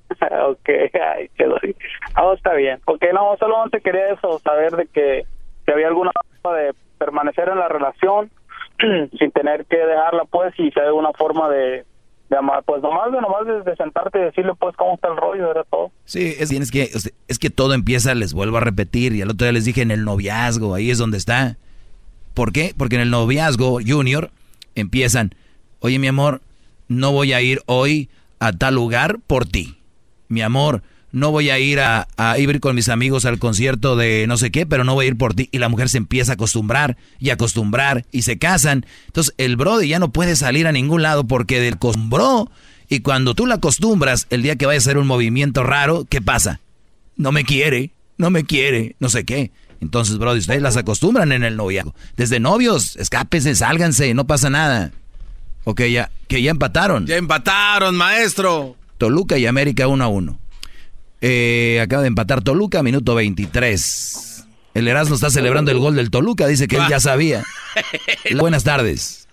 ok, 0.21 0.69
ay, 0.95 1.31
doy. 1.39 1.77
Ah, 2.15 2.33
está 2.35 2.55
bien. 2.55 2.81
Ok, 2.87 3.05
no, 3.13 3.37
solamente 3.39 3.83
quería 3.83 4.15
eso, 4.15 4.41
saber 4.43 4.75
de 4.75 4.87
que 4.87 5.27
si 5.67 5.73
había 5.73 5.89
alguna 5.89 6.13
forma 6.43 6.59
de 6.59 6.75
permanecer 6.99 7.51
en 7.51 7.59
la 7.59 7.69
relación 7.69 8.31
sin 9.19 9.31
tener 9.33 9.67
que 9.67 9.77
dejarla, 9.77 10.25
pues, 10.25 10.55
y 10.59 10.71
si 10.71 10.81
hay 10.81 10.87
alguna 10.87 11.13
forma 11.13 11.51
de, 11.51 11.85
de 12.29 12.37
pues 12.65 12.83
nomás, 12.83 13.13
de, 13.13 13.21
nomás 13.21 13.65
de, 13.65 13.77
sentarte 13.77 14.19
y 14.19 14.23
decirle, 14.23 14.53
pues, 14.59 14.75
cómo 14.77 14.95
está 14.95 15.09
el 15.09 15.17
rollo, 15.17 15.51
era 15.51 15.65
todo. 15.65 15.93
Sí, 16.05 16.35
es, 16.39 16.49
tienes 16.49 16.71
que, 16.71 16.91
es 17.29 17.39
que 17.39 17.51
todo 17.51 17.75
empieza, 17.75 18.15
les 18.15 18.35
vuelvo 18.35 18.57
a 18.57 18.61
repetir, 18.61 19.15
y 19.15 19.21
el 19.21 19.31
otro 19.31 19.45
día 19.45 19.53
les 19.53 19.65
dije 19.65 19.83
en 19.83 19.91
el 19.91 20.05
noviazgo, 20.05 20.75
ahí 20.75 20.91
es 20.91 20.99
donde 20.99 21.19
está. 21.19 21.57
¿Por 22.35 22.53
qué? 22.53 22.75
Porque 22.77 22.97
en 22.97 23.03
el 23.03 23.11
noviazgo 23.11 23.79
junior 23.87 24.31
empiezan, 24.75 25.35
oye 25.81 25.99
mi 25.99 26.09
amor, 26.09 26.43
no 26.89 27.13
voy 27.13 27.33
a 27.33 27.41
ir 27.41 27.63
hoy 27.67 28.11
a 28.39 28.53
tal 28.53 28.75
lugar 28.75 29.19
por 29.27 29.47
ti. 29.47 29.79
Mi 30.29 30.43
amor, 30.43 30.83
no 31.13 31.31
voy 31.31 31.51
a 31.51 31.59
ir 31.59 31.81
a, 31.81 32.09
a 32.17 32.39
ir 32.39 32.61
con 32.61 32.75
mis 32.77 32.89
amigos 32.89 33.25
al 33.25 33.39
concierto 33.39 33.97
de 33.97 34.27
no 34.27 34.37
sé 34.37 34.51
qué, 34.51 34.67
pero 34.67 34.85
no 34.85 34.95
voy 34.95 35.07
a 35.07 35.09
ir 35.09 35.17
por 35.17 35.35
ti. 35.35 35.49
Y 35.53 35.59
la 35.59 35.69
mujer 35.69 35.89
se 35.89 35.99
empieza 35.99 36.33
a 36.33 36.35
acostumbrar 36.35 36.97
y 37.19 37.31
acostumbrar 37.31 38.05
y 38.13 38.23
se 38.23 38.39
casan. 38.39 38.87
Entonces 39.07 39.35
el 39.39 39.57
brody 39.57 39.89
ya 39.89 39.99
no 39.99 40.13
puede 40.13 40.37
salir 40.37 40.67
a 40.67 40.73
ningún 40.73 41.03
lado 41.03 41.25
porque 41.25 41.61
del 41.61 41.75
acostumbró. 41.75 42.51
Y 42.89 43.01
cuando 43.01 43.35
tú 43.35 43.47
la 43.47 43.57
acostumbras, 43.57 44.27
el 44.31 44.43
día 44.43 44.57
que 44.57 44.67
vaya 44.67 44.77
a 44.77 44.79
hacer 44.79 44.99
un 44.99 45.07
movimiento 45.07 45.65
raro, 45.65 46.07
¿qué 46.09 46.21
pasa? 46.21 46.61
No 47.17 47.33
me 47.33 47.45
quiere, 47.45 47.91
no 48.17 48.31
me 48.31 48.45
quiere, 48.45 48.95
no 49.01 49.09
sé 49.09 49.25
qué. 49.25 49.51
Entonces, 49.81 50.19
brody, 50.19 50.39
ustedes 50.39 50.63
las 50.63 50.77
acostumbran 50.77 51.33
en 51.33 51.45
el 51.45 51.57
noviazgo. 51.57 51.95
Desde 52.17 52.41
novios, 52.41 52.97
escápense, 52.97 53.55
sálganse, 53.55 54.15
no 54.15 54.27
pasa 54.27 54.51
nada. 54.51 54.93
Ok, 55.65 55.83
ya, 55.83 56.11
que 56.29 56.43
ya 56.43 56.51
empataron. 56.51 57.07
Ya 57.07 57.17
empataron, 57.17 57.97
maestro. 57.97 58.77
Toluca 58.99 59.37
y 59.37 59.47
América 59.47 59.89
1 59.89 60.05
a 60.05 60.09
1. 60.09 60.39
Eh, 61.21 61.81
acaba 61.81 62.03
de 62.03 62.09
empatar 62.09 62.43
Toluca, 62.43 62.83
minuto 62.83 63.15
23. 63.15 64.47
El 64.75 64.89
Erasmo 64.89 65.15
está 65.15 65.31
celebrando 65.31 65.71
el 65.71 65.79
gol 65.79 65.97
del 65.97 66.11
Toluca, 66.11 66.47
dice 66.47 66.69
que 66.69 66.77
él 66.77 66.83
ya 66.89 67.01
sabía. 67.01 67.43
Buenas 68.39 68.65
tardes. 68.65 69.27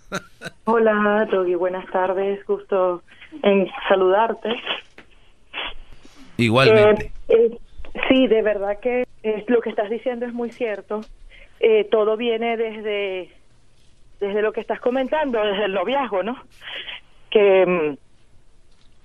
Hola, 0.66 1.28
Doggy, 1.32 1.56
buenas 1.56 1.86
tardes. 1.92 2.46
Gusto 2.46 3.04
en 3.42 3.68
saludarte. 3.90 4.50
Igualmente. 6.38 7.12
Eh, 7.28 7.36
eh, 7.36 7.58
sí, 8.08 8.28
de 8.28 8.42
verdad 8.42 8.80
que 8.80 9.06
eh, 9.24 9.46
lo 9.48 9.62
que 9.62 9.70
estás 9.70 9.90
diciendo 9.90 10.26
es 10.26 10.34
muy 10.34 10.52
cierto. 10.52 11.02
Eh, 11.60 11.88
todo 11.90 12.18
viene 12.18 12.58
desde, 12.58 13.30
desde 14.20 14.42
lo 14.42 14.52
que 14.52 14.62
estás 14.62 14.80
comentando, 14.80 15.42
desde 15.44 15.66
el 15.66 15.74
noviazgo, 15.74 16.24
¿no? 16.24 16.38
Que 17.30 17.66
mm, 17.66 17.98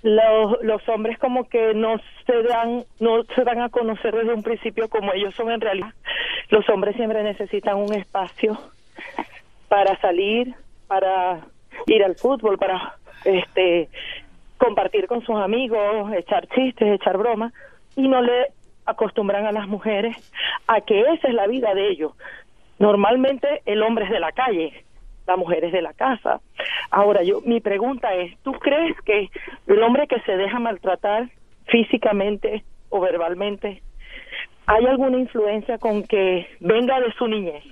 los, 0.03 0.63
los 0.63 0.89
hombres 0.89 1.19
como 1.19 1.49
que 1.49 1.75
no 1.75 1.97
se 2.27 2.43
dan 2.43 2.85
no 3.01 3.25
se 3.35 3.45
dan 3.45 3.61
a 3.61 3.69
conocer 3.69 4.15
desde 4.15 4.33
un 4.33 4.43
principio 4.43 4.89
como 4.89 5.13
ellos 5.13 5.35
son 5.35 5.51
en 5.51 5.61
realidad. 5.61 5.93
Los 6.51 6.69
hombres 6.69 6.97
siempre 6.97 7.23
necesitan 7.23 7.77
un 7.77 7.93
espacio 7.93 8.59
para 9.69 9.99
salir, 10.01 10.55
para 10.87 11.41
ir 11.87 12.05
al 12.05 12.15
fútbol, 12.17 12.59
para 12.59 12.97
este 13.25 13.89
compartir 14.57 15.07
con 15.07 15.23
sus 15.23 15.37
amigos, 15.37 16.13
echar 16.15 16.47
chistes, 16.49 16.89
echar 16.89 17.17
bromas, 17.17 17.53
y 17.97 18.09
no 18.09 18.21
le 18.21 18.49
acostumbran 18.87 19.47
a 19.47 19.53
las 19.53 19.69
mujeres 19.69 20.17
a 20.67 20.81
que 20.81 21.01
esa 21.01 21.29
es 21.29 21.35
la 21.35 21.47
vida 21.47 21.75
de 21.75 21.91
ellos. 21.91 22.13
Normalmente 22.79 23.63
el 23.67 23.83
hombre 23.83 24.07
es 24.07 24.11
de 24.11 24.21
la 24.21 24.33
calle, 24.33 24.85
la 25.29 25.37
mujer 25.37 25.65
es 25.65 25.73
de 25.73 25.83
la 25.83 25.93
casa. 25.93 26.41
Ahora 26.91 27.23
yo 27.23 27.41
mi 27.45 27.61
pregunta 27.61 28.15
es, 28.15 28.37
¿tú 28.43 28.53
crees 28.53 28.97
que 29.03 29.29
el 29.67 29.83
hombre 29.83 30.09
que 30.09 30.21
se 30.23 30.37
deja 30.37 30.59
maltratar 30.59 31.29
físicamente 31.67 32.65
o 32.89 33.01
verbalmente 33.01 33.83
hay 34.67 34.87
alguna 34.87 35.19
influencia 35.19 35.79
con 35.79 36.03
que 36.03 36.47
venga 36.61 36.99
de 37.01 37.13
su 37.13 37.29
niñez? 37.29 37.63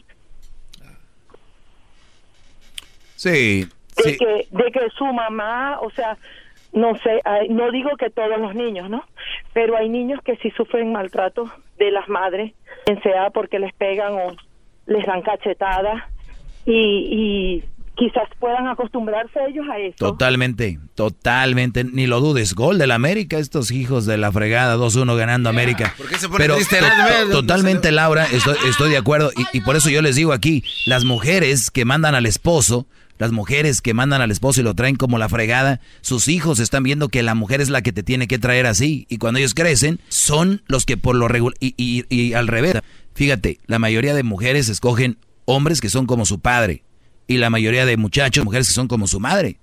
Sí, 3.17 3.65
de 4.05 4.17
que 4.19 4.47
de 4.51 4.71
que 4.73 4.91
su 4.91 5.07
mamá, 5.07 5.79
o 5.81 5.91
sea, 5.91 6.19
no 6.73 6.95
sé, 6.99 7.21
hay- 7.25 7.49
no 7.49 7.71
digo 7.71 7.97
que 7.97 8.11
todos 8.11 8.39
los 8.39 8.55
niños, 8.55 8.91
¿no? 8.91 9.03
Pero 9.55 9.77
hay 9.79 9.89
niños 9.89 10.21
que 10.23 10.37
sí 10.37 10.51
sufren 10.51 10.93
maltrato 10.93 11.51
de 11.79 11.91
las 11.91 12.07
madres, 12.09 12.53
sea 13.03 13.31
porque 13.31 13.59
les 13.59 13.73
pegan 13.75 14.13
o 14.15 14.37
les 14.87 15.05
dan 15.07 15.23
cachetadas 15.23 16.03
y, 16.67 16.73
y 16.73 17.65
quizás 17.97 18.29
puedan 18.39 18.67
acostumbrarse 18.69 19.39
ellos 19.49 19.65
a 19.73 19.79
esto. 19.79 20.07
Totalmente, 20.11 20.79
totalmente. 20.95 21.85
Ni 21.85 22.07
lo 22.07 22.21
dudes. 22.21 22.55
Gol 22.55 22.77
del 22.79 22.91
América, 22.91 23.39
estos 23.39 23.71
hijos 23.71 24.05
de 24.07 24.19
la 24.19 24.31
fregada, 24.33 24.77
2-1 24.77 25.17
ganando 25.17 25.49
América. 25.49 25.95
¿Por 25.97 26.09
qué 26.09 26.19
se 26.19 26.29
pone 26.29 26.39
Pero 26.45 26.57
triste? 26.57 26.79
to- 26.79 26.85
Erasmo? 26.87 27.31
to- 27.31 27.41
totalmente, 27.41 27.91
Laura, 27.93 28.27
estoy, 28.27 28.57
estoy 28.69 28.91
de 28.91 28.99
acuerdo. 28.99 29.31
Y, 29.53 29.59
y 29.59 29.61
por 29.63 29.77
eso 29.77 29.89
yo 29.89 30.03
les 30.03 30.17
digo 30.17 30.33
aquí, 30.33 30.63
las 30.87 31.05
mujeres 31.05 31.71
que 31.71 31.85
mandan 31.87 32.15
al 32.15 32.27
esposo, 32.27 32.87
las 33.19 33.33
mujeres 33.33 33.81
que 33.81 33.95
mandan 33.95 34.21
al 34.21 34.31
esposo 34.31 34.61
y 34.61 34.65
lo 34.65 34.75
traen 34.75 34.97
como 34.97 35.17
la 35.17 35.31
fregada, 35.31 35.81
sus 36.03 36.29
hijos 36.29 36.59
están 36.61 36.83
viendo 36.83 37.09
que 37.09 37.23
la 37.23 37.35
mujer 37.35 37.63
es 37.63 37.71
la 37.71 37.81
que 37.81 37.93
te 37.93 38.03
tiene 38.03 38.29
que 38.29 38.39
traer 38.39 38.67
así. 38.67 39.07
Y 39.09 39.17
cuando 39.17 39.39
ellos 39.39 39.55
crecen, 39.55 40.01
son 40.09 40.61
los 40.67 40.85
que 40.85 40.99
por 40.99 41.17
lo 41.17 41.29
regular... 41.29 41.57
Y, 41.61 41.73
y- 41.79 42.05
y 42.15 42.35
al 42.35 42.47
revés, 42.47 42.75
fíjate, 43.15 43.59
la 43.67 43.79
mayoría 43.79 44.13
de 44.15 44.23
mujeres 44.23 44.69
escogen 44.69 45.17
hombres 45.47 45.81
que 45.81 45.89
son 45.89 46.07
como 46.07 46.27
su 46.27 46.41
padre. 46.41 46.83
Y 47.27 47.39
la 47.39 47.51
mayoría 47.51 47.87
de 47.87 47.97
muchachos, 47.97 48.45
mujeres 48.45 48.69
que 48.69 48.75
son 48.75 48.89
como 48.89 49.07
su 49.07 49.19
madre. 49.19 49.59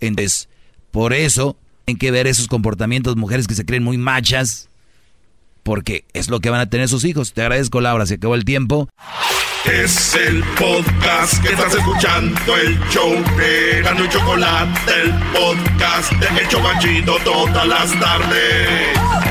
Entonces, 0.00 0.48
por 0.90 1.12
eso, 1.12 1.56
hay 1.86 1.96
que 1.96 2.10
ver 2.10 2.26
esos 2.26 2.46
comportamientos, 2.46 3.16
mujeres 3.16 3.46
que 3.46 3.54
se 3.54 3.66
creen 3.66 3.82
muy 3.82 3.98
machas, 3.98 4.68
porque 5.62 6.04
es 6.12 6.30
lo 6.30 6.40
que 6.40 6.50
van 6.50 6.60
a 6.60 6.70
tener 6.70 6.88
sus 6.88 7.04
hijos. 7.04 7.32
Te 7.32 7.42
agradezco, 7.42 7.80
Laura, 7.80 8.06
se 8.06 8.14
acabó 8.14 8.34
el 8.34 8.44
tiempo. 8.44 8.88
Es 9.64 10.14
el 10.14 10.42
podcast 10.58 11.42
que 11.42 11.48
estás 11.48 11.74
escuchando, 11.74 12.56
el 12.56 12.78
show 12.88 13.12
de 13.36 13.82
Gano 13.82 14.04
y 14.04 14.08
Chocolate, 14.08 14.92
el 15.02 15.12
podcast 15.32 16.12
de 16.12 16.40
El 16.40 16.48
Chobachito 16.48 17.18
todas 17.24 17.66
las 17.66 18.00
tardes. 18.00 19.27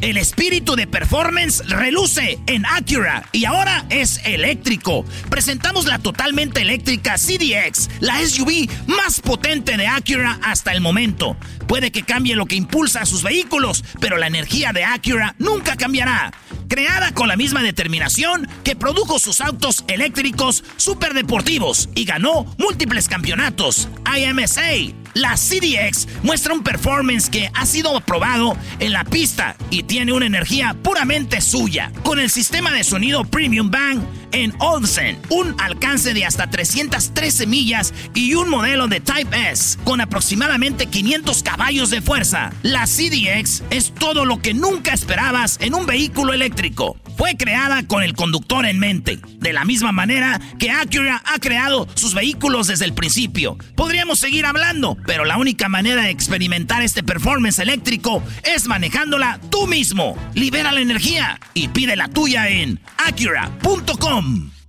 El 0.00 0.16
espíritu 0.16 0.76
de 0.76 0.86
performance 0.86 1.62
reluce 1.68 2.38
en 2.46 2.64
Acura 2.64 3.22
y 3.32 3.44
ahora 3.44 3.84
es 3.90 4.18
eléctrico. 4.24 5.04
Presentamos 5.28 5.84
la 5.84 5.98
totalmente 5.98 6.62
eléctrica 6.62 7.16
CDX, 7.16 7.90
la 8.00 8.18
SUV 8.26 8.66
más 8.86 9.20
potente 9.20 9.76
de 9.76 9.86
Acura 9.86 10.38
hasta 10.42 10.72
el 10.72 10.80
momento. 10.80 11.36
Puede 11.70 11.92
que 11.92 12.02
cambie 12.02 12.34
lo 12.34 12.46
que 12.46 12.56
impulsa 12.56 13.02
a 13.02 13.06
sus 13.06 13.22
vehículos, 13.22 13.84
pero 14.00 14.16
la 14.16 14.26
energía 14.26 14.72
de 14.72 14.82
Acura 14.82 15.36
nunca 15.38 15.76
cambiará. 15.76 16.32
Creada 16.68 17.14
con 17.14 17.28
la 17.28 17.36
misma 17.36 17.62
determinación 17.62 18.48
que 18.64 18.74
produjo 18.74 19.20
sus 19.20 19.40
autos 19.40 19.84
eléctricos 19.86 20.64
superdeportivos 20.76 21.88
y 21.94 22.06
ganó 22.06 22.44
múltiples 22.58 23.06
campeonatos. 23.06 23.88
IMSA, 24.04 24.92
la 25.14 25.36
CDX 25.36 26.08
muestra 26.24 26.54
un 26.54 26.64
performance 26.64 27.30
que 27.30 27.48
ha 27.54 27.64
sido 27.66 27.96
aprobado 27.96 28.56
en 28.80 28.92
la 28.92 29.04
pista 29.04 29.56
y 29.70 29.84
tiene 29.84 30.12
una 30.12 30.26
energía 30.26 30.76
puramente 30.82 31.40
suya. 31.40 31.92
Con 32.02 32.18
el 32.18 32.30
sistema 32.30 32.72
de 32.72 32.82
sonido 32.82 33.24
Premium 33.24 33.70
Bang 33.70 34.02
en 34.32 34.54
Olsen, 34.58 35.18
un 35.28 35.54
alcance 35.60 36.14
de 36.14 36.24
hasta 36.24 36.50
313 36.50 37.46
millas 37.46 37.92
y 38.14 38.34
un 38.34 38.48
modelo 38.48 38.88
de 38.88 39.00
Type 39.00 39.50
S 39.50 39.78
con 39.84 40.00
aproximadamente 40.00 40.86
500 40.86 41.42
caballos 41.42 41.90
de 41.90 42.02
fuerza. 42.02 42.52
La 42.62 42.86
CDX 42.86 43.62
es 43.70 43.92
todo 43.94 44.24
lo 44.24 44.40
que 44.40 44.54
nunca 44.54 44.92
esperabas 44.92 45.58
en 45.60 45.74
un 45.74 45.86
vehículo 45.86 46.32
eléctrico. 46.32 46.96
Fue 47.16 47.36
creada 47.36 47.86
con 47.86 48.02
el 48.02 48.14
conductor 48.14 48.64
en 48.64 48.78
mente, 48.78 49.18
de 49.38 49.52
la 49.52 49.64
misma 49.64 49.92
manera 49.92 50.40
que 50.58 50.70
Acura 50.70 51.22
ha 51.26 51.38
creado 51.38 51.86
sus 51.94 52.14
vehículos 52.14 52.66
desde 52.66 52.86
el 52.86 52.94
principio. 52.94 53.58
Podríamos 53.76 54.18
seguir 54.18 54.46
hablando, 54.46 54.96
pero 55.06 55.24
la 55.24 55.36
única 55.36 55.68
manera 55.68 56.02
de 56.02 56.10
experimentar 56.10 56.82
este 56.82 57.02
performance 57.02 57.58
eléctrico 57.58 58.22
es 58.42 58.66
manejándola 58.68 59.38
tú 59.50 59.66
mismo. 59.66 60.16
Libera 60.34 60.72
la 60.72 60.80
energía 60.80 61.38
y 61.52 61.68
pide 61.68 61.94
la 61.94 62.08
tuya 62.08 62.48
en 62.48 62.80
acura.com. 62.96 64.19
come. 64.20 64.59